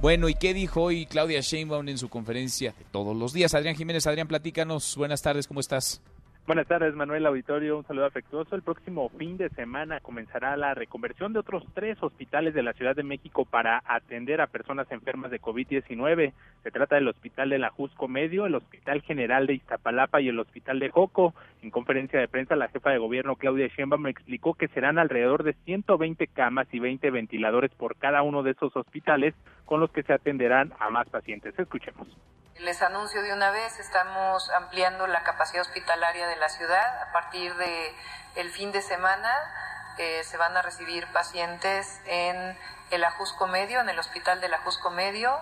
Bueno, 0.00 0.28
¿y 0.28 0.34
qué 0.34 0.54
dijo 0.54 0.82
hoy 0.82 1.06
Claudia 1.06 1.40
Sheinbaum 1.40 1.88
en 1.88 1.98
su 1.98 2.08
conferencia 2.08 2.70
de 2.70 2.84
todos 2.92 3.16
los 3.16 3.32
días? 3.32 3.54
Adrián 3.54 3.74
Jiménez, 3.74 4.06
Adrián, 4.06 4.28
platícanos. 4.28 4.96
Buenas 4.96 5.22
tardes, 5.22 5.48
¿cómo 5.48 5.58
estás? 5.58 6.00
Buenas 6.46 6.68
tardes, 6.68 6.94
Manuel 6.94 7.26
Auditorio. 7.26 7.76
Un 7.76 7.84
saludo 7.84 8.06
afectuoso. 8.06 8.54
El 8.54 8.62
próximo 8.62 9.10
fin 9.18 9.36
de 9.36 9.50
semana 9.50 10.00
comenzará 10.00 10.56
la 10.56 10.72
reconversión 10.72 11.32
de 11.34 11.40
otros 11.40 11.62
tres 11.74 12.00
hospitales 12.00 12.54
de 12.54 12.62
la 12.62 12.72
Ciudad 12.72 12.96
de 12.96 13.02
México 13.02 13.44
para 13.44 13.82
atender 13.84 14.40
a 14.40 14.46
personas 14.46 14.90
enfermas 14.90 15.30
de 15.30 15.42
COVID-19. 15.42 16.32
Se 16.62 16.70
trata 16.70 16.94
del 16.94 17.08
Hospital 17.08 17.50
de 17.50 17.58
la 17.58 17.68
Jusco 17.68 18.08
Medio, 18.08 18.46
el 18.46 18.54
Hospital 18.54 19.02
General 19.02 19.46
de 19.46 19.54
Iztapalapa 19.54 20.22
y 20.22 20.28
el 20.28 20.38
Hospital 20.38 20.78
de 20.78 20.88
Joco. 20.88 21.34
En 21.60 21.70
conferencia 21.70 22.18
de 22.18 22.28
prensa, 22.28 22.56
la 22.56 22.68
jefa 22.68 22.90
de 22.90 22.98
gobierno, 22.98 23.36
Claudia 23.36 23.66
Sheinbaum, 23.66 24.06
explicó 24.06 24.54
que 24.54 24.68
serán 24.68 24.98
alrededor 24.98 25.42
de 25.42 25.52
120 25.66 26.28
camas 26.28 26.68
y 26.72 26.78
20 26.78 27.10
ventiladores 27.10 27.72
por 27.72 27.96
cada 27.96 28.22
uno 28.22 28.42
de 28.42 28.52
esos 28.52 28.74
hospitales 28.74 29.34
con 29.68 29.80
los 29.80 29.90
que 29.92 30.02
se 30.02 30.14
atenderán 30.14 30.74
a 30.80 30.88
más 30.88 31.06
pacientes. 31.10 31.56
Escuchemos. 31.58 32.08
Les 32.58 32.80
anuncio 32.82 33.22
de 33.22 33.34
una 33.34 33.50
vez, 33.50 33.78
estamos 33.78 34.50
ampliando 34.50 35.06
la 35.06 35.22
capacidad 35.22 35.60
hospitalaria 35.60 36.26
de 36.26 36.36
la 36.36 36.48
ciudad. 36.48 37.02
A 37.02 37.12
partir 37.12 37.54
de 37.54 37.94
el 38.36 38.50
fin 38.50 38.72
de 38.72 38.80
semana 38.80 39.30
eh, 39.98 40.24
se 40.24 40.38
van 40.38 40.56
a 40.56 40.62
recibir 40.62 41.06
pacientes 41.12 42.00
en 42.06 42.58
el 42.90 43.04
Ajusco 43.04 43.46
Medio, 43.46 43.80
en 43.80 43.90
el 43.90 43.98
Hospital 43.98 44.40
del 44.40 44.54
Ajusco 44.54 44.90
Medio, 44.90 45.38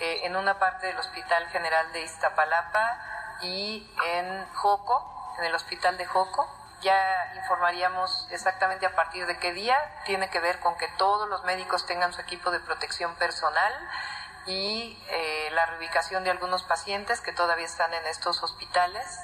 eh, 0.00 0.20
en 0.24 0.34
una 0.34 0.58
parte 0.58 0.86
del 0.86 0.96
Hospital 0.96 1.46
General 1.48 1.92
de 1.92 2.02
Iztapalapa 2.02 2.98
y 3.42 3.88
en 4.06 4.46
Joco, 4.54 5.36
en 5.38 5.44
el 5.44 5.54
Hospital 5.54 5.98
de 5.98 6.06
Joco. 6.06 6.57
Ya 6.80 7.32
informaríamos 7.36 8.28
exactamente 8.30 8.86
a 8.86 8.94
partir 8.94 9.26
de 9.26 9.38
qué 9.38 9.52
día. 9.52 9.76
Tiene 10.04 10.30
que 10.30 10.40
ver 10.40 10.60
con 10.60 10.76
que 10.76 10.88
todos 10.96 11.28
los 11.28 11.44
médicos 11.44 11.86
tengan 11.86 12.12
su 12.12 12.20
equipo 12.20 12.50
de 12.50 12.60
protección 12.60 13.14
personal 13.16 13.72
y 14.46 14.98
eh, 15.08 15.48
la 15.52 15.66
reubicación 15.66 16.24
de 16.24 16.30
algunos 16.30 16.62
pacientes 16.62 17.20
que 17.20 17.32
todavía 17.32 17.66
están 17.66 17.92
en 17.94 18.06
estos 18.06 18.42
hospitales. 18.42 19.20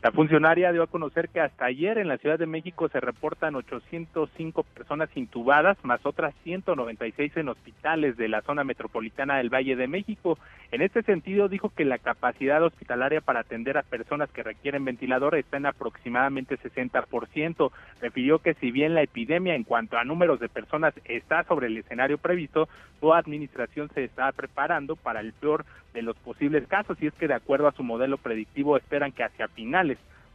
La 0.00 0.12
funcionaria 0.12 0.70
dio 0.70 0.84
a 0.84 0.86
conocer 0.86 1.28
que 1.28 1.40
hasta 1.40 1.64
ayer 1.64 1.98
en 1.98 2.06
la 2.06 2.18
Ciudad 2.18 2.38
de 2.38 2.46
México 2.46 2.88
se 2.88 3.00
reportan 3.00 3.56
805 3.56 4.62
personas 4.62 5.10
intubadas, 5.16 5.76
más 5.82 6.06
otras 6.06 6.32
196 6.44 7.36
en 7.36 7.48
hospitales 7.48 8.16
de 8.16 8.28
la 8.28 8.42
zona 8.42 8.62
metropolitana 8.62 9.38
del 9.38 9.52
Valle 9.52 9.74
de 9.74 9.88
México. 9.88 10.38
En 10.70 10.82
este 10.82 11.02
sentido, 11.02 11.48
dijo 11.48 11.70
que 11.70 11.84
la 11.84 11.98
capacidad 11.98 12.62
hospitalaria 12.62 13.20
para 13.20 13.40
atender 13.40 13.76
a 13.76 13.82
personas 13.82 14.30
que 14.30 14.44
requieren 14.44 14.84
ventilador 14.84 15.34
está 15.34 15.56
en 15.56 15.66
aproximadamente 15.66 16.58
60%. 16.58 17.72
Refirió 18.00 18.38
que 18.38 18.54
si 18.54 18.70
bien 18.70 18.94
la 18.94 19.02
epidemia 19.02 19.56
en 19.56 19.64
cuanto 19.64 19.98
a 19.98 20.04
números 20.04 20.38
de 20.38 20.48
personas 20.48 20.94
está 21.06 21.42
sobre 21.42 21.66
el 21.66 21.76
escenario 21.76 22.18
previsto, 22.18 22.68
su 23.00 23.12
administración 23.12 23.90
se 23.94 24.04
está 24.04 24.30
preparando 24.30 24.94
para 24.94 25.18
el 25.20 25.32
peor 25.32 25.64
de 25.94 26.02
los 26.02 26.16
posibles 26.18 26.66
casos 26.68 26.98
y 27.00 27.06
es 27.06 27.14
que 27.14 27.28
de 27.28 27.34
acuerdo 27.34 27.66
a 27.66 27.72
su 27.72 27.82
modelo 27.82 28.18
predictivo 28.18 28.76
esperan 28.76 29.10
que 29.10 29.24
hacia 29.24 29.48
finales 29.48 29.87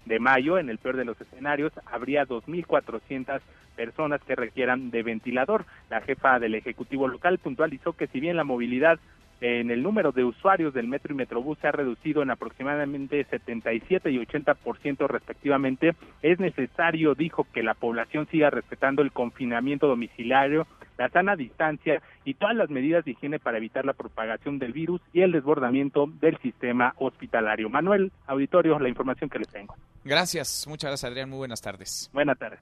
de 0.06 0.20
mayo, 0.20 0.58
en 0.58 0.70
el 0.70 0.78
peor 0.78 0.98
de 0.98 1.06
los 1.06 1.20
escenarios, 1.20 1.74
habría 1.86 2.26
2.400 2.26 3.42
personas 3.76 4.22
que 4.24 4.36
requieran 4.36 4.92
de 4.92 5.04
ventilador. 5.04 5.66
La 5.90 6.02
jefa 6.02 6.40
del 6.40 6.56
Ejecutivo 6.56 7.08
local 7.08 7.38
puntualizó 7.38 7.94
que 7.94 8.08
si 8.08 8.20
bien 8.20 8.38
la 8.38 8.44
movilidad 8.44 9.00
en 9.44 9.72
el 9.72 9.84
número 9.84 10.14
de 10.14 10.24
usuarios 10.24 10.74
del 10.74 10.88
metro 10.88 11.14
y 11.14 11.18
metrobús 11.18 11.58
se 11.60 11.68
ha 11.68 11.74
reducido 11.74 12.22
en 12.22 12.32
aproximadamente 12.32 13.26
77 13.26 14.10
y 14.10 14.18
80% 14.18 15.06
respectivamente, 15.10 15.96
es 16.22 16.40
necesario, 16.40 17.14
dijo, 17.14 17.46
que 17.54 17.62
la 17.62 17.74
población 17.74 18.26
siga 18.32 18.50
respetando 18.50 19.02
el 19.02 19.12
confinamiento 19.12 19.88
domiciliario, 19.88 20.66
la 20.98 21.10
sana 21.10 21.36
distancia 21.36 22.02
y 22.24 22.36
todas 22.36 22.56
las 22.56 22.70
medidas 22.70 23.04
de 23.04 23.12
higiene 23.12 23.38
para 23.38 23.58
evitar 23.58 23.84
la 23.84 23.92
propagación 23.92 24.60
del 24.60 24.72
virus 24.72 25.02
y 25.12 25.24
el 25.24 25.34
desbordamiento 25.34 26.08
del 26.22 26.38
sistema 26.38 26.94
hospitalario. 26.98 27.70
Manuel, 27.70 28.14
auditorio, 28.28 28.80
la 28.80 28.88
información 28.88 29.30
que 29.30 29.40
les 29.40 29.50
tengo. 29.50 29.76
Gracias, 30.06 30.66
muchas 30.70 30.92
gracias 30.92 31.12
Adrián, 31.12 31.30
muy 31.30 31.40
buenas 31.40 31.62
tardes. 31.62 32.10
Buenas 32.14 32.40
tardes. 32.40 32.62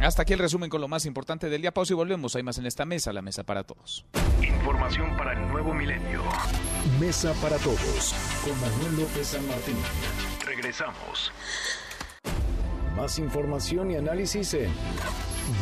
Hasta 0.00 0.22
aquí 0.22 0.32
el 0.32 0.38
resumen 0.38 0.70
con 0.70 0.80
lo 0.80 0.88
más 0.88 1.04
importante 1.04 1.50
del 1.50 1.60
día. 1.60 1.74
Pausa 1.74 1.92
y 1.92 1.96
volvemos. 1.96 2.34
Hay 2.34 2.42
más 2.42 2.56
en 2.56 2.64
esta 2.64 2.86
mesa, 2.86 3.12
la 3.12 3.20
mesa 3.20 3.44
para 3.44 3.64
todos. 3.64 4.06
Información 4.42 5.14
para 5.16 5.34
el 5.34 5.46
nuevo 5.48 5.74
milenio. 5.74 6.22
Mesa 6.98 7.34
para 7.42 7.58
todos 7.58 8.14
con 8.42 8.58
Manuel 8.62 9.02
López 9.02 9.26
San 9.26 9.46
Martín. 9.46 9.76
Regresamos. 10.46 11.30
Más 12.96 13.18
información 13.18 13.90
y 13.90 13.96
análisis 13.96 14.54
en 14.54 14.72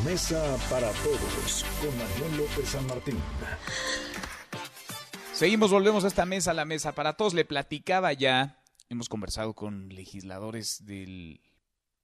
Mesa 0.05 0.41
para 0.71 0.91
todos 0.93 1.65
con 1.81 1.91
Manuel 1.99 2.39
López 2.39 2.69
San 2.69 2.87
Martín. 2.87 3.19
Seguimos, 5.33 5.73
volvemos 5.73 6.05
a 6.05 6.09
esta 6.09 6.27
mesa, 6.27 6.55
la 6.55 6.65
mesa 6.65 6.95
para 6.95 7.15
todos. 7.15 7.35
Le 7.35 7.45
platicaba 7.45 8.13
ya, 8.13 8.61
hemos 8.89 9.09
conversado 9.09 9.55
con 9.55 9.89
legisladores 9.89 10.87
del 10.87 11.41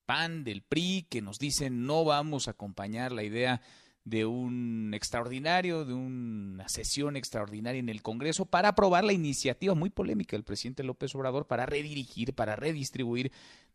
PAN, 0.05 0.44
del 0.44 0.62
PRI, 0.62 1.06
que 1.09 1.22
nos 1.22 1.39
dicen 1.39 1.86
no 1.86 2.05
vamos 2.05 2.48
a 2.48 2.52
acompañar 2.52 3.12
la 3.12 3.22
idea 3.22 3.60
de 4.05 4.26
un 4.26 4.93
extraordinario, 4.93 5.85
de 5.85 5.94
una 5.94 6.68
sesión 6.68 7.16
extraordinaria 7.16 7.81
en 7.81 7.89
el 7.89 8.02
Congreso 8.02 8.44
para 8.44 8.68
aprobar 8.68 9.02
la 9.02 9.14
iniciativa 9.14 9.74
muy 9.74 9.90
polémica 9.90 10.36
del 10.36 10.44
presidente 10.44 10.85
López 10.85 11.14
Obrador 11.14 11.47
para 11.47 11.64
redirigir, 11.64 12.35
para 12.35 12.55
redistribuir 12.55 13.32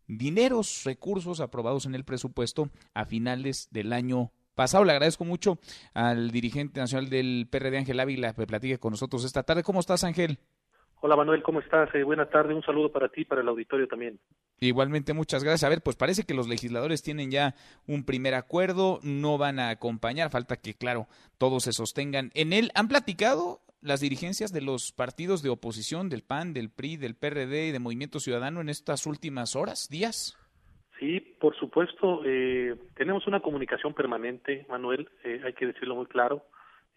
dineros, 0.08 0.84
recursos 0.84 1.40
aprobados 1.40 1.86
en 1.86 1.96
el 1.96 2.06
presupuesto 2.06 2.70
a 2.94 3.06
finales 3.06 3.70
del 3.72 3.92
año 3.92 4.32
pasado. 4.54 4.84
Le 4.84 4.92
agradezco 4.92 5.26
mucho 5.26 5.60
al 5.94 6.32
dirigente 6.32 6.80
nacional 6.80 7.10
del 7.10 7.48
PRD, 7.50 7.80
Ángel 7.80 8.00
Ávila, 8.00 8.34
que 8.34 8.46
platique 8.46 8.78
con 8.78 8.92
nosotros 8.92 9.24
esta 9.24 9.44
tarde. 9.44 9.64
¿Cómo 9.64 9.80
estás, 9.80 10.04
Ángel? 10.04 10.40
Hola 11.02 11.16
Manuel, 11.16 11.42
¿cómo 11.42 11.62
estás? 11.62 11.94
Eh, 11.96 12.04
buenas 12.04 12.30
tardes, 12.30 12.56
un 12.56 12.64
saludo 12.64 12.92
para 12.92 13.08
ti 13.08 13.22
y 13.22 13.26
para 13.26 13.42
el 13.42 13.48
auditorio 13.48 13.88
también. 13.88 14.20
Igualmente, 14.60 15.14
muchas 15.14 15.44
gracias. 15.44 15.64
A 15.64 15.70
ver, 15.70 15.82
pues 15.82 15.96
parece 15.96 16.24
que 16.24 16.34
los 16.34 16.50
legisladores 16.50 17.02
tienen 17.02 17.32
ya 17.32 17.56
un 17.88 18.06
primer 18.06 18.34
acuerdo, 18.34 19.00
no 19.02 19.38
van 19.38 19.60
a 19.60 19.70
acompañar, 19.70 20.30
falta 20.30 20.58
que, 20.58 20.74
claro, 20.74 21.08
todos 21.38 21.64
se 21.64 21.72
sostengan 21.72 22.32
en 22.34 22.52
él. 22.52 22.72
¿Han 22.76 22.90
platicado 22.90 23.62
las 23.82 24.02
dirigencias 24.02 24.52
de 24.52 24.62
los 24.62 24.92
partidos 24.92 25.42
de 25.42 25.50
oposición, 25.50 26.10
del 26.10 26.24
PAN, 26.24 26.54
del 26.54 26.70
PRI, 26.70 26.98
del 26.98 27.16
PRD 27.16 27.68
y 27.68 27.72
de 27.72 27.80
Movimiento 27.80 28.20
Ciudadano 28.20 28.60
en 28.60 28.68
estas 28.68 29.06
últimas 29.06 29.56
horas, 29.56 29.88
días? 29.90 30.38
Sí, 31.00 31.22
por 31.40 31.56
supuesto. 31.56 32.24
Eh, 32.26 32.76
tenemos 32.96 33.26
una 33.26 33.40
comunicación 33.40 33.94
permanente, 33.94 34.66
Manuel, 34.68 35.10
eh, 35.24 35.42
hay 35.46 35.54
que 35.54 35.68
decirlo 35.68 35.96
muy 35.96 36.08
claro. 36.08 36.44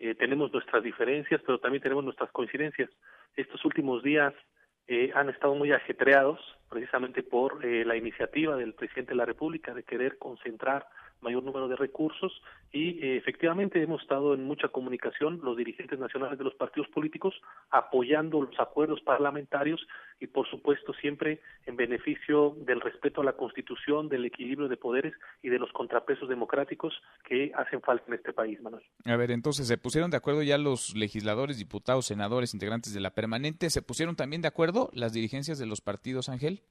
Eh, 0.04 0.16
tenemos 0.16 0.52
nuestras 0.52 0.82
diferencias, 0.82 1.40
pero 1.46 1.60
también 1.60 1.80
tenemos 1.80 2.02
nuestras 2.02 2.28
coincidencias. 2.32 2.90
Estos 3.36 3.64
últimos 3.64 4.02
días 4.02 4.34
eh, 4.88 5.12
han 5.14 5.30
estado 5.30 5.54
muy 5.54 5.70
ajetreados 5.70 6.40
precisamente 6.68 7.22
por 7.22 7.64
eh, 7.64 7.84
la 7.84 7.94
iniciativa 7.94 8.56
del 8.56 8.74
presidente 8.74 9.12
de 9.12 9.18
la 9.18 9.26
República 9.26 9.72
de 9.72 9.84
querer 9.84 10.18
concentrar 10.18 10.88
mayor 11.22 11.42
número 11.42 11.68
de 11.68 11.76
recursos 11.76 12.32
y 12.72 12.98
eh, 13.04 13.16
efectivamente 13.16 13.82
hemos 13.82 14.02
estado 14.02 14.34
en 14.34 14.44
mucha 14.44 14.68
comunicación 14.68 15.40
los 15.42 15.56
dirigentes 15.56 15.98
nacionales 15.98 16.38
de 16.38 16.44
los 16.44 16.54
partidos 16.54 16.88
políticos 16.88 17.34
apoyando 17.70 18.42
los 18.42 18.58
acuerdos 18.58 19.00
parlamentarios 19.00 19.86
y 20.20 20.26
por 20.26 20.48
supuesto 20.48 20.92
siempre 20.94 21.40
en 21.66 21.76
beneficio 21.76 22.56
del 22.66 22.80
respeto 22.80 23.20
a 23.20 23.24
la 23.24 23.32
Constitución, 23.34 24.08
del 24.08 24.24
equilibrio 24.24 24.68
de 24.68 24.76
poderes 24.76 25.14
y 25.42 25.48
de 25.48 25.58
los 25.58 25.72
contrapesos 25.72 26.28
democráticos 26.28 26.94
que 27.24 27.52
hacen 27.54 27.80
falta 27.80 28.04
en 28.08 28.14
este 28.14 28.32
país, 28.32 28.60
Manuel. 28.60 28.84
A 29.04 29.16
ver, 29.16 29.30
entonces 29.30 29.66
se 29.66 29.78
pusieron 29.78 30.10
de 30.10 30.16
acuerdo 30.16 30.42
ya 30.42 30.58
los 30.58 30.96
legisladores, 30.96 31.58
diputados, 31.58 32.06
senadores, 32.06 32.54
integrantes 32.54 32.94
de 32.94 33.00
la 33.00 33.14
permanente, 33.14 33.70
¿se 33.70 33.82
pusieron 33.82 34.16
también 34.16 34.42
de 34.42 34.48
acuerdo 34.48 34.90
las 34.92 35.12
dirigencias 35.12 35.58
de 35.58 35.66
los 35.66 35.80
partidos, 35.80 36.28
Ángel? 36.28 36.62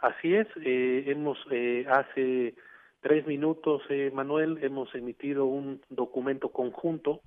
Así 0.00 0.34
es, 0.34 0.46
eh, 0.62 1.04
hemos 1.06 1.38
eh, 1.50 1.86
hace 1.88 2.54
tres 3.06 3.24
minutos, 3.24 3.82
eh, 3.88 4.10
Manuel, 4.12 4.58
hemos 4.62 4.92
emitido 4.96 5.44
un 5.44 5.80
documento 5.90 6.48
conjunto 6.48 7.20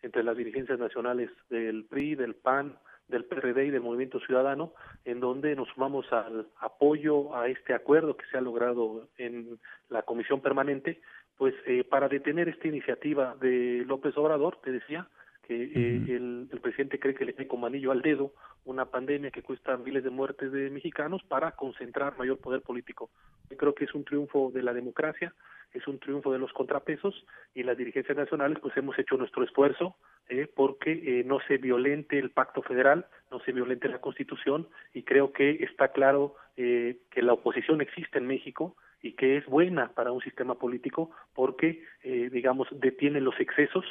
entre 0.00 0.22
las 0.22 0.36
dirigencias 0.36 0.78
nacionales 0.78 1.28
del 1.50 1.86
PRI, 1.86 2.14
del 2.14 2.36
PAN, 2.36 2.78
del 3.08 3.24
PRD 3.24 3.66
y 3.66 3.70
del 3.70 3.80
Movimiento 3.80 4.20
Ciudadano, 4.20 4.74
en 5.04 5.18
donde 5.18 5.56
nos 5.56 5.66
sumamos 5.70 6.06
al 6.12 6.46
apoyo 6.60 7.34
a 7.34 7.48
este 7.48 7.74
acuerdo 7.74 8.16
que 8.16 8.26
se 8.26 8.38
ha 8.38 8.40
logrado 8.40 9.08
en 9.18 9.58
la 9.88 10.02
Comisión 10.02 10.40
Permanente, 10.40 11.00
pues 11.36 11.52
eh, 11.66 11.82
para 11.82 12.08
detener 12.08 12.48
esta 12.48 12.68
iniciativa 12.68 13.34
de 13.40 13.82
López 13.88 14.16
Obrador, 14.16 14.60
te 14.62 14.70
decía, 14.70 15.08
que 15.46 15.62
eh, 15.62 15.96
el, 16.08 16.48
el, 16.50 16.60
presidente 16.60 16.98
cree 16.98 17.14
que 17.14 17.24
le 17.24 17.34
cae 17.34 17.46
como 17.46 17.66
anillo 17.66 17.92
al 17.92 18.02
dedo 18.02 18.32
una 18.64 18.86
pandemia 18.86 19.30
que 19.30 19.42
cuesta 19.42 19.76
miles 19.76 20.02
de 20.02 20.10
muertes 20.10 20.50
de 20.52 20.70
mexicanos 20.70 21.22
para 21.24 21.52
concentrar 21.52 22.16
mayor 22.18 22.38
poder 22.38 22.62
político. 22.62 23.10
Yo 23.50 23.56
creo 23.56 23.74
que 23.74 23.84
es 23.84 23.94
un 23.94 24.04
triunfo 24.04 24.50
de 24.52 24.62
la 24.62 24.72
democracia, 24.72 25.34
es 25.72 25.86
un 25.86 25.98
triunfo 25.98 26.32
de 26.32 26.38
los 26.38 26.52
contrapesos 26.52 27.26
y 27.54 27.62
las 27.62 27.76
dirigencias 27.76 28.16
nacionales 28.16 28.58
pues 28.60 28.76
hemos 28.76 28.98
hecho 28.98 29.16
nuestro 29.16 29.44
esfuerzo 29.44 29.96
eh, 30.28 30.48
porque 30.54 30.92
eh, 30.92 31.24
no 31.24 31.40
se 31.46 31.58
violente 31.58 32.18
el 32.18 32.30
pacto 32.30 32.62
federal, 32.62 33.06
no 33.30 33.40
se 33.40 33.52
violente 33.52 33.88
la 33.88 34.00
constitución 34.00 34.68
y 34.94 35.02
creo 35.02 35.32
que 35.32 35.64
está 35.64 35.88
claro 35.88 36.36
eh, 36.56 36.98
que 37.10 37.22
la 37.22 37.32
oposición 37.34 37.80
existe 37.80 38.18
en 38.18 38.26
México 38.26 38.76
y 39.04 39.12
que 39.12 39.36
es 39.36 39.44
buena 39.44 39.90
para 39.92 40.12
un 40.12 40.22
sistema 40.22 40.54
político 40.54 41.10
porque, 41.34 41.84
eh, 42.02 42.30
digamos, 42.32 42.66
detiene 42.72 43.20
los 43.20 43.38
excesos, 43.38 43.84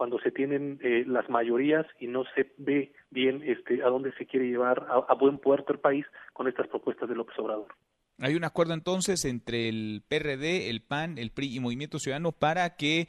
cuando 0.00 0.18
se 0.20 0.30
tienen 0.30 0.80
eh, 0.82 1.04
las 1.06 1.28
mayorías 1.28 1.84
y 1.98 2.06
no 2.06 2.24
se 2.34 2.50
ve 2.56 2.94
bien 3.10 3.42
este, 3.44 3.82
a 3.82 3.88
dónde 3.88 4.14
se 4.16 4.24
quiere 4.24 4.46
llevar 4.46 4.86
a, 4.88 5.12
a, 5.12 5.14
buen 5.14 5.36
puerto 5.36 5.74
el 5.74 5.78
país 5.78 6.06
con 6.32 6.48
estas 6.48 6.68
propuestas 6.68 7.06
de 7.06 7.14
López 7.14 7.38
Obrador. 7.38 7.66
Hay 8.18 8.34
un 8.34 8.44
acuerdo 8.44 8.72
entonces 8.72 9.26
entre 9.26 9.68
el 9.68 10.02
PRD, 10.08 10.70
el 10.70 10.80
PAN, 10.80 11.18
el 11.18 11.32
PRI 11.32 11.54
y 11.54 11.60
Movimiento 11.60 11.98
Ciudadano 11.98 12.32
para 12.32 12.76
que 12.76 13.08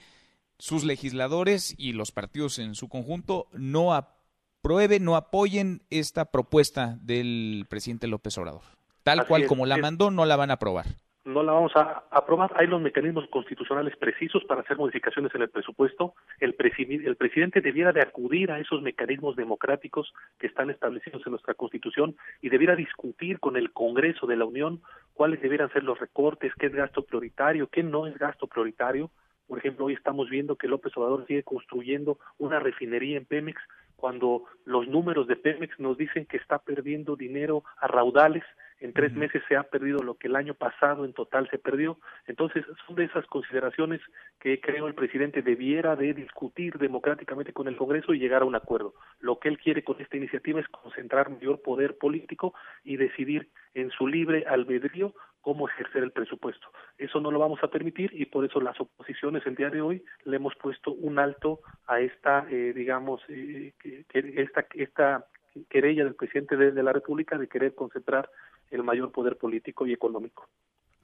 sus 0.57 0.84
legisladores 0.84 1.73
y 1.77 1.93
los 1.93 2.11
partidos 2.11 2.59
en 2.59 2.76
su 2.76 2.89
conjunto 2.89 3.47
no 3.53 3.93
aprueben, 3.93 5.05
no 5.05 5.15
apoyen 5.15 5.84
esta 5.91 6.26
propuesta 6.26 6.99
del 7.03 7.68
presidente 7.69 8.07
López 8.07 8.38
Obrador. 8.38 8.63
Tal 9.03 9.22
Así 9.22 9.30
cual 9.30 9.43
es, 9.43 9.47
como 9.47 9.65
la 9.65 9.77
mandó, 9.77 10.11
no 10.11 10.26
la 10.26 10.35
van 10.35 10.51
a 10.51 10.55
aprobar 10.55 10.88
no 11.23 11.43
la 11.43 11.52
vamos 11.52 11.72
a 11.76 12.03
aprobar. 12.10 12.52
Hay 12.56 12.68
los 12.68 12.81
mecanismos 12.81 13.27
constitucionales 13.30 13.95
precisos 13.98 14.43
para 14.45 14.61
hacer 14.61 14.77
modificaciones 14.77 15.34
en 15.35 15.43
el 15.43 15.49
presupuesto. 15.49 16.15
El, 16.39 16.56
el 16.60 17.15
presidente 17.15 17.61
debiera 17.61 17.91
de 17.91 18.02
acudir 18.02 18.52
a 18.52 18.60
esos 18.60 18.81
mecanismos 18.81 19.35
democráticos 19.35 20.14
que 20.39 20.48
están 20.48 20.69
establecidos 20.69 21.22
en 21.26 21.31
nuestra 21.31 21.53
Constitución 21.53 22.15
y 22.41 22.49
debiera 22.49 22.76
discutir 22.76 23.39
con 23.39 23.56
el 23.56 23.72
Congreso 23.72 24.26
de 24.26 24.35
la 24.35 24.45
Unión 24.45 24.81
cuáles 25.14 25.41
debieran 25.41 25.72
ser 25.72 25.84
los 25.84 25.99
recortes, 25.99 26.53
qué 26.56 26.68
es 26.68 26.73
gasto 26.73 27.03
prioritario, 27.03 27.68
qué 27.68 27.84
no 27.84 28.07
es 28.07 28.18
gasto 28.18 28.48
prioritario. 28.48 29.11
Por 29.48 29.60
ejemplo, 29.60 29.85
hoy 29.85 29.93
estamos 29.93 30.30
viendo 30.30 30.56
que 30.56 30.68
López 30.68 30.95
Obrador 30.95 31.27
sigue 31.27 31.43
construyendo 31.43 32.18
una 32.39 32.60
refinería 32.60 33.18
en 33.18 33.26
Pemex 33.26 33.61
cuando 33.95 34.45
los 34.65 34.88
números 34.88 35.27
de 35.27 35.35
Pemex 35.35 35.80
nos 35.80 35.98
dicen 35.98 36.26
que 36.26 36.38
está 36.38 36.57
perdiendo 36.57 37.15
dinero 37.15 37.64
a 37.77 37.88
raudales 37.88 38.43
en 38.82 38.94
tres 38.94 39.14
meses 39.14 39.44
se 39.48 39.56
ha 39.56 39.64
perdido 39.64 39.99
lo 39.99 40.16
que 40.16 40.28
el 40.28 40.36
año 40.36 40.56
pasado 40.56 41.06
en 41.06 41.14
total 41.14 41.48
se 41.49 41.60
perdió. 41.60 41.99
Entonces, 42.26 42.66
son 42.86 42.95
de 42.95 43.06
esas 43.06 43.26
consideraciones 43.28 44.02
que 44.40 44.60
creo 44.60 44.88
el 44.88 44.95
presidente 44.95 45.44
debiera 45.44 45.95
de 45.95 46.14
discutir 46.14 46.78
democráticamente 46.80 47.53
con 47.53 47.68
el 47.68 47.78
Congreso 47.78 48.14
y 48.14 48.20
llegar 48.20 48.41
a 48.41 48.45
un 48.45 48.56
acuerdo. 48.56 48.95
Lo 49.20 49.40
que 49.40 49.49
él 49.49 49.60
quiere 49.60 49.84
con 49.84 50.02
esta 50.02 50.18
iniciativa 50.18 50.60
es 50.60 50.68
concentrar 50.68 51.30
mayor 51.30 51.62
poder 51.62 51.98
político 51.98 52.56
y 52.84 52.98
decidir 52.98 53.49
en 53.76 53.91
su 53.91 54.08
libre 54.08 54.45
albedrío 54.48 55.14
cómo 55.41 55.68
ejercer 55.68 56.03
el 56.03 56.12
presupuesto. 56.12 56.68
Eso 56.98 57.20
no 57.20 57.32
lo 57.32 57.40
vamos 57.40 57.60
a 57.64 57.68
permitir 57.68 58.12
y 58.14 58.26
por 58.26 58.45
eso 58.45 58.60
las 58.62 58.80
oposiciones 58.80 59.45
el 59.45 59.56
día 59.56 59.70
de 59.70 59.82
hoy 59.82 60.03
le 60.26 60.38
hemos 60.38 60.56
puesto 60.56 60.91
un 60.91 61.20
alto 61.20 61.60
a 61.88 61.99
esta, 61.99 62.48
eh, 62.49 62.74
digamos, 62.74 63.22
eh, 63.30 63.74
que, 63.80 64.06
que 64.08 64.41
esta, 64.41 64.66
esta 64.74 65.28
querella 65.70 66.03
del 66.03 66.16
presidente 66.16 66.56
de, 66.56 66.72
de 66.72 66.84
la 66.84 66.94
República 66.94 67.38
de 67.38 67.48
querer 67.48 67.76
concentrar 67.76 68.30
el 68.72 68.84
mayor 68.84 69.11
poder 69.11 69.38
político 69.38 69.85
y 69.85 69.93
económico. 69.93 70.48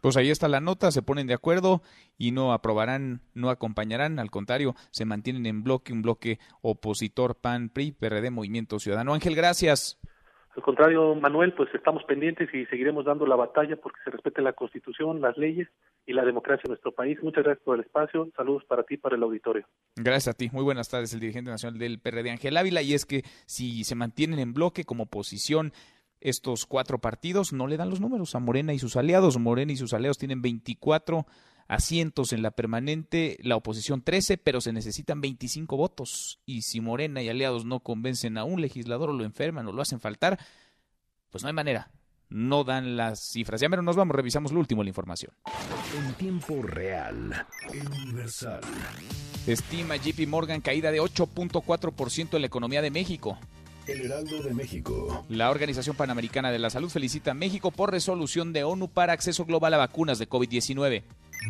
Pues 0.02 0.16
ahí 0.16 0.30
está 0.30 0.48
la 0.48 0.62
nota, 0.62 0.92
se 0.92 1.02
ponen 1.02 1.28
de 1.28 1.34
acuerdo 1.34 1.82
y 2.18 2.32
no 2.32 2.54
aprobarán, 2.54 3.22
no 3.34 3.50
acompañarán, 3.50 4.20
al 4.20 4.30
contrario, 4.30 4.76
se 4.92 5.06
mantienen 5.06 5.46
en 5.46 5.64
bloque, 5.64 5.92
un 5.92 6.04
bloque 6.04 6.40
opositor 6.62 7.36
PAN, 7.36 7.70
PRI, 7.70 7.94
PRD, 7.94 8.30
Movimiento 8.30 8.80
Ciudadano. 8.80 9.14
Ángel, 9.14 9.36
gracias. 9.36 10.00
Al 10.56 10.64
contrario, 10.64 11.14
Manuel, 11.14 11.54
pues 11.54 11.70
estamos 11.76 12.04
pendientes 12.06 12.52
y 12.52 12.66
seguiremos 12.66 13.06
dando 13.06 13.28
la 13.28 13.36
batalla 13.36 13.76
porque 13.76 14.00
se 14.04 14.10
respete 14.10 14.42
la 14.42 14.54
Constitución, 14.54 15.22
las 15.22 15.38
leyes 15.38 15.68
y 16.08 16.14
la 16.14 16.26
democracia 16.26 16.64
en 16.66 16.72
nuestro 16.72 16.92
país. 16.94 17.22
Muchas 17.22 17.44
gracias 17.44 17.64
por 17.64 17.76
el 17.76 17.86
espacio. 17.86 18.28
Saludos 18.36 18.64
para 18.66 18.82
ti, 18.82 18.98
para 18.98 19.16
el 19.16 19.22
auditorio. 19.22 19.68
Gracias 19.96 20.34
a 20.34 20.38
ti. 20.38 20.50
Muy 20.52 20.64
buenas 20.64 20.90
tardes, 20.90 21.14
el 21.14 21.20
dirigente 21.20 21.52
nacional 21.52 21.78
del 21.78 22.00
PRD, 22.00 22.32
Ángel 22.32 22.58
Ávila. 22.58 22.82
Y 22.82 22.96
es 22.96 23.06
que 23.06 23.22
si 23.46 23.84
se 23.84 23.94
mantienen 23.94 24.40
en 24.40 24.54
bloque 24.54 24.84
como 24.84 25.04
oposición, 25.04 25.74
estos 26.22 26.66
cuatro 26.66 27.00
partidos 27.00 27.54
no 27.54 27.68
le 27.68 27.78
dan 27.78 27.90
los 27.90 28.02
números 28.02 28.36
a 28.36 28.40
Morena 28.40 28.74
y 28.74 28.80
sus 28.80 28.96
aliados. 28.96 29.38
Morena 29.38 29.72
y 29.72 29.78
sus 29.78 29.94
aliados 29.94 30.18
tienen 30.18 30.42
24 30.42 31.26
asientos 31.68 32.34
en 32.34 32.42
la 32.42 32.52
permanente, 32.52 33.38
la 33.42 33.56
oposición 33.56 34.02
13, 34.02 34.38
pero 34.38 34.62
se 34.62 34.74
necesitan 34.74 35.22
25 35.22 35.78
votos. 35.78 36.40
Y 36.46 36.62
si 36.62 36.82
Morena 36.82 37.22
y 37.22 37.30
aliados 37.30 37.66
no 37.66 37.82
convencen 37.82 38.38
a 38.38 38.44
un 38.44 38.62
legislador 38.62 39.10
o 39.10 39.14
lo 39.14 39.24
enferman 39.26 39.68
o 39.68 39.72
lo 39.72 39.82
hacen 39.82 40.00
faltar, 40.00 40.40
pues 41.30 41.44
no 41.44 41.48
hay 41.48 41.54
manera. 41.54 41.92
No 42.30 42.64
dan 42.64 42.98
las 42.98 43.22
cifras. 43.22 43.62
Ya 43.62 43.70
menos 43.70 43.86
nos 43.86 43.96
vamos, 43.96 44.16
revisamos 44.16 44.52
lo 44.52 44.60
último 44.60 44.84
la 44.84 44.90
información. 44.90 45.32
En 45.98 46.14
tiempo 46.16 46.62
real, 46.62 47.46
universal. 47.70 48.62
Estima 49.46 49.96
JP 49.96 50.28
Morgan 50.28 50.60
caída 50.60 50.92
de 50.92 51.02
8.4% 51.02 52.36
en 52.36 52.42
la 52.42 52.48
economía 52.48 52.82
de 52.82 52.92
México. 52.92 53.38
El 53.88 54.02
Heraldo 54.02 54.42
de 54.44 54.54
México. 54.54 55.26
La 55.30 55.50
Organización 55.50 55.96
Panamericana 55.96 56.52
de 56.52 56.60
la 56.60 56.70
Salud 56.70 56.90
felicita 56.90 57.32
a 57.32 57.34
México 57.34 57.72
por 57.72 57.92
resolución 57.92 58.52
de 58.52 58.66
ONU 58.66 58.90
para 58.90 59.14
acceso 59.14 59.46
global 59.46 59.74
a 59.74 59.78
vacunas 59.78 60.20
de 60.20 60.28
COVID-19. 60.28 61.04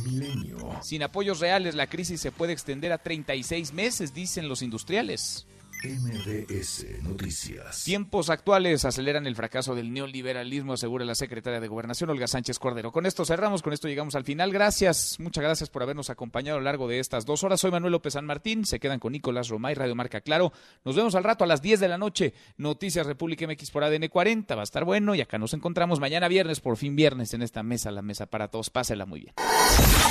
Milenio. 0.03 0.57
Sin 0.83 1.01
apoyos 1.01 1.39
reales, 1.39 1.73
la 1.73 1.87
crisis 1.87 2.21
se 2.21 2.31
puede 2.31 2.53
extender 2.53 2.91
a 2.91 2.99
36 2.99 3.73
meses, 3.73 4.13
dicen 4.13 4.47
los 4.47 4.61
industriales. 4.61 5.47
MBS 5.83 7.03
Noticias. 7.03 7.83
Tiempos 7.83 8.31
actuales 8.31 8.83
aceleran 8.83 9.27
el 9.27 9.35
fracaso 9.35 9.75
del 9.75 9.93
neoliberalismo, 9.93 10.73
asegura 10.73 11.05
la 11.05 11.13
secretaria 11.13 11.59
de 11.59 11.67
Gobernación, 11.67 12.09
Olga 12.09 12.27
Sánchez 12.27 12.57
Cordero. 12.57 12.91
Con 12.91 13.05
esto 13.05 13.25
cerramos, 13.25 13.61
con 13.61 13.73
esto 13.73 13.87
llegamos 13.87 14.15
al 14.15 14.23
final. 14.23 14.51
Gracias, 14.51 15.17
muchas 15.19 15.43
gracias 15.43 15.69
por 15.69 15.83
habernos 15.83 16.09
acompañado 16.09 16.57
a 16.57 16.61
lo 16.61 16.65
largo 16.65 16.87
de 16.87 16.99
estas 16.99 17.25
dos 17.25 17.43
horas. 17.43 17.59
Soy 17.59 17.69
Manuel 17.69 17.91
López 17.91 18.13
San 18.13 18.25
Martín, 18.25 18.65
se 18.65 18.79
quedan 18.79 18.99
con 18.99 19.11
Nicolás 19.11 19.49
Romay, 19.49 19.75
Radio 19.75 19.93
Marca 19.93 20.21
Claro. 20.21 20.51
Nos 20.83 20.95
vemos 20.95 21.13
al 21.13 21.23
rato 21.23 21.43
a 21.43 21.47
las 21.47 21.61
10 21.61 21.79
de 21.79 21.87
la 21.87 21.99
noche. 21.99 22.33
Noticias 22.57 23.05
República 23.05 23.45
MX 23.45 23.69
por 23.69 23.83
ADN 23.83 24.07
40, 24.07 24.55
va 24.55 24.61
a 24.61 24.63
estar 24.63 24.83
bueno 24.83 25.13
y 25.13 25.21
acá 25.21 25.37
nos 25.37 25.53
encontramos 25.53 25.99
mañana 25.99 26.27
viernes, 26.27 26.59
por 26.59 26.77
fin 26.77 26.95
viernes, 26.95 27.35
en 27.35 27.43
esta 27.43 27.61
mesa, 27.61 27.91
la 27.91 28.01
mesa 28.01 28.25
para 28.25 28.47
todos. 28.47 28.71
Pásela 28.71 29.05
muy 29.05 29.19
bien. 29.21 29.33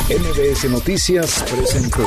MBS 0.08 0.70
Noticias 0.70 1.44
presentó 1.50 2.06